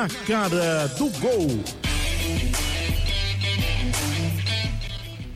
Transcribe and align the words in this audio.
na 0.00 0.08
cara 0.08 0.86
do 0.96 1.10
gol. 1.20 1.46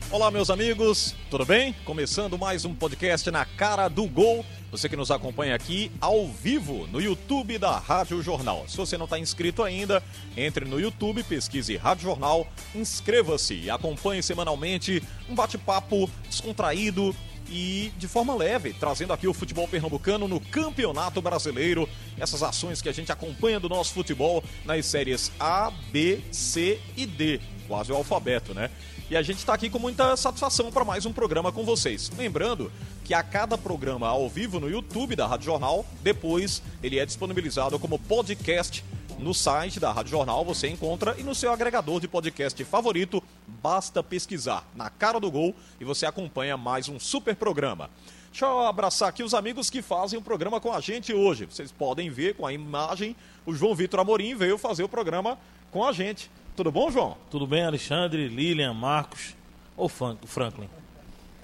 Olá, 0.09 0.31
meus 0.31 0.49
amigos, 0.49 1.13
tudo 1.29 1.45
bem? 1.45 1.75
Começando 1.85 2.35
mais 2.35 2.65
um 2.65 2.73
podcast 2.73 3.29
na 3.29 3.45
cara 3.45 3.87
do 3.87 4.07
gol. 4.07 4.43
Você 4.71 4.89
que 4.89 4.95
nos 4.95 5.11
acompanha 5.11 5.53
aqui 5.53 5.91
ao 6.01 6.27
vivo 6.27 6.87
no 6.87 6.99
YouTube 6.99 7.59
da 7.59 7.77
Rádio 7.77 8.23
Jornal. 8.23 8.65
Se 8.67 8.75
você 8.75 8.97
não 8.97 9.03
está 9.03 9.19
inscrito 9.19 9.61
ainda, 9.61 10.01
entre 10.35 10.65
no 10.65 10.79
YouTube, 10.79 11.21
pesquise 11.21 11.77
Rádio 11.77 12.05
Jornal, 12.05 12.47
inscreva-se 12.73 13.53
e 13.53 13.69
acompanhe 13.69 14.23
semanalmente 14.23 15.03
um 15.29 15.35
bate-papo 15.35 16.09
descontraído 16.27 17.15
e 17.49 17.91
de 17.97 18.07
forma 18.07 18.35
leve, 18.35 18.73
trazendo 18.73 19.13
aqui 19.13 19.27
o 19.27 19.33
futebol 19.33 19.67
pernambucano 19.67 20.27
no 20.27 20.39
Campeonato 20.39 21.21
Brasileiro. 21.21 21.87
Essas 22.17 22.43
ações 22.43 22.81
que 22.81 22.89
a 22.89 22.93
gente 22.93 23.11
acompanha 23.11 23.59
do 23.59 23.69
nosso 23.69 23.93
futebol 23.93 24.43
nas 24.63 24.85
séries 24.85 25.31
A, 25.39 25.71
B, 25.91 26.21
C 26.31 26.79
e 26.95 27.05
D. 27.05 27.39
Quase 27.67 27.91
o 27.91 27.95
alfabeto, 27.95 28.53
né? 28.53 28.69
E 29.09 29.15
a 29.15 29.21
gente 29.21 29.37
está 29.37 29.53
aqui 29.53 29.69
com 29.69 29.77
muita 29.77 30.17
satisfação 30.17 30.71
para 30.71 30.83
mais 30.83 31.05
um 31.05 31.13
programa 31.13 31.51
com 31.51 31.63
vocês. 31.63 32.11
Lembrando 32.17 32.71
que 33.03 33.13
a 33.13 33.21
cada 33.21 33.55
programa 33.55 34.07
ao 34.07 34.27
vivo 34.27 34.59
no 34.59 34.67
YouTube 34.67 35.15
da 35.15 35.27
Rádio 35.27 35.45
Jornal, 35.45 35.85
depois 36.01 36.61
ele 36.81 36.97
é 36.97 37.05
disponibilizado 37.05 37.77
como 37.77 37.99
podcast 37.99 38.83
no 39.19 39.33
site 39.33 39.79
da 39.79 39.91
Rádio 39.91 40.11
Jornal. 40.11 40.43
Você 40.45 40.67
encontra 40.67 41.15
e 41.17 41.23
no 41.23 41.35
seu 41.35 41.51
agregador 41.51 41.99
de 41.99 42.07
podcast 42.07 42.63
favorito, 42.63 43.23
basta 43.47 44.03
pesquisar 44.03 44.67
na 44.75 44.89
cara 44.89 45.19
do 45.19 45.31
gol 45.31 45.55
e 45.79 45.85
você 45.85 46.05
acompanha 46.05 46.57
mais 46.57 46.89
um 46.89 46.99
super 46.99 47.35
programa. 47.35 47.89
Deixa 48.31 48.45
eu 48.45 48.65
abraçar 48.65 49.09
aqui 49.09 49.23
os 49.23 49.33
amigos 49.33 49.69
que 49.69 49.81
fazem 49.81 50.19
o 50.19 50.21
programa 50.21 50.59
com 50.59 50.73
a 50.73 50.81
gente 50.81 51.13
hoje. 51.13 51.45
Vocês 51.45 51.71
podem 51.71 52.09
ver 52.09 52.35
com 52.35 52.45
a 52.45 52.51
imagem, 52.51 53.15
o 53.45 53.53
João 53.53 53.73
Vitor 53.73 53.99
Amorim 53.99 54.35
veio 54.35 54.57
fazer 54.57 54.83
o 54.83 54.89
programa 54.89 55.37
com 55.71 55.85
a 55.85 55.93
gente. 55.93 56.29
Tudo 56.55 56.71
bom, 56.71 56.91
João? 56.91 57.17
Tudo 57.31 57.47
bem, 57.47 57.65
Alexandre, 57.65 58.27
Lilian, 58.27 58.73
Marcos 58.73 59.35
ou 59.77 59.87
Franklin? 59.89 60.69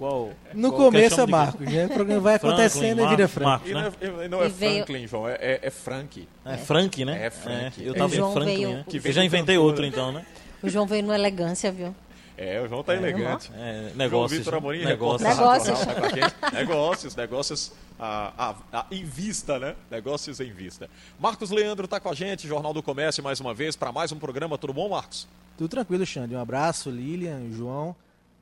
Qual, 0.01 0.31
no 0.55 0.71
qual 0.71 0.85
começo 0.85 1.21
é 1.21 1.27
Marcos, 1.27 1.71
né? 1.71 1.85
O 1.85 1.89
programa 1.89 2.21
vai 2.21 2.33
acontecendo 2.33 3.03
e 3.03 3.07
vira 3.07 3.27
Frank. 3.27 3.71
Marcos, 3.71 3.71
né? 3.71 3.91
E 4.01 4.07
não 4.07 4.23
é, 4.23 4.27
não 4.27 4.43
é 4.43 4.49
Franklin, 4.49 5.07
João, 5.07 5.29
é, 5.29 5.33
é, 5.33 5.59
é 5.61 5.69
Frank. 5.69 6.27
É, 6.43 6.57
Frank, 6.57 7.05
né? 7.05 7.25
É 7.27 7.29
Frank. 7.29 7.83
É, 7.83 7.87
eu 7.87 7.93
tava 7.93 8.15
em 8.15 8.17
Franklin, 8.17 8.45
veio... 8.45 8.69
né? 8.69 8.85
Que 8.89 8.97
eu 8.97 9.11
já 9.11 9.23
inventei 9.23 9.59
outro 9.59 9.85
então, 9.85 10.11
né? 10.11 10.25
O 10.63 10.67
João 10.67 10.87
veio 10.87 11.03
no 11.03 11.13
elegância, 11.13 11.71
viu? 11.71 11.93
É, 12.35 12.59
o 12.59 12.67
João 12.67 12.81
tá 12.81 12.95
é, 12.95 12.97
elegante. 12.97 13.51
É, 13.55 13.91
negócios. 13.93 14.39
Vitor 14.39 14.55
Amorim, 14.55 14.85
negócios. 14.85 15.29
Negócios. 15.29 15.79
negócios, 16.51 17.15
negócios 17.15 17.71
a, 17.99 18.55
a, 18.73 18.79
a, 18.79 18.85
em 18.89 19.05
vista, 19.05 19.59
né? 19.59 19.75
Negócios 19.91 20.39
em 20.39 20.51
vista. 20.51 20.89
Marcos 21.19 21.51
Leandro 21.51 21.87
tá 21.87 21.99
com 21.99 22.09
a 22.09 22.15
gente, 22.15 22.47
Jornal 22.47 22.73
do 22.73 22.81
Comércio, 22.81 23.23
mais 23.23 23.39
uma 23.39 23.53
vez, 23.53 23.75
para 23.75 23.91
mais 23.91 24.11
um 24.11 24.17
programa. 24.17 24.57
Tudo 24.57 24.73
bom, 24.73 24.89
Marcos? 24.89 25.27
Tudo 25.59 25.69
tranquilo, 25.69 26.03
Xande. 26.07 26.35
Um 26.35 26.41
abraço, 26.41 26.89
Lilian, 26.89 27.51
João, 27.51 27.95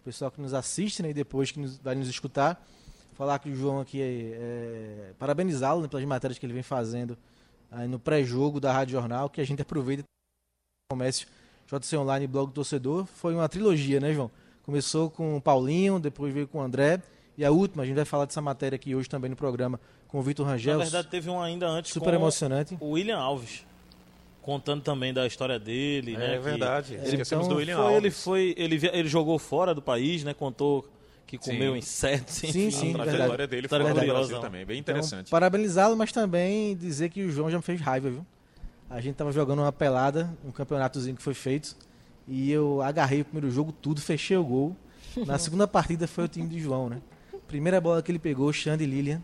pessoal 0.04 0.32
que 0.32 0.42
nos 0.42 0.54
assiste 0.54 1.02
né, 1.02 1.10
e 1.10 1.14
depois 1.14 1.52
que 1.52 1.60
nos, 1.60 1.78
vai 1.78 1.96
nos 1.96 2.08
escutar. 2.08 2.66
Falar 3.14 3.40
que 3.40 3.50
o 3.50 3.56
João 3.56 3.82
aqui, 3.82 4.02
é, 4.02 4.06
é 4.06 5.14
parabenizá-lo 5.20 5.82
né, 5.82 5.88
pelas 5.88 6.06
matérias 6.06 6.40
que 6.40 6.46
ele 6.46 6.54
vem 6.54 6.64
fazendo 6.64 7.18
aí 7.72 7.88
no 7.88 8.00
pré-jogo 8.00 8.60
da 8.60 8.72
Rádio 8.72 8.94
Jornal, 8.94 9.30
que 9.30 9.42
a 9.42 9.46
gente 9.46 9.62
aproveita 9.62 10.04
o 10.04 10.94
comércio 10.94 11.28
JC 11.68 11.98
Online 11.98 12.26
Blog 12.28 12.52
Torcedor. 12.52 13.06
Foi 13.06 13.34
uma 13.34 13.48
trilogia, 13.48 14.00
né, 14.00 14.14
João? 14.14 14.32
Começou 14.64 15.10
com 15.10 15.38
o 15.38 15.42
Paulinho, 15.42 16.00
depois 16.00 16.34
veio 16.34 16.48
com 16.48 16.60
o 16.60 16.62
André. 16.62 17.02
E 17.38 17.46
a 17.46 17.52
última, 17.52 17.84
a 17.84 17.86
gente 17.86 17.96
vai 17.96 18.06
falar 18.06 18.26
dessa 18.26 18.42
matéria 18.42 18.76
aqui 18.76 18.96
hoje 18.96 19.08
também 19.08 19.30
no 19.30 19.36
programa 19.36 19.80
com 20.08 20.20
o 20.20 20.22
Vitor 20.22 20.46
Rangel. 20.46 20.78
Na 20.78 20.84
verdade, 20.84 21.08
teve 21.08 21.30
um 21.30 21.40
ainda 21.40 21.68
antes 21.68 21.92
super 21.92 22.14
emocionante. 22.14 22.78
O 22.80 22.92
William 22.92 23.18
Alves. 23.18 23.66
Contando 24.50 24.82
também 24.82 25.14
da 25.14 25.28
história 25.28 25.60
dele, 25.60 26.16
é, 26.16 26.18
né? 26.18 26.36
É 26.36 26.40
verdade. 26.40 26.96
Ele, 26.96 27.04
Esquecemos 27.04 27.46
então, 27.46 27.56
do 27.56 27.60
William 27.60 27.76
foi, 27.76 27.86
Alves. 27.86 27.98
Ele, 27.98 28.12
foi, 28.12 28.56
ele, 28.58 28.90
ele 28.92 29.08
jogou 29.08 29.38
fora 29.38 29.76
do 29.76 29.82
país, 29.82 30.24
né? 30.24 30.34
Contou 30.34 30.90
que 31.28 31.38
comeu 31.38 31.74
sim. 31.74 31.78
insetos. 31.78 32.34
Sim, 32.34 32.72
sim, 32.72 32.96
a 32.96 33.04
trajetória 33.04 33.46
dele 33.46 33.68
foi 33.68 33.94
curiosa 33.94 34.40
também, 34.40 34.66
bem 34.66 34.80
então, 34.80 34.96
interessante. 34.96 35.28
Então, 35.28 35.30
Parabenizá-lo, 35.30 35.96
mas 35.96 36.12
também 36.12 36.76
dizer 36.76 37.10
que 37.10 37.24
o 37.26 37.32
João 37.32 37.52
já 37.52 37.58
me 37.58 37.64
fez 37.64 37.80
raiva, 37.80 38.10
viu? 38.10 38.26
A 38.90 39.00
gente 39.00 39.14
tava 39.18 39.32
jogando 39.32 39.60
uma 39.60 39.72
pelada, 39.72 40.36
um 40.44 40.50
campeonatozinho 40.50 41.16
que 41.16 41.22
foi 41.22 41.36
feito. 41.36 41.78
E 42.28 42.52
eu 42.52 42.82
agarrei 42.82 43.22
o 43.22 43.26
primeiro 43.26 43.52
jogo 43.52 43.72
tudo, 43.72 44.02
fechei 44.02 44.36
o 44.36 44.44
gol. 44.44 44.76
Na 45.28 45.38
segunda 45.38 45.68
partida 45.68 46.08
foi 46.08 46.24
o 46.24 46.28
time 46.28 46.48
de 46.48 46.60
João, 46.60 46.90
né? 46.90 47.00
Primeira 47.48 47.80
bola 47.80 48.02
que 48.02 48.12
ele 48.12 48.18
pegou, 48.18 48.52
Xande 48.52 48.88
Lilian, 48.88 49.22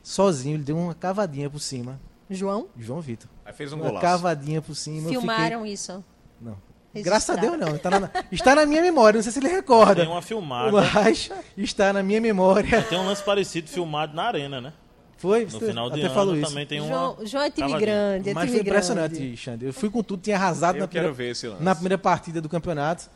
sozinho, 0.00 0.54
ele 0.54 0.62
deu 0.62 0.78
uma 0.78 0.94
cavadinha 0.94 1.50
por 1.50 1.58
cima. 1.58 1.98
João? 2.30 2.68
João 2.76 3.00
Vitor. 3.00 3.28
Aí 3.44 3.52
fez 3.52 3.72
um 3.72 3.76
uma 3.76 3.86
golaço. 3.86 4.06
cavadinha 4.06 4.62
por 4.62 4.74
cima. 4.74 5.08
Filmaram 5.08 5.58
fiquei... 5.60 5.72
isso? 5.74 6.04
Não. 6.40 6.56
Graças 6.94 7.30
a 7.30 7.40
Deus 7.40 7.56
não. 7.58 7.76
Está 7.76 7.90
na, 7.90 8.10
está 8.32 8.54
na 8.54 8.66
minha 8.66 8.82
memória, 8.82 9.18
não 9.18 9.22
sei 9.22 9.32
se 9.32 9.38
ele 9.38 9.48
recorda. 9.48 10.02
Tem 10.02 10.10
uma 10.10 10.22
filmada. 10.22 10.72
Mas 10.72 11.30
está 11.56 11.92
na 11.92 12.02
minha 12.02 12.20
memória. 12.20 12.82
Tem 12.82 12.98
um 12.98 13.06
lance 13.06 13.22
parecido 13.22 13.68
filmado 13.68 14.14
na 14.14 14.24
arena, 14.24 14.60
né? 14.60 14.72
Foi, 15.20 15.44
no 15.44 15.60
final 15.60 15.90
de 15.90 15.98
até 15.98 16.06
ano 16.06 16.14
falou 16.14 16.34
isso. 16.34 16.48
também 16.48 16.66
tem 16.66 16.78
João, 16.78 17.12
uma. 17.12 17.26
João 17.26 17.44
é 17.44 17.50
time 17.50 17.78
grande, 17.78 18.30
é 18.30 18.34
Mas 18.34 18.44
time 18.44 18.58
foi 18.58 18.66
impressionante, 18.66 19.16
grande. 19.16 19.36
Xande. 19.36 19.64
Eu 19.66 19.72
fui 19.74 19.90
com 19.90 20.02
tudo, 20.02 20.22
tinha 20.22 20.34
arrasado 20.34 20.78
eu 20.78 20.80
na 20.80 20.88
primeira, 20.88 21.12
ver 21.12 21.32
esse 21.32 21.46
lance. 21.46 21.62
na 21.62 21.74
primeira 21.74 21.98
partida 21.98 22.40
do 22.40 22.48
campeonato. 22.48 23.10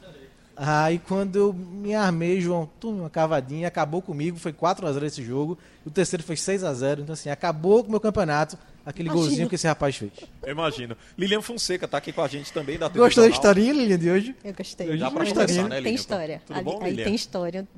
Aí 0.54 0.98
quando 0.98 1.36
eu 1.36 1.52
me 1.54 1.94
armei, 1.94 2.42
João, 2.42 2.68
uma 2.84 3.08
cavadinha, 3.08 3.66
acabou 3.68 4.02
comigo, 4.02 4.38
foi 4.38 4.52
4x0 4.52 5.02
esse 5.02 5.22
jogo. 5.24 5.58
O 5.84 5.90
terceiro 5.90 6.22
foi 6.22 6.36
6x0. 6.36 7.00
Então, 7.00 7.14
assim, 7.14 7.30
acabou 7.30 7.82
com 7.82 7.88
o 7.88 7.90
meu 7.92 8.00
campeonato, 8.00 8.58
aquele 8.84 9.08
Imagino. 9.08 9.26
golzinho 9.26 9.48
que 9.48 9.54
esse 9.54 9.66
rapaz 9.66 9.96
fez. 9.96 10.12
Eu 10.42 10.52
imagino. 10.52 10.96
Lilian 11.16 11.40
Fonseca 11.40 11.88
tá 11.88 11.98
aqui 11.98 12.12
com 12.12 12.22
a 12.22 12.28
gente 12.28 12.52
também 12.52 12.78
da 12.78 12.88
TV 12.88 13.00
Gostou 13.00 13.24
da 13.24 13.30
historinha, 13.30 13.72
Lilian, 13.72 13.98
de 13.98 14.10
hoje? 14.10 14.36
Eu 14.44 14.54
gostei. 14.54 14.96
Dá 14.96 15.10
pra 15.10 15.24
começar, 15.24 15.46
né, 15.46 15.76
Lilian? 15.76 15.82
Tem 15.82 15.94
história. 15.94 16.42
Tudo 16.46 16.56
ali, 16.56 16.64
bom, 16.64 16.78
aí 16.82 16.90
Lilian? 16.90 17.04
tem 17.04 17.14
história. 17.14 17.68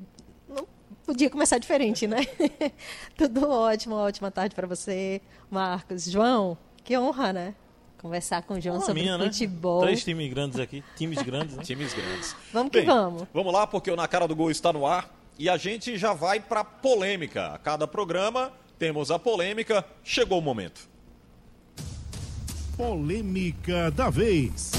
Não 0.49 0.67
podia 1.05 1.29
começar 1.29 1.57
diferente, 1.57 2.07
né? 2.07 2.25
Tudo 3.17 3.49
ótimo, 3.49 3.95
ótima 3.95 4.29
tarde 4.29 4.53
para 4.53 4.67
você, 4.67 5.21
Marcos. 5.49 6.05
João, 6.05 6.57
que 6.83 6.97
honra, 6.97 7.31
né? 7.31 7.55
Conversar 7.97 8.43
com 8.43 8.53
o 8.53 8.61
João 8.61 8.75
Uma 8.75 8.85
sobre 8.85 9.01
minha, 9.01 9.17
futebol. 9.17 9.79
Né? 9.81 9.87
Três 9.87 10.03
times 10.03 10.29
grandes 10.31 10.59
aqui. 10.59 10.83
Times 10.95 11.21
grandes, 11.21 11.55
né? 11.55 11.63
Times 11.63 11.93
grandes. 11.93 12.35
Vamos 12.53 12.71
que 12.71 12.79
Bem, 12.79 12.87
vamos. 12.87 13.23
Vamos 13.33 13.51
lá, 13.51 13.65
porque 13.65 13.89
o 13.89 13.95
Na 13.95 14.07
Cara 14.07 14.27
do 14.27 14.35
Gol 14.35 14.51
está 14.51 14.71
no 14.71 14.85
ar. 14.85 15.09
E 15.39 15.49
a 15.49 15.57
gente 15.57 15.97
já 15.97 16.13
vai 16.13 16.39
para 16.39 16.63
polêmica. 16.63 17.47
A 17.47 17.57
cada 17.57 17.87
programa 17.87 18.51
temos 18.77 19.09
a 19.09 19.17
polêmica. 19.17 19.83
Chegou 20.03 20.39
o 20.39 20.41
momento. 20.41 20.87
Polêmica 22.77 23.89
da 23.89 24.07
vez. 24.07 24.71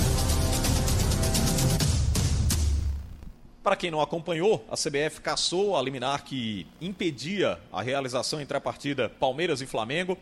Para 3.61 3.75
quem 3.75 3.91
não 3.91 4.01
acompanhou, 4.01 4.65
a 4.71 4.77
CBF 4.77 5.21
caçou 5.21 5.77
a 5.77 5.83
liminar 5.83 6.23
que 6.23 6.65
impedia 6.81 7.59
a 7.73 7.83
realização 7.83 8.41
entre 8.41 8.57
a 8.57 8.61
partida 8.61 9.09
Palmeiras 9.09 9.61
e 9.61 9.67
Flamengo. 9.67 10.17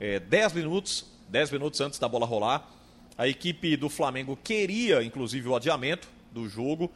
É, 0.00 0.18
10 0.18 0.54
minutos, 0.54 1.06
10 1.28 1.52
minutos 1.52 1.80
antes 1.80 2.00
da 2.00 2.08
bola 2.08 2.26
rolar. 2.26 2.68
A 3.16 3.28
equipe 3.28 3.76
do 3.76 3.88
Flamengo 3.88 4.36
queria, 4.42 5.00
inclusive, 5.00 5.48
o 5.48 5.54
adiamento 5.54 6.08
do 6.32 6.48
jogo 6.48 6.90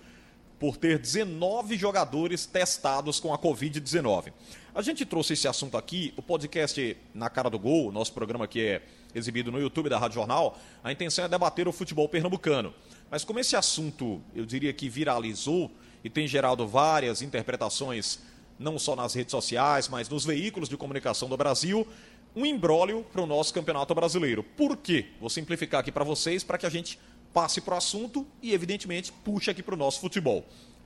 por 0.58 0.76
ter 0.76 0.98
19 0.98 1.76
jogadores 1.76 2.46
testados 2.46 3.20
com 3.20 3.32
a 3.32 3.38
Covid-19. 3.38 4.32
A 4.76 4.82
gente 4.82 5.06
trouxe 5.06 5.32
esse 5.32 5.48
assunto 5.48 5.78
aqui, 5.78 6.12
o 6.18 6.22
podcast 6.22 6.94
Na 7.14 7.30
Cara 7.30 7.48
do 7.48 7.58
Gol, 7.58 7.90
nosso 7.90 8.12
programa 8.12 8.46
que 8.46 8.60
é 8.60 8.82
exibido 9.14 9.50
no 9.50 9.58
YouTube 9.58 9.88
da 9.88 9.98
Rádio 9.98 10.16
Jornal, 10.16 10.58
a 10.84 10.92
intenção 10.92 11.24
é 11.24 11.28
debater 11.28 11.66
o 11.66 11.72
futebol 11.72 12.06
pernambucano. 12.10 12.74
Mas 13.10 13.24
como 13.24 13.38
esse 13.38 13.56
assunto, 13.56 14.20
eu 14.34 14.44
diria 14.44 14.74
que 14.74 14.86
viralizou 14.90 15.70
e 16.04 16.10
tem 16.10 16.28
gerado 16.28 16.68
várias 16.68 17.22
interpretações, 17.22 18.18
não 18.58 18.78
só 18.78 18.94
nas 18.94 19.14
redes 19.14 19.30
sociais, 19.30 19.88
mas 19.88 20.10
nos 20.10 20.26
veículos 20.26 20.68
de 20.68 20.76
comunicação 20.76 21.26
do 21.26 21.38
Brasil, 21.38 21.88
um 22.36 22.44
embrólio 22.44 23.02
para 23.10 23.22
o 23.22 23.26
nosso 23.26 23.54
campeonato 23.54 23.94
brasileiro. 23.94 24.42
Por 24.42 24.76
quê? 24.76 25.06
Vou 25.18 25.30
simplificar 25.30 25.80
aqui 25.80 25.90
para 25.90 26.04
vocês 26.04 26.44
para 26.44 26.58
que 26.58 26.66
a 26.66 26.70
gente 26.70 26.98
passe 27.32 27.62
para 27.62 27.76
o 27.76 27.78
assunto 27.78 28.26
e, 28.42 28.52
evidentemente, 28.52 29.10
puxe 29.10 29.50
aqui 29.50 29.62
para 29.62 29.74
o 29.74 29.78
nosso 29.78 30.00
futebol. 30.00 30.44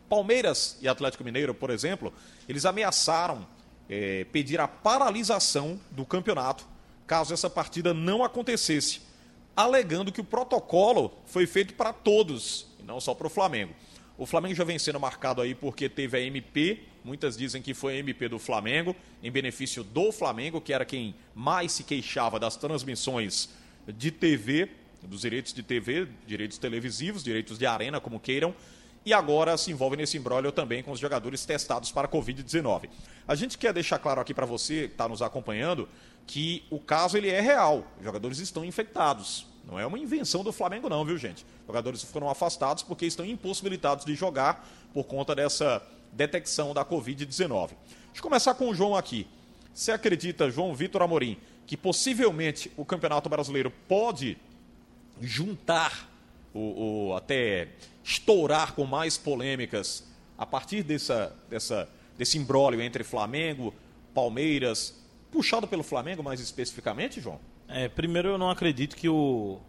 Palmeiras 0.09 0.79
e 0.81 0.87
Atlético 0.87 1.25
Mineiro, 1.25 1.53
por 1.53 1.71
exemplo, 1.71 2.13
eles 2.49 2.65
ameaçaram 2.65 3.45
é, 3.91 4.25
pedir 4.31 4.61
a 4.61 4.69
paralisação 4.69 5.79
do 5.91 6.07
campeonato 6.07 6.65
caso 7.09 7.35
essa 7.35 7.51
partida 7.51 7.93
não 7.93 8.23
acontecesse, 8.23 9.01
alegando 9.57 10.13
que 10.13 10.21
o 10.21 10.25
protocolo 10.25 11.13
foi 11.27 11.45
feito 11.45 11.75
para 11.75 11.93
todos 11.93 12.69
e 12.79 12.85
não 12.85 13.01
só 13.01 13.15
para 13.15 13.27
o 13.27 13.31
Flamengo. 13.31 13.75
O 14.17 14.25
Flamengo 14.25 14.55
já 14.55 14.63
vem 14.63 14.79
sendo 14.79 15.01
marcado 15.01 15.43
aí 15.43 15.57
porque 15.57 15.89
teve 15.89 16.17
a 16.17 16.21
MP, 16.21 16.85
muitas 17.03 17.37
dizem 17.37 17.61
que 17.61 17.75
foi 17.75 17.95
a 17.95 17.99
MP 17.99 18.29
do 18.29 18.39
Flamengo, 18.39 18.95
em 19.25 19.31
benefício 19.31 19.83
do 19.83 20.13
Flamengo, 20.13 20.61
que 20.61 20.73
era 20.73 20.85
quem 20.85 21.17
mais 21.35 21.73
se 21.73 21.83
queixava 21.83 22.39
das 22.39 22.57
transmissões 22.57 23.49
de 23.89 24.13
TV, 24.13 24.69
dos 25.03 25.23
direitos 25.23 25.53
de 25.53 25.65
TV, 25.65 26.07
direitos 26.27 26.59
televisivos, 26.59 27.25
direitos 27.25 27.59
de 27.59 27.67
arena, 27.67 27.99
como 27.99 28.21
queiram, 28.21 28.55
e 29.05 29.15
agora 29.15 29.57
se 29.57 29.71
envolve 29.71 29.97
nesse 29.97 30.19
imbróglio 30.19 30.53
também 30.53 30.83
com 30.83 30.93
os 30.93 31.01
jogadores 31.01 31.45
testados 31.45 31.91
para 31.91 32.07
a 32.07 32.11
Covid-19. 32.11 32.89
A 33.27 33.35
gente 33.35 33.57
quer 33.57 33.73
deixar 33.73 33.99
claro 33.99 34.21
aqui 34.21 34.35
para 34.35 34.47
você 34.47 34.89
que 34.89 34.95
está 34.95 35.09
nos 35.09 35.23
acompanhando 35.23 35.89
que 36.27 36.65
o 36.71 36.79
caso 36.79 37.17
ele 37.17 37.29
é 37.29 37.41
real. 37.41 37.85
Os 37.99 38.05
jogadores 38.05 38.39
estão 38.39 38.65
infectados. 38.65 39.47
Não 39.65 39.79
é 39.79 39.87
uma 39.87 39.99
invenção 39.99 40.43
do 40.43 40.53
Flamengo, 40.53 40.89
não, 40.89 41.05
viu, 41.05 41.17
gente? 41.17 41.47
Jogadores 41.67 42.03
foram 42.03 42.29
afastados 42.29 42.83
porque 42.83 43.07
estão 43.07 43.25
impossibilitados 43.25 44.05
de 44.05 44.15
jogar 44.15 44.69
por 44.93 45.05
conta 45.05 45.35
dessa 45.35 45.83
detecção 46.13 46.75
da 46.75 46.85
Covid-19. 46.85 47.69
Deixa 47.69 48.19
eu 48.19 48.23
começar 48.23 48.55
com 48.55 48.69
o 48.69 48.75
João 48.75 48.97
aqui. 48.97 49.27
Você 49.73 49.93
acredita, 49.93 50.51
João 50.51 50.75
Vitor 50.75 51.03
Amorim, 51.03 51.39
que 51.67 51.77
possivelmente 51.77 52.71
o 52.77 52.85
Campeonato 52.85 53.29
Brasileiro 53.29 53.73
pode 53.87 54.37
juntar 55.21 56.09
o, 56.53 57.11
o, 57.11 57.17
até 57.17 57.69
estourar 58.11 58.75
com 58.75 58.85
mais 58.85 59.17
polêmicas 59.17 60.05
a 60.37 60.45
partir 60.45 60.83
dessa, 60.83 61.37
dessa, 61.49 61.89
desse 62.19 62.39
imbróglio 62.39 62.83
entre 62.83 63.05
Flamengo, 63.05 63.73
Palmeiras, 64.13 64.99
puxado 65.31 65.69
pelo 65.69 65.83
Flamengo 65.83 66.23
mais 66.23 66.41
especificamente, 66.41 67.21
João? 67.21 67.39
É, 67.69 67.89
primeiro 67.89 68.31
eu 68.31 68.39
não 68.39 68.51
acredito 68.51 68.97
que, 68.97 69.09
o, 69.09 69.61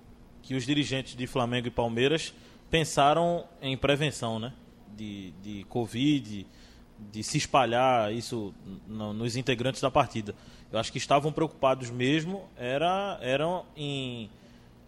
que 0.41 0.55
os 0.55 0.65
dirigentes 0.65 1.15
de 1.15 1.27
Flamengo 1.27 1.67
e 1.67 1.71
Palmeiras 1.71 2.33
pensaram 2.69 3.45
em 3.61 3.77
prevenção, 3.77 4.39
né? 4.39 4.53
De, 4.95 5.31
de 5.43 5.63
Covid, 5.65 6.45
de 7.11 7.23
se 7.23 7.37
espalhar 7.37 8.13
isso 8.13 8.53
no, 8.87 9.13
nos 9.13 9.35
integrantes 9.35 9.81
da 9.81 9.91
partida. 9.91 10.35
Eu 10.71 10.79
acho 10.79 10.91
que 10.91 10.97
estavam 10.97 11.31
preocupados 11.31 11.89
mesmo, 11.89 12.49
era, 12.57 13.19
eram 13.21 13.65
em 13.75 14.29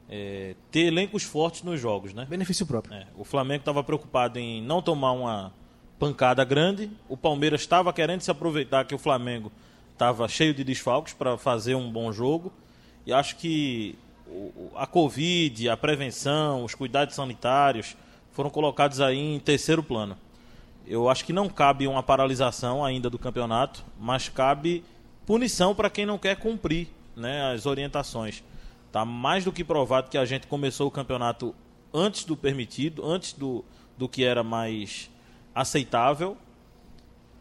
é, 0.10 0.56
ter 0.72 0.88
elencos 0.88 1.24
fortes 1.24 1.64
nos 1.64 1.80
jogos, 1.80 2.14
né? 2.14 2.26
Benefício 2.30 2.66
próprio. 2.66 2.94
É, 2.94 3.08
o 3.16 3.24
Flamengo 3.24 3.62
estava 3.62 3.84
preocupado 3.84 4.40
em 4.40 4.62
não 4.62 4.82
tomar 4.82 5.12
uma 5.12 5.54
pancada 6.00 6.44
grande, 6.44 6.92
o 7.08 7.16
Palmeiras 7.16 7.62
estava 7.62 7.94
querendo 7.94 8.22
se 8.22 8.30
aproveitar 8.30 8.86
que 8.86 8.94
o 8.94 8.98
Flamengo 8.98 9.52
estava 9.94 10.28
cheio 10.28 10.54
de 10.54 10.64
desfalques 10.64 11.14
para 11.14 11.38
fazer 11.38 11.76
um 11.76 11.90
bom 11.90 12.12
jogo, 12.12 12.52
e 13.06 13.14
acho 13.14 13.36
que 13.38 13.96
a 14.76 14.88
Covid, 14.88 15.70
a 15.70 15.78
prevenção, 15.78 16.64
os 16.64 16.74
cuidados 16.74 17.16
sanitários 17.16 17.96
foram 18.32 18.50
colocados 18.50 19.00
aí 19.00 19.18
em 19.18 19.40
terceiro 19.40 19.84
plano. 19.84 20.18
Eu 20.86 21.08
acho 21.08 21.24
que 21.24 21.32
não 21.32 21.48
cabe 21.48 21.88
uma 21.88 22.04
paralisação 22.04 22.84
ainda 22.84 23.10
do 23.10 23.18
campeonato, 23.18 23.84
mas 24.00 24.28
cabe 24.28 24.84
punição 25.26 25.74
para 25.74 25.90
quem 25.90 26.06
não 26.06 26.18
quer 26.18 26.36
cumprir 26.36 26.88
né, 27.16 27.54
as 27.54 27.66
orientações. 27.66 28.44
Está 28.94 29.04
mais 29.04 29.44
do 29.44 29.52
que 29.52 29.64
provado 29.64 30.08
que 30.08 30.20
a 30.20 30.24
gente 30.24 30.46
começou 30.46 30.88
o 30.88 30.92
campeonato 30.92 31.56
antes 31.92 32.26
do 32.26 32.38
permitido, 32.38 33.04
antes 33.04 33.34
do, 33.34 33.66
do 33.98 34.08
que 34.08 34.24
era 34.24 34.44
mais 34.44 35.10
aceitável. 35.56 36.38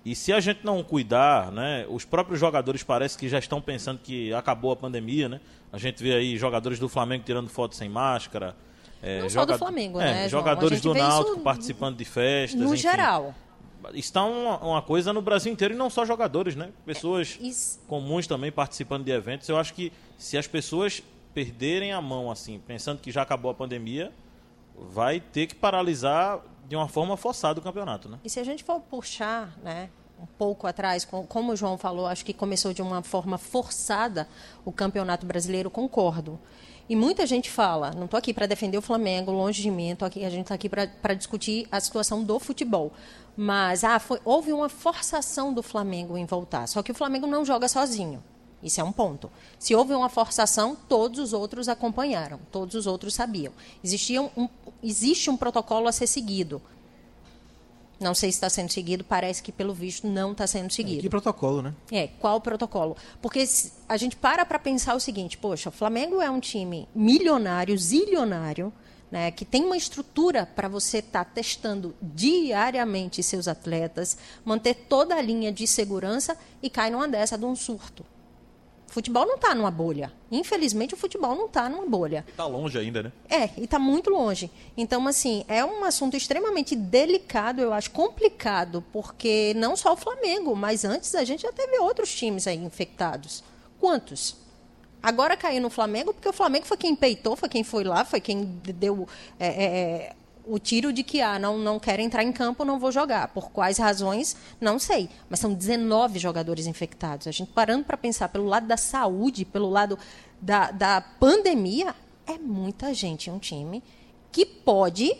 E 0.03 0.17
se 0.17 0.33
a 0.33 0.41
gente 0.41 0.65
não 0.65 0.83
cuidar, 0.83 1.53
né, 1.53 1.85
os 1.91 2.07
próprios 2.07 2.41
jogadores 2.41 2.83
parece 2.83 3.19
que 3.19 3.29
já 3.29 3.39
estão 3.39 3.61
pensando 3.61 4.01
que 4.03 4.33
acabou 4.33 4.73
a 4.73 4.77
pandemia, 4.77 5.29
né? 5.29 5.43
A 5.71 5.77
gente 5.77 6.03
vê 6.03 6.15
aí 6.15 6.39
jogadores 6.39 6.79
do 6.79 6.89
Flamengo 6.89 7.23
tirando 7.23 7.51
foto 7.51 7.77
sem 7.77 7.87
máscara. 7.87 8.57
É, 9.03 9.21
não 9.21 9.29
só 9.29 9.45
do 9.45 9.59
Flamengo, 9.59 10.01
é, 10.01 10.05
né? 10.05 10.29
Jogadores 10.31 10.81
do 10.81 10.95
Náutico 10.95 11.41
participando 11.41 11.99
de 11.99 12.07
festas. 12.07 12.59
No 12.59 12.69
enfim. 12.69 12.79
geral 12.79 13.35
está 13.95 14.25
uma, 14.25 14.59
uma, 14.59 14.81
coisa 14.81 15.13
no 15.13 15.21
Brasil 15.21 15.53
inteiro 15.53 15.75
e 15.75 15.77
não 15.77 15.91
só 15.91 16.05
jogadores, 16.07 16.55
né? 16.55 16.71
Pessoas 16.87 17.39
é, 17.43 17.87
comuns 17.89 18.27
também 18.27 18.53
participando 18.53 19.05
de 19.05 19.11
eventos. 19.11 19.49
Eu 19.49 19.59
acho 19.59 19.75
que 19.75 19.93
se 20.17 20.39
as 20.39 20.47
pessoas 20.47 21.03
perderem 21.35 21.93
a 21.93 22.01
mão 22.01 22.31
assim, 22.31 22.59
pensando 22.59 23.01
que 23.01 23.11
já 23.11 23.23
acabou 23.23 23.51
a 23.51 23.55
pandemia, 23.55 24.13
vai 24.77 25.21
ter 25.21 25.47
que 25.47 25.55
paralisar 25.55 26.41
de 26.69 26.77
uma 26.77 26.89
forma 26.89 27.17
forçada 27.17 27.61
o 27.61 27.63
campeonato, 27.63 28.09
né? 28.09 28.19
E 28.25 28.31
se 28.31 28.41
a 28.41 28.45
gente 28.45 28.65
for 28.65 28.81
puxar, 28.81 29.57
né, 29.63 29.91
um 30.21 30.27
pouco 30.39 30.67
atrás, 30.67 31.05
como 31.05 31.53
o 31.53 31.57
João 31.57 31.77
falou, 31.77 32.07
acho 32.07 32.25
que 32.25 32.33
começou 32.33 32.73
de 32.73 32.81
uma 32.81 33.03
forma 33.03 33.37
forçada 33.37 34.29
o 34.65 34.71
Campeonato 34.71 35.27
Brasileiro, 35.27 35.69
concordo. 35.69 36.39
E 36.89 36.95
muita 36.95 37.27
gente 37.27 37.51
fala, 37.51 37.93
não 37.93 38.05
estou 38.05 38.19
aqui 38.19 38.33
para 38.33 38.47
defender 38.47 38.79
o 38.79 38.83
Flamengo, 38.83 39.33
longe 39.33 39.63
de 39.63 39.71
mim, 39.71 39.95
tô 39.97 40.05
aqui, 40.05 40.25
a 40.25 40.31
gente 40.31 40.43
está 40.43 40.55
aqui 40.55 40.69
para 40.69 41.15
discutir 41.15 41.67
a 41.73 41.81
situação 41.81 42.23
do 42.23 42.39
futebol. 42.39 42.93
Mas 43.37 43.83
ah, 43.83 43.99
foi, 43.99 44.21
houve 44.25 44.53
uma 44.53 44.69
forçação 44.69 45.53
do 45.53 45.63
Flamengo 45.63 46.17
em 46.17 46.25
voltar. 46.25 46.67
Só 46.69 46.83
que 46.83 46.93
o 46.93 46.95
Flamengo 46.95 47.27
não 47.27 47.45
joga 47.45 47.67
sozinho. 47.67 48.23
Isso 48.63 48.81
é 48.81 48.85
um 48.85 48.93
ponto. 48.93 49.31
Se 49.59 49.75
houve 49.75 49.93
uma 49.93 50.09
forçação, 50.09 50.77
todos 50.89 51.19
os 51.19 51.33
outros 51.33 51.69
acompanharam, 51.69 52.39
todos 52.51 52.75
os 52.75 52.87
outros 52.87 53.15
sabiam. 53.15 53.53
Existia 53.83 54.23
um, 54.23 54.49
existe 54.83 55.29
um 55.29 55.37
protocolo 55.37 55.89
a 55.89 55.93
ser 55.93 56.07
seguido. 56.07 56.63
Não 57.99 58.15
sei 58.15 58.33
se 58.33 58.37
está 58.37 58.51
sendo 58.51 58.71
seguido, 58.71 59.05
parece 59.05 59.43
que, 59.43 59.53
pelo 59.53 59.73
visto, 59.73 60.07
não 60.09 60.33
está 60.33 60.47
sendo 60.47 60.73
seguido. 60.73 60.99
É, 60.99 61.03
que 61.03 61.09
protocolo, 61.09 61.63
né? 61.63 61.75
É, 61.91 62.09
qual 62.09 62.41
protocolo? 62.41 62.97
Porque 63.21 63.45
a 63.89 63.97
gente 63.97 64.17
para 64.17 64.45
para 64.45 64.59
pensar 64.59 64.95
o 64.95 65.01
seguinte: 65.01 65.39
poxa, 65.39 65.69
o 65.69 65.73
Flamengo 65.73 66.21
é 66.21 66.29
um 66.29 66.41
time 66.41 66.89
milionário, 66.95 67.79
zilionário, 67.79 68.73
né, 69.11 69.31
que 69.31 69.45
tem 69.45 69.65
uma 69.65 69.77
estrutura 69.77 70.47
para 70.47 70.69
você 70.69 70.99
estar 70.99 71.25
tá 71.25 71.31
testando 71.33 71.95
diariamente 72.01 73.23
seus 73.23 73.47
atletas, 73.47 74.17
manter 74.45 74.75
toda 74.89 75.15
a 75.15 75.23
linha 75.23 75.53
de 75.53 75.67
segurança 75.67 76.37
e 76.63 76.69
cai 76.71 76.91
numa 76.91 77.07
dessa 77.07 77.39
de 77.39 77.45
um 77.45 77.55
surto. 77.55 78.05
O 78.93 78.95
futebol 78.95 79.25
não 79.25 79.37
está 79.37 79.55
numa 79.55 79.71
bolha. 79.71 80.13
Infelizmente, 80.31 80.93
o 80.93 80.99
futebol 80.99 81.35
não 81.35 81.47
está 81.47 81.67
numa 81.67 81.87
bolha. 81.87 82.27
Está 82.29 82.45
longe 82.45 82.77
ainda, 82.77 83.05
né? 83.05 83.13
É, 83.27 83.49
e 83.57 83.65
está 83.65 83.79
muito 83.79 84.11
longe. 84.11 84.51
Então, 84.77 85.09
assim, 85.09 85.47
é 85.49 85.65
um 85.65 85.83
assunto 85.83 86.15
extremamente 86.15 86.77
delicado, 86.77 87.63
eu 87.63 87.73
acho, 87.73 87.91
complicado, 87.91 88.85
porque 88.93 89.55
não 89.57 89.77
só 89.77 89.95
o 89.95 89.97
Flamengo, 89.97 90.55
mas 90.55 90.85
antes 90.85 91.15
a 91.15 91.25
gente 91.25 91.41
já 91.41 91.53
teve 91.53 91.79
outros 91.79 92.15
times 92.15 92.47
aí 92.47 92.59
infectados. 92.59 93.43
Quantos? 93.81 94.37
Agora 95.03 95.39
caiu 95.39 95.63
no 95.63 95.71
Flamengo, 95.71 96.13
porque 96.13 96.29
o 96.29 96.33
Flamengo 96.33 96.67
foi 96.67 96.77
quem 96.77 96.95
peitou, 96.95 97.35
foi 97.35 97.49
quem 97.49 97.65
foi 97.65 97.85
lá, 97.85 98.05
foi 98.05 98.21
quem 98.21 98.45
deu 98.63 99.09
é, 99.41 99.47
é, 99.47 99.65
é 99.65 100.13
o 100.45 100.59
tiro 100.59 100.93
de 100.93 101.03
que 101.03 101.21
ah, 101.21 101.39
não, 101.39 101.59
não 101.59 101.79
quero 101.79 102.03
entrar 102.03 102.23
em 102.23 102.33
campo, 102.33 102.65
não 102.65 102.79
vou 102.79 102.91
jogar. 102.91 103.29
Por 103.29 103.51
quais 103.51 103.79
razões, 103.79 104.37
não 104.61 104.79
sei. 104.79 105.09
Mas 105.29 105.41
são 105.41 105.55
19 105.55 106.19
jogadores 106.19 106.67
infectados. 106.67 107.27
A 107.27 107.31
gente 107.31 107.51
parando 107.53 107.85
para 107.85 107.97
pensar 107.97 108.29
pelo 108.29 108.47
lado 108.47 108.67
da 108.67 108.77
saúde, 108.77 109.45
pelo 109.45 109.71
lado 109.71 109.99
da, 110.41 110.71
da 110.71 111.01
pandemia, 111.01 111.95
é 112.27 112.39
muita 112.39 112.93
gente 112.93 113.31
em 113.31 113.33
um 113.33 113.39
time 113.39 113.83
que 114.31 114.45
pode 114.45 115.15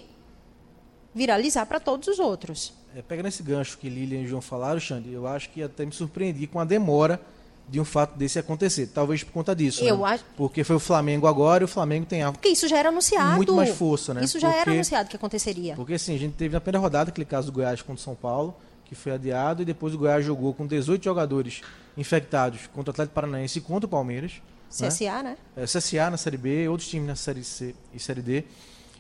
viralizar 1.15 1.67
para 1.67 1.79
todos 1.79 2.09
os 2.09 2.19
outros. 2.19 2.73
É, 2.95 3.03
pega 3.03 3.23
nesse 3.23 3.43
gancho 3.43 3.79
que 3.79 3.89
Lilian 3.89 4.23
e 4.23 4.27
João 4.27 4.43
falaram, 4.43 4.81
Xande, 4.81 5.13
eu 5.13 5.27
acho 5.27 5.51
que 5.51 5.63
até 5.63 5.85
me 5.85 5.93
surpreendi 5.93 6.47
com 6.47 6.59
a 6.59 6.65
demora 6.65 7.21
de 7.69 7.81
um 7.81 7.85
fato 7.85 8.17
desse 8.17 8.39
acontecer. 8.39 8.89
Talvez 8.89 9.23
por 9.23 9.33
conta 9.33 9.55
disso. 9.55 9.83
Eu 9.85 9.99
né? 9.99 10.05
acho... 10.11 10.25
Porque 10.37 10.63
foi 10.65 10.77
o 10.77 10.81
Flamengo 10.81 11.27
agora 11.27 11.65
e 11.65 11.67
o 11.67 11.69
Flamengo 11.69 12.07
tem 12.07 12.23
Porque 12.33 12.49
isso 12.49 12.69
já 12.69 12.79
era 12.79 12.91
anunciado. 12.91 13.37
Muito 13.37 13.55
mais 13.55 13.71
força, 13.71 14.13
né? 14.13 14.25
Isso 14.25 14.39
já 14.39 14.49
porque... 14.49 14.61
era 14.61 14.73
anunciado 14.73 15.09
que 15.09 15.17
aconteceria. 15.17 15.75
Porque 15.75 15.95
assim, 15.95 16.15
a 16.15 16.19
gente 16.19 16.35
teve 16.35 16.55
na 16.55 16.61
primeira 16.61 16.79
rodada 16.79 17.11
aquele 17.11 17.25
caso 17.25 17.51
do 17.51 17.55
Goiás 17.55 17.81
contra 17.81 18.01
o 18.01 18.05
São 18.05 18.15
Paulo, 18.15 18.55
que 18.85 18.95
foi 18.95 19.13
adiado, 19.13 19.63
e 19.63 19.65
depois 19.65 19.95
o 19.95 19.99
Goiás 19.99 20.25
jogou 20.25 20.53
com 20.53 20.67
18 20.67 21.03
jogadores 21.03 21.63
infectados 21.97 22.67
contra 22.75 22.91
o 22.91 22.93
Atlético 22.93 23.15
Paranaense 23.15 23.59
e 23.59 23.63
contra 23.63 23.87
o 23.87 23.89
Palmeiras. 23.89 24.43
CSA, 24.69 25.23
né? 25.23 25.23
né? 25.23 25.37
É, 25.57 25.65
CSA 25.65 26.11
na 26.11 26.17
Série 26.17 26.37
B, 26.37 26.69
outros 26.69 26.89
times 26.89 27.07
na 27.07 27.17
Série 27.17 27.45
C 27.45 27.75
e 27.93 27.99
Série 27.99 28.23
D, 28.23 28.45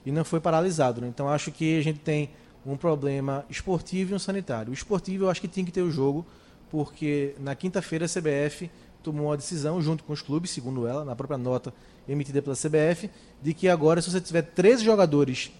e 0.04 0.12
não 0.12 0.24
foi 0.24 0.40
paralisado. 0.40 1.00
Né? 1.00 1.08
Então 1.08 1.28
acho 1.28 1.50
que 1.50 1.78
a 1.78 1.82
gente 1.82 1.98
tem 2.00 2.30
um 2.64 2.76
problema 2.76 3.44
esportivo 3.50 4.12
e 4.12 4.14
um 4.14 4.18
sanitário. 4.18 4.70
O 4.70 4.74
esportivo 4.74 5.24
eu 5.24 5.30
acho 5.30 5.40
que 5.40 5.48
tem 5.48 5.64
que 5.64 5.72
ter 5.72 5.82
o 5.82 5.90
jogo, 5.90 6.24
porque 6.72 7.34
na 7.38 7.54
quinta-feira 7.54 8.06
a 8.06 8.08
CBF 8.08 8.70
tomou 9.02 9.26
uma 9.26 9.36
decisão, 9.36 9.82
junto 9.82 10.02
com 10.04 10.14
os 10.14 10.22
clubes, 10.22 10.50
segundo 10.50 10.86
ela, 10.86 11.04
na 11.04 11.14
própria 11.14 11.36
nota 11.36 11.72
emitida 12.08 12.40
pela 12.40 12.56
CBF, 12.56 13.10
de 13.42 13.52
que 13.52 13.68
agora, 13.68 14.00
se 14.00 14.10
você 14.10 14.22
tiver 14.22 14.40
13 14.40 14.82
jogadores 14.82 15.52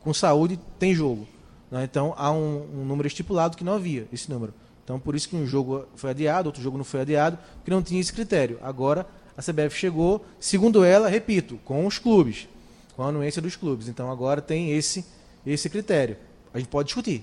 com 0.00 0.14
saúde, 0.14 0.58
tem 0.78 0.94
jogo. 0.94 1.28
Né? 1.70 1.84
Então, 1.84 2.14
há 2.16 2.32
um, 2.32 2.80
um, 2.80 2.84
número 2.86 3.06
estipulado 3.06 3.58
que 3.58 3.62
não 3.62 3.74
havia 3.74 4.08
esse 4.10 4.30
número. 4.30 4.54
Então, 4.82 4.98
por 4.98 5.14
isso 5.14 5.28
que 5.28 5.36
um 5.36 5.46
jogo 5.46 5.84
foi 5.94 6.10
adiado, 6.10 6.48
outro 6.48 6.62
jogo 6.62 6.78
não 6.78 6.84
foi 6.84 7.02
adiado, 7.02 7.38
porque 7.56 7.70
não 7.70 7.82
tinha 7.82 8.00
esse 8.00 8.14
critério. 8.14 8.58
Agora, 8.62 9.06
a 9.36 9.42
CBF 9.42 9.76
chegou, 9.76 10.24
segundo 10.40 10.82
ela, 10.82 11.10
repito, 11.10 11.58
com 11.62 11.86
os 11.86 11.98
clubes, 11.98 12.48
com 12.96 13.02
a 13.02 13.08
anuência 13.08 13.42
dos 13.42 13.54
clubes. 13.54 13.86
Então, 13.86 14.10
agora 14.10 14.40
tem 14.40 14.72
esse, 14.72 15.04
esse 15.44 15.68
critério. 15.68 16.16
A 16.54 16.58
gente 16.58 16.68
pode 16.68 16.86
discutir. 16.86 17.22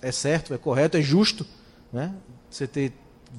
É 0.00 0.10
certo, 0.10 0.54
é 0.54 0.58
correto, 0.58 0.96
é 0.96 1.02
justo 1.02 1.46
né? 1.92 2.14
Você 2.56 2.66
ter 2.66 2.92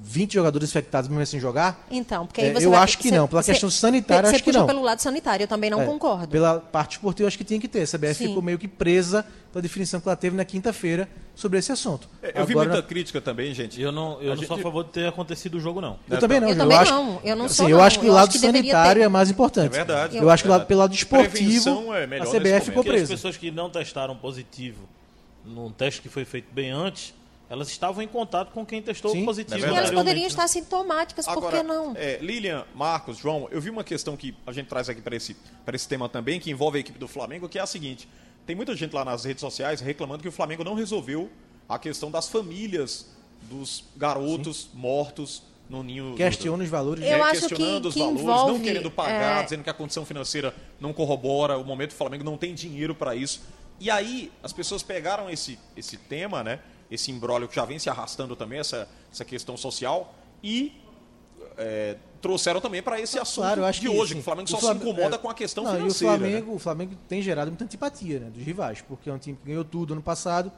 20 0.03 0.33
jogadores 0.33 0.69
infectados 0.69 1.09
mesmo 1.09 1.25
sem 1.25 1.39
jogar? 1.39 1.85
Então, 1.89 2.25
porque 2.25 2.41
aí 2.41 2.49
é, 2.49 2.53
você 2.53 2.65
Eu 2.65 2.71
vai, 2.71 2.83
acho 2.83 2.97
que 2.97 3.11
não. 3.11 3.27
Pela 3.27 3.41
você, 3.41 3.51
questão 3.51 3.69
sanitária, 3.69 4.29
você 4.29 4.35
acho 4.35 4.43
que 4.43 4.51
não. 4.51 4.65
pelo 4.65 4.81
lado 4.81 5.01
sanitário, 5.01 5.43
eu 5.43 5.47
também 5.47 5.69
não 5.69 5.81
é, 5.81 5.85
concordo. 5.85 6.27
Pela 6.27 6.59
parte 6.59 6.93
esportiva, 6.93 7.23
eu 7.23 7.27
acho 7.27 7.37
que 7.37 7.43
tinha 7.43 7.59
que 7.59 7.67
ter. 7.67 7.81
A 7.81 7.87
CBF 7.87 8.15
Sim. 8.15 8.27
ficou 8.27 8.41
meio 8.41 8.57
que 8.57 8.67
presa 8.67 9.25
pela 9.51 9.61
definição 9.61 9.99
que 9.99 10.07
ela 10.07 10.15
teve 10.15 10.35
na 10.35 10.45
quinta-feira 10.45 11.09
sobre 11.35 11.59
esse 11.59 11.71
assunto. 11.71 12.07
É, 12.21 12.27
eu 12.27 12.43
Agora, 12.43 12.45
vi 12.45 12.55
muita 12.55 12.81
crítica 12.83 13.21
também, 13.21 13.53
gente. 13.53 13.81
Eu 13.81 13.91
não, 13.91 14.21
eu 14.21 14.29
não 14.29 14.35
gente... 14.37 14.47
sou 14.47 14.57
a 14.57 14.59
favor 14.59 14.83
de 14.83 14.91
ter 14.91 15.07
acontecido 15.07 15.55
o 15.55 15.59
jogo, 15.59 15.81
não. 15.81 15.97
Eu 16.09 16.19
também 16.19 16.39
não. 16.39 16.47
Eu, 16.47 16.53
eu 16.53 16.59
também 16.59 16.77
acho, 16.77 16.91
não. 16.91 17.21
Eu 17.23 17.35
não 17.35 17.45
assim, 17.45 17.55
sou, 17.55 17.69
Eu 17.69 17.77
não. 17.77 17.83
acho 17.83 17.99
que 17.99 18.09
o 18.09 18.13
lado 18.13 18.37
sanitário 18.37 19.03
é 19.03 19.07
mais 19.07 19.29
importante. 19.29 19.73
É 19.73 19.77
verdade. 19.77 20.17
Eu, 20.17 20.23
eu 20.23 20.29
acho 20.29 20.43
que 20.43 20.65
pelo 20.65 20.79
lado 20.79 20.93
esportivo, 20.93 21.93
é 21.93 22.03
a 22.19 22.25
CBF 22.25 22.65
ficou 22.65 22.83
presa. 22.83 23.03
as 23.03 23.09
pessoas 23.09 23.37
que 23.37 23.51
não 23.51 23.69
testaram 23.69 24.15
positivo 24.15 24.87
num 25.45 25.71
teste 25.71 26.01
que 26.01 26.09
foi 26.09 26.25
feito 26.25 26.53
bem 26.53 26.71
antes 26.71 27.13
elas 27.49 27.69
estavam 27.69 28.01
em 28.03 28.07
contato 28.07 28.51
com 28.51 28.65
quem 28.65 28.81
testou 28.81 29.11
Sim, 29.11 29.23
positivo. 29.25 29.65
é 29.65 29.69
E 29.71 29.75
elas 29.75 29.91
poderiam 29.91 30.23
né? 30.23 30.27
estar 30.27 30.47
sintomáticas, 30.47 31.25
por 31.25 31.31
Agora, 31.37 31.57
que 31.57 31.63
não? 31.63 31.93
é, 31.95 32.17
Lilian, 32.21 32.65
Marcos, 32.75 33.17
João, 33.17 33.47
eu 33.51 33.61
vi 33.61 33.69
uma 33.69 33.83
questão 33.83 34.17
que 34.17 34.35
a 34.45 34.51
gente 34.51 34.67
traz 34.67 34.89
aqui 34.89 35.01
para 35.01 35.15
esse, 35.15 35.35
para 35.65 35.75
esse 35.75 35.87
tema 35.87 36.09
também, 36.09 36.39
que 36.39 36.51
envolve 36.51 36.77
a 36.77 36.81
equipe 36.81 36.99
do 36.99 37.07
Flamengo, 37.07 37.47
que 37.47 37.57
é 37.57 37.61
a 37.61 37.65
seguinte: 37.67 38.07
tem 38.45 38.55
muita 38.55 38.75
gente 38.75 38.93
lá 38.93 39.05
nas 39.05 39.23
redes 39.23 39.41
sociais 39.41 39.79
reclamando 39.79 40.21
que 40.21 40.27
o 40.29 40.31
Flamengo 40.31 40.63
não 40.63 40.73
resolveu 40.73 41.29
a 41.69 41.79
questão 41.79 42.11
das 42.11 42.27
famílias 42.27 43.07
dos 43.43 43.83
garotos 43.95 44.69
mortos 44.73 45.43
no 45.69 45.83
ninho. 45.83 46.11
do- 46.11 46.15
Questiona 46.17 46.63
os 46.63 46.69
valores. 46.69 47.03
Eu 47.03 47.09
é, 47.09 47.21
acho 47.21 47.33
que- 47.33 47.39
questionando 47.49 47.85
os 47.87 47.93
que 47.93 47.99
valores, 47.99 48.23
não 48.23 48.33
envolve, 48.33 48.63
querendo 48.63 48.91
pagar, 48.91 49.41
é, 49.41 49.43
dizendo 49.43 49.63
que 49.63 49.69
a 49.69 49.73
condição 49.73 50.05
financeira 50.05 50.53
não 50.79 50.91
corrobora, 50.93 51.57
o 51.57 51.63
momento 51.63 51.91
do 51.91 51.95
Flamengo 51.95 52.23
não 52.23 52.37
tem 52.37 52.53
dinheiro 52.53 52.93
para 52.95 53.15
isso. 53.15 53.41
E 53.79 53.89
aí 53.91 54.31
as 54.41 54.51
pessoas 54.51 54.81
pegaram 54.81 55.29
esse, 55.29 55.57
esse 55.75 55.97
tema, 55.97 56.43
né? 56.43 56.59
Esse 56.89 57.11
embrólio 57.11 57.47
que 57.47 57.55
já 57.55 57.65
vem 57.65 57.77
se 57.79 57.89
arrastando 57.89 58.35
também, 58.35 58.59
essa, 58.59 58.87
essa 59.11 59.25
questão 59.25 59.57
social, 59.57 60.13
e 60.43 60.79
é, 61.57 61.97
trouxeram 62.21 62.61
também 62.61 62.81
para 62.81 62.99
esse 62.99 63.17
assunto 63.19 63.43
Claro, 63.43 63.61
eu 63.61 63.65
acho 63.65 63.81
de 63.81 63.89
que, 63.89 63.93
hoje, 63.97 64.09
sim. 64.09 64.13
que 64.15 64.21
o 64.21 64.23
Flamengo 64.23 64.47
O 64.47 64.51
só 64.51 64.59
Flamengo- 64.59 64.85
se 64.85 64.91
incomoda 64.91 65.15
é, 65.15 65.19
com 65.19 65.29
a 65.29 65.33
questão 65.33 65.63
não, 65.63 65.75
financeira. 65.75 66.13
E 66.13 66.17
o 66.17 66.19
né? 66.19 66.27
Flamengo, 66.29 66.55
o 66.55 66.59
Flamengo 66.59 66.95
tem 67.07 67.21
gerado 67.21 67.51
muita 67.51 67.63
antipatia 67.63 68.19
né, 68.19 68.29
dos 68.29 68.43
rivais, 68.43 68.81
porque 68.81 69.09
é 69.09 69.13
um 69.13 69.17
time 69.17 69.37
que 69.37 69.45
ganhou 69.47 69.63
tudo 69.63 69.93
ano 69.93 70.01
passado 70.01 70.51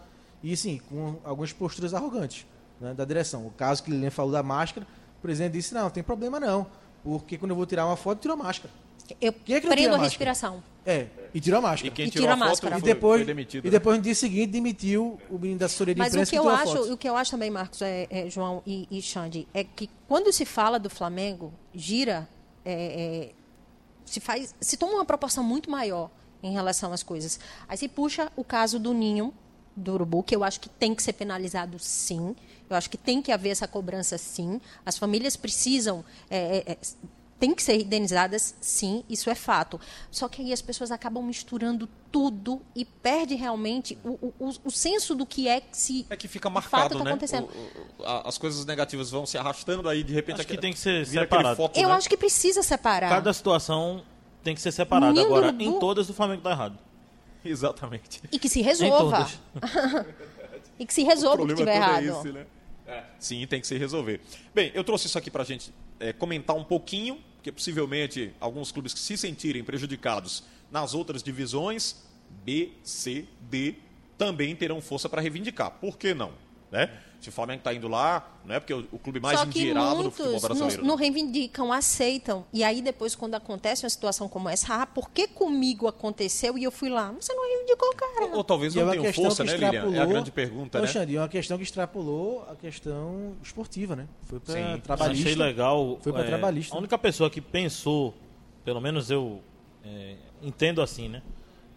e, 0.44 0.56
sim, 0.56 0.80
com 0.90 1.16
algumas 1.24 1.52
posturas 1.52 1.94
arrogantes 1.94 2.46
né, 2.80 2.94
da 2.94 3.06
direção. 3.06 3.46
O 3.46 3.52
caso 3.52 3.82
que 3.84 3.90
o 3.90 3.94
Lilian 3.94 4.12
falou 4.12 4.32
da 4.32 4.44
máscara, 4.44 4.86
o 5.18 5.22
presidente 5.22 5.54
disse: 5.54 5.74
não, 5.74 5.84
não 5.84 5.90
tem 5.90 6.04
problema 6.04 6.40
não, 6.40 6.68
porque 7.04 7.38
quando 7.38 7.52
eu 7.52 7.58
vou 7.58 7.66
tirar 7.66 7.86
uma 7.86 7.98
foto, 7.98 8.20
tiro 8.22 8.34
a 8.34 8.38
máscara. 8.38 8.74
Eu 9.20 9.30
é 9.30 9.60
que 9.60 9.62
prendo 9.62 9.88
a 9.88 9.92
máscara? 9.92 10.04
respiração. 10.04 10.64
É, 10.90 11.08
e 11.34 11.40
tirou 11.40 11.60
a 11.60 11.62
máscara. 11.62 11.88
E 11.88 11.92
quem 11.92 12.06
E 12.08 12.10
tirou 12.10 12.24
tira 12.24 12.34
a 12.34 12.36
a 12.36 12.50
máscara. 12.50 12.80
foi, 12.80 12.90
E 12.90 12.94
depois, 12.94 13.20
foi 13.20 13.26
demitido. 13.26 13.66
e 13.66 13.68
né? 13.68 13.72
depois 13.72 13.98
no 13.98 14.04
dia 14.04 14.16
seguinte 14.16 14.48
demitiu 14.48 15.20
o 15.30 15.38
menino 15.38 15.60
da 15.60 15.68
assessoria 15.68 15.94
de 15.94 16.00
Mas 16.00 16.14
o 16.14 16.16
imprensa 16.16 16.32
que, 16.32 16.38
eu 16.38 16.50
acho, 16.50 16.94
o 16.94 16.98
que 16.98 17.10
eu 17.10 17.16
acho 17.16 17.32
também, 17.32 17.52
Marcos, 17.52 17.82
é, 17.82 18.08
é, 18.10 18.30
João 18.30 18.64
e, 18.66 18.88
e 18.90 19.02
Xande, 19.02 19.48
é 19.54 19.64
que 19.64 19.90
quando 20.08 20.32
se 20.34 20.46
fala 20.46 20.80
do 20.80 20.90
Flamengo, 20.90 21.54
gira, 21.74 22.28
é, 22.66 22.74
é, 22.74 23.32
se 24.06 24.20
faz, 24.20 24.56
se 24.60 24.78
toma 24.78 24.94
uma 24.94 25.06
proporção 25.06 25.44
muito 25.44 25.70
maior 25.70 26.10
em 26.42 26.52
relação 26.52 26.92
às 26.92 27.04
coisas. 27.04 27.40
Aí 27.68 27.78
se 27.78 27.88
puxa 27.88 28.32
o 28.36 28.44
caso 28.44 28.80
do 28.80 28.94
Ninho, 28.94 29.34
do 29.76 29.94
Urubu, 29.94 30.24
que 30.24 30.36
eu 30.36 30.44
acho 30.44 30.60
que 30.60 30.68
tem 30.68 30.96
que 30.96 31.04
ser 31.04 31.14
penalizado 31.14 31.78
sim. 31.78 32.36
Eu 32.70 32.76
acho 32.76 32.90
que 32.90 32.98
tem 32.98 33.22
que 33.22 33.32
haver 33.32 33.50
essa 33.50 33.68
cobrança 33.68 34.18
sim. 34.18 34.60
As 34.86 34.98
famílias 34.98 35.36
precisam. 35.36 36.04
é, 36.30 36.72
é, 36.72 36.78
é, 37.40 37.46
tem 37.48 37.56
que 37.56 37.64
ser 37.64 37.82
indenizadas, 37.82 38.56
sim, 38.60 39.04
isso 39.10 39.30
é 39.30 39.36
fato. 39.36 39.80
Só 40.12 40.28
que 40.28 40.42
aí 40.42 40.52
as 40.54 40.62
pessoas 40.62 40.92
acabam 40.92 41.24
misturando 41.24 41.88
tudo 42.12 42.62
e 42.76 42.84
perde 42.84 43.36
realmente 43.36 43.98
o, 44.04 44.34
o, 44.40 44.54
o- 44.66 44.72
senso 44.72 45.16
do 45.16 45.26
que 45.26 45.48
é 45.48 45.62
que 45.62 45.78
se 45.78 46.06
É 46.10 46.16
que 46.18 46.28
fica 46.28 46.50
marcado, 46.50 46.72
fato 46.84 46.98
tá 46.98 47.04
né? 47.04 47.12
acontecendo. 47.12 47.48
O- 47.98 48.02
o- 48.02 48.06
a- 48.06 48.28
as 48.28 48.38
coisas 48.38 48.66
negativas 48.66 49.10
vão 49.10 49.26
se 49.26 49.38
arrastando 49.38 49.88
aí, 49.88 50.04
de 50.04 50.14
repente... 50.14 50.36
Acho 50.36 50.48
que 50.48 50.54
aquele- 50.54 50.62
tem 50.62 50.74
que 50.74 50.80
ser 50.80 51.06
separado. 51.06 51.56
foco, 51.56 51.80
Eu 51.80 51.90
né? 51.90 51.96
acho 51.96 52.10
que 52.10 52.18
precisa 52.18 52.62
separar. 52.64 53.10
Cada 53.10 53.32
situação 53.34 54.04
tem 54.44 54.56
que 54.56 54.62
ser 54.62 54.72
separada. 54.72 55.14
Ninho 55.14 55.28
do 55.28 55.34
Agora, 55.36 55.48
Urubu- 55.48 55.64
em 55.64 55.80
todas 55.80 56.10
o 56.10 56.14
Flamengo 56.14 56.42
tá 56.42 56.52
errado. 56.52 56.78
Exatamente. 57.46 58.22
E 58.32 58.38
que 58.40 58.50
se 58.50 58.62
resolva. 58.62 59.30
E 60.78 60.86
que 60.86 60.94
se 60.94 61.04
resolva 61.04 61.44
o 61.44 61.46
que 61.46 61.52
estiver 61.54 61.74
todo 61.74 61.84
é 61.84 62.06
errado. 62.06 62.20
esse, 62.22 62.32
né? 62.32 62.46
Sim, 63.20 63.46
tem 63.48 63.60
que 63.60 63.68
se 63.68 63.78
resolver. 63.78 64.22
Bem, 64.56 64.72
eu 64.74 64.82
trouxe 64.84 65.08
isso 65.08 65.18
aqui 65.18 65.30
para 65.30 65.44
a 65.44 65.46
gente 65.46 65.74
é, 66.00 66.14
comentar 66.14 66.56
um 66.56 66.64
pouquinho, 66.64 67.20
porque 67.40 67.54
possivelmente 67.54 68.34
alguns 68.38 68.70
clubes 68.70 68.94
que 68.94 69.00
se 69.00 69.18
sentirem 69.18 69.64
prejudicados 69.64 70.44
nas 70.70 70.94
outras 70.94 71.24
divisões, 71.24 72.04
B, 72.44 72.72
C, 72.84 73.26
D, 73.50 73.76
também 74.18 74.54
terão 74.54 74.82
força 74.82 75.08
para 75.08 75.22
reivindicar. 75.22 75.72
Por 75.72 75.98
que 75.98 76.14
não? 76.14 76.34
Né? 76.70 76.92
Se 77.20 77.28
o 77.28 77.32
Flamengo 77.34 77.60
está 77.60 77.74
indo 77.74 77.88
lá, 77.90 78.40
não 78.46 78.56
é 78.56 78.60
porque 78.60 78.74
o, 78.74 78.88
o 78.94 78.98
clube 78.98 79.20
mais 79.20 79.42
endinheirado 79.44 80.04
do 80.04 80.12
futebol 80.12 80.32
muitos 80.32 80.48
brasileiro. 80.48 80.82
não, 80.82 80.88
não 80.88 80.96
né? 80.96 81.02
reivindicam, 81.02 81.74
aceitam. 81.74 82.46
E 82.54 82.64
aí 82.64 82.82
depois, 82.82 83.14
quando 83.14 83.36
acontece 83.36 83.84
uma 83.84 83.90
situação 83.90 84.30
como 84.30 84.48
essa, 84.48 84.82
ah, 84.82 84.86
por 84.86 85.10
que 85.10 85.28
comigo 85.28 85.88
aconteceu 85.88 86.58
e 86.58 86.64
eu 86.64 86.72
fui 86.72 86.90
lá? 86.90 87.12
Você 87.20 87.34
não 87.34 87.46
reivindicou, 87.46 87.94
cara. 87.94 88.26
Ou, 88.28 88.38
ou 88.38 88.44
talvez 88.44 88.74
é 88.74 88.80
não 88.80 88.86
uma 88.86 88.92
tenham 88.92 89.06
questão 89.06 89.26
força, 89.26 89.44
que 89.44 89.52
né, 89.52 89.58
Lilian? 89.58 89.96
É 89.98 90.00
a 90.00 90.06
grande 90.06 90.32
pergunta, 90.32 90.80
né? 90.80 90.88
Xande, 90.88 91.18
é 91.18 91.20
uma 91.20 91.28
questão 91.28 91.58
que 91.58 91.64
extrapolou 91.64 92.48
a 92.50 92.56
questão 92.56 93.36
esportiva, 93.44 93.98
né? 93.98 94.08
Foi 94.24 94.40
para 94.40 94.54
Sim. 94.54 94.80
trabalhista. 94.82 95.30
Achei 95.30 95.36
legal. 95.36 96.00
Foi 96.02 96.14
pra 96.14 96.24
é, 96.24 96.28
trabalhista. 96.28 96.74
A 96.74 96.80
única 96.80 96.98
pessoa 96.98 97.30
que 97.30 97.42
pensou, 97.42 98.16
pelo 98.64 98.80
menos 98.80 99.12
eu 99.12 99.42
é, 99.84 100.16
entendo 100.42 100.82
assim, 100.82 101.10
né? 101.10 101.22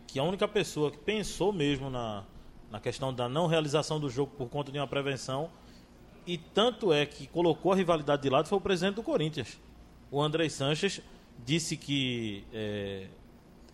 Que 0.07 0.19
a 0.19 0.23
única 0.23 0.47
pessoa 0.47 0.91
que 0.91 0.99
pensou 0.99 1.53
mesmo 1.53 1.91
na, 1.91 2.25
na 2.73 2.81
questão 2.81 3.13
da 3.13 3.29
não 3.29 3.47
realização 3.47 4.01
do 4.01 4.09
jogo 4.09 4.33
por 4.37 4.49
conta 4.49 4.73
de 4.73 4.79
uma 4.79 4.87
prevenção, 4.89 5.51
e 6.27 6.39
tanto 6.39 6.91
é 6.91 7.05
que 7.05 7.27
colocou 7.27 7.71
a 7.71 7.77
rivalidade 7.77 8.23
de 8.23 8.31
lado, 8.31 8.49
foi 8.49 8.57
o 8.57 8.61
presidente 8.61 8.95
do 8.95 9.03
Corinthians. 9.03 9.61
O 10.11 10.23
André 10.23 10.49
Sanches 10.49 11.03
disse 11.45 11.77
que 11.77 12.45
é, 12.51 13.09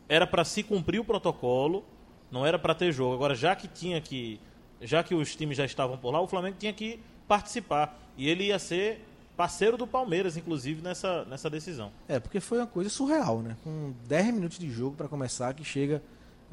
era 0.09 0.27
para 0.27 0.45
se 0.45 0.65
cumprir 0.65 0.99
o 0.99 1.05
protocolo, 1.05 1.85
não 2.29 2.45
era 2.45 2.59
para 2.59 2.75
ter 2.75 2.91
jogo. 2.91 3.15
Agora, 3.15 3.37
já 3.37 3.55
que 3.55 3.69
tinha 3.69 4.01
que, 4.01 4.41
já 4.81 5.05
que 5.05 5.15
os 5.15 5.37
times 5.37 5.57
já 5.57 5.65
estavam 5.65 5.97
por 5.97 6.11
lá, 6.11 6.21
o 6.21 6.27
Flamengo 6.27 6.57
tinha 6.59 6.73
que 6.73 7.01
participar 7.29 7.97
e 8.17 8.29
ele 8.29 8.47
ia 8.47 8.59
ser 8.59 9.05
parceiro 9.37 9.77
do 9.77 9.87
Palmeiras, 9.87 10.37
inclusive 10.37 10.83
nessa 10.83 11.25
nessa 11.27 11.49
decisão. 11.49 11.93
É, 12.09 12.19
porque 12.19 12.41
foi 12.41 12.59
uma 12.59 12.67
coisa 12.67 12.91
surreal, 12.91 13.43
né? 13.43 13.57
Com 13.63 13.95
10 14.09 14.35
minutos 14.35 14.59
de 14.59 14.69
jogo 14.69 14.97
para 14.97 15.07
começar, 15.07 15.55
que 15.55 15.63
chega. 15.63 16.03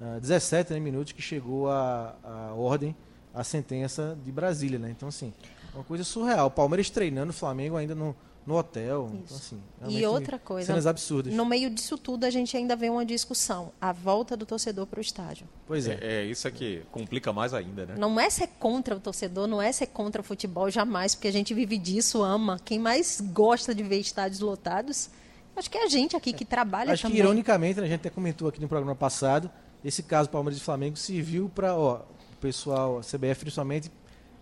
Ah, 0.01 0.19
17 0.19 0.73
né, 0.73 0.79
minutos 0.79 1.11
que 1.11 1.21
chegou 1.21 1.69
a, 1.69 2.15
a 2.23 2.53
ordem, 2.53 2.95
a 3.33 3.43
sentença 3.43 4.17
de 4.23 4.31
Brasília, 4.31 4.79
né? 4.79 4.89
Então, 4.89 5.09
assim, 5.09 5.33
uma 5.73 5.83
coisa 5.83 6.03
surreal. 6.03 6.47
O 6.47 6.51
Palmeiras 6.51 6.89
treinando, 6.89 7.31
o 7.31 7.33
Flamengo 7.33 7.75
ainda 7.75 7.93
no, 7.93 8.15
no 8.45 8.55
hotel. 8.55 9.09
Então, 9.13 9.37
assim, 9.37 9.61
E 9.87 10.05
outra 10.05 10.37
coisa, 10.37 10.67
Cenas 10.67 10.85
absurdas. 10.85 11.33
no 11.33 11.45
meio 11.45 11.69
disso 11.69 11.97
tudo, 11.97 12.25
a 12.25 12.29
gente 12.29 12.55
ainda 12.55 12.75
vê 12.75 12.89
uma 12.89 13.05
discussão. 13.05 13.71
A 13.81 13.91
volta 13.91 14.37
do 14.37 14.45
torcedor 14.45 14.85
para 14.85 14.99
o 14.99 15.01
estádio. 15.01 15.47
Pois 15.67 15.87
é. 15.87 15.97
É, 16.01 16.13
é, 16.21 16.25
isso 16.25 16.47
aqui 16.47 16.83
complica 16.91 17.33
mais 17.33 17.53
ainda, 17.53 17.85
né? 17.85 17.95
Não 17.97 18.19
é 18.19 18.29
ser 18.29 18.47
contra 18.59 18.95
o 18.95 18.99
torcedor, 18.99 19.47
não 19.47 19.61
é 19.61 19.71
ser 19.71 19.87
contra 19.87 20.21
o 20.21 20.23
futebol, 20.23 20.69
jamais, 20.69 21.15
porque 21.15 21.27
a 21.27 21.33
gente 21.33 21.53
vive 21.53 21.77
disso, 21.77 22.21
ama. 22.21 22.59
Quem 22.63 22.79
mais 22.79 23.19
gosta 23.21 23.73
de 23.73 23.83
ver 23.83 23.99
estádios 23.99 24.39
lotados, 24.39 25.09
acho 25.55 25.69
que 25.69 25.77
é 25.77 25.83
a 25.83 25.89
gente 25.89 26.15
aqui 26.15 26.31
que 26.31 26.45
trabalha 26.45 26.93
Acho 26.93 27.03
também. 27.03 27.17
que, 27.17 27.21
ironicamente, 27.23 27.79
né, 27.79 27.85
a 27.85 27.89
gente 27.89 28.01
até 28.01 28.09
comentou 28.09 28.47
aqui 28.47 28.61
no 28.61 28.67
programa 28.67 28.95
passado, 28.95 29.49
esse 29.85 30.01
caso 30.01 30.29
Palmeiras 30.29 30.59
e 30.59 30.63
Flamengo 30.63 30.97
serviu 30.97 31.49
para, 31.53 31.75
ó, 31.75 31.97
o 31.97 32.37
pessoal, 32.41 32.97
a 32.97 33.01
CBF 33.01 33.41
principalmente, 33.41 33.91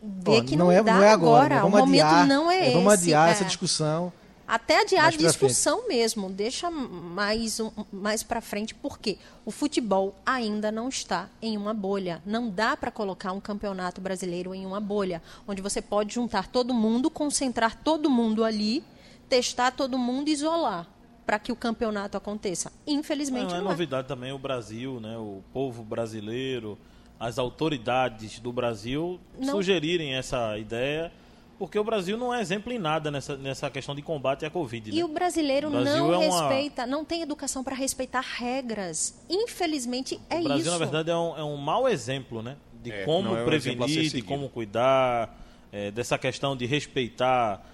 Ver 0.01 0.41
ó, 0.41 0.43
que 0.43 0.55
não, 0.55 0.65
não, 0.65 0.71
é, 0.71 0.81
não 0.81 1.03
é 1.03 1.11
agora, 1.11 1.49
né? 1.49 1.55
agora. 1.55 1.61
vamos 1.61 1.79
o 1.79 1.85
momento 1.85 2.05
adiar, 2.05 2.27
não 2.27 2.51
é, 2.51 2.61
esse. 2.63 2.73
Vamos 2.73 2.93
adiar 2.93 3.27
é. 3.27 3.31
essa 3.31 3.45
discussão. 3.45 4.11
Até 4.45 4.81
adiar 4.81 5.07
a 5.07 5.09
discussão 5.09 5.87
mesmo, 5.87 6.29
deixa 6.29 6.69
mais, 6.69 7.59
um, 7.59 7.71
mais 7.91 8.23
para 8.23 8.41
frente, 8.41 8.75
porque 8.75 9.17
o 9.45 9.51
futebol 9.51 10.15
ainda 10.25 10.69
não 10.71 10.89
está 10.89 11.29
em 11.41 11.57
uma 11.57 11.73
bolha. 11.73 12.21
Não 12.25 12.49
dá 12.49 12.75
para 12.75 12.91
colocar 12.91 13.31
um 13.31 13.39
campeonato 13.39 14.01
brasileiro 14.01 14.53
em 14.53 14.65
uma 14.65 14.81
bolha, 14.81 15.21
onde 15.47 15.61
você 15.61 15.81
pode 15.81 16.13
juntar 16.13 16.47
todo 16.47 16.73
mundo, 16.73 17.09
concentrar 17.09 17.77
todo 17.81 18.09
mundo 18.09 18.43
ali, 18.43 18.83
testar 19.29 19.71
todo 19.71 19.97
mundo 19.97 20.27
e 20.27 20.33
isolar 20.33 20.92
para 21.25 21.39
que 21.39 21.51
o 21.51 21.55
campeonato 21.55 22.17
aconteça. 22.17 22.71
Infelizmente 22.85 23.49
Não, 23.51 23.55
é 23.55 23.61
não, 23.61 23.67
é. 23.67 23.69
novidade 23.71 24.07
também 24.07 24.31
o 24.31 24.37
Brasil, 24.37 24.99
né? 24.99 25.17
O 25.17 25.41
povo 25.53 25.83
brasileiro, 25.83 26.77
as 27.19 27.39
autoridades 27.39 28.39
do 28.39 28.51
Brasil 28.51 29.19
Não. 29.39 29.53
sugerirem 29.53 30.15
essa 30.15 30.57
ideia, 30.57 31.11
porque 31.57 31.79
o 31.79 31.83
Brasil 31.83 32.17
não 32.17 32.33
é 32.33 32.41
exemplo 32.41 32.73
em 32.73 32.79
nada 32.79 33.09
nessa, 33.09 33.37
nessa 33.37 33.69
questão 33.69 33.95
de 33.95 34.01
combate 34.01 34.45
à 34.45 34.49
Covid. 34.49 34.89
E 34.91 34.95
né? 34.97 35.03
o 35.03 35.07
brasileiro 35.07 35.69
O 35.69 35.71
Brasil 35.71 35.97
não 36.07 36.13
é 36.13 36.17
uma- 36.27 36.47
respeita, 36.49 36.85
não 36.85 37.05
tem 37.05 37.21
educação 37.21 37.63
para 37.63 37.75
respeitar 37.75 38.21
regras. 38.21 39.23
Infelizmente 39.29 40.19
é 40.29 40.39
o 40.39 40.43
Brasil, 40.43 40.61
isso. 40.63 40.71
na 40.71 40.77
verdade, 40.77 41.09
é 41.09 41.15
um, 41.15 41.37
é 41.37 41.43
um 41.43 41.55
mau 41.57 41.87
exemplo, 41.87 42.41
né? 42.41 42.57
De 42.83 42.91
É, 42.91 43.05
como 43.05 43.29
é 43.37 43.41
um 43.43 43.45
prevenir, 43.45 44.09
de 44.11 44.21
como 44.21 44.49
cuidar, 44.49 45.39
é, 45.71 45.89
dessa 45.89 46.17
questão 46.17 46.57
de 46.57 46.65
respeitar 46.65 47.65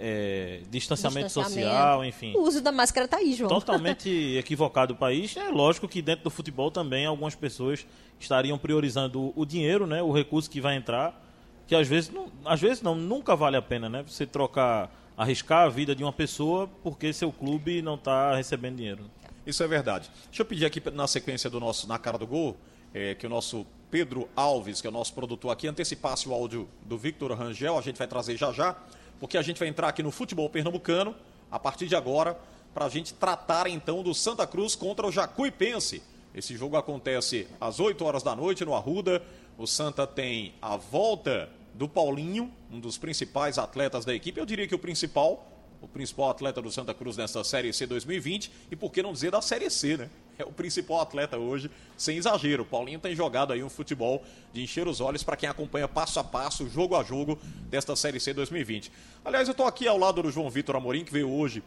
é, 0.00 0.60
distanciamento, 0.70 1.26
Distanciamento. 1.26 1.68
social, 1.70 2.04
enfim. 2.04 2.32
O 2.36 2.42
uso 2.42 2.60
da 2.60 2.72
máscara 2.72 3.06
tá 3.06 3.18
aí, 3.18 3.34
João. 3.34 3.48
Totalmente 3.50 4.08
equivocado 4.38 4.94
o 4.94 4.96
país. 4.96 5.36
É 5.36 5.50
lógico 5.50 5.86
que 5.86 6.00
dentro 6.00 6.24
do 6.24 6.30
futebol 6.30 6.70
também 6.70 7.04
algumas 7.06 7.34
pessoas 7.34 7.86
estariam 8.18 8.58
priorizando 8.58 9.20
o- 9.20 9.32
o 9.36 9.44
dinheiro, 9.46 9.86
né? 9.86 10.02
O 10.02 10.10
recurso 10.12 10.48
que 10.50 10.60
vai 10.60 10.74
entrar, 10.76 11.20
que 11.66 11.74
às 11.74 11.86
vezes 11.86 12.10
não, 12.10 12.26
às 12.44 12.60
vezes 12.60 12.82
não, 12.82 12.94
nunca 12.94 13.36
vale 13.36 13.56
a 13.56 13.62
pena, 13.62 13.88
né? 13.88 14.04
Você 14.06 14.26
trocar, 14.26 14.90
arriscar 15.16 15.66
a 15.66 15.68
vida 15.68 15.94
de 15.94 16.02
uma 16.02 16.12
pessoa 16.12 16.68
porque 16.82 17.12
seu 17.12 17.30
clube 17.30 17.82
não 17.82 17.94
está 17.96 18.34
recebendo 18.36 18.76
dinheiro. 18.76 19.04
Isso 19.46 19.62
é 19.62 19.66
verdade. 19.68 20.10
Deixa 20.26 20.42
eu 20.42 20.46
pedir 20.46 20.64
aqui 20.66 20.82
na 20.90 21.06
sequência 21.06 21.48
do 21.48 21.58
nosso 21.60 21.86
Na 21.88 21.98
Cara 21.98 22.18
do 22.18 22.26
Gol, 22.26 22.56
é, 22.92 23.14
que 23.14 23.26
o 23.26 23.30
nosso 23.30 23.66
Pedro 23.90 24.28
Alves, 24.36 24.80
que 24.82 24.86
é 24.86 24.90
o 24.90 24.92
nosso 24.92 25.14
produtor 25.14 25.50
aqui, 25.50 25.66
antecipasse 25.66 26.28
o 26.28 26.32
áudio 26.34 26.68
do 26.84 26.98
Victor 26.98 27.32
Rangel, 27.32 27.78
a 27.78 27.80
gente 27.80 27.96
vai 27.96 28.06
trazer 28.06 28.36
já 28.36 28.52
já, 28.52 28.76
porque 29.18 29.36
a 29.36 29.42
gente 29.42 29.58
vai 29.58 29.68
entrar 29.68 29.88
aqui 29.88 30.02
no 30.02 30.10
futebol 30.10 30.48
pernambucano, 30.48 31.14
a 31.50 31.58
partir 31.58 31.86
de 31.86 31.96
agora, 31.96 32.38
para 32.74 32.86
a 32.86 32.88
gente 32.88 33.14
tratar 33.14 33.68
então 33.68 34.02
do 34.02 34.14
Santa 34.14 34.46
Cruz 34.46 34.74
contra 34.74 35.06
o 35.06 35.12
Jacuipense. 35.12 36.02
Esse 36.34 36.56
jogo 36.56 36.76
acontece 36.76 37.48
às 37.60 37.80
8 37.80 38.04
horas 38.04 38.22
da 38.22 38.36
noite 38.36 38.64
no 38.64 38.74
Arruda. 38.74 39.22
O 39.56 39.66
Santa 39.66 40.06
tem 40.06 40.54
a 40.62 40.76
volta 40.76 41.48
do 41.74 41.88
Paulinho, 41.88 42.52
um 42.70 42.78
dos 42.78 42.98
principais 42.98 43.58
atletas 43.58 44.04
da 44.04 44.14
equipe. 44.14 44.38
Eu 44.38 44.46
diria 44.46 44.68
que 44.68 44.74
o 44.74 44.78
principal, 44.78 45.50
o 45.80 45.88
principal 45.88 46.30
atleta 46.30 46.60
do 46.60 46.70
Santa 46.70 46.94
Cruz 46.94 47.16
nesta 47.16 47.42
Série 47.42 47.72
C 47.72 47.86
2020 47.86 48.52
e 48.70 48.76
por 48.76 48.92
que 48.92 49.02
não 49.02 49.12
dizer 49.12 49.30
da 49.30 49.40
Série 49.40 49.70
C, 49.70 49.96
né? 49.96 50.10
É 50.38 50.44
o 50.44 50.52
principal 50.52 51.00
atleta 51.00 51.36
hoje, 51.36 51.68
sem 51.96 52.16
exagero. 52.16 52.62
O 52.62 52.66
Paulinho 52.66 53.00
tem 53.00 53.14
jogado 53.14 53.52
aí 53.52 53.62
um 53.62 53.68
futebol 53.68 54.22
de 54.52 54.62
encher 54.62 54.86
os 54.86 55.00
olhos 55.00 55.24
para 55.24 55.36
quem 55.36 55.48
acompanha 55.48 55.88
passo 55.88 56.20
a 56.20 56.24
passo, 56.24 56.68
jogo 56.68 56.94
a 56.94 57.02
jogo 57.02 57.36
desta 57.68 57.96
Série 57.96 58.20
C 58.20 58.32
2020. 58.32 58.92
Aliás, 59.24 59.48
eu 59.48 59.52
estou 59.52 59.66
aqui 59.66 59.88
ao 59.88 59.98
lado 59.98 60.22
do 60.22 60.30
João 60.30 60.48
Vitor 60.48 60.76
Amorim, 60.76 61.04
que 61.04 61.12
veio 61.12 61.28
hoje 61.28 61.62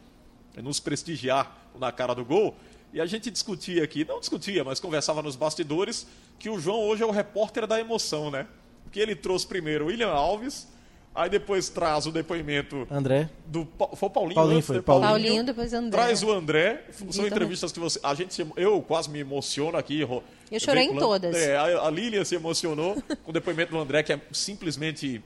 nos 0.56 0.80
prestigiar 0.80 1.70
na 1.78 1.92
cara 1.92 2.14
do 2.14 2.24
gol. 2.24 2.56
E 2.94 3.00
a 3.00 3.06
gente 3.06 3.30
discutia 3.30 3.84
aqui, 3.84 4.04
não 4.06 4.20
discutia, 4.20 4.64
mas 4.64 4.80
conversava 4.80 5.22
nos 5.22 5.36
bastidores, 5.36 6.08
que 6.40 6.50
o 6.50 6.60
João 6.60 6.80
hoje 6.80 7.04
é 7.04 7.06
o 7.06 7.12
repórter 7.12 7.68
da 7.68 7.80
emoção, 7.80 8.32
né? 8.32 8.48
Porque 8.84 9.00
ele 9.00 9.16
trouxe 9.16 9.48
primeiro 9.48 9.86
o 9.86 9.88
William 9.88 10.10
Alves, 10.10 10.68
Aí 11.14 11.30
depois 11.30 11.68
traz 11.68 12.06
o 12.06 12.12
depoimento 12.12 12.88
André. 12.90 13.30
do 13.46 13.68
foi 13.96 14.08
o 14.08 14.10
Paulinho, 14.10 14.36
Paulinho 14.36 14.58
antes, 14.58 14.68
foi, 14.68 14.78
né? 14.78 14.82
Paulinho. 14.82 15.10
Paulinho, 15.10 15.44
depois 15.44 15.74
André. 15.74 16.02
Traz 16.02 16.24
o 16.24 16.32
André. 16.32 16.86
São 16.92 17.08
Vitor. 17.08 17.28
entrevistas 17.28 17.72
que 17.74 17.80
você. 17.80 18.00
A 18.02 18.14
gente 18.16 18.48
eu 18.56 18.82
quase 18.82 19.10
me 19.10 19.20
emociono 19.20 19.78
aqui. 19.78 20.02
Eu 20.02 20.60
chorei 20.60 20.86
em 20.86 20.96
todas. 20.96 21.36
É, 21.36 21.58
a 21.58 21.90
Lilian 21.90 22.24
se 22.24 22.36
emocionou 22.36 22.96
com 23.24 23.32
o 23.32 23.34
depoimento 23.34 23.72
do 23.72 23.80
André, 23.80 24.04
que 24.04 24.14
é 24.14 24.22
simplesmente. 24.32 25.22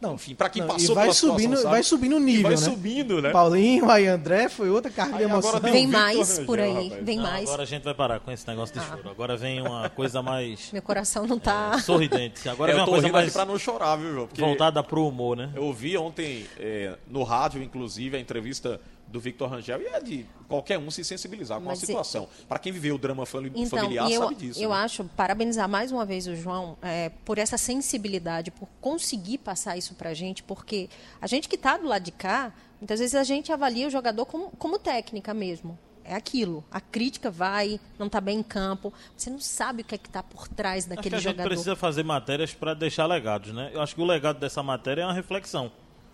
Não, 0.00 0.14
enfim, 0.14 0.34
para 0.34 0.50
quem 0.50 0.60
não, 0.62 0.68
passou 0.68 0.92
e 0.92 0.94
vai 0.94 1.04
situação, 1.12 1.30
subindo, 1.38 1.56
sabe? 1.56 1.70
vai 1.70 1.82
subindo 1.82 2.16
o 2.16 2.20
E 2.20 2.22
nível, 2.22 2.42
vai 2.42 2.50
né? 2.52 2.56
subindo, 2.58 3.22
né? 3.22 3.30
Paulinho, 3.30 3.90
aí 3.90 4.06
André 4.06 4.48
foi 4.48 4.68
outra 4.68 4.90
carga 4.90 5.12
de 5.16 5.18
Aí 5.18 5.24
agora 5.24 5.38
emoção. 5.46 5.60
Vem 5.60 5.86
Victor 5.86 6.00
mais 6.02 6.28
Rangel, 6.30 6.44
por 6.46 6.60
aí, 6.60 6.84
rapaz. 6.88 7.04
vem 7.04 7.16
Não, 7.16 7.22
mais. 7.22 7.48
agora 7.48 7.62
a 7.62 7.66
gente 7.66 7.82
vai 7.82 7.94
parar 7.94 8.20
com 8.20 8.30
esse 8.30 8.46
negócio 8.46 8.74
de 8.74 8.80
Ah. 8.80 8.88
choro. 8.90 9.08
Agora 9.10 9.36
vem 9.36 9.60
uma 9.62 9.88
coisa 9.88 10.22
mais 10.22 10.70
Meu 10.72 10.82
coração 10.82 11.26
não 11.26 11.38
tá. 11.38 11.78
sorridente. 11.80 12.48
Agora 12.48 12.72
É, 12.72 12.74
vem 12.74 12.82
uma 12.84 12.88
coisa 12.90 13.08
mais 13.08 13.32
pra 13.32 13.44
não 13.44 13.58
chorar, 13.58 13.96
viu, 13.96 14.12
João? 14.12 14.26
Porque 14.26 14.40
voltada 14.40 14.82
pro 14.82 15.06
humor, 15.08 15.36
né? 15.36 15.50
Eu 15.54 15.64
ouvi 15.64 15.96
ontem 15.96 16.46
é, 16.58 16.94
no 17.08 17.22
rádio, 17.22 17.62
inclusive, 17.62 18.16
a 18.16 18.20
entrevista 18.20 18.80
do 19.06 19.20
Victor 19.20 19.48
Rangel 19.48 19.80
e 19.82 19.86
é 19.86 20.00
de 20.00 20.26
qualquer 20.48 20.78
um 20.78 20.90
se 20.90 21.04
sensibilizar 21.04 21.58
com 21.58 21.66
Mas 21.66 21.80
a 21.80 21.84
e- 21.84 21.86
situação. 21.86 22.28
Para 22.48 22.58
quem 22.58 22.72
viveu 22.72 22.96
o 22.96 22.98
drama 22.98 23.24
fami- 23.24 23.52
Então, 23.54 23.78
familiar 23.78 24.10
e 24.10 24.14
eu, 24.14 24.22
sabe 24.22 24.34
disso. 24.34 24.60
eu 24.62 24.70
né? 24.70 24.76
acho, 24.76 25.04
parabenizar 25.16 25.68
mais 25.68 25.92
uma 25.92 26.04
vez 26.04 26.26
o 26.26 26.34
João 26.34 26.76
é, 26.82 27.10
por 27.24 27.38
essa 27.38 27.56
sensibilidade, 27.56 28.50
por 28.50 28.68
conseguir 28.80 29.38
passar 29.38 29.76
isso 29.76 29.94
pra 29.94 30.12
gente, 30.12 30.42
porque 30.42 30.88
a 31.20 31.26
gente 31.26 31.48
que 31.48 31.56
tá 31.56 31.76
do 31.76 31.86
lado 31.86 32.02
de 32.02 32.10
cá, 32.12 32.52
muitas 32.80 32.98
vezes 32.98 33.14
a 33.14 33.22
gente 33.24 33.52
avalia 33.52 33.86
o 33.86 33.90
jogador 33.90 34.26
como, 34.26 34.50
como 34.58 34.78
técnica 34.78 35.32
mesmo. 35.32 35.78
É 36.08 36.14
aquilo. 36.14 36.64
A 36.70 36.80
crítica 36.80 37.30
vai, 37.32 37.80
não 37.98 38.08
tá 38.08 38.20
bem 38.20 38.38
em 38.38 38.42
campo. 38.42 38.92
Você 39.16 39.28
não 39.28 39.40
sabe 39.40 39.82
o 39.82 39.84
que 39.84 39.94
é 39.94 39.98
que 39.98 40.08
tá 40.08 40.22
por 40.22 40.46
trás 40.46 40.84
Acho 40.84 40.90
que 40.90 40.96
daquele 40.96 41.14
a 41.16 41.18
gente 41.18 41.30
jogador. 41.32 41.48
precisa 41.48 41.74
fazer 41.74 42.04
matérias 42.04 42.54
para 42.54 42.74
deixar 42.74 43.06
legados, 43.06 43.52
né? 43.52 43.70
Eu 43.74 43.80
acho 43.82 43.92
que 43.94 44.00
o 44.00 44.04
legado 44.04 44.38
dessa 44.38 44.62
matéria 44.62 45.02
é 45.02 45.04
uma 45.04 45.12
reflexão. 45.12 45.70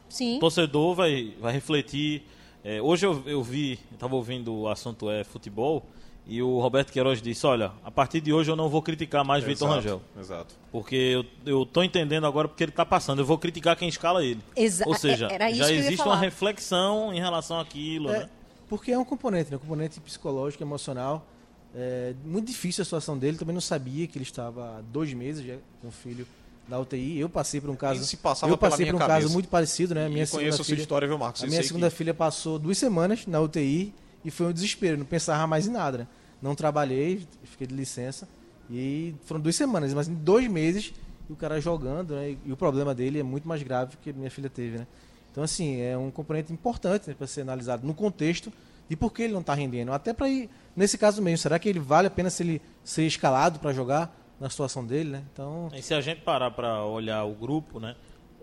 Sim. 0.09 0.37
O 0.37 0.41
torcedor 0.41 0.95
vai, 0.95 1.35
vai 1.39 1.53
refletir. 1.53 2.23
É, 2.65 2.81
hoje 2.81 3.05
eu, 3.07 3.23
eu 3.27 3.43
vi, 3.43 3.79
estava 3.93 4.15
ouvindo 4.15 4.55
o 4.55 4.69
assunto 4.69 5.11
é 5.11 5.25
futebol, 5.25 5.85
e 6.27 6.41
o 6.41 6.61
Roberto 6.61 6.93
Queiroz 6.93 7.21
disse: 7.21 7.45
Olha, 7.47 7.73
a 7.85 7.91
partir 7.91 8.21
de 8.21 8.33
hoje 8.33 8.51
eu 8.51 8.55
não 8.55 8.69
vou 8.69 8.81
criticar 8.81 9.25
mais 9.25 9.43
Vitor 9.43 9.67
Exato, 9.69 9.75
Rangel. 9.81 10.03
Exato. 10.19 10.55
Porque 10.71 10.95
eu, 10.95 11.25
eu 11.45 11.67
tô 11.67 11.83
entendendo 11.83 12.25
agora 12.27 12.47
porque 12.47 12.63
ele 12.63 12.71
está 12.71 12.87
passando. 12.87 13.19
Eu 13.19 13.25
vou 13.27 13.37
criticar 13.39 13.77
quem 13.77 13.89
escala 13.89 14.25
ele. 14.25 14.41
Exa- 14.55 14.85
Ou 14.87 14.95
seja, 14.95 15.27
era 15.27 15.51
isso 15.51 15.59
já 15.59 15.73
existe 15.73 16.03
uma 16.07 16.17
reflexão 16.17 17.13
em 17.13 17.19
relação 17.19 17.59
àquilo, 17.59 18.09
É, 18.11 18.21
né? 18.21 18.31
porque 18.69 18.93
é 18.93 18.99
um 18.99 19.05
componente, 19.05 19.51
né? 19.51 19.57
Um 19.57 19.61
componente 19.61 19.99
psicológico, 20.01 20.63
emocional. 20.63 21.27
É 21.75 22.15
muito 22.25 22.47
difícil 22.47 22.83
a 22.83 22.85
situação 22.85 23.19
dele. 23.19 23.37
Também 23.37 23.55
não 23.55 23.61
sabia 23.61 24.07
que 24.07 24.17
ele 24.17 24.23
estava 24.25 24.79
há 24.79 24.81
dois 24.83 25.13
meses 25.13 25.45
já 25.45 25.57
com 25.81 25.89
o 25.89 25.91
filho 25.93 26.25
na 26.73 26.79
UTI. 26.81 27.19
Eu 27.21 27.29
passei 27.29 27.61
por 27.61 27.69
um 27.71 27.77
caso. 27.77 28.03
se 28.05 28.17
passava 28.17 28.51
eu 28.53 28.57
passei 28.57 28.87
por 28.87 28.95
um 28.95 28.99
cabeça. 28.99 29.21
caso 29.21 29.33
muito 29.33 29.49
parecido, 29.49 29.95
né? 29.95 30.07
E 30.07 30.13
minha 30.13 30.27
conheço 30.27 30.33
segunda 30.33 30.49
a 30.49 30.57
sua 30.57 30.65
filha, 30.65 30.81
história, 30.81 31.07
viu, 31.07 31.19
Marcos? 31.19 31.45
A 31.45 31.47
minha 31.47 31.63
segunda 31.63 31.91
que- 31.91 31.97
filha 31.97 32.15
passou 32.15 32.59
duas 32.59 32.79
semanas 32.79 33.27
na 33.27 33.41
UTI 33.41 33.95
e 34.25 34.31
foi 34.31 34.47
um 34.47 34.53
desespero. 34.53 34.97
Não 34.97 35.05
pensava 35.05 35.47
mais 35.47 35.67
em 35.67 35.71
nada. 35.71 35.99
né? 35.99 36.07
Não 36.41 36.55
trabalhei, 36.55 37.27
fiquei 37.45 37.67
de 37.67 37.75
licença. 37.75 38.27
E 38.71 39.15
foram 39.27 39.41
duas 39.41 39.55
semanas, 39.55 39.93
mas 39.93 40.09
em 40.09 40.15
dois 40.15 40.49
meses 40.49 40.93
e 41.29 41.33
o 41.33 41.37
cara 41.37 41.61
jogando, 41.61 42.15
né? 42.15 42.37
E 42.45 42.51
o 42.53 42.57
problema 42.57 42.95
dele 42.95 43.21
é 43.21 43.23
muito 43.23 43.47
mais 43.47 43.63
grave 43.63 43.97
que 44.03 44.11
a 44.11 44.13
minha 44.13 44.31
filha 44.31 44.49
teve, 44.49 44.79
né? 44.79 44.87
Então, 45.31 45.45
assim, 45.45 45.81
é 45.81 45.97
um 45.97 46.11
componente 46.11 46.53
importante 46.53 47.09
né, 47.09 47.15
para 47.17 47.27
ser 47.27 47.43
analisado 47.43 47.87
no 47.87 47.95
contexto 47.95 48.53
de 48.89 48.97
por 48.97 49.13
que 49.13 49.23
ele 49.23 49.33
não 49.33 49.41
está 49.41 49.55
rendendo. 49.55 49.93
Até 49.93 50.13
para 50.13 50.29
ir, 50.29 50.51
nesse 50.77 50.99
caso 50.99 51.23
mesmo, 51.23 51.39
será 51.39 51.59
que 51.59 51.69
ele 51.69 51.79
vale 51.81 52.07
a 52.09 52.11
pena 52.11 52.29
se 52.29 52.43
ele 52.43 52.61
ser 52.85 53.07
escalado 53.07 53.59
para 53.59 53.73
jogar 53.73 54.15
na 54.43 54.51
situação 54.51 54.85
dele, 54.85 55.11
né? 55.11 55.23
Então, 55.33 55.71
E 55.75 55.81
se 55.81 55.95
a 55.95 56.01
gente 56.01 56.21
parar 56.23 56.51
para 56.51 56.85
olhar 56.85 57.25
o 57.25 57.33
grupo, 57.35 57.79
né? 57.79 57.95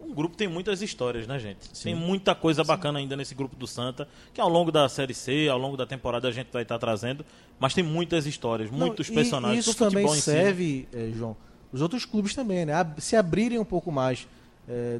Um 0.01 0.13
grupo 0.13 0.37
tem 0.37 0.47
muitas 0.47 0.81
histórias, 0.81 1.27
né, 1.27 1.37
gente? 1.37 1.69
Tem 1.83 1.93
muita 1.93 2.33
coisa 2.33 2.63
bacana 2.63 2.99
ainda 2.99 3.17
nesse 3.17 3.35
grupo 3.35 3.55
do 3.57 3.67
Santa, 3.67 4.07
que 4.33 4.39
ao 4.39 4.47
longo 4.47 4.71
da 4.71 4.87
Série 4.87 5.13
C, 5.13 5.49
ao 5.49 5.57
longo 5.59 5.75
da 5.75 5.85
temporada 5.85 6.27
a 6.27 6.31
gente 6.31 6.47
vai 6.53 6.61
estar 6.63 6.79
trazendo, 6.79 7.25
mas 7.59 7.73
tem 7.73 7.83
muitas 7.83 8.25
histórias, 8.25 8.71
muitos 8.71 9.09
Não, 9.09 9.13
e 9.13 9.15
personagens. 9.15 9.67
Isso 9.67 9.71
o 9.71 9.89
também 9.89 10.05
em 10.05 10.09
si, 10.09 10.15
né? 10.31 10.41
serve, 10.43 10.87
eh, 10.93 11.11
João, 11.13 11.35
os 11.71 11.81
outros 11.81 12.05
clubes 12.05 12.33
também, 12.33 12.65
né? 12.65 12.73
Se 12.97 13.17
abrirem 13.17 13.59
um 13.59 13.65
pouco 13.65 13.91
mais. 13.91 14.25
eh, 14.69 14.99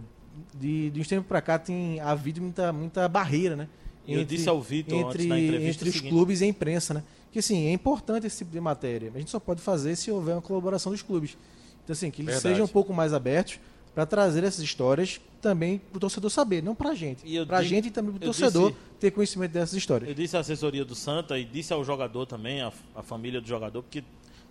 de, 0.53 0.89
de 0.91 0.99
uns 1.01 1.07
tempos 1.07 1.27
para 1.27 1.41
cá 1.41 1.57
tem 1.59 1.99
havido 1.99 2.41
muita, 2.41 2.71
muita 2.71 3.07
barreira, 3.07 3.55
né? 3.55 3.67
Eu 4.07 4.23
disse 4.25 4.49
ao 4.49 4.59
Vitor 4.61 4.97
antes 4.97 5.15
entre, 5.15 5.27
da 5.29 5.39
entrevista 5.39 5.69
entre 5.83 5.85
o 5.85 5.91
os 5.91 5.95
seguinte. 5.95 6.11
clubes 6.11 6.41
e 6.41 6.43
a 6.43 6.47
imprensa, 6.47 6.93
né? 6.93 7.03
Que 7.31 7.39
assim, 7.39 7.67
é 7.67 7.71
importante 7.71 8.25
esse 8.27 8.39
tipo 8.39 8.51
de 8.51 8.59
matéria. 8.59 9.07
mas 9.09 9.17
A 9.17 9.19
gente 9.19 9.31
só 9.31 9.39
pode 9.39 9.61
fazer 9.61 9.95
se 9.95 10.09
houver 10.11 10.33
uma 10.35 10.41
colaboração 10.41 10.91
dos 10.91 11.01
clubes. 11.01 11.37
Então, 11.83 11.93
assim, 11.93 12.09
que 12.11 12.21
eles 12.21 12.33
Verdade. 12.35 12.53
sejam 12.55 12.65
um 12.65 12.67
pouco 12.69 12.93
mais 12.93 13.13
abertos 13.13 13.59
para 13.93 14.05
trazer 14.05 14.43
essas 14.43 14.63
histórias 14.63 15.19
também 15.41 15.77
para 15.79 15.97
o 15.97 15.99
torcedor 15.99 16.29
saber, 16.29 16.61
não 16.63 16.75
para 16.75 16.91
a 16.91 16.95
gente. 16.95 17.23
Para 17.45 17.57
a 17.57 17.63
gente 17.63 17.87
e 17.87 17.91
também 17.91 18.11
para 18.13 18.17
o 18.17 18.25
torcedor 18.25 18.69
disse- 18.71 18.81
ter 18.99 19.11
conhecimento 19.11 19.51
dessas 19.51 19.73
histórias. 19.73 20.07
Eu 20.09 20.15
disse 20.15 20.37
à 20.37 20.39
assessoria 20.41 20.85
do 20.85 20.95
Santa 20.95 21.37
e 21.39 21.43
disse 21.45 21.73
ao 21.73 21.83
jogador 21.83 22.25
também, 22.25 22.61
à, 22.61 22.71
à 22.95 23.01
família 23.03 23.39
do 23.41 23.47
jogador, 23.47 23.81
porque 23.83 24.03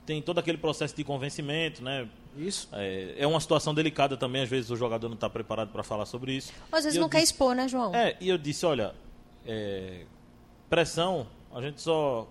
tem 0.05 0.21
todo 0.23 0.39
aquele 0.39 0.59
processo 0.59 0.95
de 0.97 1.05
convencimento, 1.05 1.83
né? 1.83 2.09
Isso. 2.37 2.69
É, 2.73 3.15
é 3.19 3.27
uma 3.27 3.41
situação 3.41 3.75
delicada 3.75 4.17
também, 4.17 4.43
às 4.43 4.49
vezes 4.49 4.71
o 4.71 4.77
jogador 4.77 5.09
não 5.09 5.15
está 5.15 5.29
preparado 5.31 5.71
para 5.71 5.83
falar 5.83 6.07
sobre 6.07 6.33
isso. 6.33 6.53
Às 6.73 6.85
vezes 6.85 6.97
E 6.97 7.01
não 7.01 7.09
quer 7.09 7.21
disse- 7.21 7.33
expor, 7.33 7.55
né, 7.55 7.69
João? 7.69 7.95
É, 7.95 8.17
e 8.21 8.29
eu 8.29 8.39
disse, 8.39 8.65
olha, 8.67 8.95
é, 9.47 10.05
pressão, 10.69 11.27
a 11.55 11.61
gente 11.61 11.81
só 11.81 12.29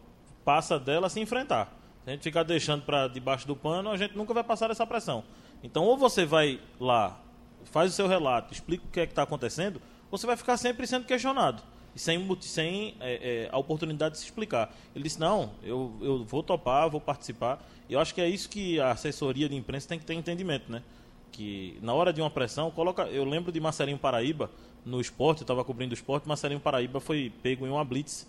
passa 0.48 0.80
dela 0.80 1.10
se 1.10 1.20
enfrentar. 1.20 1.78
Se 2.06 2.10
a 2.10 2.14
gente 2.14 2.24
ficar 2.24 2.44
deixando 2.44 2.84
para 2.84 3.10
debaixo 3.10 3.46
do 3.46 3.54
pano, 3.54 3.90
a 3.90 3.98
gente 3.98 4.16
nunca 4.16 4.34
vai 4.34 4.46
passar 4.46 4.72
essa 4.72 4.88
pressão. 4.88 5.26
Então, 5.62 5.84
ou 5.84 5.98
você 5.98 6.26
vai 6.26 6.58
lá, 6.80 7.20
faz 7.66 7.92
o 7.92 7.94
seu 7.94 8.08
relato, 8.08 8.54
explica 8.54 8.86
o 8.86 8.88
que 8.88 9.02
é 9.02 9.06
que 9.06 9.12
está 9.12 9.24
acontecendo, 9.24 9.82
ou 10.10 10.18
você 10.18 10.26
vai 10.26 10.38
ficar 10.38 10.56
sempre 10.56 10.88
sendo 10.88 11.06
questionado. 11.06 11.62
E 11.94 12.00
sem, 12.00 12.26
sem 12.40 12.96
é, 13.02 13.48
é, 13.48 13.50
a 13.52 13.58
oportunidade 13.58 14.14
de 14.14 14.20
se 14.22 14.26
explicar. 14.26 14.74
Ele 14.96 15.04
disse, 15.04 15.20
não, 15.20 15.52
eu, 15.62 15.94
eu 16.00 16.24
vou 16.24 16.42
topar, 16.42 16.90
vou 16.90 17.02
participar. 17.02 17.62
E 17.90 17.94
eu 17.94 18.00
acho 18.00 18.16
que 18.16 18.22
é 18.22 18.30
isso 18.30 18.48
que 18.48 18.80
a 18.80 18.92
assessoria 18.92 19.50
de 19.50 19.56
imprensa 19.56 19.90
tem 19.90 20.00
que 20.00 20.06
ter 20.06 20.14
entendimento, 20.14 20.72
né? 20.72 20.82
que 21.30 21.78
na 21.82 21.94
hora 21.94 22.14
de 22.14 22.22
uma 22.22 22.30
pressão, 22.30 22.72
coloca. 22.72 23.04
Eu 23.04 23.26
lembro 23.26 23.52
de 23.52 23.60
Marcelinho 23.60 23.98
Paraíba 23.98 24.50
no 24.86 25.02
esporte, 25.02 25.42
eu 25.42 25.44
estava 25.44 25.64
cobrindo 25.66 25.92
o 25.92 25.94
esporte, 25.94 26.26
Marcelinho 26.26 26.62
Paraíba 26.62 27.02
foi 27.02 27.34
pego 27.44 27.68
em 27.68 27.70
uma 27.70 27.84
blitz. 27.84 28.26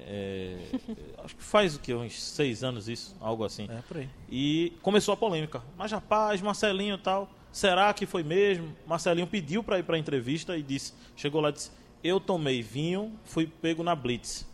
É, 0.00 0.56
acho 1.24 1.36
que 1.36 1.42
faz 1.42 1.74
o 1.76 1.80
que? 1.80 1.92
Uns 1.92 2.22
seis 2.22 2.62
anos 2.62 2.88
isso, 2.88 3.16
algo 3.20 3.44
assim. 3.44 3.66
É, 3.70 3.82
por 3.82 3.96
aí. 3.98 4.08
E 4.30 4.72
começou 4.82 5.12
a 5.12 5.16
polêmica. 5.16 5.62
Mas 5.76 5.92
rapaz, 5.92 6.40
Marcelinho 6.40 6.94
e 6.94 6.98
tal, 6.98 7.28
será 7.52 7.92
que 7.92 8.06
foi 8.06 8.22
mesmo? 8.22 8.74
Marcelinho 8.86 9.26
pediu 9.26 9.62
para 9.62 9.78
ir 9.78 9.82
para 9.82 9.96
a 9.96 9.98
entrevista 9.98 10.56
e 10.56 10.62
disse, 10.62 10.94
chegou 11.16 11.40
lá 11.40 11.50
e 11.50 11.52
disse: 11.52 11.70
"Eu 12.02 12.20
tomei 12.20 12.62
vinho, 12.62 13.12
fui 13.24 13.46
pego 13.46 13.82
na 13.82 13.94
blitz. 13.94 14.46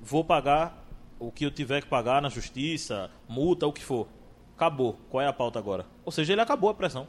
Vou 0.00 0.24
pagar 0.24 0.84
o 1.18 1.30
que 1.30 1.46
eu 1.46 1.50
tiver 1.50 1.80
que 1.82 1.88
pagar 1.88 2.20
na 2.20 2.28
justiça, 2.28 3.10
multa, 3.28 3.66
o 3.66 3.72
que 3.72 3.82
for. 3.82 4.08
Acabou. 4.56 4.98
Qual 5.08 5.22
é 5.22 5.26
a 5.26 5.32
pauta 5.32 5.58
agora?" 5.58 5.86
Ou 6.04 6.12
seja, 6.12 6.32
ele 6.32 6.40
acabou 6.40 6.68
a 6.68 6.74
pressão. 6.74 7.06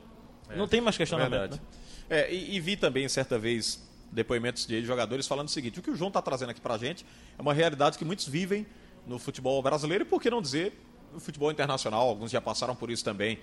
Não 0.56 0.68
tem 0.68 0.80
mais 0.80 0.96
questionamento, 0.96 1.32
Verdade. 1.32 1.62
né? 1.62 1.68
É, 2.10 2.32
e, 2.32 2.56
e 2.56 2.60
vi 2.60 2.76
também, 2.76 3.08
certa 3.10 3.40
vez, 3.40 3.82
depoimentos 4.14 4.66
de 4.66 4.84
jogadores 4.86 5.28
falando 5.28 5.48
o 5.48 5.52
seguinte: 5.52 5.80
o 5.80 5.82
que 5.82 5.92
o 5.92 5.96
João 5.96 6.08
está 6.08 6.22
trazendo 6.22 6.50
aqui 6.50 6.62
pra 6.62 6.78
gente 6.78 7.06
é 7.38 7.42
uma 7.42 7.54
realidade 7.54 7.98
que 7.98 8.06
muitos 8.06 8.28
vivem 8.28 8.66
no 9.06 9.20
futebol 9.20 9.62
brasileiro 9.62 10.04
e, 10.04 10.08
por 10.08 10.22
que 10.22 10.30
não 10.30 10.42
dizer, 10.42 10.74
no 11.12 11.20
futebol 11.20 11.52
internacional. 11.52 12.08
Alguns 12.08 12.32
já 12.32 12.42
passaram 12.42 12.76
por 12.76 12.90
isso 12.90 13.04
também. 13.04 13.40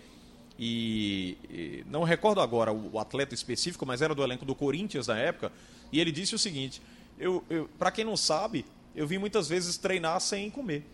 E, 0.59 1.39
e 1.49 1.85
não 1.89 2.03
recordo 2.03 2.41
agora 2.41 2.73
o, 2.73 2.95
o 2.95 2.99
atleta 2.99 3.35
específico, 3.35 3.87
mas 3.87 4.03
era 4.03 4.15
do 4.15 4.23
elenco 4.23 4.45
do 4.45 4.55
Corinthians 4.55 5.07
na 5.07 5.19
época. 5.19 5.53
E 5.93 6.01
ele 6.01 6.13
disse 6.13 6.35
o 6.35 6.39
seguinte: 6.39 6.81
eu, 7.19 7.45
eu, 7.51 7.69
para 7.79 7.91
quem 7.91 8.05
não 8.05 8.17
sabe, 8.17 8.65
eu 8.95 9.07
vi 9.07 9.19
muitas 9.19 9.49
vezes 9.49 9.77
treinar 9.77 10.21
sem 10.21 10.51
comer. 10.51 10.85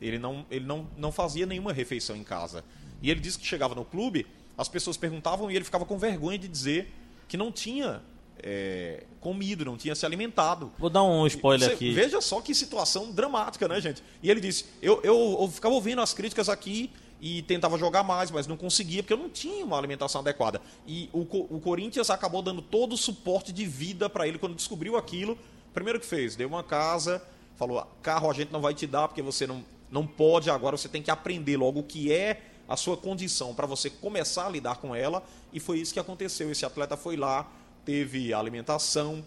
Ele 0.00 0.18
não, 0.18 0.46
ele 0.50 0.64
não, 0.64 0.88
não 0.96 1.12
fazia 1.12 1.44
nenhuma 1.44 1.72
refeição 1.72 2.16
em 2.16 2.24
casa. 2.24 2.64
E 3.02 3.10
ele 3.10 3.20
disse 3.20 3.38
que 3.38 3.46
chegava 3.46 3.74
no 3.74 3.84
clube, 3.84 4.26
as 4.56 4.68
pessoas 4.68 4.96
perguntavam 4.96 5.50
e 5.50 5.56
ele 5.56 5.64
ficava 5.64 5.84
com 5.84 5.98
vergonha 5.98 6.38
de 6.38 6.48
dizer 6.48 6.92
que 7.28 7.36
não 7.36 7.52
tinha 7.52 8.02
é, 8.42 9.04
comido, 9.20 9.64
não 9.64 9.76
tinha 9.76 9.94
se 9.94 10.04
alimentado. 10.04 10.72
Vou 10.78 10.90
dar 10.90 11.02
um 11.02 11.26
spoiler 11.26 11.68
Você 11.68 11.74
aqui. 11.74 11.92
Veja 11.92 12.20
só 12.20 12.40
que 12.40 12.54
situação 12.54 13.12
dramática, 13.12 13.68
né, 13.68 13.80
gente? 13.80 14.02
E 14.22 14.30
ele 14.30 14.40
disse: 14.40 14.66
eu, 14.80 15.00
eu, 15.02 15.38
eu 15.40 15.48
ficava 15.48 15.74
ouvindo 15.74 16.00
as 16.00 16.12
críticas 16.12 16.48
aqui 16.48 16.90
e 17.20 17.42
tentava 17.42 17.76
jogar 17.76 18.02
mais, 18.02 18.30
mas 18.30 18.46
não 18.46 18.56
conseguia 18.56 19.02
porque 19.02 19.12
eu 19.12 19.18
não 19.18 19.28
tinha 19.28 19.64
uma 19.64 19.76
alimentação 19.76 20.20
adequada. 20.20 20.60
E 20.86 21.10
o, 21.12 21.20
o 21.20 21.60
Corinthians 21.60 22.08
acabou 22.08 22.40
dando 22.40 22.62
todo 22.62 22.94
o 22.94 22.96
suporte 22.96 23.52
de 23.52 23.66
vida 23.66 24.08
para 24.08 24.26
ele 24.26 24.38
quando 24.38 24.54
descobriu 24.54 24.96
aquilo. 24.96 25.38
Primeiro 25.74 26.00
que 26.00 26.06
fez, 26.06 26.34
deu 26.34 26.48
uma 26.48 26.64
casa, 26.64 27.22
falou: 27.56 27.86
carro 28.02 28.30
a 28.30 28.34
gente 28.34 28.52
não 28.52 28.60
vai 28.60 28.74
te 28.74 28.86
dar 28.86 29.06
porque 29.08 29.22
você 29.22 29.46
não, 29.46 29.64
não 29.90 30.06
pode 30.06 30.50
agora, 30.50 30.76
você 30.76 30.88
tem 30.88 31.02
que 31.02 31.10
aprender 31.10 31.56
logo 31.56 31.80
o 31.80 31.84
que 31.84 32.12
é 32.12 32.42
a 32.66 32.76
sua 32.76 32.96
condição 32.96 33.52
para 33.52 33.66
você 33.66 33.90
começar 33.90 34.46
a 34.46 34.48
lidar 34.48 34.76
com 34.76 34.94
ela. 34.94 35.22
E 35.52 35.58
foi 35.58 35.80
isso 35.80 35.92
que 35.92 35.98
aconteceu. 35.98 36.50
Esse 36.50 36.64
atleta 36.64 36.96
foi 36.96 37.16
lá, 37.16 37.50
teve 37.90 38.32
alimentação, 38.32 39.24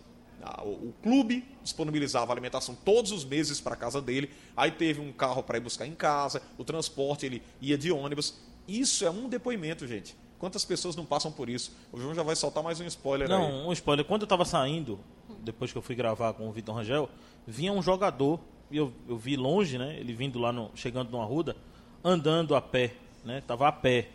o 0.63 0.93
clube 1.03 1.43
disponibilizava 1.61 2.31
alimentação 2.31 2.73
todos 2.73 3.11
os 3.11 3.25
meses 3.25 3.59
para 3.59 3.73
a 3.73 3.75
casa 3.75 4.01
dele. 4.01 4.29
Aí 4.55 4.71
teve 4.71 5.01
um 5.01 5.11
carro 5.11 5.43
para 5.43 5.57
ir 5.57 5.61
buscar 5.61 5.85
em 5.85 5.93
casa, 5.93 6.41
o 6.57 6.63
transporte 6.63 7.25
ele 7.25 7.43
ia 7.59 7.77
de 7.77 7.91
ônibus. 7.91 8.39
Isso 8.65 9.05
é 9.05 9.11
um 9.11 9.27
depoimento, 9.27 9.85
gente. 9.85 10.15
Quantas 10.39 10.63
pessoas 10.63 10.95
não 10.95 11.05
passam 11.05 11.29
por 11.29 11.49
isso? 11.49 11.75
O 11.91 11.99
João 11.99 12.15
já 12.15 12.23
vai 12.23 12.37
soltar 12.37 12.63
mais 12.63 12.79
um 12.79 12.85
spoiler 12.85 13.27
não, 13.27 13.45
aí. 13.45 13.51
Não, 13.51 13.67
um 13.67 13.73
spoiler. 13.73 14.05
Quando 14.05 14.21
eu 14.21 14.25
estava 14.25 14.45
saindo, 14.45 14.97
depois 15.41 15.73
que 15.73 15.77
eu 15.77 15.81
fui 15.81 15.95
gravar 15.95 16.31
com 16.33 16.47
o 16.47 16.51
Vitor 16.53 16.75
Rangel, 16.75 17.09
vinha 17.45 17.73
um 17.73 17.81
jogador, 17.81 18.39
e 18.71 18.77
eu, 18.77 18.93
eu 19.09 19.17
vi 19.17 19.35
longe, 19.35 19.77
né? 19.77 19.97
Ele 19.99 20.13
vindo 20.13 20.39
lá, 20.39 20.53
no, 20.53 20.71
chegando 20.73 21.11
numa 21.11 21.25
ruda, 21.25 21.55
andando 22.01 22.55
a 22.55 22.61
pé, 22.61 22.93
né? 23.25 23.43
Tava 23.45 23.67
a 23.67 23.71
pé. 23.73 24.09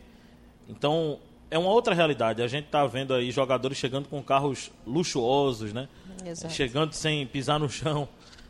Então, 0.68 1.18
é 1.50 1.58
uma 1.58 1.70
outra 1.70 1.94
realidade. 1.94 2.42
A 2.42 2.48
gente 2.48 2.66
está 2.66 2.86
vendo 2.86 3.14
aí 3.14 3.30
jogadores 3.30 3.78
chegando 3.78 4.08
com 4.08 4.22
carros 4.22 4.70
luxuosos, 4.86 5.72
né? 5.72 5.88
Exato. 6.24 6.52
Chegando 6.52 6.92
sem 6.92 7.26
pisar 7.26 7.58
no 7.58 7.68
chão. 7.68 8.08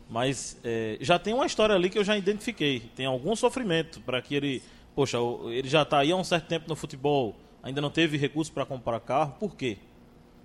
Mas 0.09 0.57
é, 0.63 0.97
já 0.99 1.19
tem 1.19 1.33
uma 1.33 1.45
história 1.45 1.75
ali 1.75 1.89
que 1.89 1.99
eu 1.99 2.03
já 2.03 2.17
identifiquei. 2.17 2.81
Tem 2.95 3.05
algum 3.05 3.35
sofrimento 3.35 4.01
para 4.01 4.21
que 4.21 4.33
ele. 4.33 4.61
Poxa, 4.95 5.17
ele 5.51 5.69
já 5.69 5.83
está 5.83 5.99
aí 5.99 6.11
há 6.11 6.15
um 6.15 6.23
certo 6.23 6.47
tempo 6.47 6.67
no 6.67 6.75
futebol, 6.75 7.35
ainda 7.61 7.79
não 7.79 7.91
teve 7.91 8.17
recurso 8.17 8.51
para 8.51 8.65
comprar 8.65 8.99
carro. 8.99 9.35
Por 9.39 9.55
quê? 9.55 9.77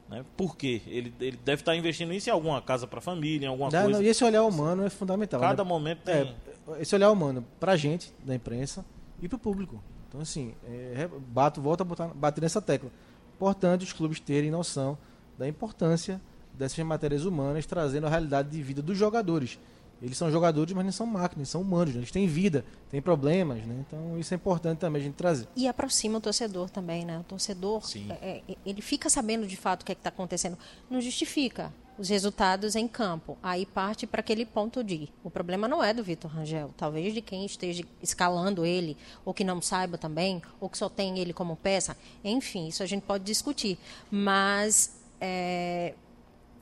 Né? 0.08 0.24
Por 0.36 0.54
quê? 0.54 0.82
Ele, 0.86 1.12
ele 1.18 1.38
deve 1.42 1.62
estar 1.62 1.72
tá 1.72 1.76
investindo 1.76 2.12
isso 2.12 2.28
em 2.28 2.32
alguma 2.32 2.60
casa 2.60 2.86
para 2.86 2.98
a 2.98 3.02
família, 3.02 3.46
em 3.46 3.48
alguma 3.48 3.70
coisa. 3.70 3.88
Não, 3.88 4.02
e 4.02 4.06
esse 4.06 4.22
olhar 4.22 4.44
humano 4.44 4.84
é 4.84 4.90
fundamental. 4.90 5.40
Cada 5.40 5.64
né? 5.64 5.68
momento 5.68 6.02
tem. 6.02 6.14
É, 6.14 6.82
esse 6.82 6.94
olhar 6.94 7.10
humano 7.10 7.44
para 7.58 7.72
a 7.72 7.76
gente, 7.76 8.12
da 8.22 8.34
imprensa, 8.34 8.84
e 9.20 9.28
para 9.28 9.36
o 9.36 9.38
público. 9.38 9.82
Então, 10.14 10.22
assim, 10.22 10.54
é, 10.64 11.08
bato, 11.26 11.60
volto 11.60 11.80
a 11.80 11.84
botar, 11.84 12.06
bater 12.06 12.40
nessa 12.40 12.62
tecla. 12.62 12.88
Importante 13.34 13.82
os 13.82 13.92
clubes 13.92 14.20
terem 14.20 14.48
noção 14.48 14.96
da 15.36 15.48
importância 15.48 16.20
dessas 16.52 16.78
matérias 16.86 17.24
humanas, 17.24 17.66
trazendo 17.66 18.06
a 18.06 18.10
realidade 18.10 18.48
de 18.48 18.62
vida 18.62 18.80
dos 18.80 18.96
jogadores. 18.96 19.58
Eles 20.00 20.16
são 20.16 20.30
jogadores, 20.30 20.72
mas 20.72 20.84
não 20.84 20.92
são 20.92 21.04
máquinas, 21.04 21.48
são 21.48 21.62
humanos. 21.62 21.94
Né? 21.94 22.00
Eles 22.00 22.12
têm 22.12 22.28
vida, 22.28 22.64
têm 22.92 23.02
problemas, 23.02 23.66
né? 23.66 23.84
Então 23.88 24.16
isso 24.16 24.32
é 24.32 24.36
importante 24.36 24.78
também 24.78 25.02
a 25.02 25.04
gente 25.04 25.14
trazer. 25.14 25.48
E 25.56 25.66
aproxima 25.66 26.18
o 26.18 26.20
torcedor 26.20 26.70
também, 26.70 27.04
né? 27.04 27.18
O 27.18 27.24
torcedor, 27.24 27.82
é, 28.22 28.40
é, 28.48 28.56
ele 28.64 28.82
fica 28.82 29.10
sabendo 29.10 29.48
de 29.48 29.56
fato 29.56 29.82
o 29.82 29.84
que 29.84 29.90
é 29.90 29.94
está 29.94 30.10
acontecendo. 30.10 30.56
Não 30.88 31.00
justifica 31.00 31.72
os 31.98 32.08
resultados 32.08 32.74
em 32.74 32.88
campo. 32.88 33.38
Aí 33.42 33.64
parte 33.64 34.06
para 34.06 34.20
aquele 34.20 34.44
ponto 34.44 34.82
de. 34.82 35.08
O 35.22 35.30
problema 35.30 35.68
não 35.68 35.82
é 35.82 35.94
do 35.94 36.02
Vitor 36.02 36.30
Rangel, 36.30 36.72
talvez 36.76 37.14
de 37.14 37.20
quem 37.20 37.44
esteja 37.44 37.84
escalando 38.02 38.64
ele, 38.64 38.96
ou 39.24 39.32
que 39.32 39.44
não 39.44 39.60
saiba 39.60 39.96
também, 39.96 40.42
ou 40.60 40.68
que 40.68 40.78
só 40.78 40.88
tem 40.88 41.18
ele 41.18 41.32
como 41.32 41.56
peça. 41.56 41.96
Enfim, 42.24 42.68
isso 42.68 42.82
a 42.82 42.86
gente 42.86 43.02
pode 43.02 43.24
discutir. 43.24 43.78
Mas 44.10 45.00
é, 45.20 45.94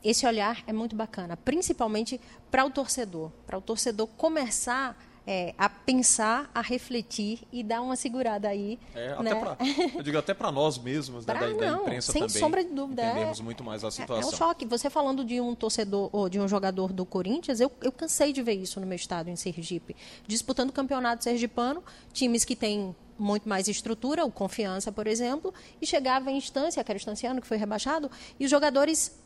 esse 0.04 0.26
olhar 0.26 0.62
é 0.66 0.72
muito 0.72 0.96
bacana, 0.96 1.36
principalmente 1.36 2.20
para 2.50 2.64
o 2.64 2.70
torcedor, 2.70 3.30
para 3.46 3.56
o 3.56 3.60
torcedor 3.60 4.06
começar 4.16 4.96
é, 5.26 5.54
a 5.56 5.68
pensar, 5.68 6.50
a 6.54 6.60
refletir 6.60 7.40
e 7.52 7.62
dar 7.62 7.80
uma 7.80 7.96
segurada 7.96 8.48
aí. 8.48 8.78
É, 8.94 9.22
né? 9.22 9.34
pra, 9.34 9.56
eu 9.94 10.02
digo 10.02 10.18
até 10.18 10.34
para 10.34 10.50
nós 10.50 10.78
mesmos, 10.78 11.24
né, 11.26 11.34
da, 11.34 11.48
não, 11.48 11.56
da, 11.56 11.66
imprensa 11.68 12.12
sem 12.12 12.22
também. 12.22 12.32
Sem 12.32 12.40
sombra 12.40 12.64
de 12.64 12.70
dúvida. 12.70 13.04
Entendemos 13.04 13.40
é, 13.40 13.42
muito 13.42 13.64
mais 13.64 13.84
a 13.84 13.90
situação. 13.90 14.30
É, 14.30 14.32
é 14.32 14.34
um 14.34 14.36
choque. 14.36 14.66
Você 14.66 14.90
falando 14.90 15.24
de 15.24 15.40
um 15.40 15.54
torcedor 15.54 16.10
ou 16.12 16.28
de 16.28 16.40
um 16.40 16.48
jogador 16.48 16.92
do 16.92 17.04
Corinthians, 17.04 17.60
eu, 17.60 17.70
eu 17.82 17.92
cansei 17.92 18.32
de 18.32 18.42
ver 18.42 18.54
isso 18.54 18.80
no 18.80 18.86
meu 18.86 18.96
estado, 18.96 19.28
em 19.28 19.36
Sergipe. 19.36 19.96
Disputando 20.26 20.70
o 20.70 20.72
campeonato 20.72 21.22
sergipano, 21.22 21.82
times 22.12 22.44
que 22.44 22.56
têm 22.56 22.94
muito 23.18 23.48
mais 23.48 23.68
estrutura, 23.68 24.24
o 24.24 24.30
Confiança, 24.30 24.90
por 24.90 25.06
exemplo, 25.06 25.54
e 25.80 25.86
chegava 25.86 26.30
em 26.30 26.36
instância, 26.36 26.82
que 26.82 26.90
era 26.90 26.96
o 26.96 26.98
Estanciano, 26.98 27.40
que 27.40 27.46
foi 27.46 27.56
rebaixado, 27.56 28.10
e 28.40 28.44
os 28.44 28.50
jogadores 28.50 29.16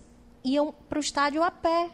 iam 0.45 0.73
para 0.89 0.99
o 0.99 1.01
estádio 1.01 1.43
a 1.43 1.51
pé 1.51 1.91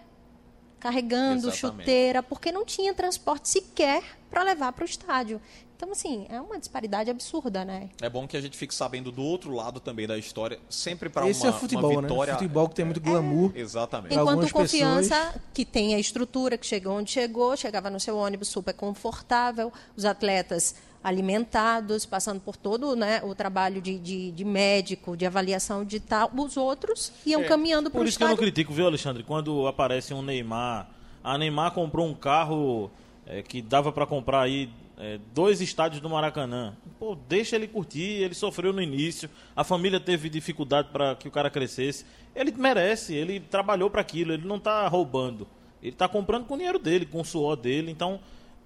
carregando 0.82 1.48
Exatamente. 1.48 1.84
chuteira, 1.84 2.22
porque 2.24 2.50
não 2.50 2.64
tinha 2.64 2.92
transporte 2.92 3.48
sequer 3.48 4.02
para 4.28 4.42
levar 4.42 4.72
para 4.72 4.82
o 4.82 4.84
estádio. 4.84 5.40
Então, 5.76 5.92
assim, 5.92 6.26
é 6.28 6.40
uma 6.40 6.58
disparidade 6.58 7.08
absurda, 7.08 7.64
né? 7.64 7.88
É 8.00 8.10
bom 8.10 8.26
que 8.26 8.36
a 8.36 8.40
gente 8.40 8.56
fique 8.56 8.74
sabendo 8.74 9.12
do 9.12 9.22
outro 9.22 9.52
lado 9.52 9.78
também 9.78 10.08
da 10.08 10.18
história, 10.18 10.58
sempre 10.68 11.08
para 11.08 11.22
uma, 11.22 11.30
Esse 11.30 11.46
é 11.46 11.52
futebol, 11.52 11.92
uma 11.92 12.02
vitória. 12.02 12.32
Né? 12.32 12.38
Futebol 12.38 12.68
que 12.68 12.74
tem 12.74 12.84
muito 12.84 13.00
glamour. 13.00 13.52
É, 13.54 13.60
exatamente. 13.60 14.14
Enquanto 14.14 14.52
confiança, 14.52 15.14
pessoas... 15.14 15.42
que 15.54 15.64
tem 15.64 15.94
a 15.94 16.00
estrutura, 16.00 16.58
que 16.58 16.66
chegou 16.66 16.98
onde 16.98 17.12
chegou, 17.12 17.56
chegava 17.56 17.88
no 17.88 18.00
seu 18.00 18.16
ônibus 18.16 18.48
super 18.48 18.74
confortável, 18.74 19.72
os 19.96 20.04
atletas 20.04 20.74
alimentados, 21.02 22.06
passando 22.06 22.40
por 22.40 22.56
todo 22.56 22.94
né, 22.94 23.20
o 23.24 23.34
trabalho 23.34 23.80
de, 23.80 23.98
de, 23.98 24.30
de, 24.30 24.44
médico, 24.44 25.16
de 25.16 25.26
avaliação 25.26 25.84
de 25.84 25.98
tal, 25.98 26.30
os 26.36 26.56
outros 26.56 27.12
iam 27.26 27.42
é, 27.42 27.44
caminhando 27.44 27.90
para 27.90 27.98
o 27.98 28.00
Por 28.00 28.06
isso 28.06 28.14
estádio. 28.14 28.36
que 28.36 28.42
eu 28.42 28.46
não 28.46 28.52
critico, 28.52 28.72
viu, 28.72 28.86
Alexandre? 28.86 29.22
Quando 29.22 29.66
aparece 29.66 30.14
um 30.14 30.22
Neymar, 30.22 30.88
a 31.22 31.36
Neymar 31.36 31.72
comprou 31.72 32.06
um 32.06 32.14
carro 32.14 32.90
é, 33.26 33.42
que 33.42 33.60
dava 33.60 33.90
para 33.92 34.06
comprar 34.06 34.42
aí 34.42 34.70
é, 34.98 35.18
dois 35.34 35.60
estádios 35.60 36.00
do 36.00 36.08
Maracanã. 36.08 36.76
Pô, 36.98 37.16
deixa 37.28 37.56
ele 37.56 37.66
curtir, 37.66 38.22
ele 38.22 38.34
sofreu 38.34 38.72
no 38.72 38.80
início, 38.80 39.28
a 39.56 39.64
família 39.64 39.98
teve 39.98 40.28
dificuldade 40.28 40.88
para 40.92 41.16
que 41.16 41.26
o 41.26 41.30
cara 41.30 41.50
crescesse. 41.50 42.06
Ele 42.34 42.52
merece, 42.52 43.14
ele 43.14 43.40
trabalhou 43.40 43.90
para 43.90 44.00
aquilo, 44.00 44.32
ele 44.32 44.46
não 44.46 44.56
está 44.56 44.86
roubando. 44.86 45.46
Ele 45.82 45.92
está 45.92 46.08
comprando 46.08 46.46
com 46.46 46.54
o 46.54 46.56
dinheiro 46.56 46.78
dele, 46.78 47.04
com 47.04 47.20
o 47.20 47.24
suor 47.24 47.56
dele, 47.56 47.90
então 47.90 48.20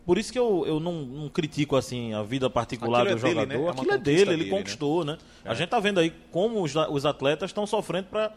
por 0.07 0.17
isso 0.17 0.33
que 0.33 0.39
eu, 0.39 0.65
eu 0.67 0.79
não, 0.79 1.03
não 1.03 1.29
critico 1.29 1.75
assim 1.75 2.15
a 2.15 2.23
vida 2.23 2.49
particular 2.49 3.03
Aquilo 3.03 3.19
do 3.19 3.27
é 3.27 3.31
jogador. 3.31 3.49
Dele, 3.49 3.61
né? 3.61 3.67
é 3.67 3.71
Aquilo 3.71 3.93
é 3.93 3.99
dele, 3.99 4.21
ele 4.21 4.31
dele, 4.31 4.51
né? 4.51 4.57
conquistou, 4.57 5.05
né? 5.05 5.13
né? 5.15 5.19
A 5.45 5.53
gente 5.53 5.69
tá 5.69 5.81
vendo 5.81 5.99
aí 5.99 6.15
como 6.31 6.63
os, 6.63 6.75
os 6.77 7.05
atletas 7.05 7.51
estão 7.51 7.67
sofrendo 7.67 8.07
para 8.07 8.33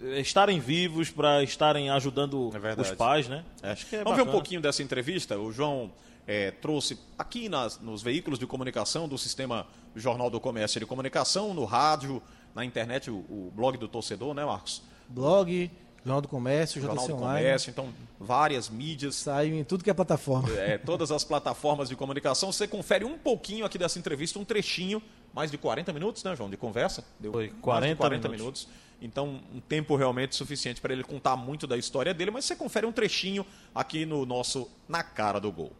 eh, 0.00 0.20
estarem 0.20 0.60
vivos, 0.60 1.10
para 1.10 1.42
estarem 1.42 1.90
ajudando 1.90 2.52
é 2.54 2.80
os 2.80 2.92
pais, 2.92 3.28
né? 3.28 3.44
É. 3.60 3.72
Acho 3.72 3.86
que 3.86 3.96
é 3.96 3.98
Vamos 3.98 4.12
bacana. 4.12 4.24
ver 4.24 4.30
um 4.30 4.32
pouquinho 4.32 4.60
dessa 4.60 4.80
entrevista. 4.80 5.36
O 5.36 5.52
João 5.52 5.90
é, 6.24 6.52
trouxe 6.52 6.96
aqui 7.18 7.48
nas, 7.48 7.80
nos 7.80 8.00
veículos 8.00 8.38
de 8.38 8.46
comunicação 8.46 9.08
do 9.08 9.18
sistema 9.18 9.66
Jornal 9.96 10.30
do 10.30 10.38
Comércio 10.40 10.78
de 10.78 10.86
Comunicação, 10.86 11.52
no 11.52 11.64
rádio, 11.64 12.22
na 12.54 12.64
internet, 12.64 13.10
o, 13.10 13.16
o 13.16 13.52
blog 13.54 13.76
do 13.76 13.88
torcedor, 13.88 14.34
né, 14.34 14.44
Marcos? 14.44 14.82
Blog, 15.08 15.70
Jornal 16.04 16.20
do 16.20 16.28
Comércio, 16.28 16.80
Jornal 16.82 17.06
do 17.06 17.14
Online. 17.14 17.44
Comércio, 17.44 17.70
então 17.70 17.88
várias 18.18 18.68
mídias. 18.68 19.14
Saiu 19.14 19.54
em 19.54 19.62
tudo 19.62 19.84
que 19.84 19.90
é 19.90 19.94
plataforma. 19.94 20.50
É, 20.50 20.76
todas 20.76 21.12
as 21.12 21.22
plataformas 21.22 21.88
de 21.88 21.94
comunicação. 21.94 22.52
Você 22.52 22.66
confere 22.66 23.04
um 23.04 23.16
pouquinho 23.16 23.64
aqui 23.64 23.78
dessa 23.78 23.98
entrevista, 23.98 24.38
um 24.38 24.44
trechinho, 24.44 25.00
mais 25.32 25.50
de 25.50 25.58
40 25.58 25.92
minutos, 25.92 26.24
né, 26.24 26.34
João, 26.34 26.50
de 26.50 26.56
conversa? 26.56 27.04
Deu 27.20 27.32
Foi 27.32 27.50
40, 27.60 27.96
40 27.96 28.28
minutos. 28.28 28.66
minutos. 28.66 28.92
Então, 29.00 29.40
um 29.52 29.60
tempo 29.60 29.96
realmente 29.96 30.34
suficiente 30.34 30.80
para 30.80 30.92
ele 30.92 31.02
contar 31.02 31.36
muito 31.36 31.66
da 31.66 31.76
história 31.76 32.12
dele, 32.12 32.30
mas 32.30 32.44
você 32.44 32.54
confere 32.54 32.86
um 32.86 32.92
trechinho 32.92 33.44
aqui 33.74 34.04
no 34.04 34.26
nosso 34.26 34.68
Na 34.88 35.02
Cara 35.02 35.40
do 35.40 35.50
Gol. 35.50 35.72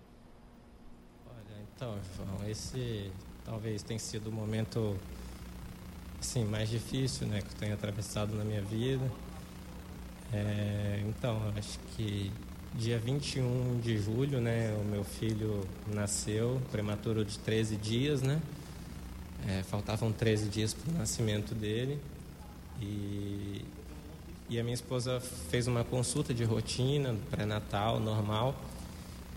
Olha, 1.27 1.67
então, 1.77 1.97
João, 2.17 2.49
esse 2.49 3.13
talvez 3.45 3.83
tenha 3.83 3.99
sido 3.99 4.29
o 4.29 4.33
momento 4.33 4.97
assim, 6.21 6.45
mais 6.45 6.69
difícil 6.69 7.27
né, 7.27 7.43
que 7.43 7.49
eu 7.49 7.59
tenho 7.59 7.75
atravessado 7.75 8.35
na 8.35 8.45
minha 8.45 8.63
vida. 8.63 9.05
É, 10.33 11.03
então, 11.07 11.41
acho 11.57 11.79
que 11.95 12.33
dia 12.75 12.99
21 12.99 13.81
de 13.81 13.99
julho, 13.99 14.41
né, 14.41 14.75
o 14.81 14.85
meu 14.85 15.05
filho 15.05 15.61
nasceu, 15.87 16.61
prematuro 16.71 17.25
de 17.25 17.39
13 17.39 17.77
dias, 17.77 18.23
né? 18.23 18.41
É, 19.47 19.63
faltavam 19.65 20.11
13 20.13 20.49
dias 20.49 20.73
para 20.73 20.91
o 20.91 20.99
nascimento 20.99 21.55
dele. 21.55 21.99
E, 22.81 23.63
e 24.49 24.59
a 24.59 24.63
minha 24.63 24.75
esposa 24.75 25.21
fez 25.51 25.67
uma 25.67 25.85
consulta 25.85 26.33
de 26.33 26.45
rotina, 26.45 27.15
pré-natal, 27.31 28.01
normal. 28.01 28.55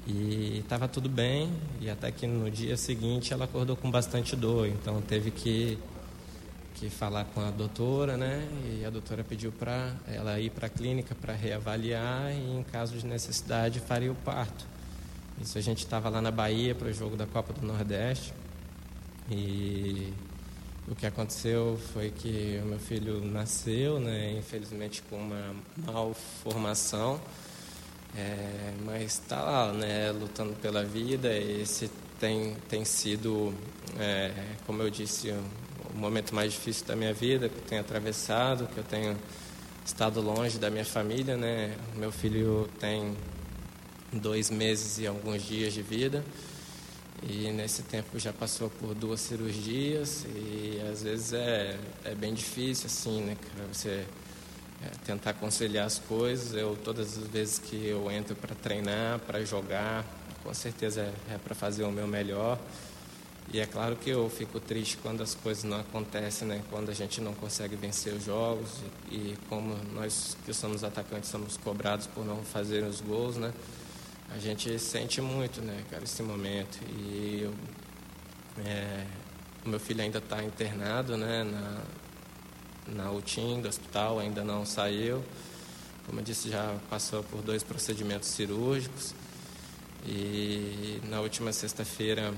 E 0.08 0.60
estava 0.60 0.88
tudo 0.88 1.10
bem, 1.10 1.52
e 1.82 1.90
até 1.90 2.12
que 2.12 2.28
no 2.28 2.50
dia 2.50 2.78
seguinte 2.78 3.34
ela 3.34 3.46
acordou 3.46 3.76
com 3.76 3.90
bastante 3.90 4.36
dor, 4.36 4.68
então 4.68 5.02
teve 5.02 5.32
que 5.32 5.80
que 6.76 6.90
falar 6.90 7.26
com 7.26 7.42
a 7.42 7.52
doutora, 7.52 8.18
né? 8.18 8.48
E 8.66 8.86
a 8.86 8.90
doutora 8.90 9.24
pediu 9.24 9.52
para 9.52 9.94
ela 10.08 10.40
ir 10.40 10.50
para 10.52 10.68
a 10.68 10.70
clínica 10.70 11.16
para 11.16 11.34
reavaliar 11.34 12.32
e, 12.32 12.58
em 12.58 12.64
caso 12.64 12.98
de 12.98 13.06
necessidade, 13.06 13.80
faria 13.80 14.12
o 14.12 14.16
parto. 14.16 14.68
Isso 15.42 15.58
a 15.58 15.62
gente 15.62 15.80
estava 15.80 16.10
lá 16.10 16.22
na 16.22 16.32
Bahia 16.32 16.76
para 16.76 16.90
o 16.90 16.94
jogo 16.94 17.16
da 17.16 17.26
Copa 17.26 17.54
do 17.54 17.66
Nordeste 17.66 18.34
e 19.30 20.14
o 20.88 20.94
que 20.94 21.06
aconteceu 21.06 21.80
foi 21.94 22.12
que 22.12 22.60
o 22.62 22.66
meu 22.68 22.80
filho 22.80 23.24
nasceu, 23.24 24.00
né? 24.00 24.34
Infelizmente 24.38 25.02
com 25.10 25.18
uma 25.18 25.56
malformação, 25.78 27.20
é, 28.16 28.74
mas 28.86 29.14
está 29.14 29.42
lá, 29.42 29.74
né? 29.74 30.12
Lutando 30.12 30.54
pela 30.56 30.84
vida. 30.84 31.36
Esse 31.36 31.90
tem, 32.20 32.56
tem 32.70 32.86
sido, 32.86 33.54
é, 33.98 34.32
como 34.66 34.82
eu 34.82 34.90
disse, 34.90 35.34
o 35.96 35.98
momento 35.98 36.36
mais 36.36 36.52
difícil 36.52 36.86
da 36.86 36.96
minha 36.96 37.14
vida, 37.14 37.48
que 37.48 37.56
eu 37.56 37.64
tenho 37.64 37.82
atravessado, 37.82 38.68
que 38.68 38.78
eu 38.78 38.84
tenho 38.84 39.18
estado 39.86 40.20
longe 40.20 40.60
da 40.60 40.70
minha 40.70 40.84
família. 40.84 41.38
Né? 41.38 41.74
Meu 41.96 42.12
filho 42.12 42.70
tem 42.80 43.16
dois 44.12 44.50
meses 44.50 45.00
e 45.00 45.08
alguns 45.08 45.42
dias 45.44 45.74
de 45.74 45.82
vida. 45.82 46.24
E 47.24 47.50
nesse 47.54 47.82
tempo 47.82 48.20
já 48.20 48.34
passou 48.34 48.70
por 48.70 48.94
duas 48.94 49.22
cirurgias 49.22 50.26
e 50.36 50.82
às 50.92 51.02
vezes 51.02 51.32
é, 51.32 51.78
é 52.04 52.14
bem 52.14 52.34
difícil 52.34 52.88
assim, 52.88 53.22
né, 53.22 53.38
cara, 53.42 53.68
você 53.72 54.06
é, 54.84 54.90
tentar 55.06 55.34
conciliar 55.34 55.86
as 55.86 55.98
coisas. 55.98 56.54
Eu 56.54 56.78
todas 56.84 57.18
as 57.18 57.28
vezes 57.28 57.58
que 57.58 57.88
eu 57.88 58.12
entro 58.12 58.36
para 58.36 58.54
treinar, 58.54 59.20
para 59.20 59.44
jogar, 59.46 60.06
com 60.44 60.54
certeza 60.54 61.02
é, 61.30 61.36
é 61.36 61.38
para 61.38 61.56
fazer 61.56 61.86
o 61.86 61.92
meu 61.92 62.06
melhor. 62.06 62.60
E 63.54 63.60
é 63.60 63.66
claro 63.66 63.96
que 63.96 64.10
eu 64.10 64.30
fico 64.30 64.60
triste 64.60 64.98
quando 64.98 65.22
as 65.22 65.36
coisas 65.36 65.64
não 65.64 65.80
acontecem, 65.80 66.48
né? 66.48 66.64
Quando 66.70 66.90
a 66.90 66.94
gente 66.94 67.22
não 67.22 67.34
consegue 67.34 67.76
vencer 67.76 68.14
os 68.14 68.26
jogos 68.26 68.70
e, 69.10 69.38
como 69.48 69.76
nós 69.94 70.36
que 70.46 70.54
somos 70.54 70.84
atacantes 70.84 71.30
somos 71.30 71.56
cobrados 71.58 72.08
por 72.08 72.26
não 72.26 72.44
fazer 72.44 72.84
os 72.84 73.02
gols, 73.02 73.38
né? 73.38 73.54
A 74.32 74.40
gente 74.40 74.78
sente 74.80 75.22
muito, 75.22 75.62
né, 75.62 75.84
cara, 75.90 76.04
esse 76.04 76.22
momento. 76.24 76.80
E 76.90 77.42
eu, 77.44 77.54
é, 78.66 79.06
o 79.64 79.70
meu 79.70 79.80
filho 79.80 80.02
ainda 80.02 80.18
está 80.18 80.44
internado, 80.44 81.16
né, 81.16 81.44
na, 81.44 81.84
na 82.88 83.12
UTIM 83.12 83.62
do 83.62 83.70
hospital, 83.70 84.20
ainda 84.20 84.44
não 84.44 84.66
saiu. 84.66 85.24
Como 86.06 86.20
eu 86.20 86.24
disse, 86.24 86.50
já 86.50 86.76
passou 86.90 87.24
por 87.24 87.42
dois 87.42 87.64
procedimentos 87.64 88.30
cirúrgicos. 88.30 89.14
E 90.06 91.00
na 91.10 91.22
última 91.22 91.54
sexta-feira 91.54 92.34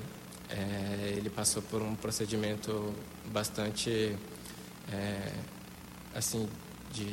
é, 0.49 1.13
ele 1.15 1.29
passou 1.29 1.61
por 1.61 1.81
um 1.81 1.95
procedimento 1.95 2.93
bastante 3.25 4.15
é, 4.91 5.31
assim 6.15 6.47
de, 6.91 7.05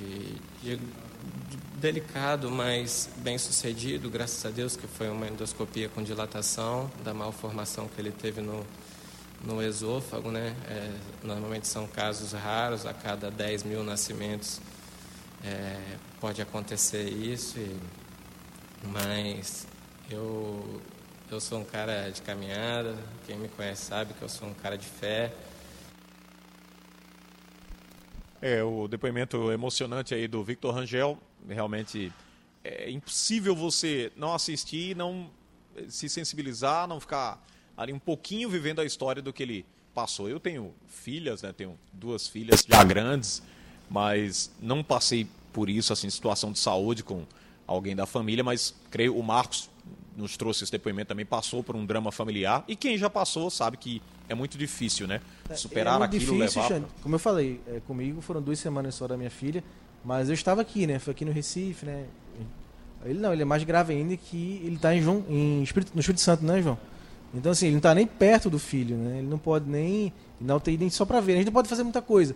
de, 0.63 0.77
de, 0.77 1.57
delicado, 1.77 2.51
mas 2.51 3.09
bem 3.19 3.37
sucedido, 3.37 4.09
graças 4.09 4.45
a 4.47 4.51
Deus, 4.51 4.77
que 4.77 4.87
foi 4.87 5.09
uma 5.09 5.27
endoscopia 5.27 5.89
com 5.89 6.03
dilatação 6.03 6.91
da 7.03 7.13
malformação 7.13 7.89
que 7.89 8.01
ele 8.01 8.13
teve 8.13 8.41
no, 8.41 8.65
no 9.45 9.63
esôfago, 9.63 10.31
né? 10.31 10.55
É, 10.69 10.93
normalmente 11.23 11.67
são 11.67 11.87
casos 11.87 12.33
raros, 12.33 12.87
a 12.87 12.95
cada 12.95 13.31
10 13.31 13.65
mil 13.65 13.83
nascimentos 13.83 14.61
é, 15.45 15.79
pode 16.21 16.41
acontecer 16.41 17.09
isso, 17.09 17.59
e, 17.59 17.77
mas 18.89 19.67
eu, 20.11 20.81
eu 21.31 21.41
sou 21.41 21.59
um 21.61 21.65
cara 21.65 22.11
de 22.11 22.23
caminhada, 22.23 22.97
quem 23.27 23.37
me 23.37 23.49
conhece 23.49 23.87
sabe 23.87 24.15
que 24.15 24.23
eu 24.23 24.29
sou 24.29 24.49
um 24.49 24.55
cara 24.55 24.77
de 24.77 24.87
fé. 24.87 25.33
É, 28.41 28.63
o 28.63 28.87
depoimento 28.87 29.51
emocionante 29.51 30.15
aí 30.15 30.29
do 30.29 30.45
Victor 30.45 30.75
Rangel, 30.75 31.19
realmente 31.49 32.13
é 32.63 32.91
impossível 32.91 33.55
você 33.55 34.13
não 34.17 34.35
assistir, 34.35 34.95
não 34.95 35.31
se 35.89 36.09
sensibilizar, 36.09 36.87
não 36.87 37.01
ficar 37.01 37.43
ali 37.77 37.93
um 37.93 37.99
pouquinho 37.99 38.49
vivendo 38.49 38.81
a 38.81 38.85
história 38.85 39.23
do 39.23 39.33
que 39.33 39.43
ele 39.43 39.67
passou. 39.95 40.29
Eu 40.29 40.39
tenho 40.39 40.75
filhas, 40.87 41.43
né? 41.43 41.53
Tenho 41.53 41.79
duas 41.93 42.29
filhas 42.29 42.65
já 42.69 42.85
grandes, 42.85 43.43
mas 43.89 44.53
não 44.61 44.85
passei 44.85 45.27
por 45.53 45.71
isso, 45.71 45.93
assim, 45.93 46.11
situação 46.11 46.53
de 46.53 46.59
saúde 46.59 47.03
com 47.03 47.25
alguém 47.67 47.97
da 47.97 48.07
família, 48.07 48.45
mas 48.45 48.75
creio 48.91 49.17
o 49.17 49.23
Marcos 49.23 49.71
nos 50.17 50.37
trouxe 50.37 50.65
esse 50.65 50.73
depoimento 50.73 51.09
também 51.09 51.27
passou 51.27 51.63
por 51.63 51.75
um 51.75 51.85
drama 51.85 52.13
familiar 52.13 52.65
e 52.69 52.77
quem 52.77 52.97
já 52.97 53.11
passou 53.11 53.51
sabe 53.51 53.77
que 53.77 54.01
é 54.29 54.35
muito 54.35 54.57
difícil, 54.57 55.07
né? 55.07 55.21
É, 55.49 55.55
Superar 55.55 56.01
é 56.01 56.05
aquilo, 56.05 56.21
difícil, 56.21 56.63
levar. 56.63 56.69
Xande. 56.69 56.87
Como 57.03 57.15
eu 57.15 57.19
falei, 57.19 57.61
é, 57.67 57.81
comigo 57.87 58.21
foram 58.21 58.41
duas 58.41 58.59
semanas 58.59 58.95
só 58.95 59.09
da 59.09 59.17
minha 59.17 59.31
filha, 59.31 59.63
mas 60.05 60.29
eu 60.29 60.35
estava 60.35 60.61
aqui, 60.61 60.87
né? 60.87 60.99
Foi 60.99 61.13
aqui 61.13 61.25
no 61.25 61.33
Recife, 61.33 61.85
né? 61.85 62.07
Ele 63.05 63.19
não, 63.19 63.33
ele 63.33 63.43
é 63.43 63.45
mais 63.45 63.63
grave 63.65 63.93
ainda 63.93 64.17
que 64.17 64.63
ele 64.65 64.77
está 64.77 64.95
em, 64.95 65.03
João, 65.03 65.25
em 65.29 65.63
Espírito, 65.63 65.93
no 65.95 66.01
Espírito 66.01 66.23
Santo, 66.23 66.45
né, 66.45 66.63
João? 66.63 66.79
Então, 67.35 67.53
assim, 67.53 67.67
ele 67.67 67.75
não 67.75 67.79
está 67.79 67.95
nem 67.95 68.07
perto 68.07 68.49
do 68.49 68.59
filho, 68.59 68.97
né? 68.97 69.19
Ele 69.19 69.27
não 69.27 69.39
pode 69.39 69.69
nem 69.69 70.13
na 70.41 70.57
UTI 70.57 70.79
nem 70.79 70.89
só 70.89 71.05
para 71.05 71.21
ver. 71.21 71.33
A 71.33 71.37
gente 71.37 71.47
não 71.47 71.53
pode 71.53 71.69
fazer 71.69 71.83
muita 71.83 72.01
coisa. 72.01 72.35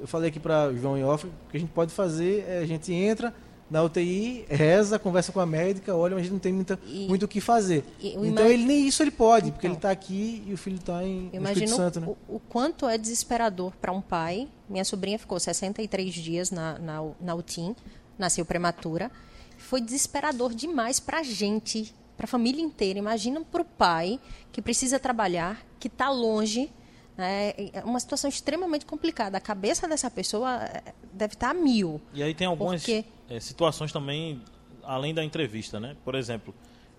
Eu 0.00 0.06
falei 0.06 0.28
aqui 0.28 0.38
para 0.38 0.72
João 0.72 0.96
e 0.96 1.02
Off, 1.02 1.26
que 1.50 1.56
a 1.56 1.60
gente 1.60 1.70
pode 1.70 1.92
fazer 1.92 2.44
é 2.48 2.58
a 2.58 2.66
gente 2.66 2.92
entra 2.92 3.34
na 3.70 3.82
UTI, 3.82 4.44
reza, 4.48 4.98
conversa 4.98 5.32
com 5.32 5.40
a 5.40 5.46
médica, 5.46 5.94
olha, 5.94 6.14
mas 6.14 6.20
a 6.20 6.22
gente 6.24 6.32
não 6.32 6.38
tem 6.38 6.52
muita, 6.52 6.78
E- 6.86 7.08
muito 7.08 7.24
o 7.24 7.28
que 7.28 7.40
fazer. 7.40 7.84
e 8.00 8.14
então 8.14 8.46
ele 8.46 8.64
nem 8.64 8.86
isso 8.86 9.02
ele 9.02 9.10
pode, 9.10 9.50
porque 9.50 9.66
Então. 9.66 9.74
ele 9.74 9.78
está 9.78 9.90
aqui 9.90 10.42
e 10.46 10.52
o 10.52 10.56
filho 10.56 10.76
está 10.76 11.02
em 11.02 11.30
Espírito 11.32 11.74
Santo, 11.74 12.00
né? 12.00 12.06
o, 12.28 12.36
o 12.36 12.40
quanto 12.40 12.88
é 12.88 12.96
desesperador 12.96 13.72
para 13.80 13.90
um 13.92 14.00
pai. 14.00 14.48
Minha 14.68 14.84
sobrinha 14.84 15.18
ficou 15.18 15.38
63 15.40 16.14
dias 16.14 16.50
na, 16.50 16.78
na, 16.78 17.04
na 17.20 17.34
UTIM, 17.34 17.74
nasceu 18.18 18.44
prematura. 18.44 19.10
Foi 19.58 19.80
desesperador 19.80 20.54
demais 20.54 21.00
para 21.00 21.18
a 21.18 21.22
gente, 21.24 21.92
para 22.16 22.24
a 22.24 22.28
família 22.28 22.62
inteira. 22.62 22.98
Imagina 22.98 23.40
para 23.40 23.62
o 23.62 23.64
pai 23.64 24.20
que 24.52 24.62
precisa 24.62 24.98
trabalhar, 24.98 25.60
que 25.80 25.88
está 25.88 26.08
longe. 26.10 26.70
Né? 27.16 27.54
É 27.72 27.82
uma 27.84 27.98
situação 28.00 28.28
extremamente 28.28 28.84
complicada. 28.84 29.38
A 29.38 29.40
cabeça 29.40 29.88
dessa 29.88 30.10
pessoa 30.10 30.62
eh, 30.64 30.92
deve 31.12 31.34
estar 31.34 31.50
a 31.50 31.54
mil. 31.54 32.00
E 32.12 32.22
aí 32.22 32.34
tem 32.34 32.46
algumas 32.46 32.82
Por 32.82 32.86
quê? 32.86 33.04
eh, 33.28 33.40
situações 33.40 33.92
também, 33.92 34.42
além 34.82 35.14
da 35.14 35.24
entrevista, 35.24 35.80
né? 35.80 35.96
Por 36.04 36.14
exemplo, 36.14 36.54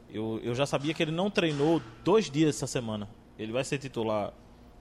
eu, 0.09 0.39
eu 0.43 0.55
já 0.55 0.65
sabia 0.65 0.93
que 0.93 1.03
ele 1.03 1.11
não 1.11 1.29
treinou 1.29 1.81
dois 2.03 2.29
dias 2.29 2.55
essa 2.55 2.67
semana. 2.67 3.07
Ele 3.37 3.51
vai 3.51 3.63
ser 3.63 3.77
titular 3.77 4.33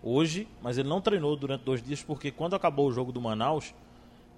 hoje, 0.02 0.48
mas 0.62 0.78
ele 0.78 0.88
não 0.88 1.00
treinou 1.00 1.36
durante 1.36 1.62
dois 1.64 1.82
dias 1.82 2.02
porque 2.02 2.30
quando 2.30 2.54
acabou 2.54 2.88
o 2.88 2.92
jogo 2.92 3.12
do 3.12 3.20
Manaus, 3.20 3.74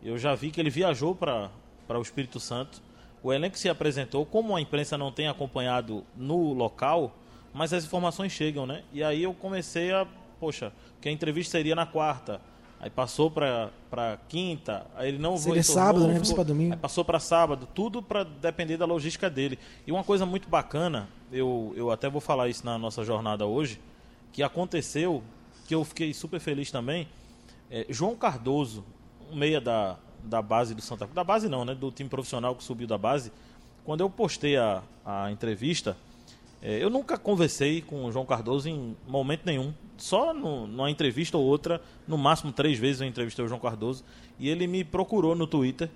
eu 0.02 0.16
já 0.18 0.34
vi 0.34 0.50
que 0.50 0.60
ele 0.60 0.70
viajou 0.70 1.14
para 1.14 1.50
o 1.88 2.02
Espírito 2.02 2.40
Santo. 2.40 2.82
O 3.22 3.32
elenco 3.32 3.58
se 3.58 3.68
apresentou, 3.68 4.24
como 4.24 4.56
a 4.56 4.60
imprensa 4.60 4.96
não 4.96 5.12
tem 5.12 5.28
acompanhado 5.28 6.04
no 6.16 6.52
local, 6.52 7.14
mas 7.52 7.72
as 7.72 7.84
informações 7.84 8.32
chegam, 8.32 8.64
né? 8.66 8.82
E 8.92 9.02
aí 9.02 9.22
eu 9.24 9.34
comecei 9.34 9.92
a, 9.92 10.06
poxa, 10.38 10.72
que 11.00 11.08
a 11.08 11.12
entrevista 11.12 11.52
seria 11.52 11.74
na 11.74 11.86
quarta. 11.86 12.40
Aí 12.80 12.88
passou 12.90 13.28
para 13.28 13.70
quinta, 14.28 14.86
aí 14.94 15.08
ele 15.08 15.18
não 15.18 15.36
Seria 15.36 15.60
retornou, 15.62 15.84
sábado, 15.84 16.06
né? 16.06 16.24
ficou- 16.24 16.44
domingo. 16.44 16.74
Aí 16.74 16.78
passou 16.78 17.04
para 17.04 17.18
sábado, 17.18 17.68
tudo 17.74 18.00
para 18.00 18.22
depender 18.22 18.76
da 18.76 18.84
logística 18.86 19.28
dele. 19.28 19.58
E 19.84 19.90
uma 19.90 20.04
coisa 20.04 20.24
muito 20.24 20.48
bacana, 20.48 21.08
eu, 21.32 21.72
eu 21.76 21.90
até 21.90 22.08
vou 22.08 22.20
falar 22.20 22.48
isso 22.48 22.64
na 22.64 22.78
nossa 22.78 23.04
jornada 23.04 23.44
hoje, 23.46 23.80
que 24.32 24.44
aconteceu, 24.44 25.24
que 25.66 25.74
eu 25.74 25.84
fiquei 25.84 26.14
super 26.14 26.38
feliz 26.38 26.70
também. 26.70 27.08
é, 27.68 27.84
João 27.90 28.14
Cardoso, 28.14 28.84
meia 29.32 29.60
da, 29.60 29.96
da 30.22 30.40
base 30.40 30.72
do 30.72 30.80
Santa 30.80 31.04
Cruz, 31.04 31.14
da 31.16 31.24
base 31.24 31.48
não, 31.48 31.64
né? 31.64 31.74
Do 31.74 31.90
time 31.90 32.08
profissional 32.08 32.54
que 32.54 32.62
subiu 32.62 32.86
da 32.86 32.96
base. 32.96 33.32
Quando 33.84 34.02
eu 34.02 34.08
postei 34.08 34.56
a, 34.56 34.82
a 35.04 35.32
entrevista, 35.32 35.96
é, 36.60 36.82
eu 36.82 36.90
nunca 36.90 37.16
conversei 37.16 37.80
com 37.80 38.04
o 38.04 38.12
João 38.12 38.26
Cardoso 38.26 38.68
em 38.68 38.96
momento 39.06 39.42
nenhum. 39.44 39.72
Só 39.96 40.34
no, 40.34 40.66
numa 40.66 40.90
entrevista 40.90 41.38
ou 41.38 41.44
outra, 41.44 41.80
no 42.06 42.18
máximo 42.18 42.52
três 42.52 42.78
vezes 42.78 43.00
eu 43.00 43.06
entrevistei 43.06 43.44
o 43.44 43.48
João 43.48 43.60
Cardoso. 43.60 44.04
E 44.38 44.48
ele 44.48 44.66
me 44.66 44.84
procurou 44.84 45.34
no 45.34 45.46
Twitter, 45.46 45.88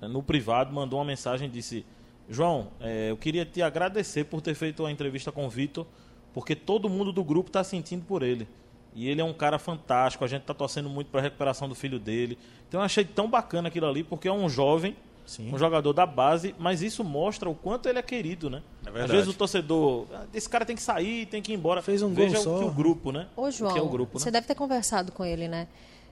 né, 0.00 0.08
no 0.08 0.22
privado, 0.22 0.72
mandou 0.72 0.98
uma 0.98 1.04
mensagem 1.04 1.48
e 1.48 1.50
disse: 1.50 1.84
João, 2.28 2.68
é, 2.80 3.10
eu 3.10 3.16
queria 3.16 3.44
te 3.44 3.60
agradecer 3.62 4.24
por 4.24 4.40
ter 4.40 4.54
feito 4.54 4.84
a 4.86 4.90
entrevista 4.90 5.30
com 5.30 5.46
o 5.46 5.50
Vitor, 5.50 5.86
porque 6.32 6.54
todo 6.56 6.88
mundo 6.88 7.12
do 7.12 7.22
grupo 7.22 7.48
está 7.48 7.62
sentindo 7.62 8.04
por 8.04 8.22
ele. 8.22 8.48
E 8.94 9.08
ele 9.10 9.20
é 9.20 9.24
um 9.24 9.34
cara 9.34 9.58
fantástico, 9.58 10.24
a 10.24 10.26
gente 10.26 10.40
está 10.40 10.54
torcendo 10.54 10.88
muito 10.88 11.08
para 11.08 11.20
a 11.20 11.22
recuperação 11.22 11.68
do 11.68 11.74
filho 11.74 11.98
dele. 11.98 12.38
Então 12.66 12.80
eu 12.80 12.84
achei 12.84 13.04
tão 13.04 13.28
bacana 13.28 13.68
aquilo 13.68 13.86
ali, 13.86 14.02
porque 14.02 14.26
é 14.26 14.32
um 14.32 14.48
jovem, 14.48 14.96
Sim. 15.26 15.52
um 15.52 15.58
jogador 15.58 15.92
da 15.92 16.06
base, 16.06 16.54
mas 16.58 16.82
isso 16.82 17.02
mostra 17.02 17.50
o 17.50 17.54
quanto 17.54 17.88
ele 17.88 17.98
é 17.98 18.02
querido, 18.02 18.48
né? 18.48 18.62
É 18.94 19.02
Às 19.02 19.10
vezes 19.10 19.28
o 19.28 19.34
torcedor, 19.34 20.06
"Ah, 20.14 20.24
esse 20.32 20.48
cara 20.48 20.64
tem 20.64 20.76
que 20.76 20.82
sair, 20.82 21.26
tem 21.26 21.42
que 21.42 21.52
ir 21.52 21.56
embora. 21.56 21.82
Fez 21.82 22.00
um 22.00 22.14
Veja 22.14 22.34
gol 22.36 22.40
o 22.40 22.44
só. 22.44 22.58
que 22.60 22.64
o 22.64 22.70
grupo, 22.72 23.10
né? 23.12 23.26
Ô, 23.36 23.42
o 23.42 23.50
João, 23.50 23.72
que 23.72 23.78
é 23.78 23.82
o 23.82 23.88
grupo, 23.88 24.18
você 24.18 24.26
né? 24.26 24.32
deve 24.32 24.46
ter 24.46 24.54
conversado 24.54 25.10
com 25.12 25.24
ele, 25.24 25.48
né? 25.48 25.66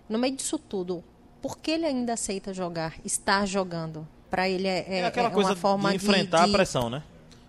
No 0.09 0.18
meio 0.18 0.35
disso 0.37 0.59
tudo, 0.59 1.03
por 1.40 1.59
que 1.59 1.70
ele 1.70 1.87
ainda 1.87 2.12
aceita 2.14 2.53
jogar, 2.53 2.94
estar 3.05 3.46
jogando? 3.46 4.07
Para 4.29 4.48
ele 4.48 4.66
é, 4.66 4.85
é, 4.88 4.98
É 4.98 5.07
aquela 5.07 5.29
é 5.29 5.31
coisa 5.31 5.50
uma 5.50 5.57
forma 5.57 5.90
de 5.90 5.96
enfrentar 5.96 6.44
de, 6.46 6.50
a 6.50 6.53
pressão, 6.57 6.90
né? 6.90 7.03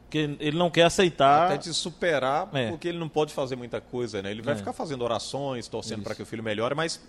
Porque 0.03 0.37
ele 0.39 0.55
não 0.57 0.69
quer 0.69 0.83
aceitar. 0.83 1.47
Até 1.47 1.57
de 1.57 1.73
superar, 1.73 2.47
É. 2.53 2.69
porque 2.69 2.87
ele 2.87 2.99
não 2.99 3.09
pode 3.09 3.33
fazer 3.33 3.55
muita 3.55 3.81
coisa, 3.81 4.21
né? 4.21 4.29
Ele 4.29 4.43
vai 4.43 4.53
É. 4.53 4.57
ficar 4.57 4.71
fazendo 4.71 5.01
orações, 5.03 5.67
torcendo 5.67 6.03
para 6.03 6.13
que 6.13 6.21
o 6.21 6.25
filho 6.27 6.43
melhore, 6.43 6.75
mas 6.75 7.01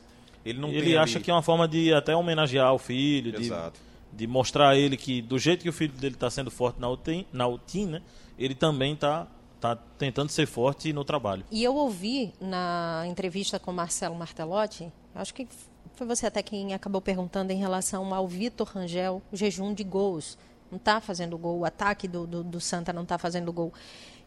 ele 0.46 0.58
não 0.58 0.70
ele 0.70 0.82
tem 0.86 0.96
acha 0.96 1.18
ali- 1.18 1.24
que 1.24 1.30
é 1.30 1.34
uma 1.34 1.42
forma 1.42 1.68
de 1.68 1.92
até 1.92 2.16
homenagear 2.16 2.72
o 2.72 2.78
filho, 2.78 3.32
de, 3.32 3.42
Exato. 3.44 3.72
de 3.78 3.95
mostrar 4.24 4.68
a 4.68 4.76
ele 4.76 4.96
que 4.96 5.20
do 5.20 5.36
jeito 5.36 5.62
que 5.62 5.68
o 5.68 5.72
filho 5.72 5.92
dele 5.94 6.14
está 6.14 6.30
sendo 6.30 6.48
forte 6.48 6.80
na 6.80 6.88
UTIM, 6.88 7.26
na 7.32 7.48
UTIM 7.48 7.86
né? 7.86 8.02
Ele 8.38 8.54
também 8.54 8.92
está 8.92 9.26
tá 9.60 9.74
tentando 9.98 10.30
ser 10.30 10.46
forte 10.46 10.92
no 10.92 11.04
trabalho. 11.04 11.44
E 11.50 11.64
eu 11.64 11.74
ouvi 11.74 12.32
na 12.40 13.04
entrevista 13.08 13.58
com 13.58 13.72
Marcelo 13.72 14.14
Martelotti, 14.14 14.92
acho 15.14 15.34
que 15.34 15.48
foi 15.96 16.06
você 16.06 16.26
até 16.26 16.42
quem 16.42 16.74
acabou 16.74 17.00
perguntando 17.00 17.52
em 17.52 17.56
relação 17.56 18.14
ao 18.14 18.28
Vitor 18.28 18.68
Rangel, 18.68 19.22
o 19.32 19.36
jejum 19.36 19.72
de 19.72 19.82
gols. 19.82 20.36
Não 20.70 20.76
está 20.76 21.00
fazendo 21.00 21.38
gol, 21.38 21.60
o 21.60 21.64
ataque 21.64 22.06
do, 22.06 22.26
do, 22.26 22.44
do 22.44 22.60
Santa 22.60 22.92
não 22.92 23.02
está 23.02 23.16
fazendo 23.16 23.52
gol. 23.52 23.72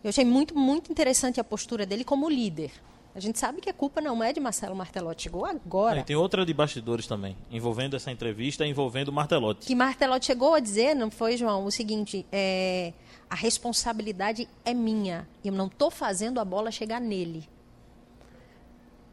Eu 0.03 0.09
achei 0.09 0.25
muito, 0.25 0.57
muito 0.57 0.91
interessante 0.91 1.39
a 1.39 1.43
postura 1.43 1.85
dele 1.85 2.03
como 2.03 2.29
líder. 2.29 2.71
A 3.19 3.21
gente 3.21 3.37
sabe 3.37 3.59
que 3.59 3.69
a 3.69 3.73
culpa 3.73 3.99
não 3.99 4.23
é 4.23 4.31
de 4.31 4.39
Marcelo 4.39 4.73
Martelotti, 4.73 5.23
chegou 5.23 5.45
agora. 5.45 6.01
Tem 6.03 6.15
outra 6.15 6.45
de 6.45 6.53
bastidores 6.53 7.05
também, 7.05 7.35
envolvendo 7.51 7.97
essa 7.97 8.09
entrevista, 8.09 8.65
envolvendo 8.65 9.09
o 9.09 9.11
Martelotti. 9.11 9.67
Que 9.67 9.75
Martelotti 9.75 10.27
chegou 10.27 10.53
a 10.53 10.61
dizer, 10.61 10.95
não 10.95 11.11
foi, 11.11 11.35
João, 11.35 11.65
o 11.65 11.69
seguinte, 11.71 12.25
é, 12.31 12.93
a 13.29 13.35
responsabilidade 13.35 14.47
é 14.63 14.73
minha. 14.73 15.27
Eu 15.43 15.51
não 15.51 15.67
estou 15.67 15.91
fazendo 15.91 16.39
a 16.39 16.45
bola 16.45 16.71
chegar 16.71 17.01
nele. 17.01 17.43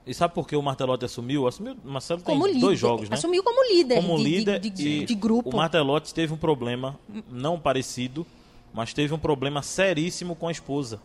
E 0.06 0.14
sabe 0.14 0.34
por 0.34 0.46
que 0.46 0.54
o 0.54 0.62
Martelotti 0.62 1.04
assumiu? 1.04 1.48
Assumiu, 1.48 1.76
Marcelo 1.82 2.20
tem 2.22 2.40
líder. 2.40 2.60
dois 2.60 2.78
jogos, 2.78 3.10
né? 3.10 3.14
Assumiu 3.16 3.42
como 3.42 3.60
líder 3.72 3.96
Como 3.96 4.18
de, 4.18 4.22
de- 4.24 4.30
líder 4.30 4.60
de, 4.60 4.70
de- 4.70 5.04
de 5.04 5.14
grupo. 5.16 5.50
O 5.50 5.56
Martelotti 5.56 6.14
teve 6.14 6.32
um 6.32 6.36
problema 6.36 6.96
não 7.28 7.58
parecido, 7.58 8.24
mas 8.72 8.94
teve 8.94 9.12
um 9.12 9.18
problema 9.18 9.62
seríssimo 9.62 10.36
com 10.36 10.46
a 10.46 10.52
esposa. 10.52 11.00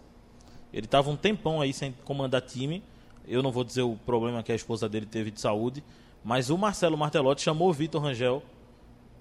Ele 0.71 0.85
estava 0.85 1.09
um 1.09 1.15
tempão 1.17 1.59
aí 1.59 1.73
sem 1.73 1.91
comandar 2.05 2.41
time. 2.41 2.83
Eu 3.27 3.41
não 3.41 3.51
vou 3.51 3.63
dizer 3.63 3.81
o 3.81 3.95
problema 4.05 4.43
que 4.43 4.51
a 4.51 4.55
esposa 4.55 4.89
dele 4.89 5.05
teve 5.05 5.31
de 5.31 5.39
saúde, 5.39 5.83
mas 6.23 6.49
o 6.49 6.57
Marcelo 6.57 6.97
Martelotti 6.97 7.41
chamou 7.41 7.69
o 7.69 7.73
Vitor 7.73 8.01
Rangel 8.01 8.43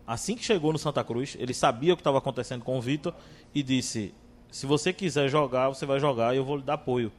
assim 0.06 0.34
que 0.34 0.44
chegou 0.44 0.72
no 0.72 0.78
Santa 0.78 1.04
Cruz. 1.04 1.36
Ele 1.38 1.54
sabia 1.54 1.92
o 1.92 1.96
que 1.96 2.00
estava 2.00 2.18
acontecendo 2.18 2.64
com 2.64 2.76
o 2.76 2.80
Vitor 2.80 3.14
e 3.54 3.62
disse: 3.62 4.12
se 4.50 4.66
você 4.66 4.92
quiser 4.92 5.28
jogar, 5.28 5.68
você 5.68 5.86
vai 5.86 6.00
jogar 6.00 6.34
e 6.34 6.38
eu 6.38 6.44
vou 6.44 6.56
lhe 6.56 6.62
dar 6.62 6.74
apoio. 6.74 7.12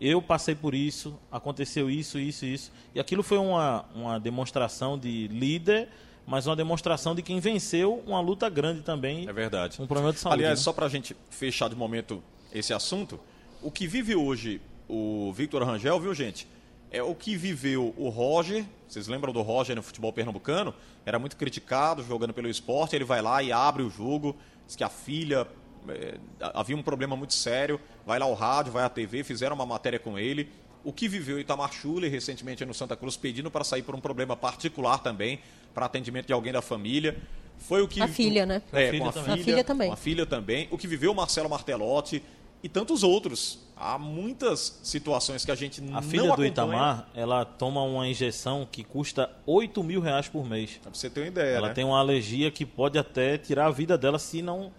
Eu 0.00 0.20
passei 0.20 0.54
por 0.54 0.74
isso, 0.74 1.16
aconteceu 1.30 1.88
isso, 1.88 2.18
isso, 2.18 2.44
isso. 2.44 2.72
E 2.94 2.98
aquilo 2.98 3.22
foi 3.22 3.38
uma, 3.38 3.84
uma 3.94 4.18
demonstração 4.18 4.98
de 4.98 5.28
líder, 5.28 5.88
mas 6.26 6.46
uma 6.46 6.56
demonstração 6.56 7.14
de 7.14 7.22
quem 7.22 7.38
venceu 7.38 8.02
uma 8.06 8.20
luta 8.20 8.48
grande 8.48 8.82
também. 8.82 9.28
É 9.28 9.32
verdade. 9.32 9.80
Um 9.80 9.86
problema 9.86 10.12
de 10.12 10.18
saúde. 10.18 10.40
Aliás, 10.40 10.58
né? 10.58 10.64
só 10.64 10.72
para 10.72 10.86
a 10.86 10.88
gente 10.88 11.14
fechar 11.30 11.68
de 11.68 11.76
momento 11.76 12.22
esse 12.52 12.72
assunto, 12.72 13.20
o 13.62 13.70
que 13.70 13.86
vive 13.86 14.16
hoje 14.16 14.60
o 14.94 15.32
Victor 15.32 15.62
Rangel, 15.62 15.98
viu, 15.98 16.12
gente? 16.14 16.46
É 16.90 17.02
o 17.02 17.14
que 17.14 17.34
viveu 17.36 17.94
o 17.96 18.10
Roger. 18.10 18.64
Vocês 18.86 19.08
lembram 19.08 19.32
do 19.32 19.40
Roger 19.40 19.74
no 19.74 19.82
futebol 19.82 20.12
pernambucano? 20.12 20.74
Era 21.06 21.18
muito 21.18 21.36
criticado 21.38 22.02
jogando 22.04 22.34
pelo 22.34 22.48
esporte. 22.48 22.94
Ele 22.94 23.04
vai 23.04 23.22
lá 23.22 23.42
e 23.42 23.50
abre 23.50 23.82
o 23.82 23.88
jogo. 23.88 24.36
Diz 24.66 24.76
que 24.76 24.84
a 24.84 24.90
filha. 24.90 25.46
eh, 25.88 26.18
havia 26.54 26.76
um 26.76 26.82
problema 26.82 27.16
muito 27.16 27.32
sério. 27.32 27.80
Vai 28.04 28.18
lá 28.18 28.26
ao 28.26 28.34
rádio, 28.34 28.72
vai 28.72 28.84
à 28.84 28.90
TV, 28.90 29.24
fizeram 29.24 29.54
uma 29.56 29.64
matéria 29.64 29.98
com 29.98 30.18
ele. 30.18 30.50
O 30.84 30.92
que 30.92 31.08
viveu 31.08 31.38
Itamar 31.40 31.72
Schuller 31.72 32.10
recentemente 32.10 32.62
no 32.66 32.74
Santa 32.74 32.94
Cruz, 32.96 33.16
pedindo 33.16 33.50
para 33.50 33.64
sair 33.64 33.82
por 33.82 33.94
um 33.94 34.00
problema 34.00 34.36
particular 34.36 34.98
também, 34.98 35.40
para 35.72 35.86
atendimento 35.86 36.26
de 36.26 36.32
alguém 36.34 36.52
da 36.52 36.60
família. 36.60 37.16
Foi 37.56 37.80
o 37.80 37.88
que. 37.88 38.02
A 38.02 38.08
filha, 38.08 38.44
né? 38.44 38.60
É, 38.72 38.88
A 38.88 38.90
filha 38.90 39.02
com 39.02 39.08
a 39.08 39.12
também. 39.12 39.24
filha, 39.36 39.40
A 39.40 39.44
filha 39.44 39.64
também. 39.64 39.88
Com 39.88 39.94
a 39.94 39.96
filha 39.96 40.26
também. 40.26 40.68
O 40.70 40.76
que 40.76 40.86
viveu 40.86 41.12
o 41.12 41.14
Marcelo 41.14 41.48
Martelotti 41.48 42.22
e 42.62 42.68
tantos 42.68 43.02
outros. 43.02 43.58
Há 43.76 43.98
muitas 43.98 44.78
situações 44.82 45.44
que 45.44 45.50
a 45.50 45.54
gente 45.54 45.80
não 45.80 45.98
A 45.98 46.02
filha 46.02 46.22
do 46.22 46.28
acompanha. 46.28 46.48
Itamar, 46.48 47.08
ela 47.14 47.44
toma 47.44 47.82
uma 47.82 48.06
injeção 48.06 48.66
que 48.70 48.84
custa 48.84 49.28
8 49.44 49.82
mil 49.82 50.00
reais 50.00 50.28
por 50.28 50.48
mês. 50.48 50.78
Pra 50.80 50.92
você 50.92 51.10
ter 51.10 51.22
uma 51.22 51.26
ideia, 51.26 51.56
ela 51.56 51.68
né? 51.68 51.74
tem 51.74 51.84
uma 51.84 51.98
alergia 51.98 52.50
que 52.50 52.64
pode 52.64 52.96
até 52.96 53.36
tirar 53.36 53.66
a 53.66 53.70
vida 53.70 53.98
dela 53.98 54.18
se 54.18 54.40
não 54.40 54.70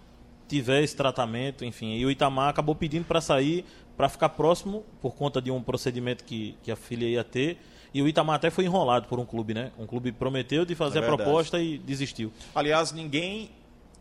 tiver 0.48 0.84
esse 0.84 0.96
tratamento, 0.96 1.66
enfim. 1.66 1.96
E 1.96 2.06
o 2.06 2.12
Itamar 2.12 2.50
acabou 2.50 2.76
pedindo 2.76 3.06
para 3.06 3.20
sair, 3.20 3.66
para 3.98 4.08
ficar 4.08 4.30
próximo, 4.30 4.86
por 5.02 5.16
conta 5.16 5.42
de 5.42 5.52
um 5.52 5.62
procedimento 5.62 6.24
que, 6.24 6.56
que 6.64 6.72
a 6.72 6.76
filha 6.76 7.06
ia 7.06 7.24
ter. 7.24 7.58
E 7.94 8.02
o 8.02 8.08
Itamar 8.08 8.38
até 8.38 8.50
foi 8.50 8.66
enrolado 8.66 9.08
por 9.08 9.20
um 9.20 9.26
clube, 9.26 9.54
né? 9.54 9.72
Um 9.78 9.86
clube 9.86 10.12
prometeu 10.12 10.66
de 10.66 10.76
fazer 10.76 11.00
É 11.00 11.02
a 11.04 11.06
proposta 11.06 11.60
e 11.60 11.78
desistiu. 11.78 12.32
Aliás, 12.56 12.92
ninguém 12.92 13.52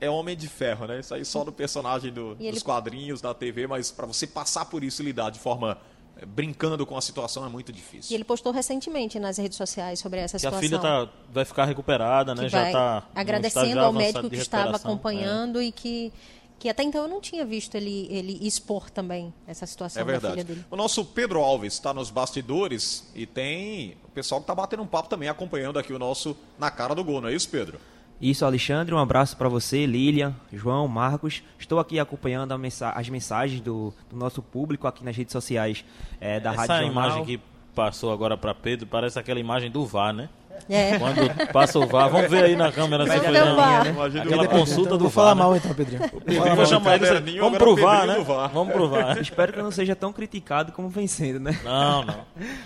é 0.04 0.10
homem 0.10 0.36
de 0.36 0.48
ferro, 0.48 0.86
né? 0.86 1.00
Isso 1.00 1.14
aí 1.14 1.24
só 1.24 1.44
do 1.44 1.52
personagem 1.52 2.12
do- 2.12 2.36
E 2.38 2.44
ele- 2.44 2.52
dos 2.52 2.62
quadrinhos, 2.62 3.20
da 3.20 3.32
TV, 3.32 3.66
mas 3.66 3.90
para 3.90 4.06
você 4.06 4.26
passar 4.26 4.64
por 4.66 4.82
isso 4.84 5.02
e 5.02 5.04
lidar 5.04 5.30
de 5.30 5.38
forma 5.38 5.78
eh, 6.18 6.26
brincando 6.26 6.84
com 6.84 6.94
a 6.96 7.00
situação 7.00 7.44
é 7.46 7.48
muito 7.48 7.70
E 7.70 7.72
difícil. 7.72 8.14
ele 8.14 8.22
postou 8.24 8.52
recentemente 8.52 9.18
nas 9.18 9.38
redes 9.38 9.56
sociais 9.56 9.98
sobre 9.98 10.20
essa 10.20 10.38
Que 10.38 10.46
a 10.46 10.50
situação. 10.50 10.60
filha 10.60 10.78
tá, 10.78 11.08
vai 11.32 11.44
ficar 11.44 11.64
recuperada, 11.64 12.34
né? 12.34 12.42
que 12.44 12.48
Já 12.50 12.58
vai 12.60 12.68
está 12.68 13.02
agradecendo 13.14 13.80
ao 13.80 13.92
médico 13.92 14.28
que 14.28 14.36
estava. 14.36 14.72
É. 14.72 14.76
acompanhando 14.76 15.62
e 15.62 15.72
que, 15.72 16.12
que 16.58 16.68
até 16.68 16.82
então 16.82 17.02
eu 17.02 17.08
não 17.08 17.18
tinha 17.20 17.44
visto 17.46 17.74
ele, 17.76 18.06
ele 18.10 18.38
expor 18.46 18.90
também 18.90 19.32
essa 19.46 19.64
situação 19.66 20.02
É 20.02 20.04
da 20.04 20.10
filha 20.12 20.20
verdade. 20.30 20.44
dele. 20.44 20.64
O 20.70 20.76
nosso 20.76 21.02
Pedro 21.04 21.40
Alves 21.40 21.72
está 21.72 21.94
nos 21.94 22.10
bastidores 22.10 23.10
e 23.14 23.26
tem 23.26 23.96
o 24.04 24.08
pessoal 24.10 24.40
que 24.40 24.44
está 24.44 24.54
batendo 24.54 24.82
um 24.82 24.86
papo 24.86 25.08
também, 25.08 25.28
acompanhando 25.30 25.78
aqui 25.78 25.92
o 25.94 25.98
nosso 25.98 26.36
Na 26.58 26.70
Cara 26.70 26.94
do 26.94 27.02
Gol, 27.02 27.20
não 27.22 27.28
é 27.30 27.34
isso, 27.34 27.48
Pedro? 27.48 27.80
Isso, 28.22 28.44
Alexandre, 28.46 28.94
um 28.94 28.98
abraço 28.98 29.36
para 29.36 29.48
você, 29.48 29.84
Lilian, 29.84 30.32
João, 30.52 30.86
Marcos. 30.86 31.42
Estou 31.58 31.80
aqui 31.80 31.98
acompanhando 31.98 32.52
a 32.52 32.58
mensa- 32.58 32.92
as 32.94 33.08
mensagens 33.08 33.60
do, 33.60 33.92
do 34.08 34.16
nosso 34.16 34.40
público 34.40 34.86
aqui 34.86 35.04
nas 35.04 35.16
redes 35.16 35.32
sociais 35.32 35.84
eh, 36.20 36.38
da 36.38 36.52
Essa 36.52 36.60
Rádio 36.60 36.86
Jornal. 36.86 36.90
imagem 37.08 37.24
que 37.24 37.40
passou 37.74 38.12
agora 38.12 38.36
para 38.36 38.54
Pedro 38.54 38.86
parece 38.86 39.18
aquela 39.18 39.40
imagem 39.40 39.72
do 39.72 39.84
VAR, 39.84 40.12
né? 40.12 40.28
É. 40.70 40.96
Quando 40.96 41.52
passa 41.52 41.76
o 41.80 41.86
VAR, 41.88 42.08
vamos 42.12 42.30
ver 42.30 42.44
aí 42.44 42.54
na 42.54 42.70
câmera 42.70 43.02
se 43.02 43.08
Vai 43.08 43.18
foi. 43.18 43.32
VAR. 43.56 43.86
Imagina 43.88 44.22
Aquela 44.22 44.46
consulta 44.46 44.80
Então, 44.82 44.98
do 44.98 45.02
vou 45.04 45.10
falar 45.10 45.34
VAR, 45.34 45.36
né? 45.36 45.42
mal 45.42 45.56
então, 45.56 45.74
Pedrinho. 45.74 46.02
Eu 46.46 46.54
vou 46.56 46.66
chamar 46.66 46.94
ele, 46.94 47.06
caderninho, 47.06 47.42
vamos 47.42 47.58
provar, 47.58 48.00
Pedrinho 48.02 48.18
né? 48.20 48.24
VAR. 48.24 48.50
Vamos 48.52 48.72
provar. 48.72 49.18
Espero 49.20 49.52
que 49.52 49.58
eu 49.58 49.64
não 49.64 49.72
seja 49.72 49.96
tão 49.96 50.12
criticado 50.12 50.70
como 50.70 50.88
vencendo, 50.88 51.40
né? 51.40 51.58
Não, 51.64 52.04
não. 52.04 52.20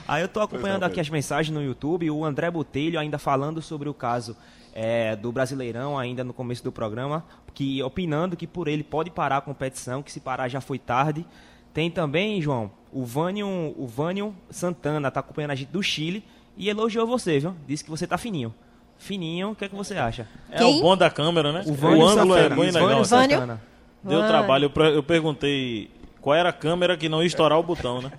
Aí 0.06 0.20
eu 0.20 0.28
tô 0.28 0.40
acompanhando 0.40 0.82
não, 0.82 0.88
aqui 0.88 1.00
as 1.00 1.08
mensagens 1.08 1.54
no 1.56 1.62
YouTube, 1.64 2.10
o 2.10 2.26
André 2.26 2.50
Botelho 2.50 3.00
ainda 3.00 3.16
falando 3.18 3.62
sobre 3.62 3.88
o 3.88 3.94
caso 3.94 4.36
é, 4.78 5.16
do 5.16 5.32
Brasileirão, 5.32 5.98
ainda 5.98 6.22
no 6.22 6.34
começo 6.34 6.62
do 6.62 6.70
programa, 6.70 7.24
que 7.54 7.82
opinando 7.82 8.36
que 8.36 8.46
por 8.46 8.68
ele 8.68 8.84
pode 8.84 9.10
parar 9.10 9.38
a 9.38 9.40
competição, 9.40 10.02
que 10.02 10.12
se 10.12 10.20
parar 10.20 10.48
já 10.48 10.60
foi 10.60 10.78
tarde. 10.78 11.26
Tem 11.72 11.90
também, 11.90 12.42
João, 12.42 12.70
o 12.92 13.02
Vânio, 13.02 13.74
o 13.78 13.86
Vânio 13.86 14.34
Santana 14.50 15.10
tá 15.10 15.20
acompanhando 15.20 15.52
a 15.52 15.54
gente 15.54 15.72
do 15.72 15.82
Chile 15.82 16.22
e 16.58 16.68
elogiou 16.68 17.06
você, 17.06 17.38
viu? 17.40 17.54
Disse 17.66 17.82
que 17.82 17.90
você 17.90 18.06
tá 18.06 18.18
fininho. 18.18 18.54
Fininho, 18.98 19.52
o 19.52 19.54
que 19.54 19.64
é 19.64 19.68
que 19.68 19.74
você 19.74 19.94
acha? 19.94 20.28
É 20.50 20.58
Quem? 20.58 20.78
o 20.78 20.82
bom 20.82 20.94
da 20.94 21.08
câmera, 21.10 21.52
né? 21.52 21.62
O 21.66 21.70
O, 21.70 21.74
Vânio 21.74 22.06
ângulo 22.06 22.36
é 22.36 22.42
Santana. 22.42 22.56
bem 22.62 22.70
legal. 22.70 22.88
Vânio? 22.88 23.04
Santana. 23.06 23.62
Deu 24.04 24.26
trabalho. 24.26 24.70
Eu 24.94 25.02
perguntei 25.02 25.90
qual 26.26 26.34
era 26.34 26.48
a 26.48 26.52
câmera 26.52 26.96
que 26.96 27.08
não 27.08 27.22
ia 27.22 27.26
estourar 27.28 27.56
o 27.56 27.62
botão, 27.62 28.02
né? 28.02 28.10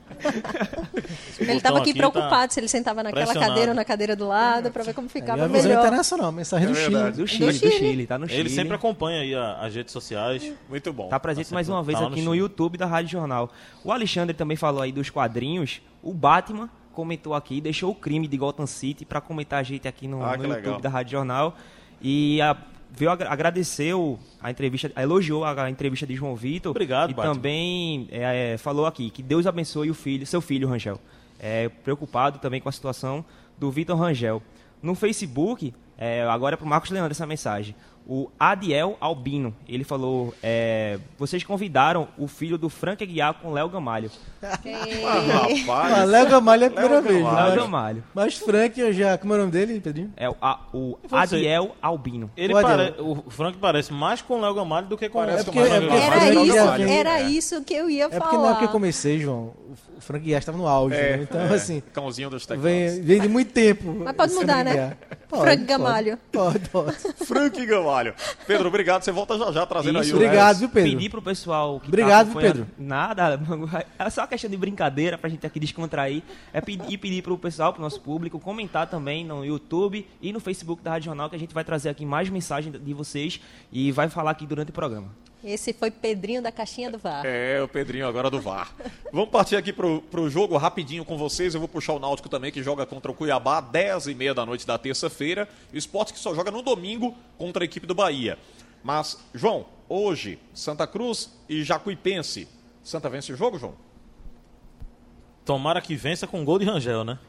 Esse 1.28 1.44
Ele 1.44 1.52
estava 1.58 1.80
aqui 1.80 1.90
aqui 1.90 2.00
tá 2.00 2.10
preocupado 2.10 2.54
se 2.54 2.58
ele 2.58 2.70
sentava 2.70 3.04
naquela 3.04 3.34
cadeira 3.34 3.72
ou 3.72 3.76
na 3.76 3.84
cadeira 3.84 4.16
do 4.16 4.26
lado 4.26 4.72
para 4.72 4.82
ver 4.82 4.94
como 4.94 5.08
Aí 5.08 5.12
ficava 5.12 5.42
é 5.42 5.44
a 5.44 5.48
visão 5.50 5.68
melhor. 5.68 5.82
internacional, 5.82 6.32
mensagem 6.32 6.70
do 6.70 6.76
Chile. 6.76 7.12
Do 7.12 7.28
Chile, 7.28 7.46
do 7.52 7.54
Chile. 7.54 7.72
Chile, 7.72 8.08
tá 8.08 8.18
no 8.18 8.26
Chile. 8.26 8.40
Ele 8.40 8.50
sempre 8.50 8.76
acompanha 8.76 9.20
aí 9.20 9.36
as 9.36 9.76
redes 9.76 9.92
sociais. 9.92 10.54
Muito 10.70 10.94
bom. 10.94 11.10
Tá 11.10 11.20
presente 11.20 11.50
Tá 11.50 11.56
mais 11.56 11.68
uma 11.68 11.84
vez 11.84 12.00
tá 12.00 12.06
no 12.06 12.12
aqui 12.14 12.22
no 12.22 12.32
Chile. 12.32 12.40
YouTube 12.44 12.78
da 12.78 12.86
Rádio 12.86 13.12
Jornal. 13.12 13.52
O 13.84 13.92
Alexandre 13.92 14.34
também 14.34 14.56
falou 14.56 14.82
aí 14.82 14.94
dos 14.94 15.10
quadrinhos. 15.10 15.82
O 16.02 16.14
Batman 16.14 16.70
comentou 16.94 17.34
aqui, 17.34 17.60
deixou 17.60 17.92
o 17.92 17.96
crime 17.96 18.26
de 18.26 18.38
Gotham 18.38 18.68
City 18.68 19.04
para 19.04 19.20
comentar 19.20 19.60
a 19.60 19.64
gente 19.64 19.86
aqui 19.86 20.08
no, 20.08 20.24
Ah, 20.24 20.38
no 20.38 20.44
YouTube 20.46 20.56
legal. 20.56 20.80
da 20.80 20.88
Rádio 20.88 21.12
Jornal. 21.12 21.58
E 22.02 22.40
a, 22.42 22.56
veio 22.92 23.12
agra- 23.12 23.30
agradeceu 23.30 24.18
a 24.42 24.50
entrevista, 24.52 24.92
elogiou 25.02 25.44
a, 25.44 25.64
a 25.64 25.70
entrevista 25.70 26.06
de 26.08 26.16
João 26.16 26.36
Vitor. 26.36 26.72
Obrigado, 26.72 27.12
E 27.12 27.14
Batman. 27.14 27.34
também 27.36 28.08
é, 28.12 28.54
é, 28.54 28.58
falou 28.58 28.86
aqui 28.86 29.10
que 29.10 29.22
Deus 29.24 29.46
abençoe 29.48 29.90
o 29.90 29.94
filho, 29.94 30.26
seu 30.26 30.42
filho, 30.42 30.68
Rangel. 30.68 31.00
É, 31.40 31.70
preocupado 31.70 32.40
também 32.40 32.60
com 32.60 32.70
a 32.70 32.72
situação 32.72 33.24
do 33.58 33.70
Vitor 33.72 33.98
Rangel. 33.98 34.42
No 34.82 34.96
Facebook, 34.96 35.74
é, 35.98 36.24
agora 36.24 36.56
é 36.56 36.58
para 36.58 36.66
o 36.66 36.70
Marcos 36.70 36.90
Leandro 36.92 37.12
essa 37.12 37.26
mensagem. 37.26 37.76
O 38.10 38.30
Adiel 38.40 38.96
Albino, 39.02 39.54
ele 39.68 39.84
falou: 39.84 40.34
é, 40.42 40.98
vocês 41.20 41.44
convidaram 41.44 42.08
o 42.18 42.26
filho 42.26 42.58
do 42.58 42.70
Frank 42.70 43.04
Aguiar 43.04 43.34
com 43.34 43.52
Léo 43.52 43.68
Gamalho. 43.68 44.10
Ah, 44.42 44.58
Ah, 45.06 45.88
rapaz, 45.90 46.08
Léo 46.10 46.30
Gamalho 46.30 46.64
é 46.64 46.68
a 46.68 46.70
primeira 46.72 46.94
Léo 46.96 47.04
vez. 47.04 47.24
Gamalho. 47.24 47.36
Léo 47.38 47.50
Mas, 47.50 47.64
Gamalho. 47.64 48.04
mas 48.14 48.38
Frank, 48.38 48.80
eu 48.80 48.94
já. 48.94 49.18
Como 49.18 49.34
é 49.34 49.36
o 49.36 49.40
nome 49.40 49.52
dele, 49.52 49.80
Pedrinho? 49.82 50.14
É 50.16 50.30
o, 50.30 50.36
a- 50.42 50.60
o 50.74 50.98
Adiel 51.12 51.76
Albino. 51.82 52.32
Ele 52.38 52.54
O 52.54 52.62
pare... 52.62 52.94
O 53.00 53.30
Frank 53.30 53.58
parece 53.58 53.92
mais 53.92 54.22
com 54.22 54.36
o 54.36 54.42
Léo 54.42 54.54
Gamalho 54.54 54.88
do 54.88 54.98
que 54.98 55.10
com 55.10 55.20
Parece 55.20 55.50
o 55.50 55.52
com 55.52 55.60
Léo 55.60 55.70
o 55.70 55.76
é 55.76 55.80
Gamalho. 55.82 56.02
Era 56.02 56.16
Frank 56.22 56.48
isso, 56.48 56.56
Gamalho. 56.56 56.90
era 56.90 57.20
É. 57.20 57.24
isso 57.30 57.64
que 57.64 57.74
eu 57.74 57.90
ia 57.90 58.06
É 58.06 58.10
porque 58.10 58.20
falar. 58.24 58.42
na 58.42 58.48
época 58.50 58.60
que 58.60 58.66
eu 58.66 58.70
comecei, 58.72 59.20
João, 59.20 59.54
o 59.98 60.00
Frank 60.02 60.24
Guiar 60.24 60.40
estava 60.40 60.58
no 60.58 60.66
auge. 60.68 60.96
É, 60.96 61.18
né? 61.18 61.24
Então, 61.24 61.42
é, 61.42 61.54
assim, 61.56 61.84
cãozinho 61.92 62.30
dos 62.30 62.46
teclados. 62.46 62.64
vem, 62.64 63.02
vem 63.02 63.20
de 63.20 63.28
muito 63.28 63.52
tempo. 63.52 63.94
Mas 64.06 64.16
pode 64.16 64.34
mudar, 64.34 64.64
né? 64.64 64.96
Pode, 65.30 65.42
Frank 65.42 65.58
pode. 65.58 65.68
Gamalho. 65.68 66.18
Pode, 66.32 66.70
pode. 66.70 66.96
Frank 67.26 67.66
Gamalho. 67.66 68.14
Pedro, 68.46 68.68
obrigado. 68.70 69.04
Você 69.04 69.12
volta 69.12 69.38
já 69.38 69.52
já 69.52 69.66
trazendo 69.66 70.00
Isso, 70.00 70.10
aí 70.10 70.14
o 70.14 70.16
Obrigado, 70.16 70.58
viu, 70.60 70.70
Pedro? 70.70 70.92
Pedir 70.92 71.10
pro 71.10 71.22
pessoal 71.22 71.80
que 71.80 71.88
Obrigado, 71.90 72.28
tá 72.34 72.40
viu, 72.40 72.50
acompanhando- 72.50 72.68
Nada, 72.78 73.40
é 74.00 74.10
só 74.10 74.22
uma 74.22 74.28
questão 74.28 74.50
de 74.50 74.56
brincadeira 74.58 75.18
pra 75.18 75.30
gente 75.30 75.46
aqui 75.46 75.60
descontrair. 75.60 76.24
É 76.54 76.62
pedir, 76.62 76.92
e 76.94 76.98
pedir 76.98 77.22
pro 77.22 77.38
pessoal, 77.38 77.74
pro 77.74 77.82
nosso 77.82 78.00
público, 78.00 78.40
comentar 78.40 78.88
também 78.88 79.26
no 79.26 79.44
YouTube 79.44 80.08
e 80.22 80.32
no 80.32 80.40
Facebook 80.40 80.82
da 80.82 80.92
Rádio 80.92 81.08
Jornal, 81.08 81.30
que 81.30 81.36
a 81.36 81.40
gente 81.40 81.54
vai 81.54 81.64
trazer 81.64 81.90
aqui 81.90 82.06
mais 82.06 82.30
mensagens 82.30 82.74
de 82.82 82.94
vocês 82.94 83.42
e 83.72 83.92
vai 83.92 84.08
falar 84.10 84.32
aqui 84.32 84.46
durante 84.46 84.70
o 84.70 84.74
programa. 84.74 85.08
Esse 85.48 85.72
foi 85.72 85.90
Pedrinho 85.90 86.42
da 86.42 86.52
caixinha 86.52 86.92
do 86.92 86.98
VAR. 86.98 87.26
É, 87.26 87.62
o 87.62 87.68
Pedrinho 87.68 88.06
agora 88.06 88.30
do 88.30 88.42
VAR. 88.42 88.74
Vamos 89.14 89.30
partir 89.30 89.56
aqui 89.56 89.72
pro, 89.72 90.02
pro 90.02 90.30
jogo 90.30 90.58
rapidinho 90.58 91.06
com 91.06 91.18
vocês. 91.18 91.54
Eu 91.54 91.62
vou 91.62 91.70
puxar 91.70 91.94
o 91.94 92.00
Náutico 92.00 92.28
também, 92.28 92.52
que 92.52 92.62
joga 92.62 92.86
contra 92.86 93.10
o 93.10 93.14
Cuiabá, 93.16 93.62
10 93.62 94.08
e 94.08 94.14
meia 94.14 94.34
da 94.34 94.46
noite 94.46 94.68
da 94.68 94.78
terça-feira. 94.78 95.48
O 95.74 95.78
esporte 95.78 96.12
que 96.12 96.20
só 96.20 96.36
joga 96.36 96.52
no 96.52 96.62
domingo 96.62 97.16
contra 97.38 97.64
a 97.64 97.66
equipe 97.66 97.88
do 97.88 97.96
Bahia. 97.96 98.38
Mas, 98.84 99.18
João, 99.34 99.66
hoje, 99.88 100.38
Santa 100.54 100.86
Cruz 100.86 101.32
e 101.48 101.64
Jacuipense 101.64 102.48
Santa 102.88 103.10
vence 103.10 103.34
o 103.34 103.36
jogo, 103.36 103.60
João? 103.60 103.76
Tomara 105.44 105.82
que 105.82 105.94
vença 105.94 106.26
com 106.26 106.46
gol 106.46 106.58
de 106.58 106.64
Rangel, 106.64 107.04
né? 107.04 107.20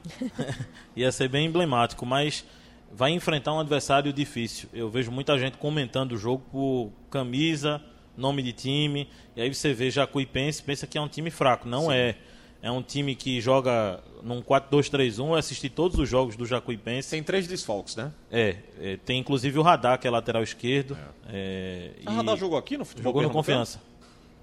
Ia 0.95 1.11
ser 1.11 1.29
bem 1.29 1.47
emblemático, 1.47 2.07
mas 2.07 2.45
vai 2.93 3.11
enfrentar 3.11 3.53
um 3.53 3.59
adversário 3.59 4.13
difícil. 4.13 4.69
Eu 4.73 4.89
vejo 4.89 5.11
muita 5.11 5.37
gente 5.37 5.59
comentando 5.59 6.13
o 6.13 6.17
jogo 6.17 6.45
por 6.53 6.93
camisa, 7.11 7.83
nome 8.19 8.43
de 8.43 8.53
time, 8.53 9.09
e 9.37 9.41
aí 9.41 9.55
você 9.55 9.73
vê 9.73 9.91
Jacuipense, 9.91 10.63
pensa 10.63 10.87
que 10.87 10.99
é 10.99 11.01
um 11.01 11.09
time 11.09 11.31
fraco. 11.31 11.69
Não 11.69 11.87
Sim. 11.87 11.93
é. 11.93 12.15
É 12.61 12.73
um 12.73 12.83
time 12.83 13.15
que 13.15 13.41
joga 13.41 14.01
num 14.21 14.43
4-2-3-1. 14.43 15.29
Eu 15.29 15.35
assisti 15.37 15.69
todos 15.69 15.97
os 15.97 16.09
jogos 16.09 16.35
do 16.35 16.45
Jacuipense. 16.45 17.09
Tem 17.09 17.23
três 17.23 17.47
desfalques, 17.47 17.95
né? 17.95 18.13
É, 18.33 18.57
é 18.81 18.97
tem 18.97 19.21
inclusive 19.21 19.57
o 19.61 19.63
Radar, 19.63 19.97
que 19.97 20.09
é 20.09 20.11
lateral 20.11 20.43
esquerdo. 20.43 20.99
É. 21.29 21.95
É, 22.05 22.11
o 22.11 22.15
Radar 22.15 22.37
jogou 22.37 22.59
aqui 22.59 22.77
no 22.77 22.85
futebol 22.85 23.13
Jogou 23.13 23.23
no 23.23 23.31
Confiança. 23.31 23.81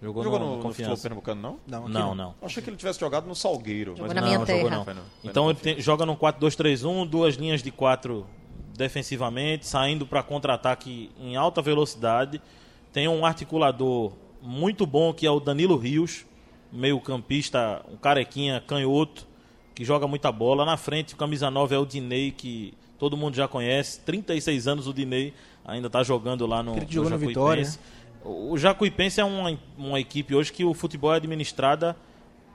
Jogou, 0.02 0.24
jogou 0.24 0.40
no, 0.40 0.58
no, 0.58 0.64
no 0.64 0.70
futebol 0.72 0.98
pernambucano, 0.98 1.42
não? 1.42 1.60
Não, 1.68 1.90
não, 1.90 2.16
não. 2.16 2.36
Achei 2.42 2.62
que 2.62 2.70
ele 2.70 2.78
tivesse 2.78 3.00
jogado 3.00 3.28
no 3.28 3.36
Salgueiro. 3.36 3.92
Jogou 3.92 4.08
mas 4.08 4.16
na 4.16 4.22
minha 4.22 4.40
não, 4.40 4.46
terra. 4.46 4.70
Jogou, 4.70 4.94
não. 4.94 5.04
Então 5.24 5.50
ele 5.50 5.60
tem, 5.60 5.82
joga 5.82 6.06
no 6.06 6.16
4-2-3-1, 6.16 7.10
duas 7.10 7.36
linhas 7.36 7.64
de 7.64 7.72
quatro 7.72 8.26
defensivamente, 8.76 9.66
saindo 9.66 10.06
para 10.06 10.22
contra-ataque 10.22 11.12
em 11.20 11.36
alta 11.36 11.62
velocidade. 11.62 12.42
Tem 12.96 13.10
um 13.10 13.26
articulador 13.26 14.14
muito 14.42 14.86
bom 14.86 15.14
que 15.14 15.28
é 15.28 15.30
o 15.30 15.42
Danilo 15.42 15.76
Rios, 15.76 16.26
meio 16.72 16.98
campista, 17.02 17.84
um 17.92 17.98
carequinha 17.98 18.64
canhoto, 18.66 19.28
que 19.76 19.84
joga 19.84 20.08
muita 20.08 20.32
bola. 20.32 20.64
Na 20.64 20.78
frente, 20.78 21.14
o 21.14 21.18
camisa 21.18 21.52
9 21.52 21.76
é 21.76 21.78
o 21.78 21.86
Dinei, 21.86 22.32
que 22.32 22.74
todo 22.98 23.18
mundo 23.18 23.36
já 23.36 23.50
conhece. 23.50 24.00
36 24.00 24.70
anos 24.70 24.88
o 24.88 24.94
Dinei, 24.94 25.34
ainda 25.66 25.88
está 25.88 26.04
jogando 26.04 26.48
lá 26.48 26.64
no, 26.64 26.74
no, 26.74 27.10
no 27.10 27.18
Vitória. 27.18 27.70
O 28.24 28.58
Jacuipense 28.58 29.20
é 29.20 29.26
uma, 29.26 29.60
uma 29.78 30.00
equipe 30.00 30.34
hoje 30.34 30.54
que 30.54 30.64
o 30.64 30.74
futebol 30.74 31.14
é 31.14 31.18
administrada 31.18 31.98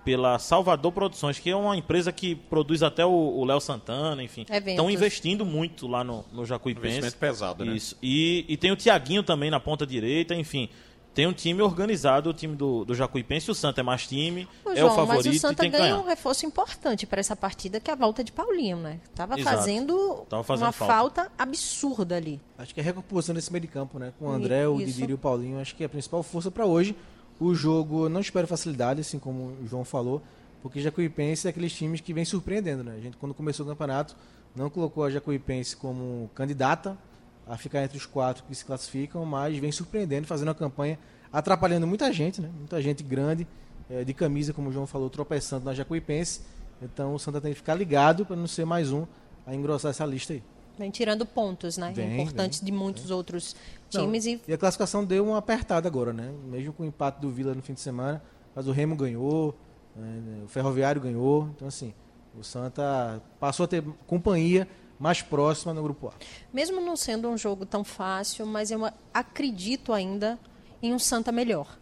pela 0.05 0.39
Salvador 0.39 0.93
Produções, 0.93 1.39
que 1.39 1.51
é 1.51 1.57
uma 1.57 1.77
empresa 1.77 2.13
que 2.13 2.35
produz 2.35 2.83
até 2.83 3.05
o 3.05 3.45
Léo 3.45 3.61
Santana, 3.61 4.23
enfim. 4.23 4.47
Estão 4.49 4.91
investindo 4.91 5.45
muito 5.45 5.87
lá 5.87 6.03
no, 6.03 6.25
no 6.33 6.45
Jacuipense. 6.45 6.99
Investimento 6.99 7.17
pesado, 7.17 7.65
né? 7.65 7.75
Isso. 7.75 7.97
E, 8.03 8.45
e 8.49 8.57
tem 8.57 8.73
o 8.73 8.77
Tiaguinho 8.77 9.23
também 9.23 9.51
na 9.51 9.61
ponta 9.61 9.87
direita, 9.87 10.35
enfim. 10.35 10.69
Tem 11.13 11.27
um 11.27 11.33
time 11.33 11.61
organizado, 11.61 12.31
o 12.31 12.33
time 12.33 12.55
do, 12.55 12.85
do 12.85 12.95
Jacuipense. 12.95 13.51
O 13.51 13.55
Santa 13.55 13.81
é 13.81 13.83
mais 13.83 14.07
time, 14.07 14.47
Ô, 14.65 14.71
é 14.71 14.77
João, 14.77 14.93
o 14.93 14.95
favorito 14.95 15.27
mas 15.27 15.37
o 15.37 15.41
Santa 15.41 15.67
ganha 15.67 15.99
um 15.99 16.05
reforço 16.05 16.47
importante 16.47 17.05
para 17.05 17.19
essa 17.19 17.35
partida, 17.35 17.81
que 17.81 17.91
é 17.91 17.93
a 17.93 17.97
volta 17.97 18.23
de 18.23 18.31
Paulinho, 18.31 18.77
né? 18.77 19.01
Tava 19.15 19.37
fazendo, 19.39 20.25
Tava 20.29 20.45
fazendo 20.45 20.67
uma 20.67 20.73
falta. 20.73 21.23
falta. 21.23 21.33
absurda 21.37 22.17
ali. 22.17 22.41
Acho 22.57 22.73
que 22.73 22.81
é 22.81 22.83
a 22.83 22.87
recomposição 22.87 23.35
desse 23.35 23.51
meio 23.51 23.63
de 23.63 23.69
campo, 23.69 23.99
né? 23.99 24.13
Com 24.19 24.27
o 24.27 24.31
André, 24.31 24.69
o 24.69 24.79
Didiri 24.79 25.11
e 25.11 25.15
o 25.15 25.19
Paulinho. 25.19 25.61
Acho 25.61 25.75
que 25.75 25.83
é 25.83 25.87
a 25.87 25.89
principal 25.89 26.23
força 26.23 26.51
para 26.51 26.65
hoje. 26.65 26.95
O 27.41 27.55
jogo, 27.55 28.07
não 28.09 28.21
espero 28.21 28.47
facilidade, 28.47 29.01
assim 29.01 29.19
como 29.19 29.57
o 29.63 29.67
João 29.67 29.83
falou, 29.83 30.23
porque 30.63 30.79
Jacuipense 30.79 31.47
é 31.47 31.51
aqueles 31.51 31.73
times 31.73 32.03
que 32.03 32.13
vem 32.13 32.25
surpreendendo, 32.25 32.85
né? 32.85 32.95
A 32.99 33.01
gente, 33.01 33.17
quando 33.17 33.33
começou 33.33 33.65
o 33.65 33.69
campeonato, 33.71 34.15
não 34.55 34.69
colocou 34.69 35.05
a 35.05 35.11
Jacuipense 35.11 35.75
como 35.75 36.31
candidata 36.35 36.99
a 37.47 37.57
ficar 37.57 37.83
entre 37.83 37.97
os 37.97 38.05
quatro 38.05 38.45
que 38.45 38.55
se 38.55 38.65
classificam, 38.65 39.25
mas 39.25 39.57
vem 39.57 39.73
surpreendendo, 39.73 40.27
fazendo 40.27 40.49
uma 40.49 40.55
campanha 40.55 40.99
atrapalhando 41.33 41.87
muita 41.87 42.13
gente, 42.13 42.43
né? 42.43 42.51
Muita 42.59 42.81
gente 42.83 43.03
grande, 43.03 43.47
é, 43.89 44.05
de 44.05 44.13
camisa, 44.13 44.53
como 44.53 44.69
o 44.69 44.73
João 44.73 44.87
falou, 44.87 45.09
tropeçando 45.09 45.65
na 45.65 45.73
Jacuipense. 45.73 46.43
Então 46.83 47.15
o 47.15 47.19
Santa 47.19 47.41
tem 47.41 47.53
que 47.53 47.57
ficar 47.57 47.75
ligado 47.75 48.27
para 48.27 48.37
não 48.37 48.47
ser 48.47 48.67
mais 48.67 48.93
um 48.93 49.07
a 49.47 49.55
engrossar 49.55 49.91
essa 49.91 50.05
lista 50.05 50.35
aí. 50.35 50.43
Vem 50.81 50.91
tirando 50.91 51.27
pontos, 51.27 51.77
né? 51.77 51.93
Vem, 51.95 52.23
Importantes 52.23 52.61
vem, 52.61 52.73
de 52.73 52.73
muitos 52.73 53.05
vem. 53.05 53.15
outros 53.15 53.55
times. 53.91 54.25
Não, 54.25 54.33
e... 54.33 54.41
e... 54.49 54.55
a 54.55 54.57
classificação 54.57 55.05
deu 55.05 55.27
uma 55.27 55.37
apertada 55.37 55.87
agora, 55.87 56.11
né? 56.11 56.33
Mesmo 56.47 56.73
com 56.73 56.85
o 56.85 56.87
empate 56.87 57.21
do 57.21 57.31
Vila 57.31 57.55
no 57.55 57.61
fim 57.61 57.75
de 57.75 57.83
semana, 57.83 58.23
mas 58.55 58.67
o 58.67 58.73
Remo 58.73 58.97
ganhou, 58.97 59.55
né? 59.95 60.41
o 60.43 60.49
Ferroviário 60.49 60.99
ganhou. 60.99 61.51
Então, 61.55 61.69
assim, 61.69 61.93
o 62.35 62.43
Santa 62.43 63.23
passou 63.39 63.65
a 63.65 63.67
ter 63.67 63.85
companhia 64.07 64.67
mais 64.99 65.21
próxima 65.21 65.75
no 65.75 65.83
grupo 65.83 66.09
A. 66.09 66.13
Mesmo 66.51 66.81
não 66.81 66.97
sendo 66.97 67.29
um 67.29 67.37
jogo 67.37 67.67
tão 67.67 67.85
fácil, 67.85 68.47
mas 68.47 68.71
eu 68.71 68.81
acredito 69.13 69.93
ainda 69.93 70.39
em 70.83 70.95
um 70.95 70.99
Santa 70.99 71.31
melhor. 71.31 71.79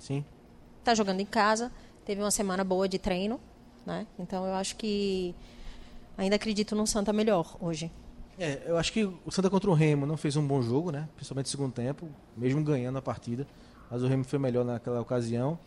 Sim. 0.00 0.24
Está 0.80 0.96
jogando 0.96 1.20
em 1.20 1.26
casa, 1.26 1.70
teve 2.04 2.20
uma 2.20 2.32
semana 2.32 2.64
boa 2.64 2.88
de 2.88 2.98
treino, 2.98 3.40
né? 3.86 4.04
Então 4.18 4.44
eu 4.44 4.54
acho 4.54 4.74
que 4.74 5.32
ainda 6.18 6.34
acredito 6.34 6.74
num 6.74 6.86
Santa 6.86 7.12
melhor 7.12 7.56
hoje. 7.60 7.88
É, 8.38 8.62
eu 8.66 8.76
acho 8.76 8.92
que 8.92 9.04
o 9.04 9.30
Santa 9.30 9.50
contra 9.50 9.70
o 9.70 9.74
Remo 9.74 10.06
não 10.06 10.16
fez 10.16 10.36
um 10.36 10.46
bom 10.46 10.62
jogo, 10.62 10.90
né? 10.90 11.08
Principalmente 11.14 11.46
no 11.46 11.50
segundo 11.50 11.72
tempo, 11.72 12.08
mesmo 12.36 12.62
ganhando 12.62 12.98
a 12.98 13.02
partida. 13.02 13.46
Mas 13.90 14.02
o 14.02 14.06
Remo 14.06 14.24
foi 14.24 14.38
melhor 14.38 14.64
naquela 14.64 15.00
ocasião. 15.00 15.58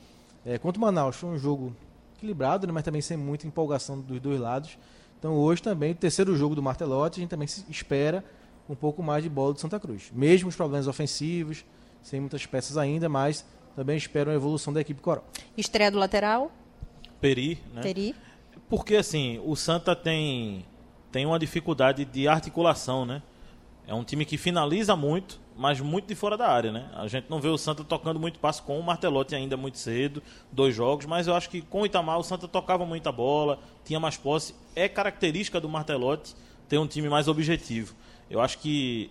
É, 0.46 0.58
contra 0.58 0.80
o 0.80 0.82
Manaus 0.82 1.16
foi 1.16 1.30
um 1.30 1.38
jogo 1.38 1.76
equilibrado, 2.18 2.66
né? 2.66 2.74
mas 2.74 2.84
também 2.84 3.02
sem 3.02 3.18
muita 3.18 3.46
empolgação 3.46 4.00
dos 4.00 4.20
dois 4.20 4.40
lados. 4.40 4.78
Então 5.20 5.34
hoje 5.36 5.62
também, 5.62 5.92
o 5.92 5.96
terceiro 5.96 6.36
jogo 6.36 6.56
do 6.56 6.62
Martelotti, 6.62 7.20
a 7.20 7.22
gente 7.22 7.30
também 7.30 7.48
espera 7.70 8.24
um 8.70 8.76
pouco 8.76 9.04
mais 9.04 9.24
de 9.24 9.30
bola 9.30 9.54
do 9.54 9.60
Santa 9.60 9.80
Cruz. 9.80 10.12
Mesmo 10.14 10.50
os 10.50 10.56
problemas 10.56 10.88
ofensivos, 10.88 11.64
sem 12.02 12.20
muitas 12.20 12.46
peças 12.46 12.78
ainda, 12.78 13.08
mas 13.08 13.46
também 13.76 13.98
espero 13.98 14.30
uma 14.30 14.36
evolução 14.36 14.72
da 14.74 14.82
equipe 14.82 15.02
coral. 15.02 15.26
Estreia 15.58 15.92
do 15.92 15.98
lateral? 15.98 16.52
Peri, 17.20 17.60
né? 17.74 17.82
Peri. 17.82 18.16
Porque 18.70 18.96
assim, 18.96 19.42
o 19.46 19.56
Santa 19.56 19.96
tem, 19.96 20.66
tem 21.16 21.26
uma 21.26 21.40
dificuldade 21.40 22.04
de 22.04 22.28
articulação, 22.28 23.06
né? 23.06 23.22
É 23.88 23.94
um 23.94 24.04
time 24.04 24.26
que 24.26 24.38
finaliza 24.38 24.98
muito, 24.98 25.40
mas 25.56 25.80
muito 25.80 26.08
de 26.08 26.14
fora 26.14 26.36
da 26.36 26.46
área, 26.46 26.74
né? 26.74 26.90
A 26.94 27.08
gente 27.08 27.30
não 27.30 27.40
vê 27.40 27.48
o 27.48 27.58
Santa 27.58 27.86
tocando 27.86 28.20
muito 28.20 28.38
passo 28.38 28.62
com 28.64 28.78
o 28.78 28.84
Martelotti 28.84 29.34
ainda 29.34 29.56
muito 29.56 29.78
cedo, 29.78 30.22
dois 30.52 30.76
jogos, 30.76 31.06
mas 31.06 31.26
eu 31.26 31.34
acho 31.34 31.50
que 31.50 31.62
com 31.62 31.84
o 31.84 31.86
Itamar 31.86 32.20
o 32.20 32.24
Santa 32.24 32.50
tocava 32.50 32.86
muita 32.86 33.14
bola, 33.14 33.60
tinha 33.86 33.98
mais 33.98 34.18
posse. 34.18 34.54
É 34.76 34.90
característica 34.90 35.58
do 35.62 35.70
Martelotti 35.70 36.36
ter 36.68 36.78
um 36.80 36.86
time 36.86 37.08
mais 37.08 37.30
objetivo. 37.30 37.96
Eu 38.30 38.42
acho 38.42 38.58
que 38.60 39.10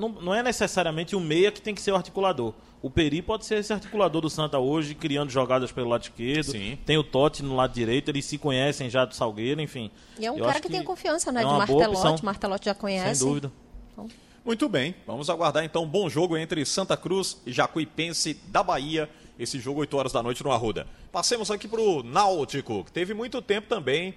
não, 0.00 0.08
não 0.08 0.34
é 0.34 0.42
necessariamente 0.42 1.14
o 1.14 1.20
meia 1.20 1.52
que 1.52 1.60
tem 1.60 1.74
que 1.74 1.82
ser 1.82 1.92
o 1.92 1.96
articulador. 1.96 2.54
O 2.82 2.88
Peri 2.88 3.20
pode 3.20 3.44
ser 3.44 3.56
esse 3.56 3.72
articulador 3.72 4.22
do 4.22 4.30
Santa 4.30 4.58
hoje, 4.58 4.94
criando 4.94 5.30
jogadas 5.30 5.70
pelo 5.70 5.90
lado 5.90 6.02
esquerdo. 6.02 6.52
Sim. 6.52 6.78
Tem 6.86 6.96
o 6.96 7.04
Totti 7.04 7.42
no 7.42 7.54
lado 7.54 7.74
direito, 7.74 8.08
eles 8.08 8.24
se 8.24 8.38
conhecem 8.38 8.88
já 8.88 9.04
do 9.04 9.14
Salgueiro, 9.14 9.60
enfim. 9.60 9.90
E 10.18 10.24
é 10.24 10.32
um 10.32 10.38
cara 10.38 10.54
que, 10.54 10.62
que, 10.62 10.72
tem 10.72 10.82
confiança, 10.82 11.30
né? 11.30 11.42
É 11.42 11.44
do 11.44 11.50
Martelotti. 11.50 12.24
Martelotti 12.24 12.64
já 12.64 12.74
conhece. 12.74 13.20
Sem 13.20 13.28
dúvida. 13.28 13.52
Então... 13.92 14.08
Muito 14.42 14.68
bem, 14.70 14.94
vamos 15.06 15.28
aguardar 15.28 15.62
então 15.64 15.84
um 15.84 15.88
bom 15.88 16.08
jogo 16.08 16.34
entre 16.34 16.64
Santa 16.64 16.96
Cruz 16.96 17.36
e 17.44 17.52
Jacuipense 17.52 18.34
da 18.48 18.62
Bahia. 18.62 19.08
Esse 19.38 19.58
jogo 19.58 19.80
8 19.80 19.96
horas 19.96 20.12
da 20.12 20.22
noite 20.22 20.42
no 20.42 20.50
Arruda. 20.50 20.86
Passemos 21.12 21.50
aqui 21.50 21.68
para 21.68 21.80
o 21.80 22.02
Náutico, 22.02 22.84
que 22.84 22.92
teve 22.92 23.12
muito 23.12 23.40
tempo 23.42 23.68
também, 23.68 24.14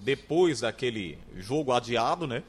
depois 0.00 0.60
daquele 0.60 1.18
jogo 1.36 1.72
adiado, 1.72 2.26
né? 2.26 2.42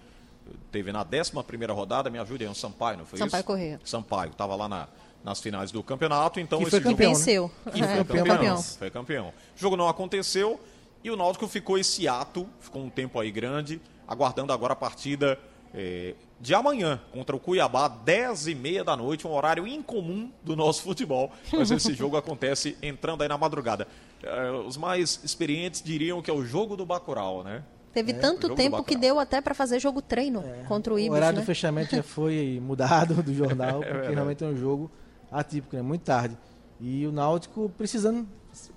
Teve 0.72 0.92
na 0.92 1.02
11 1.06 1.32
rodada, 1.72 2.10
me 2.10 2.20
ajude 2.20 2.44
aí, 2.44 2.50
um 2.50 2.54
Sampaio, 2.54 3.00
não 3.00 3.06
foi 3.06 3.20
Sampaio 3.20 3.42
isso? 3.42 3.48
Corrêa. 3.48 3.80
Sampaio, 3.84 4.32
estava 4.32 4.56
lá 4.56 4.68
na, 4.68 4.88
nas 5.24 5.40
finais 5.40 5.72
do 5.72 5.84
campeonato, 5.84 6.40
então 6.40 6.60
que 6.60 6.66
esse 6.66 6.72
foi 6.72 6.80
jogo... 6.82 6.92
campeão, 6.92 7.14
venceu. 7.14 7.52
Né? 7.66 7.72
Que 7.72 7.80
foi, 7.80 7.88
é, 7.88 7.98
campeão, 7.98 8.26
campeão. 8.26 8.62
Foi 8.62 8.90
campeão. 8.90 9.28
O 9.28 9.60
jogo 9.60 9.76
não 9.76 9.88
aconteceu 9.88 10.60
e 11.04 11.12
o 11.12 11.16
Náutico 11.16 11.48
ficou 11.48 11.78
esse 11.78 12.08
ato, 12.08 12.48
ficou 12.60 12.84
um 12.84 12.90
tempo 12.90 13.20
aí 13.20 13.32
grande, 13.32 13.82
aguardando 14.08 14.52
agora 14.54 14.74
a 14.74 14.76
partida 14.76 15.38
é, 15.74 16.16
de 16.40 16.54
amanhã 16.54 17.00
contra 17.12 17.36
o 17.36 17.40
Cuiabá, 17.40 17.88
10 17.88 18.48
e 18.48 18.56
meia 18.56 18.84
da 18.84 18.96
noite, 18.96 19.28
um 19.28 19.34
horário 19.34 19.68
incomum 19.68 20.32
do 20.44 20.56
nosso 20.56 20.84
futebol, 20.84 21.32
mas 21.52 21.72
esse 21.72 21.94
jogo 21.94 22.16
acontece 22.18 22.78
entrando 22.82 23.22
aí 23.22 23.28
na 23.28 23.38
madrugada. 23.38 23.88
É, 24.24 24.52
os 24.52 24.78
mais 24.78 25.20
experientes 25.24 25.82
diriam 25.82 26.22
que 26.22 26.30
é 26.30 26.34
o 26.34 26.44
jogo 26.44 26.76
do 26.76 26.86
Bacurau, 26.86 27.44
né? 27.44 27.64
Teve 27.98 28.12
é, 28.12 28.16
tanto 28.16 28.54
tempo 28.54 28.84
que 28.84 28.96
deu 28.96 29.20
até 29.20 29.42
para 29.42 29.56
fazer 29.56 29.80
jogo 29.80 30.04
treino 30.04 30.44
é. 30.46 30.66
contra 30.68 30.94
o 30.94 31.00
Ibis, 31.00 31.10
O 31.10 31.16
horário 31.16 31.38
né? 31.38 31.42
do 31.42 31.46
fechamento 31.48 31.96
já 31.96 32.04
foi 32.04 32.62
mudado 32.64 33.24
do 33.24 33.34
jornal, 33.34 33.82
é 33.84 33.92
porque 33.92 34.14
realmente 34.14 34.44
é 34.44 34.48
um 34.48 34.56
jogo 34.56 34.92
atípico, 35.32 35.76
né? 35.76 35.82
muito 35.82 36.04
tarde. 36.04 36.38
E 36.80 37.08
o 37.08 37.12
Náutico 37.12 37.72
precisando 37.76 38.28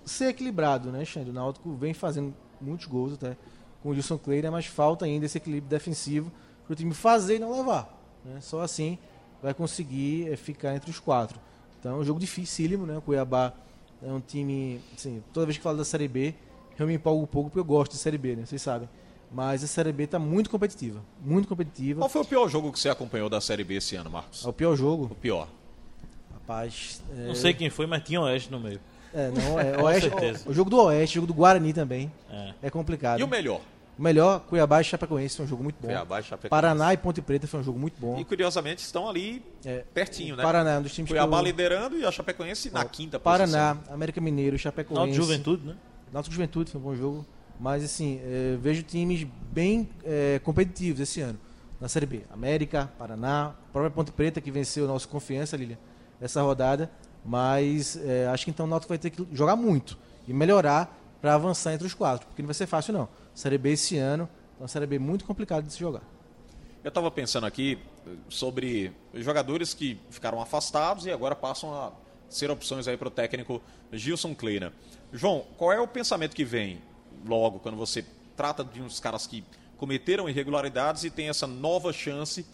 ser 0.07 0.29
equilibrado, 0.29 0.91
né, 0.91 1.05
Xande? 1.05 1.29
O 1.29 1.35
Náutico 1.35 1.71
vem 1.75 1.93
fazendo 1.93 2.35
muitos 2.59 2.87
gols 2.87 3.13
até 3.13 3.37
com 3.83 3.91
o 3.91 3.93
Wilson 3.93 4.17
Cleira, 4.17 4.51
mas 4.51 4.65
falta 4.65 5.05
ainda 5.05 5.27
esse 5.27 5.37
equilíbrio 5.37 5.69
defensivo 5.69 6.33
para 6.65 6.73
o 6.73 6.75
time 6.75 6.95
fazer 6.95 7.37
e 7.37 7.39
não 7.39 7.53
levar. 7.53 7.95
Né? 8.25 8.41
Só 8.41 8.63
assim 8.63 8.97
vai 9.43 9.53
conseguir 9.53 10.33
é, 10.33 10.37
ficar 10.37 10.75
entre 10.75 10.91
os 10.91 10.99
quatro. 10.99 11.39
Então 11.79 11.97
é 11.97 11.99
um 11.99 12.05
jogo 12.05 12.19
dificílimo, 12.19 12.87
né? 12.87 12.97
O 12.97 13.03
Cuiabá 13.03 13.53
é 14.03 14.11
um 14.11 14.21
time, 14.21 14.81
assim, 14.97 15.23
toda 15.31 15.45
vez 15.45 15.59
que 15.59 15.63
falo 15.63 15.77
da 15.77 15.85
Série 15.85 16.09
B, 16.09 16.35
eu 16.79 16.87
me 16.87 16.95
empolgo 16.95 17.23
um 17.23 17.27
pouco 17.27 17.51
porque 17.51 17.61
eu 17.61 17.65
gosto 17.65 17.93
de 17.93 17.99
Série 17.99 18.17
B, 18.17 18.35
né? 18.37 18.47
Vocês 18.47 18.63
sabem. 18.63 18.89
Mas 19.33 19.63
a 19.63 19.67
Série 19.67 19.93
B 19.93 20.05
está 20.05 20.19
muito 20.19 20.51
competitiva. 20.51 21.01
Muito 21.23 21.47
competitiva. 21.47 22.01
Qual 22.01 22.09
foi 22.09 22.23
o 22.23 22.25
pior 22.25 22.49
jogo 22.49 22.73
que 22.73 22.81
você 22.81 22.89
acompanhou 22.89 23.29
da 23.29 23.41
Série 23.41 23.63
B 23.63 23.75
esse 23.77 23.95
ano, 23.95 24.11
Marcos? 24.11 24.45
É 24.45 24.49
o 24.49 24.53
pior 24.53 24.75
jogo? 24.77 25.05
O 25.05 25.15
pior. 25.15 25.49
Rapaz. 26.33 27.01
É... 27.17 27.29
Não 27.29 27.35
sei 27.35 27.55
quem 27.55 27.71
foi, 27.71 27.87
mas 27.87 28.03
tinha 28.03 28.21
Oeste 28.21 28.51
no 28.51 28.59
meio. 28.59 28.81
É, 29.15 29.31
não, 29.31 29.59
é. 29.59 29.79
Oeste, 29.83 30.09
o, 30.47 30.51
o, 30.51 30.55
jogo 30.55 30.71
do 30.71 30.83
Oeste, 30.83 31.19
o 31.19 31.21
jogo 31.21 31.27
do 31.29 31.35
Guarani 31.35 31.73
também. 31.73 32.11
É, 32.31 32.55
é 32.63 32.71
complicado. 32.71 33.21
E 33.21 33.23
o 33.23 33.29
melhor? 33.29 33.61
O 33.99 34.03
melhor, 34.03 34.41
Cuiabá 34.41 34.81
e 34.81 34.85
Chapecoense 34.85 35.37
foi 35.37 35.45
um 35.45 35.49
jogo 35.49 35.63
muito 35.63 35.77
bom. 35.81 35.89
Cuiabá 35.89 36.21
e 36.21 36.23
Chapecoense. 36.23 36.49
Paraná 36.49 36.95
e 36.95 36.97
Ponte 36.97 37.21
Preta 37.21 37.47
foi 37.47 37.61
um 37.61 37.63
jogo 37.63 37.79
muito 37.79 38.01
bom. 38.01 38.19
E 38.19 38.25
curiosamente 38.25 38.83
estão 38.83 39.09
ali 39.09 39.45
É, 39.65 39.85
pertinho, 39.93 40.37
né? 40.37 40.43
Paraná, 40.43 40.79
um 40.79 40.83
dos 40.83 40.95
times 40.95 41.11
Cuiabá 41.11 41.37
que 41.37 41.43
eu- 41.43 41.47
liderando 41.47 41.99
e 41.99 42.05
a 42.05 42.11
Chapecoense 42.11 42.71
na 42.71 42.85
quinta 42.85 43.21
Paraná, 43.21 43.75
posição. 43.75 43.95
América 43.95 44.21
Mineiro, 44.21 44.59
Chapecoense. 44.59 44.95
Náutico 45.01 45.17
Juventude, 45.23 45.67
né? 45.67 45.77
Náutico 46.13 46.35
Juventude 46.35 46.71
foi 46.71 46.81
um 46.81 46.85
bom 46.85 46.97
jogo. 46.97 47.27
Mas, 47.61 47.85
assim, 47.85 48.19
eh, 48.25 48.57
vejo 48.59 48.83
times 48.83 49.27
bem 49.53 49.87
eh, 50.03 50.41
competitivos 50.43 50.99
esse 50.99 51.21
ano 51.21 51.39
na 51.79 51.89
Série 51.89 52.07
B. 52.07 52.23
América, 52.33 52.91
Paraná, 52.99 53.55
própria 53.71 53.91
Ponte 53.91 54.11
Preta 54.13 54.41
que 54.41 54.51
venceu 54.51 54.87
o 54.87 54.89
nosso 54.89 55.07
Confiança, 55.07 55.59
Lilian, 55.59 55.77
essa 56.19 56.41
rodada. 56.41 56.91
Mas 57.23 57.97
eh, 58.03 58.27
acho 58.33 58.47
que 58.47 58.51
então 58.51 58.65
o 58.65 58.69
Náutico 58.69 58.89
vai 58.89 58.99
ter 58.99 59.11
que 59.11 59.27
jogar 59.31 59.57
muito 59.57 59.99
e 60.27 60.33
melhorar 60.33 60.99
para 61.21 61.35
avançar 61.35 61.75
entre 61.75 61.87
os 61.87 61.93
quatro, 61.93 62.27
porque 62.27 62.41
não 62.41 62.47
vai 62.47 62.55
ser 62.55 62.67
fácil 62.67 62.95
não. 62.95 63.07
Série 63.35 63.59
B 63.59 63.73
esse 63.73 63.99
ano 63.99 64.27
é 64.59 64.63
uma 64.63 64.69
Série 64.69 64.87
B 64.87 64.99
muito 64.99 65.27
complicada 65.27 65.63
de 65.63 65.71
se 65.71 65.79
jogar. 65.79 66.03
Eu 66.83 66.89
estava 66.89 67.11
pensando 67.11 67.45
aqui 67.45 67.79
eh, 68.07 68.11
sobre 68.31 68.91
jogadores 69.15 69.75
que 69.75 70.01
ficaram 70.09 70.41
afastados 70.41 71.05
e 71.05 71.11
agora 71.11 71.37
passam 71.37 71.75
a 71.75 71.93
ser 72.27 72.51
opções 72.51 72.89
aí 72.89 72.97
para 72.97 73.09
o 73.09 73.11
técnico 73.11 73.61
Gilson 73.93 74.35
Kleina. 74.35 74.73
João, 75.13 75.45
qual 75.59 75.73
é 75.73 75.81
o 75.81 75.87
pensamento 75.87 76.35
que 76.35 76.45
vem 76.45 76.81
logo 77.27 77.59
quando 77.59 77.77
você 77.77 78.05
trata 78.37 78.65
de 78.65 78.81
uns 78.81 79.01
caras 79.01 79.27
que 79.27 79.45
cometeram 79.77 80.29
irregularidades 80.29 81.05
e 81.05 81.11
tem 81.11 81.29
essa 81.29 81.47
nova 81.47 81.93
chance 81.93 82.45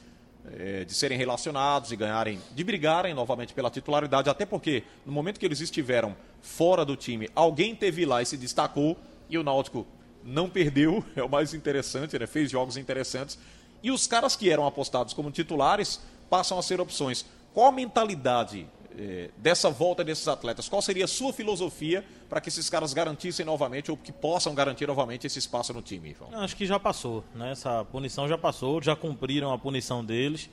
eh, 0.53 0.85
de 0.85 0.95
serem 0.95 1.19
relacionados 1.19 1.91
e 1.91 1.97
ganharem, 1.97 2.41
de 2.55 2.62
brigarem 2.62 3.12
novamente 3.14 3.53
pela 3.53 3.71
titularidade, 3.71 4.31
até 4.31 4.47
porque 4.47 4.85
no 5.05 5.12
momento 5.12 5.41
que 5.41 5.47
eles 5.47 5.61
estiveram 5.61 6.14
fora 6.41 6.85
do 6.85 6.95
time, 6.95 7.29
alguém 7.35 7.75
teve 7.75 8.07
lá 8.07 8.23
e 8.23 8.27
se 8.27 8.37
destacou 8.37 8.97
e 9.29 9.37
o 9.37 9.43
Náutico 9.43 9.87
não 10.23 10.49
perdeu, 10.49 11.05
é 11.17 11.23
o 11.23 11.29
mais 11.29 11.55
interessante, 11.55 12.19
né? 12.19 12.27
fez 12.27 12.51
jogos 12.51 12.77
interessantes. 12.77 13.39
E 13.83 13.91
os 13.91 14.07
caras 14.07 14.37
que 14.37 14.51
eram 14.51 14.67
apostados 14.67 15.12
como 15.12 15.31
titulares 15.31 16.01
passam 16.31 16.59
a 16.59 16.62
ser 16.62 16.81
opções. 16.81 17.25
Qual 17.53 17.67
a 17.67 17.73
mentalidade 17.73 18.67
eh, 18.99 19.30
dessa 19.36 19.70
volta 19.70 20.03
desses 20.03 20.26
atletas? 20.26 20.68
Qual 20.68 20.80
seria 20.80 21.05
a 21.05 21.09
sua 21.09 21.32
filosofia 21.32 22.05
para 22.28 22.40
que 22.40 22.49
esses 22.49 22.70
caras 22.70 22.94
garantissem 22.94 23.44
novamente 23.44 23.90
ou 23.90 23.97
que 23.97 24.11
possam 24.11 24.55
garantir 24.55 24.86
novamente 24.86 25.26
esse 25.26 25.38
espaço 25.38 25.72
no 25.72 25.82
time, 25.82 26.16
João? 26.18 26.30
Não, 26.30 26.40
Acho 26.40 26.57
que 26.57 26.66
já 26.66 26.80
passou, 26.80 27.22
né? 27.34 27.53
Essa 27.53 27.84
punição 27.84 28.26
já 28.26 28.38
passou, 28.38 28.82
já 28.82 28.97
cumpriram 28.97 29.53
a 29.53 29.59
punição 29.59 30.05
deles. 30.05 30.49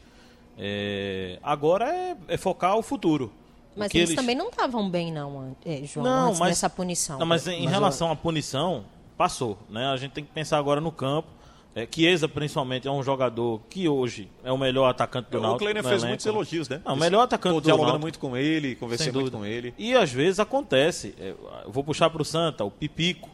É, 0.58 1.40
Agora 1.42 1.94
é, 1.94 2.18
é 2.28 2.38
focar 2.38 2.78
o 2.78 2.82
futuro. 2.82 3.32
Mas 3.76 3.92
que 3.92 3.98
eles, 3.98 4.16
também 4.16 4.36
não 4.36 4.50
estavam 4.50 4.88
bem, 4.90 5.12
não, 5.12 5.56
é, 5.66 5.82
João, 5.84 6.28
antes 6.28 6.40
dessa 6.40 6.70
punição. 6.70 7.18
Não, 7.18 7.26
mas 7.26 7.48
em 7.48 7.64
Mas, 7.64 7.72
relação 7.72 8.12
à 8.12 8.16
punição, 8.16 8.86
passou. 9.18 9.58
Né? 9.70 9.88
A 9.88 9.98
gente 9.98 10.12
tem 10.12 10.24
que 10.24 10.32
pensar 10.32 10.58
agora 10.58 10.80
no 10.80 10.92
campo. 10.92 11.30
É, 11.76 11.88
Chiesa, 11.90 12.28
principalmente, 12.30 12.88
é 12.88 12.92
um 12.92 13.02
jogador 13.02 13.60
que 13.70 13.88
hoje 13.90 14.30
é 14.44 14.52
o 14.52 14.58
melhor 14.58 14.88
atacante 14.90 15.32
do 15.32 15.40
o 15.40 15.42
Náutico. 15.42 15.60
Kleiner 15.60 15.82
no 15.82 15.90
fez 15.90 16.02
elenco. 16.02 16.10
muitos 16.10 16.26
elogios, 16.28 16.70
né? 16.70 16.82
Não, 16.86 16.94
o 16.94 16.98
melhor 16.98 17.22
atacante 17.24 17.56
Tô 17.56 17.62
do 17.62 17.64
dialogando 17.66 17.94
Náutico. 18.00 18.02
muito 18.06 18.20
com 18.20 18.38
ele, 18.38 18.76
conversei 18.76 19.06
Sem 19.06 19.14
muito 19.14 19.32
dúvida. 19.32 19.38
com 19.40 19.46
ele. 19.46 19.74
E 19.78 19.96
às 19.96 20.12
vezes 20.12 20.40
acontece. 20.40 21.16
é, 21.20 21.34
Eu 21.66 21.72
vou 21.72 21.84
puxar 21.84 22.10
pro 22.12 22.24
Santa, 22.24 22.64
o 22.64 22.70
Pipico. 22.70 23.28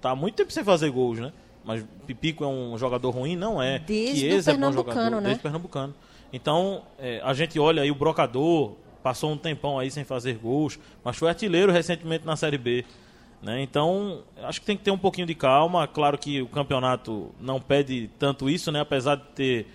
Tá 0.00 0.10
há 0.12 0.16
muito 0.16 0.34
tempo 0.36 0.50
sem 0.50 0.64
fazer 0.64 0.90
gols, 0.90 1.18
né? 1.18 1.32
Mas 1.64 1.84
Pipico 2.06 2.42
é 2.42 2.46
um 2.48 2.76
jogador 2.78 3.10
ruim? 3.10 3.36
Não 3.36 3.62
é. 3.62 3.78
Desde 3.80 4.20
Chiesa 4.20 4.50
o 4.50 4.54
é 4.54 4.56
bom 4.56 4.60
Pernambucano, 4.60 4.96
jogador, 4.96 5.16
né? 5.20 5.22
Desde 5.28 5.38
o 5.40 5.42
Pernambucano. 5.42 5.94
Então, 6.32 6.82
é, 6.98 7.20
a 7.22 7.34
gente 7.34 7.58
olha 7.60 7.82
aí 7.82 7.90
o 7.90 7.94
Brocador, 7.94 8.72
passou 9.02 9.30
um 9.30 9.36
tempão 9.36 9.78
aí 9.78 9.90
sem 9.90 10.02
fazer 10.02 10.38
gols, 10.38 10.78
mas 11.04 11.16
foi 11.16 11.28
artilheiro 11.28 11.70
recentemente 11.70 12.24
na 12.24 12.36
Série 12.36 12.56
B. 12.56 12.84
Né? 13.42 13.60
Então, 13.60 14.22
acho 14.44 14.60
que 14.60 14.66
tem 14.66 14.76
que 14.76 14.84
ter 14.84 14.92
um 14.92 14.98
pouquinho 14.98 15.26
de 15.26 15.34
calma. 15.34 15.86
Claro 15.88 16.16
que 16.16 16.40
o 16.40 16.46
campeonato 16.46 17.34
não 17.40 17.60
pede 17.60 18.08
tanto 18.18 18.48
isso, 18.48 18.70
né? 18.70 18.80
apesar 18.80 19.16
de 19.16 19.24
ter 19.34 19.66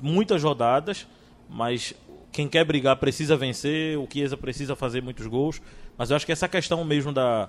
muitas 0.00 0.42
rodadas, 0.42 1.06
mas 1.48 1.94
quem 2.30 2.48
quer 2.48 2.64
brigar 2.64 2.94
precisa 2.96 3.36
vencer, 3.36 3.98
o 3.98 4.06
Chiesa 4.10 4.36
precisa 4.36 4.76
fazer 4.76 5.02
muitos 5.02 5.26
gols. 5.26 5.60
Mas 5.96 6.10
eu 6.10 6.16
acho 6.16 6.24
que 6.24 6.30
essa 6.30 6.46
questão 6.46 6.84
mesmo 6.84 7.12
da, 7.12 7.48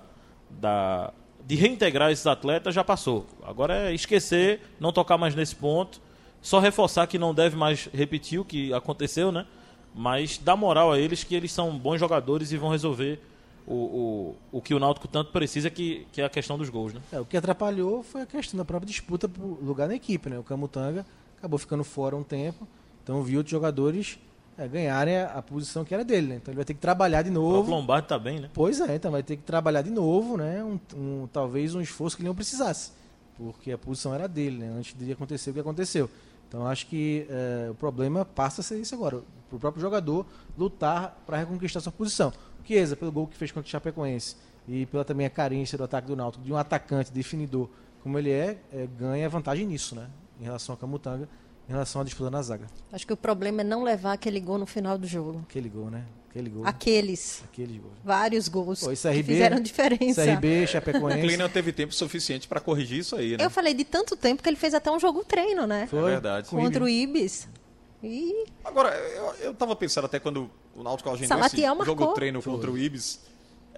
da, 0.49 1.13
de 1.45 1.55
reintegrar 1.55 2.11
esses 2.11 2.25
atletas 2.25 2.73
já 2.73 2.83
passou. 2.83 3.27
Agora 3.43 3.89
é 3.89 3.93
esquecer, 3.93 4.61
não 4.79 4.91
tocar 4.91 5.19
mais 5.19 5.35
nesse 5.35 5.55
ponto, 5.55 6.01
só 6.41 6.59
reforçar 6.59 7.05
que 7.05 7.19
não 7.19 7.33
deve 7.33 7.55
mais 7.55 7.87
repetir 7.93 8.39
o 8.39 8.45
que 8.45 8.73
aconteceu, 8.73 9.31
né? 9.31 9.45
Mas 9.93 10.39
dar 10.39 10.55
moral 10.55 10.91
a 10.91 10.99
eles 10.99 11.23
que 11.23 11.35
eles 11.35 11.51
são 11.51 11.77
bons 11.77 11.99
jogadores 11.99 12.51
e 12.51 12.57
vão 12.57 12.69
resolver 12.69 13.19
o, 13.67 13.73
o, 13.73 14.35
o 14.57 14.61
que 14.61 14.73
o 14.73 14.79
Náutico 14.79 15.07
tanto 15.07 15.31
precisa, 15.31 15.69
que, 15.69 16.07
que 16.11 16.21
é 16.21 16.25
a 16.25 16.29
questão 16.29 16.57
dos 16.57 16.69
gols, 16.69 16.93
né? 16.93 17.01
É, 17.11 17.19
o 17.19 17.25
que 17.25 17.37
atrapalhou 17.37 18.03
foi 18.03 18.21
a 18.21 18.25
questão 18.25 18.57
da 18.57 18.65
própria 18.65 18.87
disputa 18.87 19.27
por 19.29 19.57
lugar 19.63 19.87
na 19.87 19.95
equipe, 19.95 20.29
né? 20.29 20.37
O 20.39 20.43
Camutanga 20.43 21.05
acabou 21.37 21.57
ficando 21.59 21.83
fora 21.83 22.15
um 22.15 22.23
tempo, 22.23 22.67
então 23.03 23.21
viu 23.23 23.37
outros 23.39 23.51
jogadores 23.51 24.19
é, 24.57 24.67
ganharem 24.67 25.17
a, 25.17 25.25
a 25.33 25.41
posição 25.41 25.85
que 25.85 25.93
era 25.93 26.03
dele, 26.03 26.27
né? 26.27 26.35
Então 26.37 26.51
ele 26.51 26.57
vai 26.57 26.65
ter 26.65 26.73
que 26.73 26.79
trabalhar 26.81 27.21
de 27.21 27.29
O 27.29 27.33
novo. 27.33 27.69
Lombardi 27.71 28.07
tá 28.07 28.17
bem, 28.19 28.39
né? 28.39 28.49
Pois 28.53 28.79
é, 28.81 28.95
então 28.95 29.11
vai 29.11 29.23
ter 29.23 29.37
que 29.37 29.43
trabalhar 29.43 29.81
de 29.83 29.89
novo, 29.91 30.35
né? 30.37 30.63
Um, 30.63 30.79
um- 30.95 31.27
talvez 31.31 31.75
um 31.75 31.81
esforço 31.81 32.15
que 32.17 32.21
ele 32.23 32.27
não 32.29 32.35
precisasse, 32.35 32.91
porque 33.37 33.71
a 33.71 33.77
posição 33.77 34.13
era 34.13 34.27
dele, 34.27 34.57
né? 34.57 34.73
Antes 34.77 34.95
de 34.97 35.11
acontecer 35.11 35.51
o 35.51 35.53
que 35.53 35.59
aconteceu. 35.59 36.09
Então 36.47 36.65
acho 36.65 36.87
que 36.87 37.27
é, 37.29 37.67
o 37.69 37.75
problema 37.75 38.25
passa 38.25 38.61
a 38.61 38.63
ser 38.63 38.79
isso 38.79 38.95
agora, 38.95 39.21
para 39.47 39.55
o 39.55 39.59
próprio 39.59 39.79
jogador 39.81 40.25
lutar 40.57 41.21
para 41.25 41.37
reconquistar 41.37 41.79
sua 41.79 41.91
posição. 41.91 42.33
O 42.63 42.67
Chiesa, 42.67 42.95
pelo 42.95 43.11
gol 43.11 43.27
que 43.27 43.37
fez 43.37 43.51
contra 43.51 43.67
o 43.67 43.71
Chapecoense 43.71 44.35
e 44.67 44.85
pela 44.85 45.03
também 45.03 45.25
a 45.25 45.29
carência 45.29 45.77
do 45.77 45.83
ataque 45.83 46.07
do 46.07 46.15
Náutico 46.15 46.43
de 46.43 46.53
um 46.53 46.57
atacante 46.57 47.11
definidor 47.11 47.69
como 48.01 48.17
ele 48.17 48.31
é, 48.31 48.57
é, 48.71 48.87
ganha 48.97 49.27
vantagem 49.29 49.65
nisso, 49.65 49.95
né? 49.95 50.07
Em 50.39 50.43
relação 50.43 50.73
ao 50.73 50.77
Camutanga, 50.77 51.27
em 51.67 51.71
relação 51.71 52.01
à 52.01 52.03
disputa 52.03 52.31
na 52.31 52.41
zaga. 52.41 52.67
Acho 52.91 53.05
que 53.05 53.13
o 53.13 53.17
problema 53.17 53.61
é 53.61 53.63
não 53.63 53.83
levar 53.83 54.13
aquele 54.13 54.39
gol 54.39 54.57
no 54.57 54.65
final 54.65 54.97
do 54.97 55.05
jogo. 55.05 55.41
Aquele 55.47 55.69
gol, 55.69 55.89
né? 55.89 56.05
Aquele 56.29 56.49
gol. 56.49 56.65
Aqueles. 56.65 57.43
Aquele 57.43 57.79
gol. 57.79 57.91
Vários 58.03 58.47
gols 58.47 58.81
Pô, 58.81 58.91
esse 58.91 59.09
que 59.09 59.19
RB, 59.19 59.23
fizeram 59.33 59.59
diferença. 59.59 60.23
CRB, 60.23 60.63
O 60.63 60.67
Chapecoense. 60.67 61.21
Kleiner 61.21 61.49
teve 61.51 61.73
tempo 61.73 61.93
suficiente 61.93 62.47
para 62.47 62.59
corrigir 62.59 62.99
isso 62.99 63.15
aí, 63.15 63.35
né? 63.35 63.43
Eu 63.43 63.49
falei 63.49 63.73
de 63.73 63.83
tanto 63.83 64.15
tempo 64.15 64.41
que 64.41 64.47
ele 64.47 64.55
fez 64.55 64.73
até 64.73 64.91
um 64.91 64.99
jogo 64.99 65.23
treino, 65.23 65.65
né? 65.65 65.87
Foi 65.87 65.99
É 65.99 66.03
verdade. 66.03 66.47
Contra 66.49 66.83
o 66.83 66.87
Ibis. 66.87 67.43
Ibis. 67.43 67.59
E 68.01 68.45
Agora, 68.63 68.95
eu, 68.95 69.33
eu 69.41 69.53
tava 69.53 69.75
pensando 69.75 70.05
até 70.05 70.19
quando 70.19 70.49
o 70.79 70.83
Náutico 70.83 71.09
agendou 71.09 71.27
Salatiel 71.27 71.75
esse 71.75 71.85
jogo 71.85 71.99
marcou. 72.01 72.15
treino 72.15 72.41
contra 72.41 72.71
o 72.71 72.77
Ibis, 72.77 73.19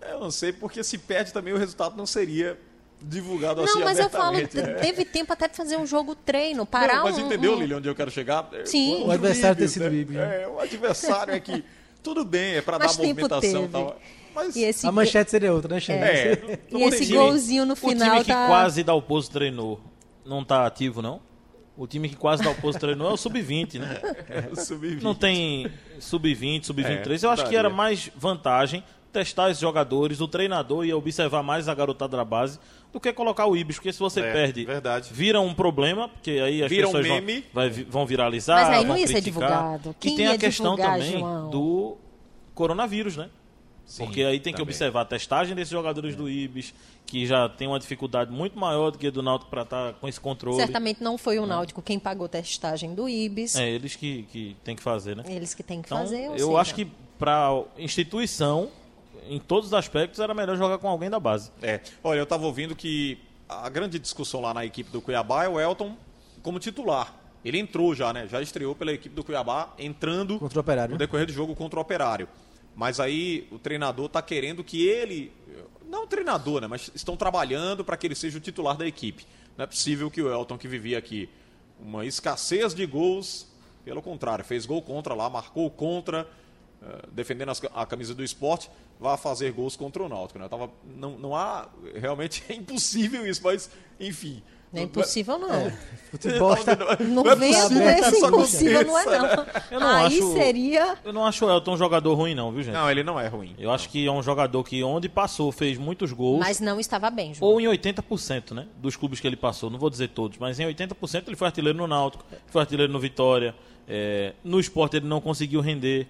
eu 0.09 0.19
não 0.19 0.31
sei, 0.31 0.53
porque 0.53 0.83
se 0.83 0.97
perde 0.97 1.33
também 1.33 1.53
o 1.53 1.57
resultado 1.57 1.97
não 1.97 2.05
seria 2.05 2.57
divulgado 3.01 3.61
assim 3.63 3.79
Não, 3.79 3.85
mas 3.85 3.97
eu 3.97 4.09
falo, 4.09 4.37
né? 4.37 4.45
teve 4.45 5.03
tempo 5.05 5.33
até 5.33 5.47
de 5.47 5.57
fazer 5.57 5.75
um 5.77 5.85
jogo 5.87 6.13
treino, 6.15 6.65
parar 6.65 6.97
Não, 6.97 7.03
mas 7.05 7.17
um, 7.17 7.25
entendeu, 7.25 7.53
um- 7.53 7.59
Lili, 7.59 7.73
onde 7.73 7.89
eu 7.89 7.95
quero 7.95 8.11
chegar? 8.11 8.47
Sim. 8.65 8.91
Contra 8.97 9.07
O 9.07 9.11
adversário 9.11 9.55
ter 9.55 9.63
Ibis, 9.63 9.71
sido 9.73 9.85
o 9.85 9.89
né? 9.89 9.95
Ibis, 9.97 10.15
né? 10.15 10.41
É, 10.43 10.47
o 10.47 10.59
adversário 10.59 11.33
é 11.33 11.39
que 11.39 11.63
tudo 12.03 12.23
bem, 12.23 12.55
é 12.57 12.61
para 12.61 12.77
dar 12.77 12.87
movimentação 12.95 13.65
e 13.65 13.67
tal. 13.67 13.99
Mas 14.33 14.55
E 14.55 14.63
esse, 14.63 14.87
A 14.87 14.91
manchete 14.91 15.29
seria 15.31 15.51
outra, 15.53 15.73
né, 15.73 15.79
Xande? 15.81 15.99
é, 15.99 16.59
e 16.69 16.73
não 16.73 16.87
esse 16.87 17.05
golzinho 17.13 17.65
no 17.65 17.73
O 17.73 17.75
final 17.75 18.07
time 18.11 18.23
que 18.23 18.31
tá... 18.31 18.47
quase 18.47 18.83
dá 18.83 18.93
o 18.93 19.01
posto 19.01 19.31
treinou 19.31 19.81
não 20.23 20.45
tá 20.45 20.65
ativo, 20.67 21.01
não? 21.01 21.19
O 21.77 21.87
time 21.87 22.09
que 22.09 22.15
quase 22.15 22.43
dá 22.43 22.51
o 22.51 22.55
posto 22.55 22.79
treinou 22.79 23.09
é 23.09 23.13
o 23.13 23.17
sub-20, 23.17 23.79
né? 23.79 23.99
é, 24.29 24.55
sub-20. 24.55 25.01
Não 25.01 25.15
tem 25.15 25.67
sub-20, 25.99 26.65
sub-23. 26.65 27.23
É, 27.23 27.25
Eu 27.25 27.29
acho 27.31 27.47
que 27.47 27.55
era 27.55 27.69
mais 27.69 28.11
vantagem 28.15 28.83
testar 29.11 29.49
esses 29.49 29.59
jogadores, 29.61 30.21
o 30.21 30.27
treinador 30.27 30.85
ia 30.85 30.95
observar 30.95 31.43
mais 31.43 31.67
a 31.67 31.73
garotada 31.75 32.15
da 32.15 32.23
base 32.23 32.57
do 32.93 32.99
que 32.99 33.11
colocar 33.11 33.45
o 33.45 33.57
Ibis, 33.57 33.75
porque 33.75 33.91
se 33.91 33.99
você 33.99 34.21
É, 34.21 34.31
perde, 34.31 34.63
verdade. 34.65 35.09
vira 35.11 35.41
um 35.41 35.53
problema, 35.53 36.07
porque 36.07 36.31
aí 36.31 36.63
as 36.63 36.69
Vira 36.69 36.87
um 36.87 36.91
pessoas 36.91 37.07
vão- 37.07 37.15
meme. 37.21 37.43
vai 37.53 37.69
vi- 37.69 37.83
vão, 37.83 38.05
viralizar, 38.05 38.55
Mas 38.55 38.69
aí 38.69 38.79
não 38.81 38.87
vão 38.87 38.97
ia 38.97 39.07
ser 39.07 39.13
criticar. 39.21 39.49
divulgado. 39.49 39.95
Quem 39.99 40.13
e 40.13 40.15
tem 40.15 40.25
ia 40.27 40.31
a 40.33 40.37
questão 40.37 40.75
divulgar, 40.75 40.97
também 40.99 41.19
João? 41.19 41.49
do 41.49 41.97
coronavírus, 42.55 43.17
né? 43.17 43.29
Sim, 43.85 44.05
Porque 44.05 44.23
aí 44.23 44.39
tem 44.39 44.53
que 44.53 44.57
também. 44.59 44.71
observar 44.71 45.01
a 45.01 45.05
testagem 45.05 45.53
desses 45.53 45.71
jogadores 45.71 46.15
do 46.15 46.29
Ibis, 46.29 46.73
que 47.05 47.25
já 47.25 47.49
tem 47.49 47.67
uma 47.67 47.77
dificuldade 47.77 48.31
muito 48.31 48.57
maior 48.57 48.89
do 48.91 48.97
que 48.97 49.07
a 49.07 49.11
do 49.11 49.21
Náutico 49.21 49.49
para 49.51 49.63
estar 49.63 49.93
com 49.93 50.07
esse 50.07 50.19
controle. 50.19 50.55
Certamente 50.57 51.03
não 51.03 51.17
foi 51.17 51.39
o 51.39 51.45
Náutico 51.45 51.81
quem 51.81 51.99
pagou 51.99 52.25
a 52.25 52.29
testagem 52.29 52.95
do 52.95 53.09
Ibis. 53.09 53.55
É 53.55 53.69
eles 53.69 53.95
que, 53.97 54.23
que 54.31 54.55
tem 54.63 54.75
que 54.77 54.81
fazer, 54.81 55.15
né? 55.17 55.23
Eles 55.27 55.53
que 55.53 55.61
têm 55.61 55.81
que 55.81 55.87
Então, 55.87 55.97
fazer. 55.97 56.25
eu 56.27 56.37
seja, 56.47 56.57
acho 56.59 56.75
que 56.75 56.87
para 57.19 57.63
instituição, 57.77 58.69
em 59.27 59.39
todos 59.39 59.67
os 59.67 59.73
aspectos, 59.73 60.19
era 60.21 60.33
melhor 60.33 60.55
jogar 60.55 60.77
com 60.77 60.87
alguém 60.87 61.09
da 61.09 61.19
base. 61.19 61.51
É. 61.61 61.81
Olha, 62.03 62.19
eu 62.19 62.23
estava 62.23 62.45
ouvindo 62.45 62.73
que 62.75 63.17
a 63.49 63.67
grande 63.67 63.99
discussão 63.99 64.39
lá 64.39 64.53
na 64.53 64.65
equipe 64.65 64.89
do 64.89 65.01
Cuiabá 65.01 65.43
é 65.43 65.49
o 65.49 65.59
Elton 65.59 65.95
como 66.41 66.59
titular. 66.59 67.13
Ele 67.43 67.59
entrou 67.59 67.93
já, 67.93 68.13
né? 68.13 68.25
Já 68.27 68.41
estreou 68.41 68.73
pela 68.73 68.93
equipe 68.93 69.13
do 69.13 69.23
Cuiabá, 69.23 69.73
entrando 69.77 70.39
Contra 70.39 70.59
o 70.59 70.61
Operário. 70.61 70.91
no 70.93 70.97
decorrer 70.97 71.25
do 71.25 71.33
jogo 71.33 71.53
contra 71.55 71.77
o 71.77 71.81
Operário. 71.81 72.27
Mas 72.75 72.99
aí 72.99 73.47
o 73.51 73.59
treinador 73.59 74.05
está 74.05 74.21
querendo 74.21 74.63
que 74.63 74.85
ele. 74.85 75.31
Não 75.87 76.03
o 76.03 76.07
treinador, 76.07 76.61
né? 76.61 76.67
Mas 76.67 76.89
estão 76.95 77.17
trabalhando 77.17 77.83
para 77.83 77.97
que 77.97 78.07
ele 78.07 78.15
seja 78.15 78.37
o 78.37 78.41
titular 78.41 78.77
da 78.77 78.87
equipe. 78.87 79.25
Não 79.57 79.63
é 79.63 79.67
possível 79.67 80.09
que 80.09 80.21
o 80.21 80.31
Elton, 80.31 80.57
que 80.57 80.67
vivia 80.67 80.97
aqui 80.97 81.29
uma 81.79 82.05
escassez 82.05 82.73
de 82.73 82.85
gols, 82.85 83.47
pelo 83.83 84.01
contrário, 84.01 84.45
fez 84.45 84.65
gol 84.65 84.81
contra 84.81 85.13
lá, 85.13 85.29
marcou 85.29 85.69
contra, 85.69 86.27
eh, 86.81 87.05
defendendo 87.11 87.51
a 87.73 87.85
camisa 87.85 88.15
do 88.15 88.23
esporte, 88.23 88.69
vá 88.99 89.17
fazer 89.17 89.51
gols 89.51 89.75
contra 89.75 90.03
o 90.03 90.07
Náutico. 90.07 90.39
Né? 90.39 90.47
Tava, 90.47 90.71
não, 90.85 91.17
não 91.17 91.35
há. 91.35 91.67
Realmente 91.95 92.43
é 92.49 92.53
impossível 92.53 93.27
isso, 93.27 93.41
mas, 93.43 93.69
enfim. 93.99 94.41
Não 94.73 94.81
é 94.81 94.85
impossível, 94.85 95.37
não. 95.37 95.71
Futebol 96.11 96.53
está 96.53 96.75
Não, 96.99 97.25
é 97.25 97.35
venha 97.35 97.61
com 97.63 97.69
possível 97.69 97.93
que 97.93 97.99
esse 98.01 98.15
isso 98.15 98.25
impossível, 98.27 98.85
não 98.85 98.99
é 98.99 99.05
não. 99.05 99.45
Eu 99.71 99.79
não 99.79 99.87
Aí 99.87 100.05
acho- 100.07 100.33
seria... 100.33 100.97
Eu 101.05 101.13
não 101.13 101.25
acho 101.25 101.45
o 101.45 101.49
Elton 101.49 101.73
um 101.73 101.77
jogador 101.77 102.13
ruim, 102.15 102.35
não, 102.35 102.51
viu, 102.51 102.63
gente? 102.63 102.73
Não, 102.73 102.89
ele 102.91 103.03
não 103.03 103.19
é 103.19 103.27
ruim. 103.27 103.55
Eu 103.57 103.71
acho 103.71 103.87
que 103.89 104.05
é 104.05 104.11
um 104.11 104.21
jogador 104.21 104.63
que 104.63 104.83
onde 104.83 105.07
passou 105.07 105.51
fez 105.51 105.77
muitos 105.77 106.11
gols. 106.11 106.39
Mas 106.39 106.59
não 106.59 106.79
estava 106.79 107.09
bem, 107.09 107.33
João. 107.33 107.51
Ou 107.51 107.61
em 107.61 107.65
80%, 107.65 108.51
né? 108.53 108.67
Dos 108.77 108.95
clubes 108.95 109.19
que 109.19 109.27
ele 109.27 109.37
passou. 109.37 109.69
Não 109.69 109.79
vou 109.79 109.89
dizer 109.89 110.09
todos, 110.09 110.37
mas 110.37 110.59
em 110.59 110.65
80% 110.65 111.23
ele 111.27 111.35
foi 111.35 111.47
artilheiro 111.47 111.77
no 111.77 111.87
Náutico, 111.87 112.25
foi 112.47 112.61
artilheiro 112.61 112.91
no 112.91 112.99
Vitória. 112.99 113.55
é, 113.87 114.33
no 114.43 114.59
esporte 114.59 114.97
ele 114.97 115.07
não 115.07 115.19
conseguiu 115.21 115.59
render. 115.61 116.07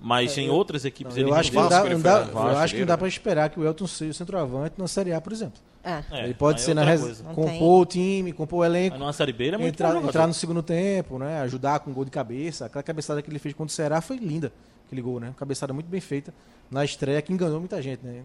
Mas 0.00 0.36
em 0.36 0.50
outras 0.50 0.84
equipes 0.84 1.16
ele 1.16 1.30
eu 1.30 1.34
acho 1.34 1.50
que 1.50 1.56
não 1.56 1.68
dá, 1.68 1.84
ele 1.84 1.94
não 1.94 2.00
dá- 2.02 2.20
Vasco, 2.20 2.38
eu 2.38 2.58
acho 2.58 2.74
que 2.74 2.80
não 2.80 2.86
dá 2.86 2.98
para 2.98 3.08
esperar 3.08 3.50
que 3.50 3.58
o 3.58 3.64
Elton 3.64 3.86
seja 3.86 4.10
o 4.10 4.14
centroavante 4.14 4.74
na 4.78 4.86
Série 4.86 5.12
A, 5.12 5.20
por 5.20 5.32
exemplo. 5.32 5.60
É. 5.82 6.02
É, 6.10 6.24
ele 6.24 6.34
pode 6.34 6.58
aí 6.58 6.64
ser 6.64 6.72
é 6.72 6.74
na 6.74 6.84
res... 6.84 7.22
Não 7.22 7.34
compor 7.34 7.48
tem. 7.48 7.62
o 7.62 7.86
time, 7.86 8.32
compor 8.32 8.58
o 8.60 8.64
elenco, 8.64 8.98
numa 8.98 9.12
Série 9.12 9.32
B 9.32 9.44
ele 9.44 9.54
é 9.54 9.58
muito 9.58 9.74
entrar, 9.74 9.94
bom 9.94 10.06
entrar 10.06 10.26
no 10.26 10.34
segundo 10.34 10.62
tempo, 10.62 11.18
né? 11.18 11.40
Ajudar 11.42 11.80
com 11.80 11.92
gol 11.92 12.04
de 12.04 12.10
cabeça. 12.10 12.66
Aquela 12.66 12.82
cabeçada 12.82 13.22
que 13.22 13.30
ele 13.30 13.38
fez 13.38 13.54
contra 13.54 13.72
o 13.72 13.74
Ceará 13.74 14.00
foi 14.00 14.16
linda, 14.16 14.52
aquele 14.86 15.00
gol, 15.00 15.18
né? 15.20 15.32
Cabeçada 15.36 15.72
muito 15.72 15.86
bem 15.86 16.00
feita 16.00 16.34
na 16.70 16.84
estreia, 16.84 17.22
que 17.22 17.32
enganou 17.32 17.60
muita 17.60 17.80
gente, 17.80 18.04
né? 18.04 18.22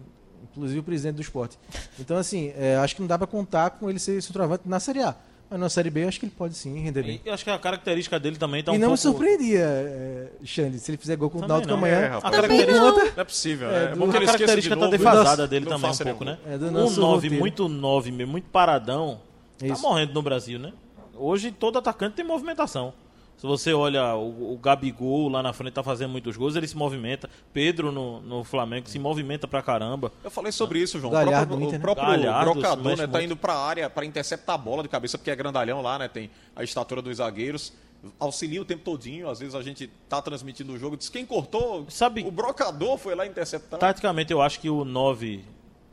Inclusive 0.50 0.80
o 0.80 0.82
presidente 0.82 1.14
do 1.16 1.22
esporte. 1.22 1.56
Então, 1.98 2.16
assim, 2.16 2.52
é, 2.56 2.76
acho 2.76 2.96
que 2.96 3.00
não 3.00 3.08
dá 3.08 3.16
para 3.16 3.28
contar 3.28 3.70
com 3.70 3.88
ele 3.88 3.98
ser 4.00 4.20
centroavante 4.20 4.64
na 4.66 4.80
Série 4.80 5.02
A. 5.02 5.14
Mas 5.52 5.60
na 5.60 5.68
Série 5.68 5.90
B, 5.90 6.04
eu 6.04 6.08
acho 6.08 6.18
que 6.18 6.24
ele 6.24 6.32
pode 6.34 6.54
sim 6.54 6.78
render 6.78 7.02
bem. 7.02 7.20
E 7.22 7.28
eu 7.28 7.34
acho 7.34 7.44
que 7.44 7.50
a 7.50 7.58
característica 7.58 8.18
dele 8.18 8.36
também 8.38 8.62
tá 8.64 8.72
e 8.72 8.76
um 8.76 8.78
não 8.78 8.88
pouco... 8.88 8.92
me 8.92 8.98
surpreendia, 8.98 9.60
é, 9.60 10.28
Xande, 10.42 10.78
se 10.78 10.90
ele 10.90 10.96
fizer 10.96 11.14
gol 11.14 11.28
contra 11.28 11.44
o 11.44 11.48
Náutico 11.48 11.70
não. 11.72 11.76
amanhã. 11.76 11.98
É, 11.98 12.06
rapaz. 12.06 12.24
A 12.24 12.30
característica, 12.30 12.80
Não 12.80 13.02
é 13.18 13.24
possível, 13.24 13.68
É, 13.68 13.72
né? 13.72 13.92
É 13.92 13.94
bom 13.94 14.08
que 14.08 14.16
a 14.16 14.20
ele 14.20 14.24
esqueça 14.24 14.32
de 14.32 14.38
característica 14.38 14.74
tá 14.74 14.80
novo. 14.80 14.96
defasada 14.96 15.42
Não 15.42 15.48
dele 15.50 15.66
também 15.66 15.90
um 15.90 15.96
pouco, 15.96 16.24
né? 16.24 16.38
É, 16.46 16.56
do 16.56 16.68
um 16.68 16.70
nosso 16.70 16.98
9 16.98 17.14
roteiro. 17.14 17.38
muito 17.38 17.68
9, 17.68 18.10
muito 18.24 18.48
paradão, 18.48 19.20
tá 19.58 19.66
Isso. 19.66 19.82
morrendo 19.82 20.14
no 20.14 20.22
Brasil, 20.22 20.58
né? 20.58 20.72
Hoje 21.14 21.52
todo 21.52 21.78
atacante 21.78 22.16
tem 22.16 22.24
movimentação. 22.24 22.94
Se 23.36 23.46
você 23.46 23.72
olha 23.72 24.14
o, 24.14 24.52
o 24.54 24.58
Gabigol 24.58 25.28
lá 25.28 25.42
na 25.42 25.52
frente 25.52 25.72
tá 25.72 25.82
fazendo 25.82 26.10
muitos 26.12 26.36
gols, 26.36 26.54
ele 26.54 26.68
se 26.68 26.76
movimenta. 26.76 27.28
Pedro 27.52 27.90
no, 27.90 28.20
no 28.20 28.44
Flamengo 28.44 28.88
se 28.88 28.98
movimenta 29.00 29.48
pra 29.48 29.60
caramba. 29.60 30.12
Eu 30.22 30.30
falei 30.30 30.52
sobre 30.52 30.78
isso, 30.78 31.00
João. 31.00 31.12
Galhardo 31.12 31.54
o 31.54 31.58
próprio, 31.58 31.66
Inter, 31.66 31.68
o 31.68 31.72
né? 31.72 31.78
próprio 31.80 32.06
Galhardo, 32.06 32.52
brocador, 32.52 32.96
né, 32.96 33.06
tá 33.06 33.12
muito. 33.12 33.24
indo 33.24 33.36
pra 33.36 33.54
área 33.54 33.90
para 33.90 34.06
interceptar 34.06 34.54
a 34.54 34.58
bola 34.58 34.82
de 34.84 34.88
cabeça, 34.88 35.18
porque 35.18 35.30
é 35.30 35.34
grandalhão 35.34 35.82
lá, 35.82 35.98
né? 35.98 36.06
Tem 36.06 36.30
a 36.54 36.62
estatura 36.62 37.02
dos 37.02 37.16
zagueiros. 37.16 37.72
Auxilia 38.18 38.60
o 38.62 38.64
tempo 38.64 38.84
todinho. 38.84 39.28
Às 39.28 39.40
vezes 39.40 39.54
a 39.56 39.62
gente 39.62 39.88
tá 40.08 40.22
transmitindo 40.22 40.72
o 40.72 40.78
jogo. 40.78 40.96
Diz 40.96 41.08
quem 41.08 41.26
cortou. 41.26 41.84
Sabe- 41.88 42.24
O 42.24 42.30
brocador 42.30 42.96
foi 42.96 43.14
lá 43.16 43.26
interceptar. 43.26 43.78
Taticamente, 43.80 44.32
eu 44.32 44.40
acho 44.40 44.60
que 44.60 44.70
o 44.70 44.84
9 44.84 45.44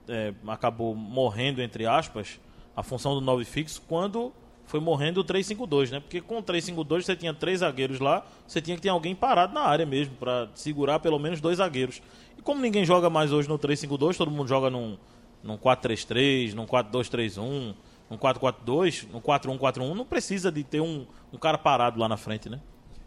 é, 0.07 0.33
acabou 0.47 0.93
morrendo, 0.95 1.61
entre 1.61 1.85
aspas, 1.87 2.39
a 2.75 2.83
função 2.83 3.13
do 3.15 3.21
9 3.21 3.43
fixo, 3.45 3.81
quando 3.87 4.31
foi 4.69 4.79
morrendo 4.79 5.21
o 5.21 5.23
3-5-2, 5.23 5.89
né? 5.89 5.99
Porque 5.99 6.21
com 6.21 6.37
o 6.37 6.43
3-5-2 6.43 7.01
você 7.01 7.15
tinha 7.15 7.33
três 7.33 7.61
zagueiros 7.61 7.99
lá, 7.99 8.23
você 8.45 8.61
tinha 8.61 8.75
que 8.75 8.83
ter 8.83 8.89
alguém 8.89 9.15
parado 9.15 9.51
na 9.51 9.61
área 9.61 9.83
mesmo, 9.83 10.13
para 10.15 10.47
segurar 10.53 10.99
pelo 10.99 11.17
menos 11.17 11.41
dois 11.41 11.57
zagueiros. 11.57 12.03
E 12.37 12.41
como 12.43 12.61
ninguém 12.61 12.85
joga 12.85 13.09
mais 13.09 13.31
hoje 13.31 13.49
no 13.49 13.57
3-5-2, 13.57 14.15
todo 14.15 14.29
mundo 14.29 14.47
joga 14.47 14.69
num, 14.69 14.95
num 15.41 15.57
4-3-3, 15.57 16.53
num 16.53 16.67
4-2-3-1, 16.67 17.73
num 18.11 18.17
4-4-2, 18.17 19.07
num 19.11 19.19
4-1-4-1, 19.19 19.95
não 19.95 20.05
precisa 20.05 20.51
de 20.51 20.63
ter 20.63 20.81
um, 20.81 21.07
cara 21.41 21.57
parado 21.57 21.99
lá 21.99 22.07
na 22.07 22.15
frente, 22.15 22.47
né? 22.47 22.59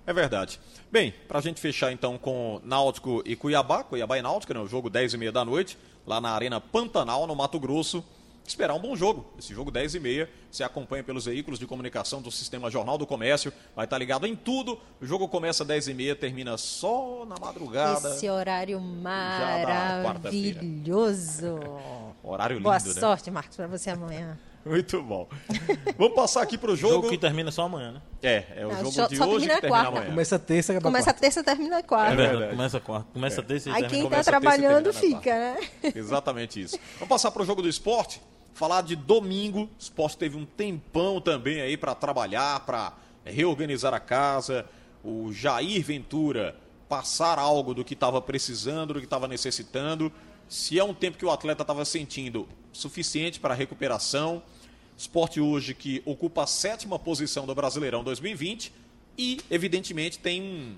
É 0.04 0.12
verdade. 0.12 0.58
Bem, 0.90 1.14
pra 1.28 1.40
gente 1.40 1.60
fechar 1.60 1.92
então 1.92 2.18
com 2.18 2.60
Náutico 2.64 3.22
e 3.24 3.36
Cuiabá, 3.36 3.84
Cuiabá 3.84 4.18
e 4.18 4.22
Náutico, 4.22 4.52
né? 4.52 4.58
O 4.58 4.66
jogo 4.66 4.90
10 4.90 5.14
e 5.14 5.16
meia 5.16 5.30
da 5.30 5.44
noite, 5.44 5.78
lá 6.04 6.20
na 6.20 6.30
Arena 6.30 6.60
Pantanal, 6.60 7.24
no 7.24 7.36
Mato 7.36 7.60
Grosso. 7.60 8.04
Esperar 8.46 8.74
um 8.74 8.78
bom 8.80 8.94
jogo. 8.96 9.24
Esse 9.38 9.54
jogo 9.54 9.70
10 9.70 9.94
e 9.94 10.00
meia, 10.00 10.28
você 10.50 10.62
acompanha 10.64 11.02
pelos 11.04 11.24
veículos 11.26 11.58
de 11.58 11.66
comunicação 11.66 12.20
do 12.20 12.30
Sistema 12.30 12.70
Jornal 12.70 12.98
do 12.98 13.06
Comércio, 13.06 13.52
vai 13.74 13.84
estar 13.86 13.96
ligado 13.98 14.26
em 14.26 14.34
tudo. 14.36 14.78
O 15.00 15.06
jogo 15.06 15.28
começa 15.28 15.64
10 15.64 15.88
e 15.88 15.94
meia, 15.94 16.14
termina 16.16 16.58
só 16.58 17.24
na 17.24 17.36
madrugada. 17.40 18.10
Esse 18.10 18.28
horário 18.28 18.80
maravilhoso. 20.02 21.58
Horário 22.22 22.54
lindo, 22.56 22.64
Boa 22.64 22.78
né? 22.78 22.92
sorte, 22.92 23.30
Marcos, 23.30 23.56
para 23.56 23.66
você 23.66 23.90
amanhã. 23.90 24.38
Muito 24.64 25.02
bom. 25.02 25.28
Vamos 25.98 26.14
passar 26.14 26.40
aqui 26.42 26.56
pro 26.56 26.76
Jogo 26.76 26.94
jogo. 26.94 27.08
que 27.08 27.18
termina 27.18 27.50
só 27.50 27.62
amanhã, 27.62 27.92
né? 27.92 28.02
É, 28.22 28.44
é 28.58 28.64
o 28.66 28.68
Não, 28.70 28.76
jogo 28.78 28.92
só- 28.92 29.06
de 29.08 29.16
só 29.16 29.24
hoje 29.24 29.32
termina 29.48 29.54
que 29.56 29.60
termina 29.62 29.82
quarta. 29.82 29.88
amanhã. 29.98 30.10
Começa 30.10 30.38
terça, 30.38 30.72
acaba 30.72 30.84
Começa 30.88 31.04
quarta. 31.06 31.20
terça, 31.20 31.42
termina 31.44 31.82
quarta. 31.82 32.12
É 32.12 32.16
verdade. 32.16 32.38
verdade. 32.38 32.56
Começa 32.56 32.80
quarta, 32.80 33.08
começa 33.12 33.42
terça 33.42 33.68
e 33.68 33.72
Aí 33.72 33.80
termina 33.80 33.90
quem 33.90 34.02
Começa 34.04 34.30
tá 34.30 34.40
terça 34.40 34.54
e 34.54 34.58
termina 34.60 34.82
trabalhando 34.82 34.92
fica, 34.94 35.34
né? 35.36 35.92
Exatamente 35.96 36.60
isso. 36.62 36.78
Vamos 36.94 37.08
passar 37.08 37.32
para 37.32 37.42
o 37.42 37.44
jogo 37.44 37.60
do 37.60 37.68
esporte. 37.68 38.22
Falar 38.54 38.82
de 38.82 38.94
domingo. 38.96 39.62
O 39.62 39.70
esporte 39.78 40.16
teve 40.16 40.36
um 40.36 40.44
tempão 40.44 41.20
também 41.20 41.60
aí 41.60 41.76
para 41.76 41.94
trabalhar, 41.94 42.60
para 42.60 42.92
reorganizar 43.24 43.94
a 43.94 44.00
casa. 44.00 44.66
O 45.04 45.32
Jair 45.32 45.82
Ventura 45.84 46.56
passar 46.88 47.38
algo 47.38 47.72
do 47.74 47.84
que 47.84 47.94
estava 47.94 48.20
precisando, 48.20 48.94
do 48.94 49.00
que 49.00 49.06
estava 49.06 49.26
necessitando. 49.26 50.12
Se 50.48 50.78
é 50.78 50.84
um 50.84 50.92
tempo 50.92 51.16
que 51.16 51.24
o 51.24 51.30
atleta 51.30 51.62
estava 51.62 51.84
sentindo 51.84 52.46
suficiente 52.72 53.40
para 53.40 53.54
recuperação. 53.54 54.42
Esporte 54.96 55.40
hoje 55.40 55.74
que 55.74 56.02
ocupa 56.04 56.44
a 56.44 56.46
sétima 56.46 56.98
posição 56.98 57.46
do 57.46 57.54
Brasileirão 57.54 58.04
2020 58.04 58.72
e, 59.16 59.40
evidentemente, 59.50 60.18
tem 60.18 60.42
um- 60.42 60.76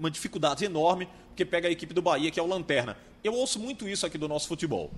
uma 0.00 0.10
dificuldade 0.10 0.64
enorme, 0.64 1.08
porque 1.28 1.44
pega 1.44 1.68
a 1.68 1.70
equipe 1.70 1.94
do 1.94 2.02
Bahia, 2.02 2.30
que 2.30 2.40
é 2.40 2.42
o 2.42 2.46
Lanterna. 2.46 2.96
Eu 3.22 3.34
ouço 3.34 3.58
muito 3.60 3.88
isso 3.88 4.04
aqui 4.04 4.18
do 4.18 4.26
nosso 4.26 4.48
futebol. 4.48 4.90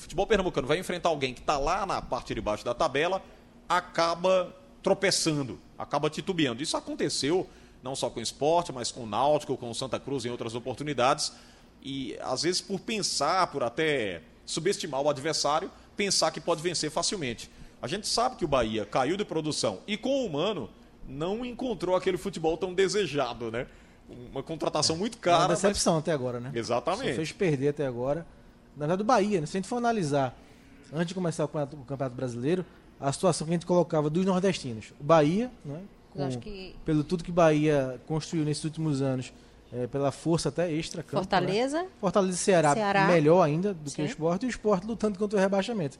Futebol 0.00 0.26
pernambucano 0.26 0.66
vai 0.66 0.78
enfrentar 0.78 1.10
alguém 1.10 1.34
que 1.34 1.40
está 1.40 1.58
lá 1.58 1.84
na 1.84 2.00
parte 2.00 2.34
de 2.34 2.40
baixo 2.40 2.64
da 2.64 2.72
tabela, 2.74 3.22
acaba 3.68 4.54
tropeçando, 4.82 5.60
acaba 5.78 6.08
titubeando. 6.08 6.62
Isso 6.62 6.76
aconteceu 6.76 7.46
não 7.82 7.94
só 7.94 8.08
com 8.10 8.18
o 8.18 8.22
esporte, 8.22 8.72
mas 8.72 8.90
com 8.90 9.02
o 9.04 9.06
Náutico, 9.06 9.56
com 9.56 9.70
o 9.70 9.74
Santa 9.74 9.98
Cruz 10.00 10.24
em 10.24 10.30
outras 10.30 10.54
oportunidades. 10.54 11.32
E 11.82 12.16
às 12.20 12.42
vezes 12.42 12.60
por 12.60 12.80
pensar, 12.80 13.46
por 13.48 13.62
até 13.62 14.22
subestimar 14.46 15.00
o 15.02 15.08
adversário, 15.08 15.70
pensar 15.96 16.30
que 16.30 16.40
pode 16.40 16.62
vencer 16.62 16.90
facilmente. 16.90 17.50
A 17.80 17.86
gente 17.86 18.06
sabe 18.08 18.36
que 18.36 18.44
o 18.44 18.48
Bahia 18.48 18.84
caiu 18.84 19.16
de 19.16 19.24
produção 19.24 19.80
e 19.86 19.96
com 19.96 20.24
o 20.26 20.32
Mano 20.32 20.68
não 21.08 21.44
encontrou 21.44 21.94
aquele 21.96 22.16
futebol 22.18 22.56
tão 22.56 22.72
desejado, 22.74 23.50
né? 23.50 23.66
Uma 24.32 24.42
contratação 24.42 24.96
muito 24.96 25.16
É 25.18 25.20
cara. 25.20 25.38
uma 25.42 25.48
mas- 25.48 25.60
decepção 25.62 25.98
até 25.98 26.12
agora, 26.12 26.40
né? 26.40 26.50
Exatamente. 26.54 27.10
Só 27.10 27.16
fez 27.16 27.32
perder 27.32 27.68
até 27.68 27.86
agora. 27.86 28.26
Na 28.80 28.86
verdade, 28.86 29.02
o 29.02 29.04
Bahia, 29.04 29.40
né? 29.40 29.46
se 29.46 29.56
a 29.56 29.60
gente 29.60 29.68
for 29.68 29.76
analisar, 29.76 30.34
antes 30.90 31.08
de 31.08 31.14
começar 31.14 31.44
o 31.44 31.48
campeonato, 31.48 31.76
o 31.76 31.80
campeonato 31.84 32.16
brasileiro, 32.16 32.64
a 32.98 33.12
situação 33.12 33.46
que 33.46 33.52
a 33.52 33.54
gente 33.56 33.66
colocava 33.66 34.08
dos 34.08 34.24
nordestinos. 34.24 34.94
O 34.98 35.04
Bahia, 35.04 35.50
né? 35.62 35.82
Acho 36.18 36.38
que- 36.38 36.74
pelo 36.84 37.04
tudo 37.04 37.22
que 37.22 37.30
Bahia 37.30 38.00
construiu 38.06 38.42
nesses 38.44 38.64
últimos 38.64 39.02
anos, 39.02 39.32
é, 39.70 39.86
pela 39.86 40.10
força 40.10 40.48
até 40.48 40.72
extra 40.72 41.02
campo, 41.02 41.18
Fortaleza. 41.18 41.82
Né? 41.82 41.88
Fortaleza 42.00 42.32
e 42.34 42.38
Ceará, 42.38 42.72
Ceará. 42.74 43.06
melhor 43.06 43.42
ainda 43.42 43.74
do 43.74 43.84
que 43.84 43.90
Sim. 43.96 44.02
o 44.02 44.06
esporte, 44.06 44.42
e 44.44 44.46
o 44.46 44.50
esporte 44.50 44.86
lutando 44.86 45.18
contra 45.18 45.38
o 45.38 45.40
rebaixamento. 45.40 45.98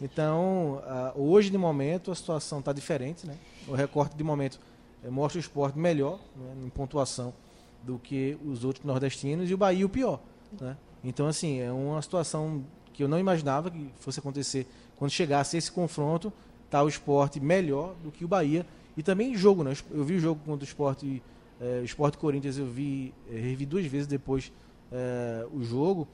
Então, 0.00 0.82
hoje, 1.14 1.50
de 1.50 1.58
momento, 1.58 2.10
a 2.10 2.14
situação 2.14 2.58
está 2.60 2.72
diferente. 2.72 3.26
Né? 3.26 3.36
O 3.68 3.74
recorte, 3.74 4.16
de 4.16 4.24
momento, 4.24 4.58
eh, 5.04 5.10
mostra 5.10 5.38
o 5.38 5.40
esporte 5.40 5.78
melhor 5.78 6.18
né, 6.34 6.54
em 6.64 6.68
pontuação 6.70 7.32
do 7.84 7.98
que 7.98 8.36
os 8.44 8.64
outros 8.64 8.84
nordestinos 8.84 9.48
e 9.50 9.54
o 9.54 9.58
Bahia 9.58 9.84
o 9.86 9.88
pior. 9.88 10.18
Né? 10.60 10.76
Então, 11.04 11.26
assim, 11.26 11.60
é 11.60 11.72
uma 11.72 12.00
situação 12.00 12.64
que 12.92 13.02
eu 13.02 13.08
não 13.08 13.18
imaginava 13.18 13.70
que 13.70 13.90
fosse 13.98 14.20
acontecer 14.20 14.66
quando 14.96 15.10
chegasse 15.10 15.56
esse 15.56 15.70
confronto, 15.70 16.32
tá 16.70 16.82
o 16.82 16.88
esporte 16.88 17.40
melhor 17.40 17.94
do 18.02 18.10
que 18.10 18.24
o 18.24 18.28
Bahia. 18.28 18.64
E 18.96 19.02
também 19.02 19.34
jogo, 19.36 19.64
né? 19.64 19.74
Eu 19.90 20.04
vi 20.04 20.14
o 20.14 20.20
jogo 20.20 20.40
contra 20.44 20.64
o 20.64 20.68
esporte, 20.68 21.22
eh, 21.60 21.80
o 21.80 21.84
esporte 21.84 22.18
Corinthians, 22.18 22.58
eu 22.58 22.66
vi, 22.66 23.12
eh, 23.30 23.36
revi 23.36 23.64
duas 23.64 23.86
vezes 23.86 24.06
depois 24.06 24.52
eh, 24.92 25.46
o 25.52 25.62
jogo. 25.64 26.06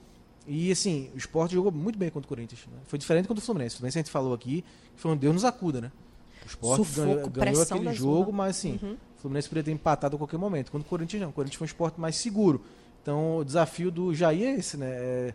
E 0.47 0.71
assim, 0.73 1.11
o 1.15 1.19
esporte 1.19 1.55
jogou 1.55 1.71
muito 1.71 1.99
bem 1.99 2.09
contra 2.09 2.27
o 2.27 2.29
Corinthians. 2.29 2.65
né? 2.67 2.79
Foi 2.87 2.99
diferente 2.99 3.27
contra 3.29 3.43
o 3.43 3.45
Fluminense. 3.45 3.75
O 3.75 3.79
Fluminense 3.79 3.99
a 3.99 4.01
gente 4.01 4.11
falou 4.11 4.33
aqui 4.33 4.65
que 4.95 5.03
foi 5.03 5.11
um 5.11 5.17
Deus 5.17 5.35
nos 5.35 5.45
acuda, 5.45 5.81
né? 5.81 5.93
O 6.45 6.47
esporte 6.47 6.87
Sufoco, 6.87 7.07
ganhou, 7.07 7.31
ganhou 7.31 7.63
aquele 7.63 7.93
jogo, 7.93 8.25
Zula. 8.27 8.33
mas 8.33 8.57
assim, 8.57 8.77
o 9.19 9.21
Fluminense 9.21 9.49
poderia 9.49 9.65
ter 9.65 9.73
empatado 9.73 10.17
a 10.17 10.19
qualquer 10.19 10.39
momento. 10.39 10.71
Quando 10.71 10.85
o 10.85 10.87
Corinthians 10.87 11.21
não, 11.21 11.29
o 11.29 11.33
Corinthians 11.33 11.59
foi 11.59 11.67
um 11.67 11.69
esporte 11.69 12.01
mais 12.01 12.17
seguro. 12.17 12.63
Então 13.03 13.39
o 13.39 13.45
desafio 13.45 13.91
do 13.91 14.15
Jair 14.15 14.49
é 14.49 14.59
esse, 14.59 14.77
né? 14.77 14.89
É 14.91 15.35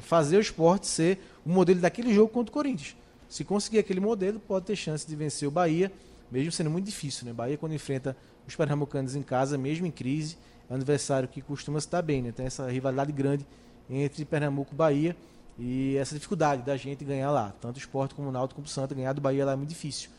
fazer 0.00 0.38
o 0.38 0.40
esporte 0.40 0.86
ser 0.86 1.18
o 1.44 1.50
modelo 1.50 1.80
daquele 1.80 2.14
jogo 2.14 2.28
contra 2.32 2.50
o 2.50 2.52
Corinthians. 2.52 2.96
Se 3.28 3.44
conseguir 3.44 3.78
aquele 3.78 4.00
modelo, 4.00 4.38
pode 4.40 4.66
ter 4.66 4.76
chance 4.76 5.06
de 5.06 5.14
vencer 5.16 5.46
o 5.46 5.50
Bahia, 5.50 5.92
mesmo 6.30 6.52
sendo 6.52 6.70
muito 6.70 6.86
difícil, 6.86 7.26
né? 7.26 7.32
Bahia 7.32 7.58
quando 7.58 7.74
enfrenta 7.74 8.16
os 8.46 8.54
pernambucanos 8.54 9.16
em 9.16 9.22
casa, 9.22 9.58
mesmo 9.58 9.86
em 9.86 9.90
crise, 9.90 10.36
é 10.68 10.72
um 10.72 10.76
adversário 10.76 11.28
que 11.28 11.42
costuma 11.42 11.80
se 11.80 11.90
dar 11.90 12.02
bem, 12.02 12.22
né? 12.22 12.32
Tem 12.32 12.46
essa 12.46 12.70
rivalidade 12.70 13.12
grande 13.12 13.46
entre 13.90 14.24
Pernambuco 14.24 14.72
e 14.72 14.76
Bahia 14.76 15.16
e 15.58 15.96
essa 15.96 16.14
dificuldade 16.14 16.62
da 16.62 16.76
gente 16.76 17.04
ganhar 17.04 17.30
lá. 17.30 17.52
Tanto 17.60 17.76
o 17.76 17.78
esporte 17.78 18.14
como 18.14 18.28
o 18.28 18.32
Náutico 18.32 18.56
como 18.56 18.66
o 18.66 18.70
Santa, 18.70 18.94
ganhar 18.94 19.12
do 19.12 19.20
Bahia 19.20 19.44
lá 19.44 19.52
é 19.52 19.56
muito 19.56 19.68
difícil. 19.68 20.10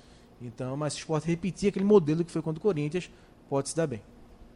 Então, 0.41 0.76
mas 0.78 0.93
se 0.93 0.99
o 0.99 1.01
esporte 1.01 1.28
repetir 1.28 1.70
aquele 1.70 1.86
modelo 1.86 2.24
que 2.24 2.32
foi 2.32 2.41
contra 2.41 2.59
o 2.59 2.61
Corinthians, 2.61 3.09
pode 3.49 3.70
se 3.70 3.76
dar 3.76 3.88
bem. 3.88 4.01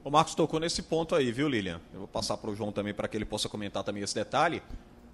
O 0.10 0.12
Marcos 0.12 0.34
tocou 0.34 0.60
nesse 0.60 0.82
ponto 0.82 1.14
aí, 1.14 1.32
viu, 1.32 1.48
Lilian? 1.48 1.80
Eu 1.94 2.00
vou 2.00 2.08
passar 2.08 2.36
para 2.36 2.50
o 2.50 2.56
João 2.56 2.72
também 2.72 2.96
para 2.96 3.08
que 3.08 3.16
ele 3.16 3.26
possa 3.26 3.48
comentar 3.48 3.84
também 3.84 4.02
esse 4.02 4.16
detalhe. 4.16 4.60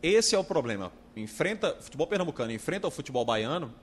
Esse 0.01 0.35
é 0.35 0.39
o 0.39 0.43
problema. 0.43 0.89
Enfrenta, 1.17 1.75
futebol 1.81 2.07
pernambucano 2.07 2.49
enfrenta 2.53 2.87
o 2.87 2.91
futebol 2.91 3.25
baiano, 3.25 3.73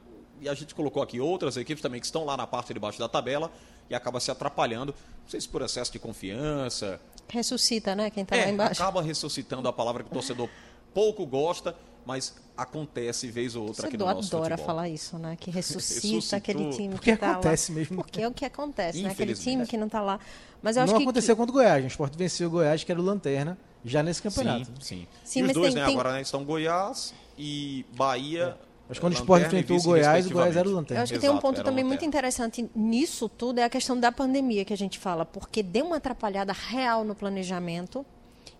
e 0.40 0.48
a 0.48 0.54
gente 0.54 0.74
colocou 0.74 1.02
aqui 1.02 1.20
outras 1.20 1.58
equipes 1.58 1.82
também 1.82 2.00
que 2.00 2.06
estão 2.06 2.24
lá 2.24 2.34
na 2.34 2.46
parte 2.46 2.72
de 2.72 2.80
baixo 2.80 2.98
da 2.98 3.10
tabela 3.10 3.52
e 3.90 3.94
acaba 3.94 4.20
se 4.20 4.30
atrapalhando. 4.30 4.94
Não 5.22 5.28
sei 5.28 5.38
se 5.38 5.46
por 5.50 5.60
excesso 5.60 5.92
de 5.92 5.98
confiança. 5.98 6.98
Ressuscita, 7.28 7.94
né? 7.94 8.08
Quem 8.08 8.22
está 8.22 8.34
É, 8.34 8.46
lá 8.46 8.50
embaixo. 8.50 8.82
acaba 8.82 9.02
ressuscitando 9.02 9.68
a 9.68 9.72
palavra 9.72 10.02
que 10.02 10.08
o 10.08 10.12
torcedor 10.14 10.48
pouco 10.94 11.26
gosta, 11.26 11.76
mas 12.05 12.34
acontece 12.57 13.28
vez 13.30 13.57
ou 13.57 13.66
outra 13.66 13.86
aqui 13.88 13.96
no 13.96 14.05
nosso 14.05 14.28
adora 14.34 14.50
futebol. 14.57 14.66
falar 14.66 14.88
isso, 14.88 15.18
né? 15.18 15.36
Que 15.40 15.50
ressuscita 15.50 16.07
Ressuscitou. 16.07 16.36
aquele 16.38 16.70
time 16.70 16.88
Porque 16.94 17.12
que 17.12 17.16
tá 17.16 17.32
acontece 17.32 17.72
lá. 17.72 17.78
mesmo. 17.78 17.96
Porque 17.96 18.20
é 18.22 18.28
o 18.28 18.32
que 18.32 18.44
acontece, 18.44 19.03
né? 19.03 19.11
Aquele 19.11 19.34
time 19.34 19.66
que 19.66 19.76
não 19.76 19.86
está 19.86 20.00
lá. 20.00 20.20
Mas 20.62 20.76
eu 20.76 20.82
acho 20.82 20.92
não 20.92 20.98
que, 21.00 21.05
aconteceu 21.05 21.34
que... 21.34 21.40
contra 21.40 21.50
o 21.50 21.55
Goiás. 21.55 21.84
O 21.84 21.88
Sport 21.88 22.14
venceu 22.16 22.48
o 22.48 22.50
Goiás, 22.50 22.84
que 22.84 22.92
era 22.92 23.00
o 23.00 23.05
Lanterna, 23.05 23.59
já 23.84 24.03
nesse 24.03 24.22
campeonato. 24.22 24.66
Sim, 24.66 24.72
sim. 24.80 25.07
Sim, 25.24 25.40
e 25.40 25.42
os 25.44 25.53
dois, 25.53 25.72
tem- 25.74 25.82
né, 25.82 25.86
tem- 25.88 25.94
agora 25.94 26.12
né, 26.12 26.20
estão 26.20 26.44
Goiás 26.44 27.14
e 27.38 27.84
Bahia. 27.96 28.57
Mas 28.88 28.98
quando 28.98 29.14
o 29.14 29.16
Lanterna 29.16 29.22
Sport 29.22 29.42
e 29.42 29.46
enfrentou 29.46 29.76
o 29.78 29.82
Goiás, 29.82 30.26
o 30.26 30.30
Goiás 30.30 30.57
era 30.57 30.68
o 30.68 30.70
respectivamente. 30.70 30.70
Eu 30.70 30.74
Lanterna. 30.76 31.03
acho 31.05 31.12
que 31.14 31.18
tem 31.18 31.30
um 31.30 31.32
Exato, 31.32 31.46
ponto 31.46 31.64
também 31.64 31.82
muito 31.84 32.05
interessante 32.05 32.70
nisso 32.76 33.28
tudo, 33.28 33.59
é 33.59 33.64
a 33.64 33.70
questão 33.70 33.98
da 33.98 34.12
pandemia 34.12 34.64
que 34.64 34.72
a 34.72 34.76
gente 34.76 34.98
fala, 34.98 35.24
porque 35.24 35.62
deu 35.62 35.86
uma 35.86 35.96
atrapalhada 35.96 36.53
real 36.53 37.03
no 37.03 37.14
planejamento 37.14 38.05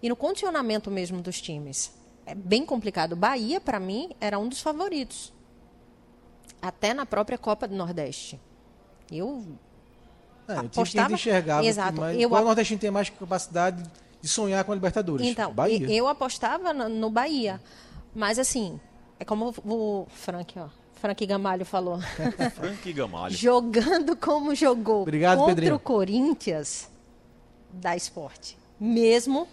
e 0.03 0.09
no 0.09 0.17
condicionamento 0.17 0.91
mesmo 0.91 1.21
dos 1.21 1.41
times. 1.41 1.93
É 2.25 2.35
bem 2.35 2.65
complicado. 2.65 3.17
Bahia, 3.17 3.61
para 3.61 3.81
mim, 3.81 4.11
era 4.21 4.39
um 4.39 4.49
dos 4.49 4.61
favoritos. 4.61 5.33
Até 6.61 6.95
na 6.95 7.05
própria 7.05 7.37
Copa 7.37 7.67
do 7.67 7.75
Nordeste. 7.75 8.41
Eu 9.11 9.45
É, 10.49 10.55
o 10.55 10.61
apostava- 10.61 11.09
gente 11.09 11.19
enxergava. 11.21 11.65
Exato. 11.65 12.01
Mais, 12.01 12.19
Eu 12.21 12.29
qual 12.29 12.41
ap- 12.41 12.47
Nordestino 12.47 12.79
tem 12.81 12.91
mais 12.91 13.11
capacidade 13.11 13.83
de 14.21 14.29
sonhar 14.29 14.63
com 14.65 14.73
a 14.73 14.75
Libertadores? 14.75 15.27
Então, 15.27 15.53
Bahia. 15.53 15.91
eu 15.93 16.07
apostava 16.07 16.73
no, 16.73 17.11
Bahia. 17.11 17.61
Mas 18.15 18.39
assim, 18.39 18.81
é 19.19 19.25
como 19.25 19.53
o, 19.65 20.03
o 20.03 20.07
Frank, 20.11 20.59
ó. 20.59 20.69
Frank 20.95 21.27
Gamalho 21.27 21.65
falou. 21.65 21.99
Frank 22.55 22.93
Gamalho. 22.95 23.35
Jogando 23.35 24.15
como 24.17 24.55
jogou 24.55 25.03
Obrigado, 25.03 25.39
contra 25.39 25.55
Pedrinho. 25.57 25.75
o 25.75 25.81
Corinthians, 25.81 26.89
dá 27.73 27.97
esporte. 27.97 28.57
Mesmo 28.79 29.49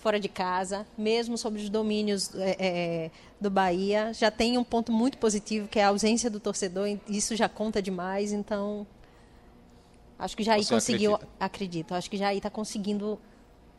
fora 0.00 0.18
de 0.18 0.28
casa, 0.28 0.86
mesmo 0.96 1.36
sob 1.36 1.60
os 1.60 1.68
domínios 1.68 2.34
é, 2.34 2.56
é, 2.58 3.10
do 3.40 3.50
Bahia, 3.50 4.12
já 4.12 4.30
tem 4.30 4.56
um 4.56 4.64
ponto 4.64 4.90
muito 4.90 5.18
positivo, 5.18 5.68
que 5.68 5.78
é 5.78 5.84
a 5.84 5.88
ausência 5.88 6.30
do 6.30 6.40
torcedor. 6.40 6.88
e 6.88 6.98
Isso 7.08 7.36
já 7.36 7.48
conta 7.48 7.80
demais, 7.80 8.32
então... 8.32 8.86
Acho 10.18 10.36
que 10.36 10.42
Jair 10.42 10.62
Você 10.62 10.74
conseguiu... 10.74 11.14
acredita? 11.14 11.44
Acredito. 11.44 11.94
Acho 11.94 12.10
que 12.10 12.16
Jair 12.16 12.36
está 12.38 12.50
conseguindo 12.50 13.18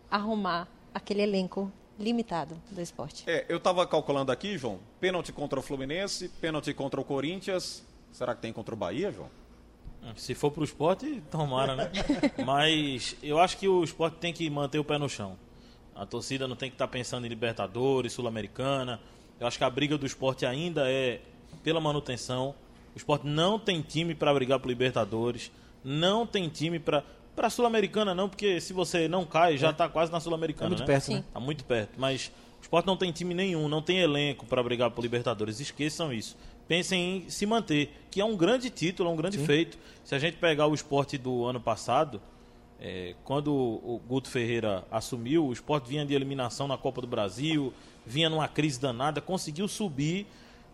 arrumar 0.10 0.68
aquele 0.94 1.22
elenco 1.22 1.72
limitado 2.00 2.60
do 2.72 2.82
esporte. 2.82 3.24
É, 3.28 3.46
eu 3.48 3.58
estava 3.58 3.86
calculando 3.86 4.32
aqui, 4.32 4.58
João. 4.58 4.80
Pênalti 5.00 5.32
contra 5.32 5.60
o 5.60 5.62
Fluminense, 5.62 6.30
pênalti 6.30 6.74
contra 6.74 7.00
o 7.00 7.04
Corinthians. 7.04 7.84
Será 8.12 8.34
que 8.36 8.42
tem 8.42 8.52
contra 8.52 8.74
o 8.74 8.78
Bahia, 8.78 9.12
João? 9.12 9.30
Se 10.16 10.34
for 10.34 10.50
pro 10.50 10.64
esporte, 10.64 11.22
tomara, 11.30 11.76
né? 11.76 11.92
Mas 12.44 13.16
eu 13.22 13.40
acho 13.40 13.58
que 13.58 13.68
o 13.68 13.84
esporte 13.84 14.18
tem 14.18 14.34
que 14.34 14.50
manter 14.50 14.80
o 14.80 14.84
pé 14.84 14.98
no 14.98 15.08
chão. 15.08 15.38
A 15.96 16.06
torcida 16.06 16.48
não 16.48 16.56
tem 16.56 16.70
que 16.70 16.76
estar 16.76 16.88
pensando 16.88 17.26
em 17.26 17.30
Libertadores, 17.30 18.14
Sul-Americana. 18.14 19.00
Eu 19.40 19.48
acho 19.48 19.58
que 19.58 19.64
a 19.64 19.70
briga 19.70 19.98
do 19.98 20.06
esporte 20.06 20.46
ainda 20.46 20.90
é 20.90 21.22
pela 21.64 21.80
manutenção. 21.80 22.56
O 22.94 22.98
esporte 22.98 23.28
não 23.28 23.60
tem 23.60 23.82
time 23.82 24.16
para 24.16 24.34
brigar 24.34 24.60
por 24.60 24.68
Libertadores. 24.68 25.52
Não 25.84 26.26
tem 26.26 26.48
time 26.50 26.80
para. 26.80 27.04
Para 27.34 27.50
Sul-Americana, 27.50 28.14
não, 28.14 28.28
porque 28.28 28.60
se 28.60 28.74
você 28.74 29.08
não 29.08 29.26
cai, 29.26 29.58
já 29.58 29.70
está 29.70 29.88
quase 29.88 30.12
na 30.12 30.20
Sul-Americana. 30.20 30.68
É 30.68 30.70
muito 30.70 30.80
né? 30.82 30.86
perto, 30.86 31.06
Sim. 31.06 31.16
né? 31.16 31.24
Tá 31.34 31.40
muito 31.40 31.64
perto. 31.64 31.92
Mas 31.98 32.30
o 32.60 32.62
esporte 32.62 32.86
não 32.86 32.98
tem 32.98 33.10
time 33.10 33.34
nenhum, 33.34 33.70
não 33.70 33.82
tem 33.82 34.00
elenco 34.00 34.46
para 34.46 34.62
brigar 34.62 34.92
por 34.92 35.02
Libertadores. 35.02 35.62
Esqueçam 35.62 36.12
isso. 36.12 36.36
Pensem 36.68 37.18
em 37.26 37.30
se 37.30 37.46
manter, 37.46 37.90
que 38.12 38.20
é 38.20 38.26
um 38.26 38.36
grande 38.36 38.70
título, 38.70 39.10
é 39.10 39.14
um 39.14 39.16
grande 39.16 39.38
feito. 39.38 39.80
Se 40.04 40.14
a 40.14 40.20
gente 40.20 40.38
pegar 40.38 40.68
o 40.68 40.74
esporte 40.74 41.18
do 41.18 41.46
ano 41.46 41.60
passado, 41.60 42.22
é, 42.82 43.14
quando 43.24 43.54
o 43.54 44.02
Guto 44.08 44.28
Ferreira 44.28 44.84
assumiu, 44.90 45.46
o 45.46 45.54
esporte 45.54 45.88
vinha 45.88 46.04
de 46.04 46.16
eliminação 46.16 46.68
na 46.68 46.78
Copa 46.78 47.00
do 47.00 47.06
Brasil, 47.06 47.72
vinha 48.04 48.28
numa 48.28 48.48
crise 48.48 48.82
danada, 48.82 49.22
conseguiu 49.22 49.68
subir. 49.68 50.26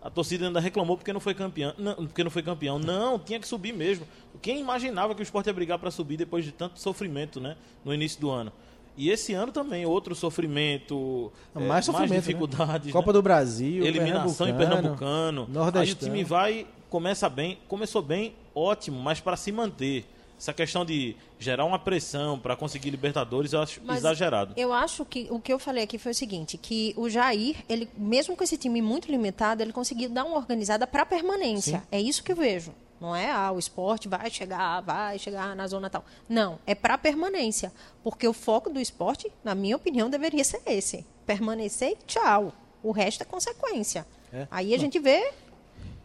A 0.02 0.10
torcida 0.10 0.48
ainda 0.48 0.62
reclamou 0.62 0.96
porque 0.96 1.12
não 1.12 1.20
foi 1.20 1.34
campeão. 1.34 1.74
Não, 1.78 1.96
porque 1.96 2.24
não 2.24 2.32
foi 2.32 2.42
campeão. 2.42 2.80
Não, 2.80 3.20
tinha 3.20 3.40
que 3.40 3.48
subir 3.48 3.74
mesmo. 3.74 4.08
Quem 4.42 4.62
imaginava 4.62 5.14
que 5.14 5.22
o 5.22 5.24
esporte 5.24 5.48
ia 5.48 5.54
brigar 5.54 5.78
para 5.80 5.92
subir 5.92 6.16
depois 6.16 6.46
de 6.46 6.54
tanto 6.54 6.80
sofrimento 6.80 7.42
né, 7.42 7.58
no 7.84 7.94
início 7.94 8.22
do 8.22 8.30
ano? 8.30 8.54
E 8.96 9.10
esse 9.10 9.34
ano 9.34 9.52
também, 9.52 9.86
outro 9.86 10.16
sofrimento, 10.16 11.32
é, 11.54 11.60
Mais 11.60 11.86
sofrimento, 11.86 12.14
né? 12.14 12.20
dificuldades. 12.20 12.92
Copa 12.92 13.08
né? 13.08 13.14
do 13.14 13.22
Brasil, 13.22 13.86
eliminação 13.86 14.48
em 14.48 14.56
Pernambucano, 14.56 15.46
Pernambucano. 15.46 15.80
Aí 15.80 15.92
o 15.92 15.96
time 15.96 16.24
vai, 16.24 16.66
começa 16.90 17.28
bem, 17.28 17.60
começou 17.68 18.02
bem, 18.02 18.34
ótimo, 18.56 19.00
mas 19.00 19.20
para 19.20 19.36
se 19.36 19.52
manter. 19.52 20.06
Essa 20.38 20.54
questão 20.54 20.86
de 20.86 21.16
gerar 21.40 21.66
uma 21.66 21.80
pressão 21.80 22.38
para 22.38 22.56
conseguir 22.56 22.92
Libertadores, 22.92 23.54
eu 23.54 23.62
acho 23.62 23.82
Mas 23.84 23.98
exagerado. 23.98 24.54
Eu 24.56 24.72
acho 24.72 25.04
que 25.04 25.28
o 25.32 25.40
que 25.40 25.52
eu 25.52 25.58
falei 25.58 25.84
aqui 25.84 25.98
foi 25.98 26.12
o 26.12 26.16
seguinte, 26.16 26.58
que 26.58 26.94
o 26.96 27.10
Jair, 27.10 27.58
ele 27.68 27.90
mesmo 27.98 28.36
com 28.36 28.44
esse 28.44 28.58
time 28.58 28.82
muito 28.82 29.10
limitado, 29.10 29.64
ele 29.64 29.74
conseguiu 29.74 30.10
dar 30.10 30.24
uma 30.24 30.38
organizada 30.38 30.86
para 30.86 31.06
permanência. 31.06 31.84
É 31.92 32.00
isso 32.00 32.24
que 32.24 32.32
eu 32.32 32.36
vejo. 32.36 32.74
Não 33.00 33.16
é, 33.16 33.30
ah, 33.32 33.52
o 33.52 33.60
esporte 33.60 34.08
vai 34.08 34.30
chegar, 34.30 34.82
vai 34.82 35.20
chegar 35.20 35.56
na 35.56 35.68
zona 35.68 35.90
tal. 35.90 36.04
Não, 36.28 36.58
é 36.66 36.74
para 36.74 36.98
permanência. 36.98 37.72
Porque 38.04 38.28
o 38.28 38.34
foco 38.34 38.70
do 38.70 38.80
esporte, 38.80 39.32
na 39.44 39.54
minha 39.54 39.76
opinião, 39.76 40.10
deveria 40.10 40.44
ser 40.44 40.62
esse. 40.66 41.06
Permanecer 41.26 41.92
e 41.92 41.98
tchau. 42.08 42.54
O 42.82 42.92
resto 42.92 43.22
é 43.22 43.26
consequência. 43.26 44.06
É. 44.34 44.48
Aí 44.50 44.74
a 44.74 44.80
gente 44.80 45.00
vê 45.00 45.32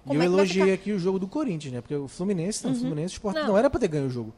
E 0.05 0.09
como 0.09 0.18
eu 0.18 0.22
é 0.22 0.26
que 0.26 0.32
elogiei 0.34 0.62
ficar. 0.64 0.74
aqui 0.74 0.92
o 0.92 0.98
jogo 0.98 1.18
do 1.18 1.26
Corinthians, 1.28 1.72
né? 1.74 1.80
Porque 1.80 1.94
o 1.94 2.09
Fluminense, 2.09 2.64
não, 2.64 2.72
o 2.72 2.76
Fluminense, 2.76 3.14
o 3.14 3.16
Sport 3.16 3.36
não. 3.36 3.46
Não. 3.48 3.59
era 3.59 3.70
pra 3.70 3.78
ter 3.80 3.88
ganho 3.88 4.07
o 4.07 4.11
jogo. 4.11 4.32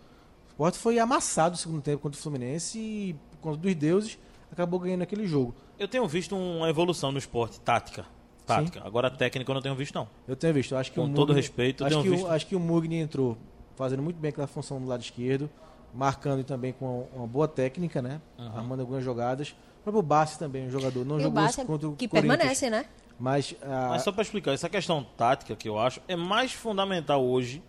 O 0.49 0.51
Sport 0.53 0.75
foi 0.77 0.99
amassado 0.99 1.53
no 1.53 1.57
segundo 1.57 1.81
tempo 1.83 1.99
contra 2.03 2.19
o 2.19 2.23
Fluminense 2.23 2.79
e, 2.79 3.17
por 3.33 3.39
conta 3.39 3.57
dos 3.59 3.75
deuses, 3.75 4.19
acabou 4.53 4.79
ganhando 4.79 5.03
aquele 5.03 5.27
jogo. 5.27 5.55
Eu 5.79 5.89
tenho 5.89 6.07
visto 6.07 6.37
uma 6.37 6.69
evolução 6.69 7.11
no 7.11 7.19
esporte, 7.19 7.59
tática. 7.61 8.05
Tática. 8.47 8.83
Agora 8.85 9.11
técnica 9.11 9.51
eu 9.51 9.55
não 9.55 9.63
tenho 9.63 9.75
visto, 9.75 9.95
não. 9.95 10.07
Eu 10.29 10.37
tenho 10.37 10.53
visto. 10.53 10.73
Eu 10.73 10.79
acho 10.79 10.91
que 10.93 10.97
Com 11.01 11.07
o 11.07 11.09
todo 11.15 11.29
Mugni- 11.29 11.35
respeito, 11.41 11.83
eu 11.83 11.87
acho 11.87 11.97
tenho 11.97 12.05
que, 12.05 12.11
visto. 12.11 12.27
O, 12.27 12.31
acho 12.31 12.47
que 12.47 12.55
o 12.57 12.61
Mugni 12.61 12.97
entrou 12.97 13.39
fazendo 13.75 14.03
muito 14.03 14.17
bem 14.17 14.29
aquela 14.29 14.47
função 14.47 14.79
do 14.81 14.87
lado 14.87 15.01
esquerdo, 15.01 15.49
marcando 15.95 16.45
também 16.45 16.73
com 16.75 17.09
uma 17.17 17.27
boa 17.27 17.49
técnica, 17.49 18.03
né? 18.03 18.21
Armando 18.39 18.81
algumas 18.81 19.03
jogadas. 19.03 19.57
O 19.81 19.83
próprio 19.85 20.03
Bassi 20.03 20.39
também, 20.39 20.67
um 20.67 20.71
jogador, 20.71 21.05
não 21.07 21.19
E 21.19 21.23
jogou 21.23 21.43
Bassi 21.43 21.65
contra 21.65 21.89
o 21.89 21.97
que 21.97 22.07
Corinthians, 22.07 22.37
permanece, 22.37 22.71
né? 22.71 22.85
Mas, 23.19 23.55
ah, 23.63 23.89
Mas 23.91 24.03
só 24.03 24.11
para 24.13 24.23
explicar, 24.23 24.53
essa 24.53 24.69
questão 24.69 25.05
tática 25.17 25.55
que 25.55 25.69
eu 25.69 25.79
acho 25.79 26.01
é 26.09 26.17
mais 26.17 26.53
fundamental 26.53 27.25
hoje 27.25 27.63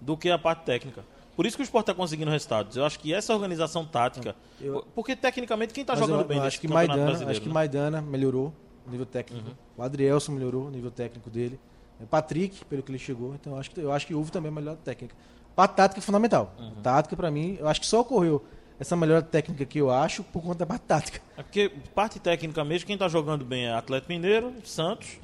do 0.00 0.16
que 0.16 0.30
a 0.30 0.38
parte 0.38 0.64
técnica. 0.64 1.04
Por 1.36 1.46
isso 1.46 1.56
que 1.56 1.62
o 1.62 1.64
esporte 1.64 1.84
está 1.84 1.94
conseguindo 1.94 2.30
resultados. 2.30 2.76
Eu 2.76 2.84
acho 2.84 2.98
que 2.98 3.14
essa 3.14 3.32
organização 3.32 3.84
tática. 3.84 4.34
Eu- 4.60 4.84
Porque 4.94 5.14
tecnicamente 5.14 5.72
quem 5.72 5.82
está 5.82 5.94
jogando 5.94 6.20
eu, 6.22 6.24
bem 6.26 6.38
eu 6.38 6.42
acho 6.44 6.60
que 6.60 6.66
Maidana, 6.66 7.30
acho 7.30 7.40
que 7.40 7.46
né? 7.48 7.54
Maidana 7.54 8.02
melhorou 8.02 8.52
o 8.86 8.90
nível 8.90 9.06
técnico. 9.06 9.50
O 9.76 9.82
Adrielson 9.82 10.32
melhorou 10.32 10.66
o 10.66 10.70
nível 10.70 10.90
técnico 10.90 11.30
dele. 11.30 11.60
O 12.00 12.06
Patrick, 12.06 12.64
pelo 12.64 12.82
que 12.82 12.90
ele 12.90 12.98
chegou. 12.98 13.34
Então 13.34 13.52
eu 13.52 13.58
acho 13.60 13.70
que 13.70 13.80
eu 13.80 13.92
acho 13.92 14.04
que 14.06 14.14
houve 14.14 14.32
também 14.32 14.50
melhor 14.50 14.76
técnica. 14.76 15.14
Para 15.54 15.68
tática 15.68 16.00
é 16.00 16.02
fundamental. 16.02 16.52
Tática 16.82 17.16
para 17.16 17.30
mim, 17.30 17.56
eu 17.60 17.68
acho 17.68 17.80
que 17.80 17.86
só 17.86 18.00
ocorreu 18.00 18.44
essa 18.80 18.96
melhor 18.96 19.22
técnica 19.22 19.64
que 19.64 19.78
eu 19.78 19.90
acho 19.90 20.22
por 20.24 20.42
conta 20.42 20.58
da 20.60 20.66
parte 20.66 20.82
tática. 20.82 21.20
É 21.36 21.42
porque 21.42 21.70
parte 21.94 22.18
técnica 22.20 22.64
mesmo, 22.64 22.86
quem 22.86 22.94
está 22.94 23.08
jogando 23.08 23.44
bem 23.44 23.66
é 23.66 23.72
Atlético 23.74 24.12
Mineiro, 24.12 24.52
Santos. 24.64 25.18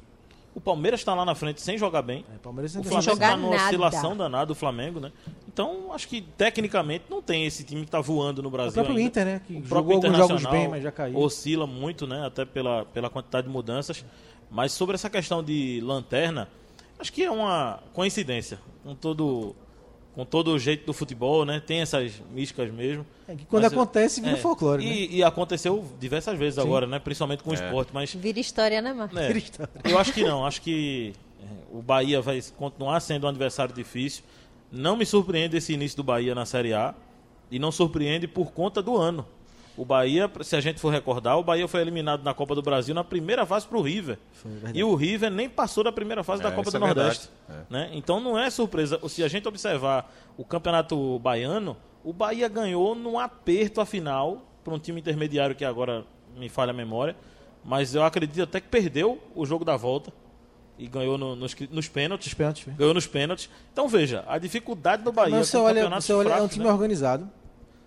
O 0.55 0.61
Palmeiras 0.61 1.00
está 1.00 1.12
lá 1.14 1.24
na 1.24 1.34
frente 1.34 1.61
sem 1.61 1.76
jogar 1.76 2.02
bem. 2.02 2.24
É, 2.32 2.38
Palmeiras 2.38 2.76
O 2.76 2.82
Flamengo 2.84 3.12
está 3.12 3.36
numa 3.36 3.50
nada. 3.57 3.64
oscilação 3.64 4.16
danada, 4.16 4.52
o 4.52 4.55
Flamengo, 4.55 5.00
né? 5.00 5.11
Então, 5.48 5.92
acho 5.92 6.07
que 6.07 6.20
tecnicamente 6.22 7.07
não 7.11 7.20
tem 7.20 7.44
esse 7.44 7.64
time 7.64 7.80
que 7.80 7.88
está 7.88 8.00
voando 8.00 8.40
no 8.40 8.48
o 8.48 8.50
Brasil. 8.52 8.72
próprio 8.74 8.96
ainda. 8.96 9.09
Inter, 9.09 9.24
né? 9.24 9.40
Que 9.44 9.52
O 9.55 9.64
jogou 9.64 9.68
próprio 9.68 9.94
alguns 9.96 10.16
jogos 10.16 10.24
Internacional 10.42 10.52
bem, 10.52 10.68
mas 10.68 10.82
já 10.84 10.92
caiu. 10.92 11.18
Oscila 11.18 11.66
muito, 11.66 12.07
né? 12.07 12.24
Até 12.24 12.44
pela, 12.44 12.84
pela 12.84 13.11
quantidade 13.11 13.48
de 13.48 13.52
mudanças. 13.52 14.05
Mas 14.48 14.70
sobre 14.70 14.94
essa 14.94 15.11
questão 15.11 15.42
de 15.42 15.80
lanterna, 15.82 16.48
acho 17.00 17.12
que 17.12 17.24
é 17.24 17.30
uma 17.32 17.80
coincidência. 17.92 18.61
Com 18.84 18.94
todo, 18.94 19.57
com 20.15 20.25
todo 20.25 20.53
o 20.53 20.59
jeito 20.59 20.87
do 20.87 20.93
futebol, 20.93 21.45
né? 21.45 21.61
Tem 21.65 21.81
essas 21.81 22.12
místicas 22.33 22.71
mesmo. 22.73 23.05
É 23.27 23.35
que 23.35 23.45
quando 23.47 23.62
Mas 23.65 23.73
eu- 23.73 23.81
acontece, 23.81 24.21
vira 24.21 24.35
é, 24.37 24.41
folclore, 24.41 24.85
né? 24.85 24.91
e, 24.93 25.17
e 25.17 25.23
aconteceu 25.25 25.85
diversas 25.99 26.39
vezes 26.39 26.59
agora, 26.59 26.87
né? 26.87 26.99
Principalmente 26.99 27.43
com 27.43 27.51
o 27.51 27.55
É. 27.55 27.57
esporte. 27.57 27.91
Mas 27.93 28.15
Vira 28.15 28.39
história, 28.39 28.81
né, 28.81 28.93
Marcos? 28.93 29.19
é, 29.19 29.27
Vira 29.27 29.39
história. 29.39 29.73
eu 29.85 29.99
acho 29.99 30.12
que 30.12 30.23
não. 30.23 30.47
Acho 30.47 30.62
que 30.62 31.12
é, 31.43 31.45
o 31.77 31.83
Bahia 31.83 32.21
vai 32.21 32.41
continuar 32.57 33.01
sendo 33.01 33.25
um 33.25 33.29
adversário 33.29 33.75
difícil. 33.75 34.23
Não 34.71 34.97
me 34.97 35.05
surpreende 35.07 35.57
esse 35.57 35.73
início 35.73 35.97
do 35.97 36.05
Bahia 36.05 36.35
na 36.35 36.47
Série 36.47 36.73
A. 36.75 36.95
E 37.51 37.59
não 37.59 37.71
surpreende 37.71 38.27
por 38.27 38.53
conta 38.53 38.83
do 38.83 38.97
ano. 38.97 39.25
O 39.77 39.85
Bahia, 39.85 40.31
se 40.43 40.55
a 40.55 40.61
gente 40.61 40.79
for 40.79 40.91
recordar, 40.91 41.37
o 41.37 41.43
Bahia 41.43 41.66
foi 41.66 41.81
eliminado 41.81 42.22
na 42.22 42.33
Copa 42.33 42.55
do 42.55 42.62
Brasil 42.62 42.95
na 42.95 43.03
primeira 43.03 43.45
fase 43.45 43.66
para 43.66 43.77
o 43.77 43.83
River. 43.83 44.18
E 44.72 44.85
o 44.85 44.95
River 44.95 45.31
nem 45.31 45.49
passou 45.49 45.83
da 45.83 45.91
primeira 45.91 46.22
fase 46.22 46.43
É, 46.43 46.45
da 46.45 46.53
Copa 46.53 46.70
do 46.70 46.77
é 46.77 46.81
Nordeste. 46.81 47.29
verdade. 47.49 47.66
Né? 47.70 47.91
Então 47.93 48.20
não 48.20 48.39
é 48.39 48.49
surpresa. 48.51 49.01
Se 49.09 49.25
a 49.25 49.29
gente 49.29 49.49
observar 49.49 50.12
o 50.37 50.45
campeonato 50.45 51.18
baiano, 51.18 51.77
o 52.05 52.12
Bahia 52.12 52.47
ganhou 52.49 52.95
num 52.95 53.18
aperto 53.18 53.81
a 53.81 53.87
final 53.87 54.43
para 54.62 54.72
um 54.75 54.79
time 54.79 55.01
intermediário 55.01 55.57
que 55.57 55.64
agora 55.64 56.05
me 56.37 56.49
falha 56.49 56.70
a 56.70 56.75
memória. 56.75 57.16
Mas 57.64 57.95
eu 57.97 58.05
acredito 58.05 58.43
até 58.43 58.61
que 58.61 58.68
perdeu 58.68 59.18
o 59.35 59.45
jogo 59.45 59.64
da 59.64 59.77
volta. 59.77 60.12
e 60.77 60.89
ganhou 60.89 61.16
no- 61.16 61.37
nos, 61.37 61.55
nos 61.70 61.87
pênaltis. 61.89 62.27
Os 62.29 62.35
pênaltis. 62.35 62.66
né? 62.66 62.75
Ganhou 62.77 62.93
nos 62.93 63.07
pênaltis. 63.07 63.49
Então 63.72 63.87
veja, 63.87 64.25
a 64.27 64.39
dificuldade 64.39 65.05
do 65.05 65.12
Bahia 65.12 65.37
Mas 65.37 65.49
você 65.49 65.57
olha, 65.57 65.89
você 65.89 66.12
olha 66.12 66.33
é 66.33 66.43
um 66.43 66.49
time 66.49 66.64
né? 66.64 66.70
organizado. 66.72 67.31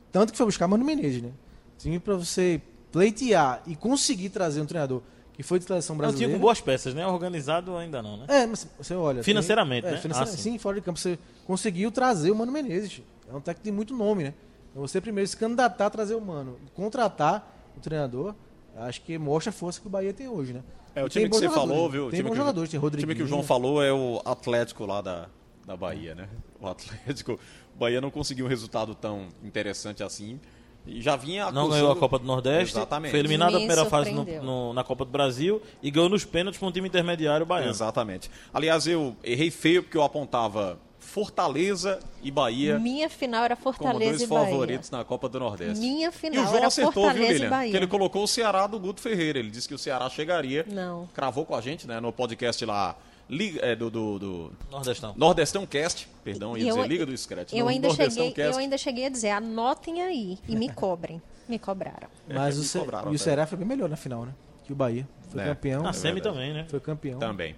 Tanto 0.09 0.31
que 0.31 0.37
foi 0.37 0.45
buscar 0.45 0.69
Mano 0.69 0.85
Menezes, 0.85 1.21
né? 1.21 1.31
Time 1.77 1.99
pra 1.99 2.15
você 2.15 2.61
pleitear 2.91 3.61
e 3.67 3.75
conseguir 3.75 4.29
trazer 4.29 4.61
um 4.61 4.65
treinador 4.65 5.01
que 5.33 5.43
foi 5.43 5.59
de 5.59 5.65
seleção 5.65 5.93
É 5.93 5.97
um 5.97 5.99
time 5.99 6.07
brasileira. 6.07 6.33
com 6.33 6.39
boas 6.41 6.59
peças, 6.61 6.93
né? 6.95 7.05
Organizado 7.05 7.77
ainda 7.77 8.01
não, 8.01 8.17
né? 8.17 8.25
É, 8.27 8.47
mas 8.47 8.67
você 8.77 8.95
olha. 8.95 9.21
Financeiramente, 9.23 9.83
tem- 9.83 9.91
é, 9.91 9.95
né? 9.95 10.01
financeiramente, 10.01 10.39
Ah, 10.39 10.43
sim. 10.43 10.51
sim. 10.53 10.57
fora 10.57 10.75
de 10.77 10.81
campo. 10.81 10.97
Você 10.99 11.19
conseguiu 11.45 11.91
trazer 11.91 12.31
o 12.31 12.35
Mano 12.35 12.51
Menezes. 12.51 13.01
É 13.29 13.35
um 13.35 13.39
técnico 13.41 13.63
tem 13.65 13.71
muito 13.73 13.95
nome, 13.95 14.23
né? 14.23 14.33
Então 14.71 14.81
você 14.87 14.99
primeiro 14.99 15.27
se 15.27 15.37
candidatar 15.37 15.85
a 15.85 15.89
trazer 15.91 16.15
o 16.15 16.21
Mano, 16.21 16.57
contratar 16.73 17.55
o 17.77 17.79
treinador, 17.79 18.33
acho 18.77 19.01
que 19.01 19.17
mostra 19.17 19.51
a 19.51 19.53
força 19.53 19.79
que 19.79 19.85
o 19.85 19.89
Bahia 19.89 20.11
tem 20.13 20.27
hoje, 20.27 20.53
né? 20.53 20.63
É, 20.95 21.03
o 21.03 21.09
time 21.09 21.25
tem 21.25 21.29
que 21.29 21.37
você 21.37 21.49
falou, 21.53 21.85
né? 21.85 21.91
viu? 21.91 22.07
O 22.07 22.09
Tem 22.09 22.17
time 22.17 22.29
bons 22.29 22.33
que 22.35 22.39
o- 22.39 22.41
jogadores, 22.43 22.71
tem 22.71 22.79
O 22.79 22.81
Rodrigo. 22.81 23.01
time 23.07 23.15
que 23.15 23.21
o 23.23 23.27
João 23.27 23.43
falou 23.43 23.83
é 23.83 23.93
o 23.93 24.19
Atlético 24.25 24.85
lá 24.87 25.01
da, 25.01 25.27
da 25.65 25.77
Bahia, 25.77 26.15
né? 26.15 26.27
O 26.59 26.65
Atlético. 26.67 27.33
O 27.75 27.77
Bahia 27.77 28.01
não 28.01 28.09
conseguiu 28.09 28.45
um 28.45 28.49
resultado 28.49 28.95
tão 28.95 29.27
interessante 29.43 30.01
assim. 30.01 30.39
E 30.87 31.01
já 31.01 31.15
vinha 31.15 31.43
Não 31.51 31.63
acusando- 31.63 31.69
ganhou 31.73 31.91
a 31.91 31.95
Copa 31.95 32.17
do 32.17 32.25
Nordeste, 32.25 32.77
Exatamente. 32.77 33.11
foi 33.11 33.19
eliminado 33.19 33.51
na 33.51 33.59
Me 33.59 33.65
primeira 33.67 33.85
fase 33.89 34.11
no- 34.11 34.23
no- 34.41 34.73
na 34.73 34.83
Copa 34.83 35.03
do 35.05 35.11
Brasil 35.11 35.61
e 35.83 35.91
ganhou 35.91 36.09
nos 36.09 36.23
pênaltis 36.25 36.59
para 36.59 36.67
um 36.69 36.71
time 36.71 36.87
intermediário 36.87 37.45
baiano. 37.45 37.69
Exatamente. 37.71 38.31
Aliás, 38.53 38.87
eu 38.87 39.15
errei 39.23 39.51
feio 39.51 39.83
porque 39.83 39.97
eu 39.97 40.03
apontava 40.03 40.79
Fortaleza 40.99 41.99
e 42.21 42.29
Bahia 42.29 42.77
Minha 42.79 43.09
final 43.09 43.43
era 43.43 43.55
como 43.55 43.73
Fortaleza 43.73 44.11
dois 44.11 44.21
e 44.21 44.27
Bahia. 44.27 44.45
favoritos 44.49 44.91
na 44.91 45.03
Copa 45.03 45.27
do 45.27 45.39
Nordeste. 45.39 45.79
Minha 45.79 46.09
E 46.09 46.11
final 46.11 46.43
o 46.43 46.45
João 46.47 46.57
era 46.57 46.67
acertou, 46.67 46.93
viu, 46.93 47.01
Fortaleza 47.03 47.31
e 47.31 47.33
Lilian? 47.33 47.49
Bahia. 47.49 47.71
Que 47.71 47.77
ele 47.77 47.87
colocou 47.87 48.23
o 48.23 48.27
Ceará 48.27 48.67
do 48.67 48.79
Guto 48.79 49.01
Ferreira. 49.01 49.39
Ele 49.39 49.49
disse 49.49 49.67
que 49.67 49.73
o 49.73 49.77
Ceará 49.77 50.09
chegaria. 50.09 50.65
Não. 50.69 51.07
Cravou 51.13 51.45
com 51.45 51.55
a 51.55 51.61
gente, 51.61 51.87
né? 51.87 51.99
No 51.99 52.11
podcast 52.11 52.63
lá 52.65 52.95
Liga- 53.29 53.59
é, 53.61 53.75
do, 53.75 53.89
do, 53.89 54.19
do 54.19 54.51
Nordestão. 54.71 55.13
Nordestão 55.17 55.65
Cast. 55.65 56.07
Perdão, 56.23 56.57
ia 56.57 56.63
E 56.63 56.67
eu- 56.67 56.75
dizer 56.75 56.87
Liga 56.87 57.05
do 57.05 57.17
Scratch. 57.17 57.53
Eu 57.53 57.65
no 57.65 57.69
ainda, 57.69 57.89
cheguei, 57.89 58.31
Cast. 58.31 58.53
eu 58.53 58.57
ainda 58.59 58.77
cheguei 58.77 59.05
a 59.05 59.09
dizer, 59.09 59.29
anotem 59.31 60.01
aí 60.01 60.37
e 60.47 60.55
me 60.55 60.69
cobrem. 60.71 61.21
Me 61.47 61.59
cobraram. 61.59 62.07
Mas 62.27 62.55
o, 62.55 62.59
Me 62.59 62.65
Ce- 62.65 62.79
cobraram, 62.79 63.11
e 63.11 63.15
o 63.15 63.17
tá? 63.17 63.23
Ceará 63.23 63.45
foi 63.47 63.57
bem 63.57 63.67
melhor 63.67 63.89
na 63.89 63.95
final, 63.97 64.25
né? 64.25 64.33
Que 64.65 64.71
o 64.73 64.75
Bahia. 64.75 65.07
Foi 65.29 65.41
É. 65.41 65.45
campeão. 65.45 65.85
A 65.85 65.93
Semi 65.93 66.21
também, 66.21 66.53
né? 66.53 66.65
Foi 66.69 66.79
campeão. 66.79 67.19
Também. 67.19 67.55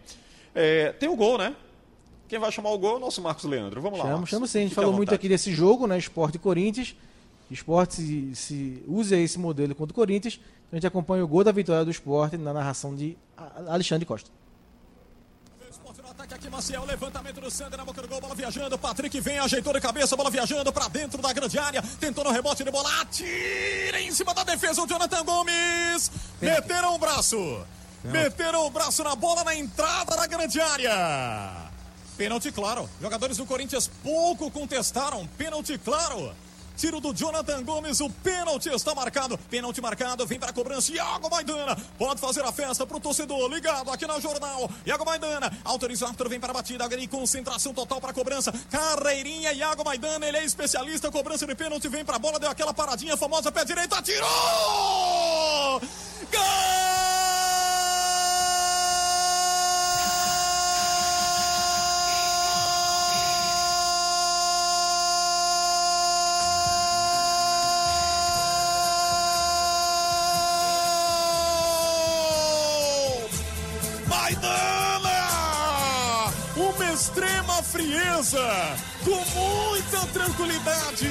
É, 0.56 0.92
tem 0.94 1.08
o 1.10 1.16
gol, 1.16 1.38
né? 1.38 1.56
Quem 2.28 2.38
vai 2.40 2.52
chamar 2.52 2.70
o 2.72 2.78
gol 2.78 2.94
é 2.94 2.96
o 2.98 3.00
nosso 3.00 3.22
Marcos 3.22 3.44
Leandro. 3.46 3.82
Vamos 3.82 3.98
lá. 4.00 4.06
Chama, 4.06 4.14
Marcos. 4.18 4.30
chama 4.30 4.48
sim. 4.48 4.58
A 4.60 4.62
gente 4.62 4.70
Fique 4.70 4.82
falou 4.82 4.94
muito 4.96 5.14
aqui 5.14 5.28
desse 5.30 5.52
jogo, 5.52 5.88
né? 5.88 5.98
Esporte 5.98 6.36
e 6.36 6.40
Corinthians. 6.40 6.96
Esporte 7.50 7.96
se, 7.96 8.36
se 8.36 8.84
use 8.88 9.16
esse 9.16 9.40
modelo 9.40 9.74
contra 9.74 9.92
o 9.92 9.96
Corinthians. 9.96 10.40
A 10.72 10.76
gente 10.76 10.86
acompanha 10.86 11.24
o 11.24 11.28
gol 11.28 11.44
da 11.44 11.52
vitória 11.52 11.84
do 11.84 11.90
esporte 11.90 12.38
na 12.38 12.54
narração 12.54 12.96
de 12.96 13.18
Alexandre 13.68 14.06
Costa. 14.06 14.30
Ataque 16.20 16.34
aqui, 16.34 16.50
Maciel. 16.50 16.84
Levantamento 16.84 17.40
do 17.40 17.50
Sander 17.50 17.78
na 17.78 17.86
boca 17.86 18.02
do 18.02 18.08
gol. 18.10 18.20
Bola 18.20 18.36
viajando. 18.36 18.78
Patrick 18.78 19.22
vem, 19.22 19.40
ajeitou 19.40 19.72
de 19.72 19.80
cabeça. 19.80 20.18
Bola 20.18 20.30
viajando 20.30 20.70
pra 20.74 20.90
dentro 20.90 21.22
da 21.22 21.32
grande 21.32 21.58
área. 21.58 21.82
Tentou 21.98 22.26
no 22.26 22.32
rebote 22.32 22.62
de 22.62 22.70
bola. 22.70 22.90
Atira 23.00 24.02
em 24.02 24.12
cima 24.12 24.34
da 24.34 24.44
defesa. 24.44 24.84
O 24.84 24.88
Jonathan 24.88 25.24
Gomes. 25.24 26.12
Meteram 26.42 26.96
o 26.96 26.98
braço. 26.98 27.66
Meteram 28.04 28.66
o 28.66 28.70
braço 28.70 29.02
na 29.02 29.16
bola 29.16 29.46
na 29.46 29.56
entrada 29.56 30.18
da 30.18 30.28
grande 30.28 30.60
área. 30.60 31.72
Pênalti 32.18 32.52
claro. 32.52 32.90
Jogadores 33.02 33.38
do 33.38 33.46
Corinthians 33.46 33.90
pouco 34.04 34.52
contestaram. 34.52 35.26
Pênalti 35.38 35.78
claro. 35.78 36.36
Tiro 36.80 37.02
do 37.02 37.14
Jonathan 37.14 37.62
Gomes, 37.62 38.00
o 38.00 38.10
pênalti 38.10 38.70
está 38.70 38.96
marcado. 38.96 39.38
Pênalti 39.38 39.82
marcado, 39.82 40.26
vem 40.26 40.40
para 40.40 40.52
a 40.52 40.54
cobrança. 40.54 40.94
Iago 40.94 41.30
Maidana 41.30 41.76
pode 41.98 42.22
fazer 42.22 42.42
a 42.46 42.54
festa 42.54 42.88
para 42.88 42.96
o 42.96 43.02
torcedor 43.02 43.50
ligado 43.50 43.92
aqui 43.92 44.08
na 44.08 44.18
jornal. 44.18 44.72
Iago 44.86 45.04
Maidana 45.04 45.52
autoriza 45.66 46.06
o 46.06 46.08
árbitro, 46.08 46.30
vem 46.30 46.40
para 46.40 46.52
a 46.52 46.54
batida. 46.54 46.88
E 47.00 47.08
concentração 47.08 47.74
total 47.74 48.00
para 48.00 48.12
a 48.12 48.14
cobrança. 48.14 48.54
Carreirinha, 48.72 49.52
Iago 49.52 49.84
Maidana, 49.84 50.26
ele 50.26 50.38
é 50.38 50.46
especialista. 50.46 51.12
Cobrança 51.12 51.46
de 51.46 51.54
pênalti, 51.54 51.90
vem 51.90 52.06
para 52.06 52.16
a 52.16 52.20
bola, 52.20 52.40
deu 52.40 52.50
aquela 52.50 52.74
paradinha 52.74 53.18
famosa, 53.18 53.52
pé 53.52 53.66
direito, 53.66 53.94
atirou! 53.94 54.30
Gol! 56.32 57.69
Extrema 77.00 77.64
frieza, 77.64 78.45
com 79.06 79.24
muita 79.39 80.06
tranquilidade. 80.08 81.08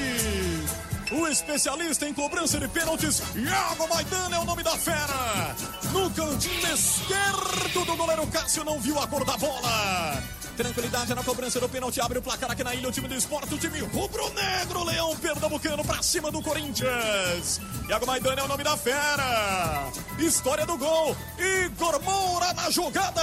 O 1.11 1.27
especialista 1.27 2.07
em 2.07 2.13
cobrança 2.13 2.59
de 2.59 2.67
pênaltis, 2.67 3.23
Iago 3.35 3.89
Maidana 3.89 4.35
é 4.35 4.39
o 4.39 4.45
nome 4.45 4.61
da 4.61 4.77
fera. 4.77 5.55
No 5.91 6.11
cantinho 6.11 6.71
esquerdo 6.71 7.85
do 7.85 7.95
goleiro 7.95 8.27
Cássio 8.27 8.63
não 8.63 8.79
viu 8.79 8.99
a 8.99 9.07
cor 9.07 9.25
da 9.25 9.35
bola. 9.35 10.21
Tranquilidade 10.59 11.15
na 11.15 11.23
cobrança 11.23 11.57
do 11.57 11.69
pênalti, 11.69 12.01
abre 12.01 12.19
o 12.19 12.21
placar 12.21 12.51
aqui 12.51 12.65
na 12.65 12.75
ilha, 12.75 12.89
o 12.89 12.91
time 12.91 13.07
do 13.07 13.15
esporte, 13.15 13.55
o 13.55 13.57
time 13.57 13.79
rubro-negro, 13.79 14.83
Leão 14.83 15.15
Pernambucano 15.15 15.85
pra 15.85 16.03
cima 16.03 16.29
do 16.29 16.41
Corinthians. 16.41 17.61
Iago 17.87 18.05
Maidana 18.05 18.41
é 18.41 18.43
o 18.43 18.47
nome 18.49 18.61
da 18.61 18.75
fera. 18.75 19.89
História 20.17 20.65
do 20.65 20.77
gol, 20.77 21.15
Igor 21.37 22.03
Moura 22.03 22.51
na 22.51 22.69
jogada. 22.69 23.21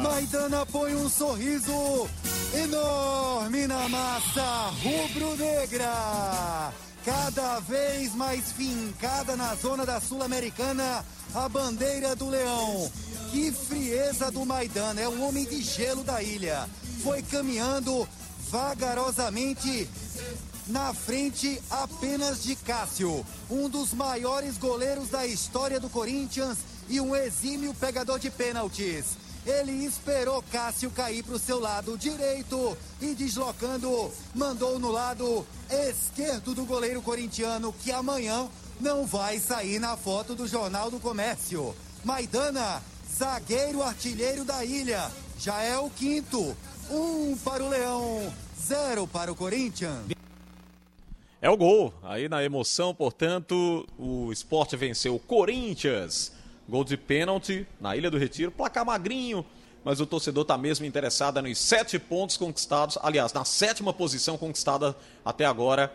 Maidana 0.00 0.64
põe 0.64 0.94
um 0.94 1.10
sorriso 1.10 2.08
enorme 2.54 3.66
na 3.66 3.86
massa 3.90 4.72
rubro-negra. 4.82 5.92
Cada 7.04 7.60
vez 7.60 8.14
mais 8.14 8.50
fincada 8.52 9.36
na 9.36 9.54
zona 9.56 9.84
da 9.84 10.00
Sul-Americana, 10.00 11.04
a 11.34 11.48
bandeira 11.50 12.16
do 12.16 12.30
Leão. 12.30 12.90
Que 13.30 13.52
frieza 13.52 14.28
do 14.30 14.44
Maidana, 14.44 15.00
é 15.00 15.08
um 15.08 15.24
homem 15.24 15.44
de 15.44 15.62
gelo 15.62 16.02
da 16.02 16.20
ilha. 16.20 16.68
Foi 17.02 17.22
caminhando 17.22 18.08
vagarosamente 18.50 19.88
na 20.66 20.92
frente 20.92 21.62
apenas 21.70 22.42
de 22.42 22.56
Cássio, 22.56 23.24
um 23.48 23.68
dos 23.68 23.94
maiores 23.94 24.58
goleiros 24.58 25.10
da 25.10 25.26
história 25.26 25.78
do 25.78 25.88
Corinthians 25.88 26.58
e 26.88 27.00
um 27.00 27.14
exímio 27.14 27.72
pegador 27.74 28.18
de 28.18 28.30
pênaltis. 28.30 29.16
Ele 29.46 29.84
esperou 29.84 30.44
Cássio 30.50 30.90
cair 30.90 31.22
para 31.22 31.36
o 31.36 31.38
seu 31.38 31.60
lado 31.60 31.96
direito 31.96 32.76
e 33.00 33.14
deslocando, 33.14 34.12
mandou 34.34 34.78
no 34.78 34.90
lado 34.90 35.46
esquerdo 35.70 36.52
do 36.52 36.64
goleiro 36.64 37.00
corintiano, 37.00 37.72
que 37.72 37.92
amanhã 37.92 38.48
não 38.80 39.06
vai 39.06 39.38
sair 39.38 39.78
na 39.78 39.96
foto 39.96 40.34
do 40.34 40.48
Jornal 40.48 40.90
do 40.90 40.98
Comércio. 40.98 41.74
Maidana, 42.04 42.82
zagueiro 43.16 43.82
artilheiro 43.82 44.44
da 44.44 44.64
ilha, 44.64 45.10
já 45.38 45.60
é 45.62 45.78
o 45.78 45.90
quinto. 45.90 46.56
Um 46.90 47.36
para 47.36 47.62
o 47.62 47.68
Leão, 47.68 48.32
zero 48.60 49.06
para 49.06 49.30
o 49.30 49.36
Corinthians. 49.36 50.06
É 51.42 51.48
o 51.48 51.56
gol. 51.56 51.92
Aí 52.02 52.28
na 52.28 52.44
emoção, 52.44 52.94
portanto, 52.94 53.86
o 53.98 54.30
esporte 54.32 54.76
venceu 54.76 55.14
o 55.14 55.18
Corinthians. 55.18 56.32
Gol 56.68 56.84
de 56.84 56.96
pênalti 56.96 57.66
na 57.80 57.96
Ilha 57.96 58.10
do 58.10 58.18
Retiro. 58.18 58.50
Placar 58.50 58.84
magrinho, 58.84 59.44
mas 59.84 60.00
o 60.00 60.06
torcedor 60.06 60.42
está 60.42 60.56
mesmo 60.58 60.84
interessado 60.84 61.40
nos 61.40 61.58
sete 61.58 61.98
pontos 61.98 62.36
conquistados. 62.36 62.98
Aliás, 63.02 63.32
na 63.32 63.44
sétima 63.44 63.92
posição 63.92 64.36
conquistada 64.36 64.96
até 65.24 65.44
agora. 65.44 65.92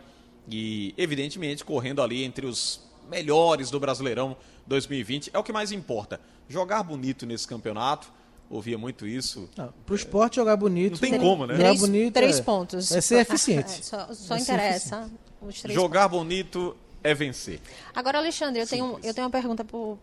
E, 0.50 0.94
evidentemente, 0.98 1.64
correndo 1.64 2.02
ali 2.02 2.24
entre 2.24 2.46
os 2.46 2.82
melhores 3.10 3.70
do 3.70 3.80
Brasileirão 3.80 4.36
2020. 4.68 5.32
É 5.34 5.40
o 5.40 5.44
que 5.44 5.54
mais 5.54 5.72
importa. 5.72 6.20
Jogar 6.48 6.84
bonito 6.84 7.26
nesse 7.26 7.48
campeonato. 7.48 8.14
Ouvia 8.50 8.78
muito 8.78 9.08
isso. 9.08 9.50
Para 9.56 9.72
o 9.90 9.96
esporte 9.96 10.36
jogar 10.36 10.56
bonito. 10.56 10.94
Não 10.94 11.00
tem 11.00 11.20
como, 11.20 11.48
né? 11.48 11.56
Jogar 11.56 11.68
Três, 11.70 11.82
bonito 11.82 12.14
três 12.14 12.40
é, 12.40 12.44
pontos. 12.44 12.92
É 12.92 13.02
ser 13.02 13.20
eficiente. 13.20 13.80
É, 13.80 13.84
só 13.84 14.14
só 14.14 14.36
É 14.36 14.40
interessa 14.40 15.10
os 15.42 15.62
três 15.62 15.74
Jogar 15.74 16.08
bonito 16.08 16.78
é 17.04 17.14
vencer. 17.14 17.60
Agora, 17.94 18.20
Alexandre, 18.20 18.62
eu 18.62 18.68
tenho, 18.68 19.00
eu 19.04 19.14
tenho 19.14 19.26
uma 19.26 19.32
pergunta 19.32 19.64
pro, 19.64 19.98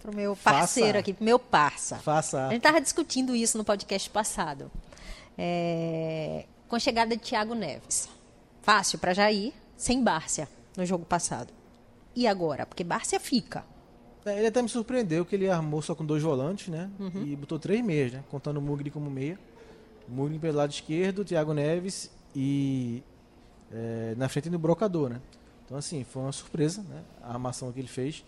pro 0.00 0.14
meu 0.14 0.34
Faça. 0.34 0.58
parceiro 0.58 0.98
aqui, 0.98 1.12
pro 1.12 1.24
meu 1.24 1.38
parça. 1.38 1.96
Faça. 1.96 2.46
A 2.46 2.50
gente 2.50 2.58
estava 2.58 2.80
discutindo 2.80 3.34
isso 3.34 3.56
no 3.56 3.64
podcast 3.64 4.10
passado. 4.10 4.70
É, 5.38 6.46
com 6.68 6.76
a 6.76 6.78
chegada 6.78 7.16
de 7.16 7.22
Thiago 7.22 7.54
Neves. 7.54 8.08
Fácil 8.62 8.98
para 8.98 9.12
Jair, 9.12 9.52
sem 9.76 10.02
Bárcia 10.02 10.48
no 10.76 10.84
jogo 10.84 11.04
passado. 11.04 11.52
E 12.14 12.26
agora? 12.26 12.64
Porque 12.66 12.82
Bárcia 12.84 13.20
fica. 13.20 13.64
É, 14.24 14.38
Ele 14.38 14.46
até 14.46 14.62
me 14.62 14.68
surpreendeu 14.68 15.24
que 15.24 15.34
ele 15.34 15.48
armou 15.48 15.82
só 15.82 15.94
com 15.94 16.04
dois 16.04 16.22
volantes, 16.22 16.68
né? 16.68 16.90
Uhum. 16.98 17.24
E 17.24 17.36
botou 17.36 17.58
três 17.58 17.84
meias, 17.84 18.12
né? 18.12 18.24
Contando 18.30 18.56
o 18.56 18.62
Mugni 18.62 18.90
como 18.90 19.10
meia. 19.10 19.38
Mugni 20.08 20.38
pelo 20.38 20.56
lado 20.58 20.70
esquerdo, 20.70 21.24
Thiago 21.24 21.52
Neves 21.52 22.10
e 22.34 23.02
é, 23.72 24.14
na 24.16 24.28
frente 24.28 24.48
do 24.48 24.58
Brocador, 24.58 25.10
né? 25.10 25.20
Então, 25.64 25.76
assim, 25.76 26.04
foi 26.04 26.22
uma 26.22 26.32
surpresa, 26.32 26.82
né? 26.82 27.02
A 27.22 27.32
armação 27.32 27.70
que 27.72 27.80
ele 27.80 27.88
fez. 27.88 28.24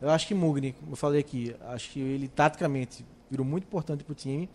Eu 0.00 0.10
acho 0.10 0.26
que 0.26 0.34
Mugni, 0.34 0.72
como 0.72 0.92
eu 0.92 0.96
falei 0.96 1.20
aqui, 1.20 1.54
acho 1.68 1.90
que 1.90 2.00
ele 2.00 2.28
taticamente 2.28 3.04
virou 3.30 3.44
muito 3.44 3.64
importante 3.64 4.04
pro 4.04 4.14
time. 4.14 4.48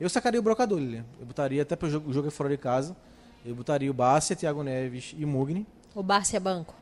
Eu 0.00 0.08
sacaria 0.08 0.38
o 0.38 0.42
brocador, 0.42 0.78
Lilian. 0.78 1.04
Eu 1.20 1.26
botaria 1.26 1.62
até 1.62 1.76
pro 1.76 1.90
jogo, 1.90 2.10
o 2.10 2.12
jogo 2.12 2.28
é 2.28 2.30
fora 2.30 2.48
de 2.48 2.56
casa. 2.56 2.96
Eu 3.44 3.54
botaria 3.54 3.90
o 3.90 3.94
Bárcia, 3.94 4.34
Thiago 4.34 4.62
Neves 4.62 5.14
e 5.16 5.24
Mugni. 5.24 5.66
O 5.94 6.02
Bárcia 6.02 6.38
Banco 6.38 6.74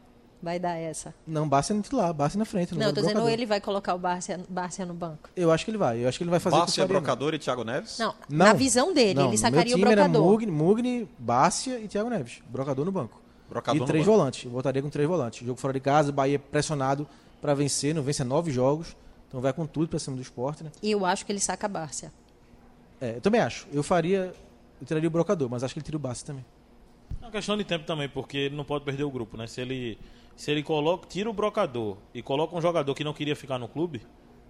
vai 0.42 0.58
dar 0.58 0.74
essa. 0.76 1.14
Não, 1.26 1.48
Bárcia 1.48 1.74
no 1.74 1.82
titular, 1.82 2.12
Bárcia 2.12 2.38
na 2.38 2.44
frente. 2.44 2.72
no 2.74 2.80
Não, 2.80 2.86
eu 2.88 2.92
tô 2.94 3.00
do 3.00 3.06
dizendo 3.06 3.28
ele 3.28 3.46
vai 3.46 3.60
colocar 3.60 3.94
o 3.94 3.98
Bárcia, 3.98 4.40
Bárcia 4.48 4.84
no 4.86 4.94
banco. 4.94 5.28
Eu 5.36 5.50
acho 5.50 5.64
que 5.64 5.70
ele 5.70 5.78
vai. 5.78 6.02
Eu 6.04 6.08
acho 6.08 6.18
que 6.18 6.24
ele 6.24 6.30
vai 6.30 6.40
fazer 6.40 6.56
o 6.56 6.60
faria, 6.66 6.82
não. 6.82 6.88
Brocador 6.88 7.34
e 7.34 7.38
Thiago 7.38 7.64
Neves? 7.64 7.98
Não, 7.98 8.14
Não. 8.28 8.46
na 8.46 8.52
visão 8.52 8.92
dele, 8.92 9.14
Não, 9.14 9.28
ele 9.28 9.38
sacaria 9.38 9.76
meu 9.76 9.76
o 9.76 9.80
time 9.80 9.92
era 9.92 10.04
brocador. 10.04 10.30
Mugni, 10.30 10.50
Mugni, 10.52 11.08
Bárcia 11.18 11.78
e 11.80 11.88
Thiago 11.88 12.10
Neves. 12.10 12.42
Brocador 12.48 12.84
no 12.84 12.92
banco. 12.92 13.20
Brocador 13.48 13.82
e 13.82 13.86
três 13.86 14.04
banco. 14.04 14.16
volantes. 14.18 14.44
Eu 14.44 14.50
botaria 14.50 14.82
com 14.82 14.90
três 14.90 15.08
volantes. 15.08 15.46
Jogo 15.46 15.58
fora 15.60 15.72
de 15.72 15.80
casa, 15.80 16.10
Bahia 16.12 16.38
pressionado 16.38 17.06
pra 17.40 17.54
vencer, 17.54 17.94
não 17.94 18.02
vence 18.02 18.22
nove 18.24 18.50
jogos. 18.50 18.96
Então 19.28 19.40
vai 19.40 19.52
com 19.52 19.66
tudo 19.66 19.88
pra 19.88 19.98
cima 19.98 20.16
do 20.16 20.22
esporte, 20.22 20.62
né? 20.64 20.70
E 20.82 20.90
eu 20.90 21.04
acho 21.04 21.26
que 21.26 21.32
ele 21.32 21.40
saca 21.40 21.66
a 21.66 21.68
Bárcia. 21.68 22.12
É, 23.00 23.16
eu 23.16 23.20
também 23.20 23.40
acho. 23.40 23.66
Eu 23.72 23.82
faria. 23.82 24.32
Eu 24.80 24.86
tiraria 24.86 25.08
o 25.08 25.10
brocador, 25.10 25.48
mas 25.50 25.64
acho 25.64 25.72
que 25.74 25.78
ele 25.80 25.84
tira 25.84 25.96
o 25.96 26.00
Bárcia 26.00 26.26
também. 26.26 26.44
É 27.20 27.24
uma 27.24 27.30
questão 27.30 27.56
de 27.56 27.64
tempo 27.64 27.84
também, 27.86 28.08
porque 28.08 28.36
ele 28.36 28.56
não 28.56 28.64
pode 28.64 28.84
perder 28.84 29.04
o 29.04 29.10
grupo, 29.10 29.36
né? 29.36 29.46
Se 29.46 29.60
ele, 29.60 29.98
se 30.36 30.50
ele 30.50 30.62
coloca, 30.62 31.06
tira 31.08 31.28
o 31.28 31.32
brocador 31.32 31.96
e 32.14 32.22
coloca 32.22 32.54
um 32.56 32.60
jogador 32.60 32.94
que 32.94 33.02
não 33.02 33.12
queria 33.14 33.34
ficar 33.34 33.58
no 33.58 33.66
clube, 33.66 34.02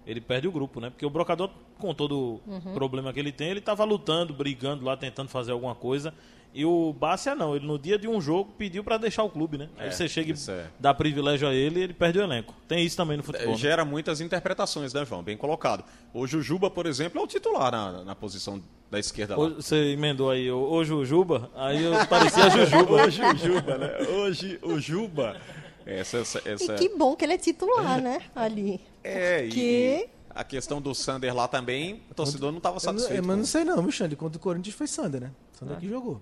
ele 0.05 0.21
perde 0.21 0.47
o 0.47 0.51
grupo, 0.51 0.79
né? 0.79 0.89
Porque 0.89 1.05
o 1.05 1.09
brocador, 1.09 1.49
com 1.79 1.93
todo 1.93 2.39
o 2.65 2.73
problema 2.73 3.11
que 3.11 3.19
ele 3.19 3.31
tem, 3.31 3.49
ele 3.49 3.61
tava 3.61 3.83
lutando, 3.83 4.33
brigando 4.33 4.85
lá, 4.85 4.95
tentando 4.95 5.29
fazer 5.29 5.51
alguma 5.51 5.75
coisa. 5.75 6.13
E 6.53 6.63
o 6.65 6.93
Bárcia 6.93 7.35
não, 7.35 7.55
ele 7.55 7.67
no 7.67 7.77
dia 7.77 7.99
de 7.99 8.07
um 8.07 8.19
jogo 8.21 8.51
pediu 8.57 8.83
pra 8.83 8.97
deixar 8.97 9.21
o 9.23 9.29
clube, 9.29 9.57
né? 9.57 9.69
Aí 9.77 9.89
É, 9.89 9.91
você 9.91 10.07
chega 10.07 10.31
e 10.31 10.51
é. 10.51 10.65
dá 10.79 10.93
privilégio 10.93 11.45
a 11.47 11.53
ele 11.53 11.79
e 11.81 11.83
ele 11.83 11.93
perde 11.93 12.17
o 12.19 12.23
elenco. 12.23 12.53
Tem 12.67 12.83
isso 12.85 12.95
também 12.95 13.17
no 13.17 13.21
futebol. 13.21 13.49
É, 13.49 13.51
né? 13.51 13.57
Gera 13.57 13.83
muitas 13.85 14.21
interpretações, 14.21 14.93
né, 14.93 15.05
João? 15.05 15.21
Bem 15.21 15.35
colocado. 15.37 15.83
O 16.13 16.25
Jujuba, 16.25 16.69
por 16.69 16.85
exemplo, 16.85 17.19
é 17.19 17.23
o 17.23 17.27
titular 17.27 17.71
na, 17.71 18.03
na 18.05 18.15
posição 18.15 18.63
da 18.89 18.97
esquerda 18.97 19.37
lá. 19.37 19.49
Você 19.49 19.75
emendou 19.91 20.31
aí, 20.31 20.49
o- 20.49 20.57
hoje 20.57 20.93
o 20.93 21.03
Juba, 21.05 21.51
aí 21.53 21.83
eu 21.83 21.93
parecia 22.07 22.49
Jujuba. 22.49 23.03
Hoje 23.05 23.21
o 23.21 23.35
Juba, 23.35 23.77
né? 23.77 23.97
Hoje 24.09 24.59
o 24.63 24.79
Juba. 24.79 25.39
Essa, 25.87 26.17
essa, 26.17 26.41
essa... 26.45 26.73
E 26.75 26.77
que 26.77 26.89
bom 26.89 27.15
que 27.15 27.23
ele 27.23 27.33
é 27.33 27.37
titular, 27.37 28.01
né? 28.01 28.21
Ali. 28.35 28.81
É, 29.03 29.45
e- 29.45 29.49
que- 29.49 29.59
e 29.61 30.09
a 30.35 30.43
questão 30.43 30.81
do 30.81 30.93
Sander 30.93 31.33
lá 31.33 31.47
também, 31.47 32.01
o 32.11 32.13
torcedor 32.13 32.51
não 32.51 32.57
estava 32.57 32.79
satisfeito. 32.79 33.19
é, 33.19 33.21
mas 33.25 33.37
não 33.37 33.45
sei 33.45 33.63
não, 33.63 33.81
Michele. 33.81 34.15
Contra 34.15 34.37
o 34.37 34.41
Corinthians 34.41 34.75
foi 34.75 34.85
Sander, 34.87 35.21
né? 35.21 35.31
Sander 35.53 35.77
que 35.77 35.87
jogou. 35.87 36.19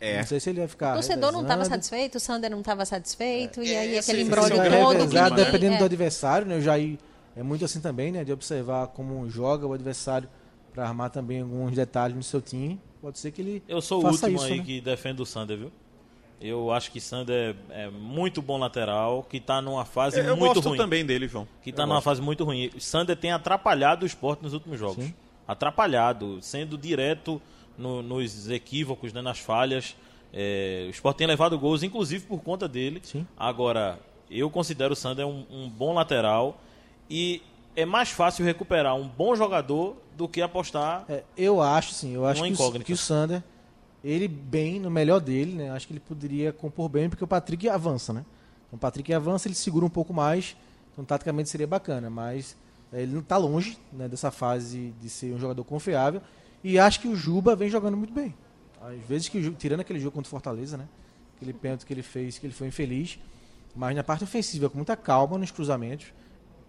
É. 0.00 0.18
Não 0.18 0.26
sei 0.26 0.38
se 0.40 0.50
ele 0.50 0.60
ia 0.60 0.68
ficar. 0.68 0.90
O 0.90 0.94
torcedor 0.94 1.32
não 1.32 1.42
estava 1.42 1.64
satisfeito, 1.64 2.16
o 2.16 2.20
Sander 2.20 2.50
não 2.50 2.60
estava 2.60 2.84
satisfeito, 2.84 3.62
e 3.62 3.72
É, 3.72 3.78
aí 3.78 3.96
esse- 3.96 4.10
aquele 4.10 4.26
embrólio 4.26 4.54
é 4.60 4.68
Vai 4.68 4.80
todo. 4.80 4.92
que 4.92 4.98
revezar, 5.04 5.30
ninguém- 5.30 5.44
dependendo 5.46 5.74
é. 5.74 5.78
do 5.78 5.84
adversário, 5.86 6.46
né? 6.46 6.56
O 6.58 6.60
Jair 6.60 6.98
é 7.34 7.42
muito 7.42 7.64
assim 7.64 7.80
também, 7.80 8.12
né? 8.12 8.22
De 8.24 8.32
observar 8.32 8.88
como 8.88 9.26
joga 9.30 9.66
o 9.66 9.72
adversário 9.72 10.28
para 10.74 10.86
armar 10.86 11.08
também 11.10 11.40
alguns 11.40 11.72
detalhes 11.74 12.14
no 12.16 12.22
seu 12.22 12.42
time. 12.42 12.78
Pode 13.00 13.18
ser 13.18 13.30
que 13.30 13.40
ele 13.40 13.62
Eu 13.66 13.80
sou 13.80 14.02
o 14.02 14.06
último 14.06 14.28
isso, 14.36 14.44
aí 14.44 14.58
né? 14.58 14.64
que 14.64 14.80
defende 14.80 15.22
o 15.22 15.26
Sander, 15.26 15.56
viu? 15.56 15.72
Eu 16.40 16.70
acho 16.72 16.90
que 16.90 17.00
Sander 17.00 17.56
é, 17.70 17.84
é 17.84 17.90
muito 17.90 18.42
bom 18.42 18.58
lateral, 18.58 19.22
que 19.22 19.40
tá 19.40 19.62
numa 19.62 19.84
fase 19.84 20.18
Eu 20.20 20.36
muito 20.36 20.54
gosto 20.56 20.68
ruim. 20.68 20.76
também 20.78 21.04
dele, 21.06 21.26
João. 21.26 21.48
Que 21.62 21.72
tá 21.72 21.82
Eu 21.82 21.86
numa 21.86 21.96
gosto. 21.96 22.04
fase 22.04 22.20
muito 22.20 22.44
ruim. 22.44 22.70
Sander 22.78 23.16
tem 23.16 23.32
atrapalhado 23.32 24.02
o 24.02 24.06
esporte 24.06 24.42
nos 24.42 24.52
últimos 24.52 24.78
jogos. 24.78 25.04
Sim. 25.04 25.14
Atrapalhado, 25.48 26.38
sendo 26.42 26.76
direto 26.76 27.40
no- 27.78 28.02
nos 28.02 28.50
equívocos, 28.50 29.12
né, 29.12 29.22
nas 29.22 29.38
falhas. 29.38 29.96
É, 30.32 30.84
o 30.88 30.90
esporte 30.90 31.18
tem 31.18 31.26
levado 31.26 31.58
gols, 31.58 31.82
inclusive 31.82 32.26
por 32.26 32.42
conta 32.42 32.66
dele. 32.68 33.00
Sim. 33.04 33.26
Agora, 33.36 33.98
eu 34.30 34.50
considero 34.50 34.92
o 34.92 34.96
Sander 34.96 35.26
um, 35.26 35.46
um 35.50 35.68
bom 35.68 35.94
lateral 35.94 36.60
e 37.08 37.40
é 37.76 37.84
mais 37.86 38.10
fácil 38.10 38.44
recuperar 38.44 38.94
um 38.96 39.06
bom 39.08 39.34
jogador 39.36 39.96
do 40.16 40.28
que 40.28 40.42
apostar. 40.42 41.04
É, 41.08 41.22
eu 41.36 41.60
acho, 41.62 41.92
sim. 41.94 42.14
Eu 42.14 42.26
acho 42.26 42.42
que 42.42 42.52
o, 42.52 42.80
que 42.80 42.92
o 42.92 42.96
Sander, 42.96 43.42
ele 44.04 44.28
bem, 44.28 44.78
no 44.78 44.90
melhor 44.90 45.18
dele, 45.18 45.54
né? 45.54 45.70
Acho 45.70 45.86
que 45.86 45.94
ele 45.94 46.00
poderia 46.00 46.52
compor 46.52 46.90
bem, 46.90 47.08
porque 47.08 47.24
o 47.24 47.26
Patrick 47.26 47.66
avança, 47.70 48.12
né? 48.12 48.24
Então, 48.66 48.76
o 48.76 48.78
Patrick 48.78 49.12
avança, 49.14 49.48
ele 49.48 49.54
segura 49.54 49.86
um 49.86 49.90
pouco 49.90 50.12
mais. 50.12 50.54
Então, 50.92 51.04
taticamente 51.04 51.48
seria 51.48 51.66
bacana, 51.66 52.10
mas 52.10 52.54
é, 52.92 53.02
ele 53.02 53.12
não 53.12 53.20
está 53.20 53.38
longe 53.38 53.78
né, 53.90 54.06
dessa 54.06 54.30
fase 54.30 54.92
de 55.00 55.08
ser 55.08 55.32
um 55.34 55.38
jogador 55.38 55.64
confiável. 55.64 56.20
E 56.62 56.78
acho 56.78 57.00
que 57.00 57.08
o 57.08 57.16
Juba 57.16 57.56
vem 57.56 57.70
jogando 57.70 57.96
muito 57.96 58.12
bem. 58.12 58.34
Às 58.80 59.00
vezes 59.08 59.28
que 59.30 59.50
tirando 59.52 59.80
aquele 59.80 59.98
jogo 59.98 60.12
contra 60.12 60.28
o 60.28 60.30
Fortaleza, 60.30 60.76
né? 60.76 60.86
Aquele 61.36 61.54
pênalti 61.54 61.86
que 61.86 61.92
ele 61.92 62.02
fez, 62.02 62.38
que 62.38 62.46
ele 62.46 62.52
foi 62.52 62.68
infeliz. 62.68 63.18
Mas 63.74 63.96
na 63.96 64.04
parte 64.04 64.22
ofensiva, 64.22 64.68
com 64.68 64.76
muita 64.76 64.96
calma 64.96 65.38
nos 65.38 65.50
cruzamentos, 65.50 66.12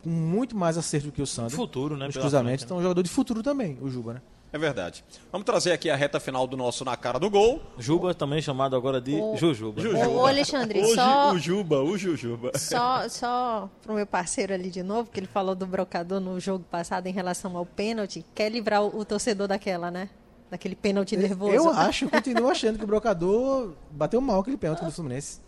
com 0.02 0.10
muito 0.10 0.56
mais 0.56 0.78
acerto 0.78 1.08
do 1.08 1.12
que 1.12 1.22
o 1.22 1.28
Sander. 1.28 1.52
Futuro, 1.52 1.98
né? 1.98 2.08
Nos 2.08 2.16
cruzamentos. 2.16 2.62
frente, 2.62 2.64
Então, 2.66 2.78
é 2.78 2.80
um 2.80 2.84
jogador 2.84 3.04
de 3.04 3.10
futuro 3.10 3.44
também, 3.44 3.78
o 3.82 3.90
Juba, 3.90 4.14
né? 4.14 4.22
É 4.56 4.58
verdade. 4.58 5.04
Vamos 5.34 5.44
trazer 5.44 5.74
aqui 5.74 5.90
a 5.90 5.98
reta 5.98 6.18
final 6.18 6.48
do 6.48 6.56
nosso 6.56 6.86
Na 6.86 6.96
Cara 6.96 7.20
do 7.20 7.30
Gol. 7.30 7.62
Juba 7.78 8.14
também 8.14 8.42
chamado 8.42 8.74
agora 8.74 9.02
de 9.02 9.16
O- 9.16 9.36
Jujuba. 9.36 9.82
Jujuba. 9.82 10.08
Ô, 10.08 10.26
Alexandre, 10.26 10.80
Hoje 10.82 10.96
só- 10.96 11.34
o 11.34 11.38
Juba, 11.38 11.82
o 11.84 11.98
Jujuba. 11.98 12.52
Só, 12.58 13.10
só 13.10 13.70
pro 13.82 13.94
meu 13.96 14.08
parceiro 14.08 14.54
ali 14.54 14.70
de 14.70 14.82
novo, 14.82 15.10
que 15.12 15.20
ele 15.20 15.28
falou 15.28 15.56
do 15.56 15.66
brocador 15.68 16.22
no 16.22 16.40
jogo 16.40 16.64
passado 16.72 17.06
em 17.08 17.12
relação 17.12 17.58
ao 17.58 17.66
pênalti, 17.66 18.26
quer 18.34 18.48
livrar 18.50 18.82
o, 18.82 18.98
o 19.00 19.04
torcedor 19.04 19.46
daquela, 19.50 19.92
né? 19.92 20.08
Daquele 20.50 20.76
pênalti 20.76 21.18
nervoso. 21.18 21.54
Eu 21.54 21.70
acho, 21.72 22.08
continuo 22.10 22.48
achando 22.50 22.78
que 22.78 22.86
o 22.86 22.88
brocador 22.88 23.74
bateu 23.92 24.22
mal 24.22 24.40
aquele 24.40 24.56
pênalti 24.56 24.86
do 24.86 24.92
Fluminense. 24.92 25.42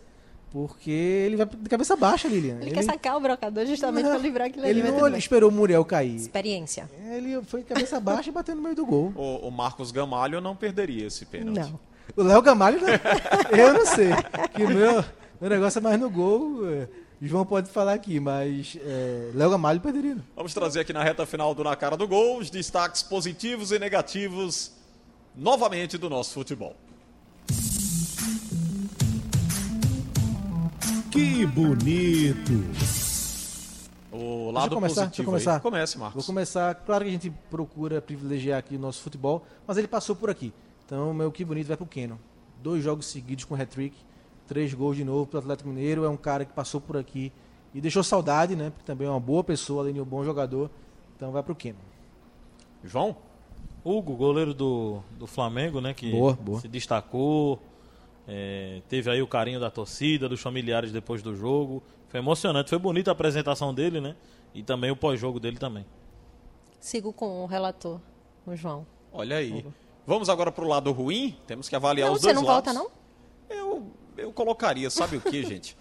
Porque 0.50 0.90
ele 0.90 1.36
vai 1.36 1.46
de 1.46 1.68
cabeça 1.68 1.94
baixa, 1.94 2.26
Lilian. 2.26 2.58
Ele, 2.60 2.70
quer 2.70 2.82
sacar 2.82 3.16
o 3.16 3.20
brocador 3.20 3.66
justamente 3.66 4.06
pra 4.06 4.16
livrar 4.18 4.48
aquilo 4.48 4.64
Ele 4.64 4.80
ali. 4.80 4.92
mas 4.92 5.10
não 5.12 5.18
esperou 5.18 5.50
o 5.50 5.52
Muriel 5.52 5.84
cair. 5.84 6.16
Experiência. 6.16 6.90
Ele 7.10 7.42
foi 7.42 7.60
de 7.60 7.66
cabeça 7.66 8.00
baixa 8.00 8.30
e 8.30 8.32
bateu 8.32 8.54
no 8.56 8.62
meio 8.62 8.74
do 8.74 8.86
gol. 8.86 9.12
O, 9.14 9.48
o 9.48 9.50
Marcos 9.50 9.90
Gamalho 9.90 10.40
não 10.40 10.56
perderia 10.56 11.06
esse 11.06 11.26
pênalti. 11.26 11.58
Não. 11.58 11.78
O 12.16 12.22
Léo 12.22 12.40
Gamalho, 12.40 12.80
não. 12.80 12.88
eu 13.58 13.74
não 13.74 13.86
sei. 13.86 14.08
Que 14.54 14.62
o 14.64 14.68
meu, 14.68 15.04
meu 15.40 15.50
negócio 15.50 15.78
é 15.78 15.82
mais 15.82 16.00
no 16.00 16.08
gol. 16.08 16.66
é, 16.70 16.88
João 17.20 17.44
pode 17.44 17.68
falar 17.70 17.92
aqui, 17.92 18.18
mas 18.18 18.78
é, 18.82 19.30
Léo 19.34 19.50
Gamalho 19.50 19.80
perderia. 19.80 20.16
Vamos 20.34 20.54
trazer 20.54 20.80
aqui 20.80 20.92
na 20.92 21.02
reta 21.02 21.26
final 21.26 21.54
do 21.54 21.62
Na 21.62 21.76
Cara 21.76 21.96
do 21.96 22.08
Gol 22.08 22.38
os 22.38 22.48
destaques 22.48 23.02
positivos 23.02 23.70
e 23.70 23.78
negativos 23.78 24.72
novamente 25.36 25.98
do 25.98 26.08
nosso 26.08 26.32
futebol. 26.32 26.74
Que 31.10 31.46
bonito. 31.46 32.52
O 34.10 34.18
Deixa 34.18 34.52
lado 34.52 34.72
eu 34.72 34.76
começar, 34.76 35.06
deixa 35.06 35.22
eu 35.22 35.24
positivo 35.24 35.26
começar. 35.26 35.54
aí. 35.54 35.60
Comece, 35.60 35.98
Marcos. 35.98 36.14
Vou 36.26 36.34
começar. 36.34 36.74
Claro 36.74 37.04
que 37.04 37.10
a 37.10 37.12
gente 37.12 37.30
procura 37.50 38.00
privilegiar 38.00 38.58
aqui 38.58 38.76
o 38.76 38.78
nosso 38.78 39.02
futebol, 39.02 39.44
mas 39.66 39.76
ele 39.76 39.86
passou 39.88 40.16
por 40.16 40.30
aqui. 40.30 40.52
Então, 40.84 41.12
meu 41.14 41.30
que 41.30 41.44
bonito 41.44 41.68
vai 41.68 41.76
pro 41.76 41.86
Keno. 41.86 42.18
Dois 42.62 42.82
jogos 42.82 43.06
seguidos 43.06 43.44
com 43.44 43.54
hat-trick, 43.54 43.94
três 44.46 44.72
gols 44.74 44.96
de 44.96 45.04
novo 45.04 45.26
pro 45.26 45.38
Atlético 45.38 45.68
Mineiro. 45.68 46.04
É 46.04 46.08
um 46.08 46.16
cara 46.16 46.44
que 46.44 46.52
passou 46.52 46.80
por 46.80 46.96
aqui 46.96 47.32
e 47.74 47.80
deixou 47.80 48.02
saudade, 48.02 48.56
né? 48.56 48.70
Porque 48.70 48.84
também 48.84 49.06
é 49.06 49.10
uma 49.10 49.20
boa 49.20 49.44
pessoa, 49.44 49.82
além 49.82 49.94
de 49.94 50.00
um 50.00 50.04
bom 50.04 50.24
jogador. 50.24 50.70
Então, 51.16 51.30
vai 51.30 51.42
pro 51.42 51.54
Keno. 51.54 51.78
João? 52.84 53.16
Hugo, 53.84 54.14
goleiro 54.16 54.52
do, 54.52 55.00
do 55.18 55.26
Flamengo, 55.26 55.80
né? 55.80 55.94
Que 55.94 56.10
Boa, 56.10 56.32
boa. 56.34 56.60
se 56.60 56.68
destacou. 56.68 57.62
É, 58.30 58.82
teve 58.90 59.10
aí 59.10 59.22
o 59.22 59.26
carinho 59.26 59.58
da 59.58 59.70
torcida, 59.70 60.28
dos 60.28 60.40
familiares 60.40 60.92
depois 60.92 61.22
do 61.22 61.34
jogo. 61.34 61.82
Foi 62.08 62.20
emocionante, 62.20 62.68
foi 62.68 62.78
bonita 62.78 63.10
a 63.10 63.12
apresentação 63.12 63.72
dele, 63.72 64.02
né? 64.02 64.14
E 64.54 64.62
também 64.62 64.90
o 64.90 64.96
pós-jogo 64.96 65.40
dele 65.40 65.56
também. 65.56 65.86
Sigo 66.78 67.10
com 67.10 67.42
o 67.42 67.46
relator, 67.46 67.98
o 68.46 68.54
João. 68.54 68.86
Olha 69.10 69.38
aí. 69.38 69.64
Vamos 70.06 70.28
agora 70.28 70.52
pro 70.52 70.68
lado 70.68 70.92
ruim. 70.92 71.36
Temos 71.46 71.68
que 71.70 71.74
avaliar 71.76 72.08
Não, 72.08 72.14
os 72.14 72.20
você 72.20 72.32
dois 72.32 72.36
não 72.36 72.44
lados. 72.44 72.72
volta, 72.74 72.78
não? 72.78 72.90
Eu, 73.48 73.90
eu 74.18 74.32
colocaria, 74.32 74.90
sabe 74.90 75.16
o 75.16 75.20
que, 75.22 75.42
gente? 75.44 75.74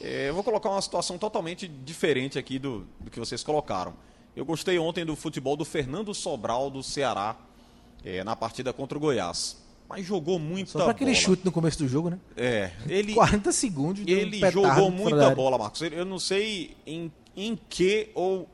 É, 0.00 0.28
eu 0.28 0.34
vou 0.34 0.44
colocar 0.44 0.68
uma 0.68 0.82
situação 0.82 1.16
totalmente 1.16 1.66
diferente 1.66 2.38
aqui 2.38 2.58
do, 2.58 2.86
do 3.00 3.10
que 3.10 3.18
vocês 3.18 3.42
colocaram. 3.42 3.94
Eu 4.34 4.44
gostei 4.44 4.78
ontem 4.78 5.02
do 5.04 5.16
futebol 5.16 5.56
do 5.56 5.64
Fernando 5.64 6.12
Sobral 6.12 6.68
do 6.68 6.82
Ceará 6.82 7.36
é, 8.04 8.22
na 8.22 8.36
partida 8.36 8.70
contra 8.72 8.98
o 8.98 9.00
Goiás. 9.00 9.64
Mas 9.88 10.04
jogou 10.04 10.38
muita 10.38 10.70
Só 10.72 10.78
para 10.80 10.90
aquele 10.90 11.14
chute 11.14 11.44
no 11.44 11.52
começo 11.52 11.78
do 11.78 11.86
jogo, 11.88 12.10
né? 12.10 12.18
É, 12.36 12.72
ele, 12.88 13.14
40 13.14 13.52
segundos. 13.52 14.02
um 14.02 14.08
ele 14.08 14.40
petardo 14.40 14.62
jogou 14.62 14.90
muita 14.90 15.34
bola, 15.34 15.56
Marcos. 15.58 15.80
Eu 15.82 16.04
não 16.04 16.18
sei 16.18 16.76
em, 16.86 17.10
em 17.36 17.58
que 17.68 18.08
ou 18.14 18.48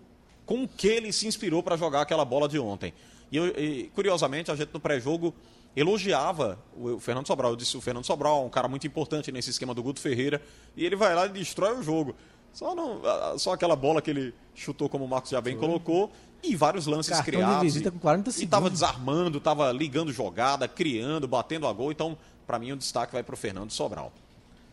com 0.44 0.68
que 0.68 0.88
ele 0.88 1.12
se 1.12 1.26
inspirou 1.26 1.62
para 1.62 1.76
jogar 1.76 2.02
aquela 2.02 2.24
bola 2.24 2.48
de 2.48 2.58
ontem. 2.58 2.92
E, 3.30 3.36
eu- 3.38 3.46
e, 3.46 3.84
curiosamente, 3.94 4.50
a 4.50 4.56
gente 4.56 4.70
no 4.74 4.80
pré-jogo 4.80 5.34
elogiava 5.74 6.58
o, 6.76 6.98
Fernando 6.98 7.26
Sobral. 7.26 7.52
Eu 7.52 7.56
disse 7.56 7.76
o 7.76 7.80
Fernando 7.80 8.04
Sobral 8.04 8.42
é 8.42 8.46
um 8.46 8.50
cara 8.50 8.68
muito 8.68 8.86
importante 8.86 9.32
nesse 9.32 9.50
esquema 9.50 9.74
do 9.74 9.82
Guto 9.82 10.00
Ferreira. 10.00 10.40
E 10.76 10.84
ele 10.84 10.96
vai 10.96 11.14
lá 11.14 11.26
e 11.26 11.30
destrói 11.30 11.78
o 11.78 11.82
jogo. 11.82 12.14
Só, 12.52 12.74
não, 12.74 13.00
só 13.38 13.54
aquela 13.54 13.74
bola 13.74 14.02
que 14.02 14.10
ele 14.10 14.34
chutou, 14.54 14.86
como 14.88 15.06
o 15.06 15.08
Marcos 15.08 15.30
já 15.30 15.40
bem 15.40 15.56
colocou. 15.56 16.12
E 16.42 16.56
vários 16.56 16.86
lances 16.86 17.12
Cartão 17.16 17.24
de 17.32 17.36
criados. 17.38 17.62
visita 17.62 17.90
com 17.90 17.98
40 17.98 18.28
E 18.30 18.44
estava 18.44 18.64
segundos. 18.66 18.80
desarmando, 18.80 19.38
estava 19.38 19.70
ligando 19.72 20.12
jogada, 20.12 20.66
criando, 20.66 21.28
batendo 21.28 21.66
a 21.66 21.72
gol. 21.72 21.92
Então, 21.92 22.16
para 22.46 22.58
mim, 22.58 22.72
o 22.72 22.76
destaque 22.76 23.12
vai 23.12 23.22
para 23.22 23.34
o 23.34 23.36
Fernando 23.36 23.70
Sobral. 23.70 24.12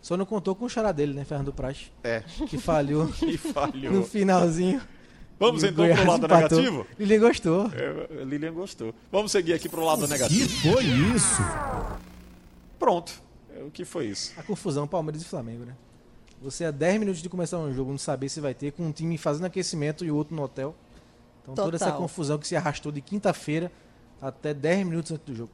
Só 0.02 0.16
não 0.18 0.26
contou 0.26 0.56
com 0.56 0.66
o 0.66 0.70
xará 0.70 0.92
dele, 0.92 1.14
né? 1.14 1.24
Fernando 1.26 1.52
Praz. 1.54 1.92
É, 2.04 2.24
Que 2.48 2.58
falhou 2.58 3.08
que 3.14 3.38
falhou. 3.38 3.92
no 3.94 4.04
finalzinho. 4.04 4.82
Vamos 5.40 5.62
E 5.64 5.68
o 5.68 5.70
então 5.70 5.86
para 5.86 5.94
o 5.94 5.96
Goiás 5.96 6.08
lado 6.08 6.26
empatou. 6.26 6.58
negativo? 6.58 6.88
Lilian 6.98 7.20
gostou. 7.20 7.72
É, 7.74 8.24
Lilian 8.26 8.54
gostou. 8.54 8.94
Vamos 9.12 9.32
seguir 9.32 9.54
aqui 9.54 9.70
para 9.70 9.80
o 9.80 9.86
lado 9.86 10.02
Que 10.06 10.08
negativo. 10.12 10.50
foi 10.74 10.84
isso? 10.84 11.42
Pronto. 12.78 13.12
É, 13.56 13.64
O 13.64 13.72
que 13.72 13.86
foi 13.86 14.08
isso? 14.08 14.34
A 14.38 14.44
confusão 14.44 14.88
Palmeiras 14.88 15.22
e 15.22 15.26
Flamengo, 15.26 15.66
né? 15.66 15.74
Você 16.42 16.64
a 16.66 16.72
10 16.72 17.00
minutos 17.00 17.22
de 17.22 17.28
começar 17.30 17.58
um 17.58 17.74
jogo, 17.74 17.92
não 17.92 17.98
saber 17.98 18.30
se 18.30 18.40
vai 18.40 18.54
ter, 18.54 18.72
com 18.72 18.84
um 18.88 18.92
time 18.92 19.18
fazendo 19.18 19.46
aquecimento 19.46 20.06
e 20.06 20.12
o 20.12 20.16
outro 20.16 20.34
no 20.36 20.42
hotel. 20.44 20.74
Então 21.42 21.56
toda 21.56 21.76
essa 21.76 21.86
Total. 21.86 22.02
confusão 22.02 22.38
que 22.38 22.48
se 22.48 22.56
arrastou 22.56 22.92
de 22.92 23.02
quinta-feira 23.02 23.72
até 24.22 24.54
10 24.54 24.86
minutos 24.86 25.12
antes 25.12 25.26
do 25.26 25.36
jogo. 25.36 25.52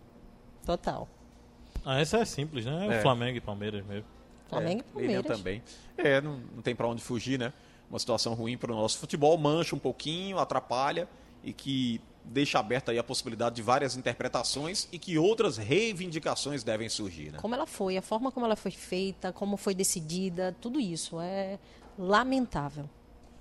Total. 0.65 1.07
Ah, 1.85 1.99
essa 1.99 2.17
é 2.17 2.25
simples, 2.25 2.65
né? 2.65 2.95
É. 2.95 2.99
O 2.99 3.01
Flamengo 3.01 3.37
e 3.37 3.41
Palmeiras 3.41 3.85
mesmo. 3.85 4.05
Flamengo 4.49 4.83
e 4.95 5.01
Lilian 5.01 5.21
Palmeiras. 5.21 5.37
também. 5.37 5.63
É, 5.97 6.21
não, 6.21 6.39
não 6.55 6.61
tem 6.61 6.75
para 6.75 6.87
onde 6.87 7.01
fugir, 7.01 7.37
né? 7.37 7.53
Uma 7.89 7.99
situação 7.99 8.33
ruim 8.33 8.57
para 8.57 8.71
o 8.71 8.75
nosso 8.75 8.97
futebol, 8.97 9.37
mancha 9.37 9.75
um 9.75 9.79
pouquinho, 9.79 10.39
atrapalha 10.39 11.07
e 11.43 11.53
que 11.53 12.01
deixa 12.23 12.57
aberta 12.57 12.91
aí 12.91 12.97
a 12.97 13.03
possibilidade 13.03 13.55
de 13.55 13.61
várias 13.61 13.95
interpretações 13.95 14.87
e 14.91 14.97
que 14.97 15.17
outras 15.17 15.57
reivindicações 15.57 16.63
devem 16.63 16.89
surgir, 16.89 17.31
né? 17.31 17.37
Como 17.39 17.53
ela 17.53 17.67
foi, 17.67 17.97
a 17.97 18.01
forma 18.01 18.31
como 18.31 18.45
ela 18.45 18.55
foi 18.55 18.71
feita, 18.71 19.31
como 19.31 19.55
foi 19.57 19.75
decidida, 19.75 20.55
tudo 20.59 20.79
isso 20.79 21.19
é 21.19 21.59
lamentável. 21.97 22.89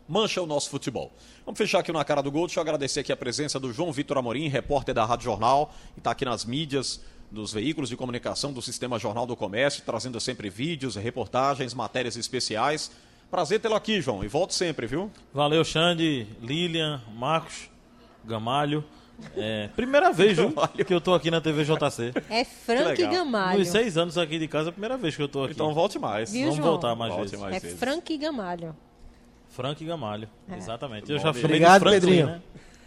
Mancha 0.09 0.41
o 0.43 0.47
nosso 0.47 0.71
futebol. 0.71 1.13
Vamos 1.45 1.59
fechar 1.59 1.81
aqui 1.81 1.93
na 1.93 2.05
cara 2.05 2.23
do 2.23 2.31
gol. 2.31 2.47
Deixa 2.47 2.59
eu 2.61 2.63
agradecer 2.63 3.01
aqui 3.01 3.13
a 3.13 3.17
presença 3.17 3.59
do 3.61 3.73
João 3.73 3.93
Vitor 3.93 4.19
Amorim, 4.19 4.49
repórter 4.49 4.95
da 4.95 5.05
Rádio 5.05 5.25
Jornal, 5.25 5.75
e 5.97 6.01
está 6.01 6.11
aqui 6.11 6.25
nas 6.25 6.45
mídias 6.45 7.01
dos 7.31 7.53
veículos 7.53 7.89
de 7.91 7.97
comunicação 7.97 8.53
do 8.53 8.63
Sistema 8.63 8.99
Jornal 8.99 9.27
do 9.27 9.35
Comércio, 9.35 9.83
trazendo 9.85 10.21
sempre 10.21 10.49
vídeos, 10.49 10.95
reportagens, 10.97 11.75
matérias 11.75 12.17
especiais. 12.17 12.91
Prazer 13.31 13.59
tê-lo 13.61 13.75
aqui, 13.75 14.01
João, 14.01 14.23
e 14.23 14.29
volte 14.29 14.55
sempre, 14.55 14.87
viu? 14.87 15.11
Valeu, 15.33 15.65
Xande, 15.65 16.27
Lilian, 16.41 17.03
Marcos, 17.17 17.69
Gamalho. 18.25 18.85
É, 19.37 19.69
primeira 19.75 20.13
vez, 20.13 20.37
viu, 20.37 20.53
que 20.87 20.93
eu 20.95 21.01
tô 21.01 21.15
aqui 21.15 21.31
na 21.31 21.41
TV 21.41 21.65
JC. 21.65 22.13
É 22.31 22.45
Frank. 22.45 23.01
Gamalho. 23.07 23.59
Nos 23.59 23.69
seis 23.69 23.97
anos 23.97 24.17
aqui 24.19 24.39
de 24.39 24.47
casa, 24.47 24.69
é 24.69 24.71
a 24.71 24.73
primeira 24.73 24.97
vez 24.97 25.17
que 25.17 25.23
eu 25.23 25.29
tô 25.29 25.45
aqui. 25.45 25.55
Então 25.55 25.73
volte 25.75 25.99
mais. 25.99 26.31
Viu, 26.31 26.43
Vamos 26.43 26.57
João? 26.57 26.69
voltar 26.71 26.95
mais 26.95 27.13
Volte 27.13 27.31
vezes. 27.31 27.41
mais 27.41 27.57
É 27.57 27.61
vezes. 27.61 27.79
Frank 27.79 28.17
Gamalho. 28.19 28.77
Frank 29.55 29.85
Gamalho, 29.85 30.29
exatamente. 30.57 31.11
Eu 31.11 31.17
Bom, 31.17 31.23
já 31.23 31.31
Obrigado, 31.31 31.75
de 31.75 31.89
Franklin, 31.89 32.01
Pedrinho. 32.01 32.27
né? 32.27 32.43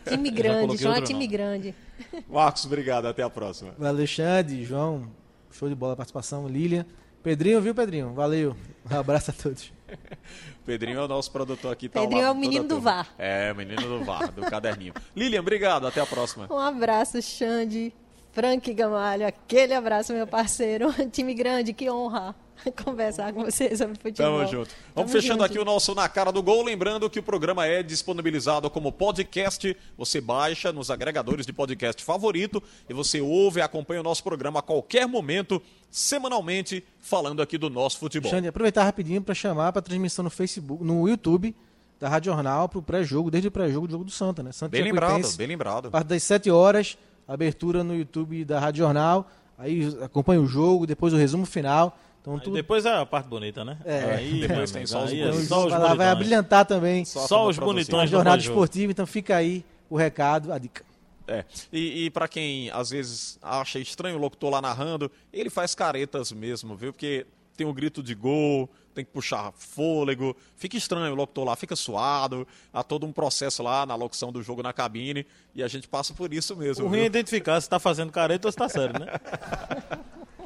Time 0.06 0.30
grande, 0.32 0.78
João 0.78 0.96
é 0.96 1.02
time 1.02 1.14
nome. 1.14 1.28
grande. 1.28 1.76
Marcos, 2.30 2.66
obrigado. 2.66 3.06
Até 3.08 3.24
a 3.24 3.30
próxima. 3.30 3.72
Valeu, 3.78 3.94
Alexandre, 3.94 4.66
João. 4.66 5.10
Show 5.50 5.70
de 5.70 5.76
bola 5.76 5.94
a 5.94 5.96
participação. 5.96 6.46
Lilian. 6.46 6.86
Pedrinho, 7.24 7.62
viu, 7.62 7.74
Pedrinho? 7.74 8.14
Valeu. 8.14 8.54
Um 8.92 8.98
abraço 8.98 9.32
a 9.32 9.34
todos. 9.34 9.72
Pedrinho 10.66 11.00
é 11.00 11.04
o 11.04 11.08
nosso 11.08 11.32
produtor 11.32 11.72
aqui. 11.72 11.88
Tá 11.88 12.02
Pedrinho 12.02 12.24
lado 12.24 12.36
é 12.36 12.38
o 12.38 12.40
menino 12.40 12.68
do. 12.68 12.82
VAR. 12.82 13.08
É, 13.18 13.54
menino 13.54 13.82
do 13.82 14.04
VAR, 14.04 14.30
do 14.34 14.42
caderninho. 14.42 14.94
Lilian, 15.16 15.40
obrigado. 15.40 15.88
Até 15.88 16.02
a 16.02 16.06
próxima. 16.06 16.48
Um 16.52 16.60
abraço, 16.60 17.22
Xande. 17.22 17.94
Frank 18.34 18.72
Gamalho, 18.74 19.26
aquele 19.26 19.74
abraço, 19.74 20.12
meu 20.14 20.28
parceiro. 20.28 20.94
Time 21.12 21.34
grande, 21.34 21.72
que 21.72 21.90
honra 21.90 22.36
conversar 22.84 23.34
com 23.34 23.44
vocês 23.46 23.78
sobre 23.78 23.98
futebol. 24.00 24.40
Tamo 24.40 24.52
junto. 24.52 24.70
Vamos 24.94 24.94
Tamo 24.96 25.08
fechando 25.10 25.42
junto. 25.42 25.44
aqui 25.46 25.60
o 25.60 25.66
nosso 25.66 25.94
Na 25.96 26.08
Cara 26.10 26.32
do 26.32 26.42
Gol. 26.42 26.64
Lembrando 26.64 27.10
que 27.10 27.20
o 27.20 27.24
programa 27.24 27.66
é 27.66 27.82
disponibilizado 27.84 28.70
como 28.70 28.92
podcast. 28.92 29.76
Você 29.98 30.20
baixa 30.22 30.72
nos 30.72 30.90
agregadores 30.92 31.46
de 31.46 31.54
podcast 31.54 32.04
favorito 32.04 32.62
e 32.90 32.94
você 32.94 33.22
ouve 33.22 33.60
e 33.60 33.64
acompanha 33.64 34.02
o 34.02 34.04
nosso 34.04 34.24
programa 34.24 34.60
a 34.60 34.62
qualquer 34.62 35.08
momento, 35.08 35.62
semanalmente, 35.90 36.84
falando 37.00 37.42
aqui 37.42 37.58
do 37.58 37.70
nosso 37.70 37.98
futebol. 38.00 38.30
Xande, 38.32 38.48
aproveitar 38.48 38.84
rapidinho 38.84 39.22
para 39.22 39.36
chamar 39.36 39.72
para 39.72 39.82
transmissão 39.82 40.24
no 40.24 40.30
Facebook, 40.30 40.84
no 40.84 41.08
YouTube 41.08 41.56
da 42.00 42.08
Rádio 42.10 42.32
Jornal 42.32 42.70
para 42.70 42.80
o 42.80 42.82
pré-jogo, 42.82 43.32
desde 43.32 43.48
o 43.48 43.52
pré-jogo 43.52 43.88
do 43.88 43.92
jogo 43.92 44.04
do 44.04 44.12
Santa, 44.12 44.44
né? 44.44 44.52
Santa 44.52 44.72
Bem 44.72 44.84
lembrado, 44.84 45.36
bem 45.36 45.46
A 45.46 45.50
lembrado. 45.50 45.90
partir 45.90 46.08
das 46.10 46.24
7 46.24 46.52
horas, 46.52 46.98
abertura 47.28 47.84
no 47.84 47.96
YouTube 47.96 48.46
da 48.46 48.60
Rádio 48.60 48.80
Jornal. 48.84 49.28
Aí 49.58 49.88
acompanha 50.04 50.40
o 50.40 50.46
jogo, 50.46 50.86
depois 50.86 51.14
o 51.14 51.18
resumo 51.18 51.46
final. 51.46 51.98
Então 52.28 52.36
Aí 52.36 52.42
tudo. 52.42 52.54
depois 52.56 52.86
é 52.86 52.94
a 52.94 53.06
parte 53.06 53.30
bonita, 53.30 53.64
né? 53.64 53.78
É. 53.86 54.16
Aí, 54.16 54.42
Depois 54.42 54.70
tem 54.70 54.86
só 54.86 55.06
os 55.06 55.12
aí 55.12 55.22
é 55.22 55.26
bonitões. 55.28 55.48
só 55.48 55.66
os 55.66 55.72
vai, 55.72 55.80
lá, 55.80 55.80
vai 55.80 55.88
bonitões. 55.96 56.12
abrilhantar 56.12 56.66
também 56.66 57.06
Só 57.06 57.26
Só 57.26 57.38
como 57.38 57.50
os 57.52 57.58
a 57.58 57.62
bonitões 57.62 58.10
jornada 58.10 58.42
esportiva. 58.42 58.92
Então 58.92 59.08
fica 59.08 59.38
aí 59.38 59.64
o 59.90 59.96
recado, 59.96 60.52
a 60.52 60.58
dica. 60.58 60.84
É. 61.26 61.46
E, 61.72 62.06
e 62.06 62.10
para 62.10 62.28
quem 62.28 62.70
às 62.72 62.90
vezes 62.90 63.40
acha 63.42 63.80
estranho 63.80 64.18
o 64.18 64.20
locutor 64.20 64.50
lá 64.52 64.62
narrando, 64.62 65.10
ele 65.32 65.50
faz 65.50 65.74
caretas 65.74 66.34
mesmo, 66.34 66.76
viu? 66.76 66.92
Porque 66.92 67.26
tem 67.56 67.66
o 67.66 67.74
grito 67.74 68.04
de 68.04 68.14
gol, 68.14 68.70
tem 68.94 69.06
que 69.06 69.12
puxar 69.12 69.54
fôlego, 69.54 70.36
fica 70.58 70.76
estranho 70.76 71.14
o 71.14 71.16
locutor 71.16 71.46
lá, 71.46 71.56
fica 71.56 71.78
suado, 71.78 72.46
há 72.74 72.84
todo 72.84 73.06
um 73.06 73.14
processo 73.14 73.64
lá 73.64 73.86
na 73.86 73.96
locução 73.96 74.34
do 74.34 74.44
jogo 74.44 74.62
na 74.62 74.74
cabine 74.74 75.26
e 75.56 75.64
a 75.64 75.68
gente 75.70 75.88
passa 75.88 76.14
por 76.14 76.34
isso 76.34 76.58
mesmo. 76.58 76.86
O 76.86 76.90
ruim 76.90 77.00
é 77.00 77.06
identificar 77.06 77.62
se 77.62 77.70
tá 77.70 77.80
fazendo 77.80 78.12
careta 78.12 78.50
ou 78.50 78.52
se 78.52 78.58
tá 78.58 78.68
sério, 78.68 79.00
né? 79.00 79.08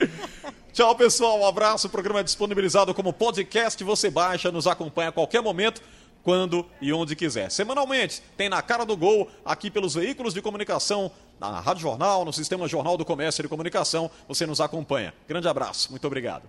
Tchau, 0.73 0.95
pessoal. 0.95 1.37
Um 1.39 1.45
abraço. 1.45 1.87
O 1.87 1.89
programa 1.89 2.21
é 2.21 2.23
disponibilizado 2.23 2.93
como 2.93 3.11
podcast. 3.11 3.83
Você 3.83 4.09
baixa, 4.09 4.51
nos 4.51 4.67
acompanha 4.67 5.09
a 5.09 5.11
qualquer 5.11 5.41
momento, 5.41 5.81
quando 6.23 6.65
e 6.79 6.93
onde 6.93 7.13
quiser. 7.13 7.51
Semanalmente, 7.51 8.23
tem 8.37 8.47
na 8.47 8.61
cara 8.61 8.85
do 8.85 8.95
gol, 8.95 9.29
aqui 9.43 9.69
pelos 9.69 9.95
veículos 9.95 10.33
de 10.33 10.41
comunicação, 10.41 11.11
na 11.39 11.59
Rádio 11.59 11.81
Jornal, 11.81 12.23
no 12.23 12.31
Sistema 12.31 12.67
Jornal 12.69 12.95
do 12.95 13.03
Comércio 13.03 13.41
e 13.41 13.43
de 13.43 13.49
Comunicação. 13.49 14.09
Você 14.29 14.45
nos 14.45 14.61
acompanha. 14.61 15.13
Grande 15.27 15.47
abraço. 15.47 15.89
Muito 15.89 16.07
obrigado. 16.07 16.43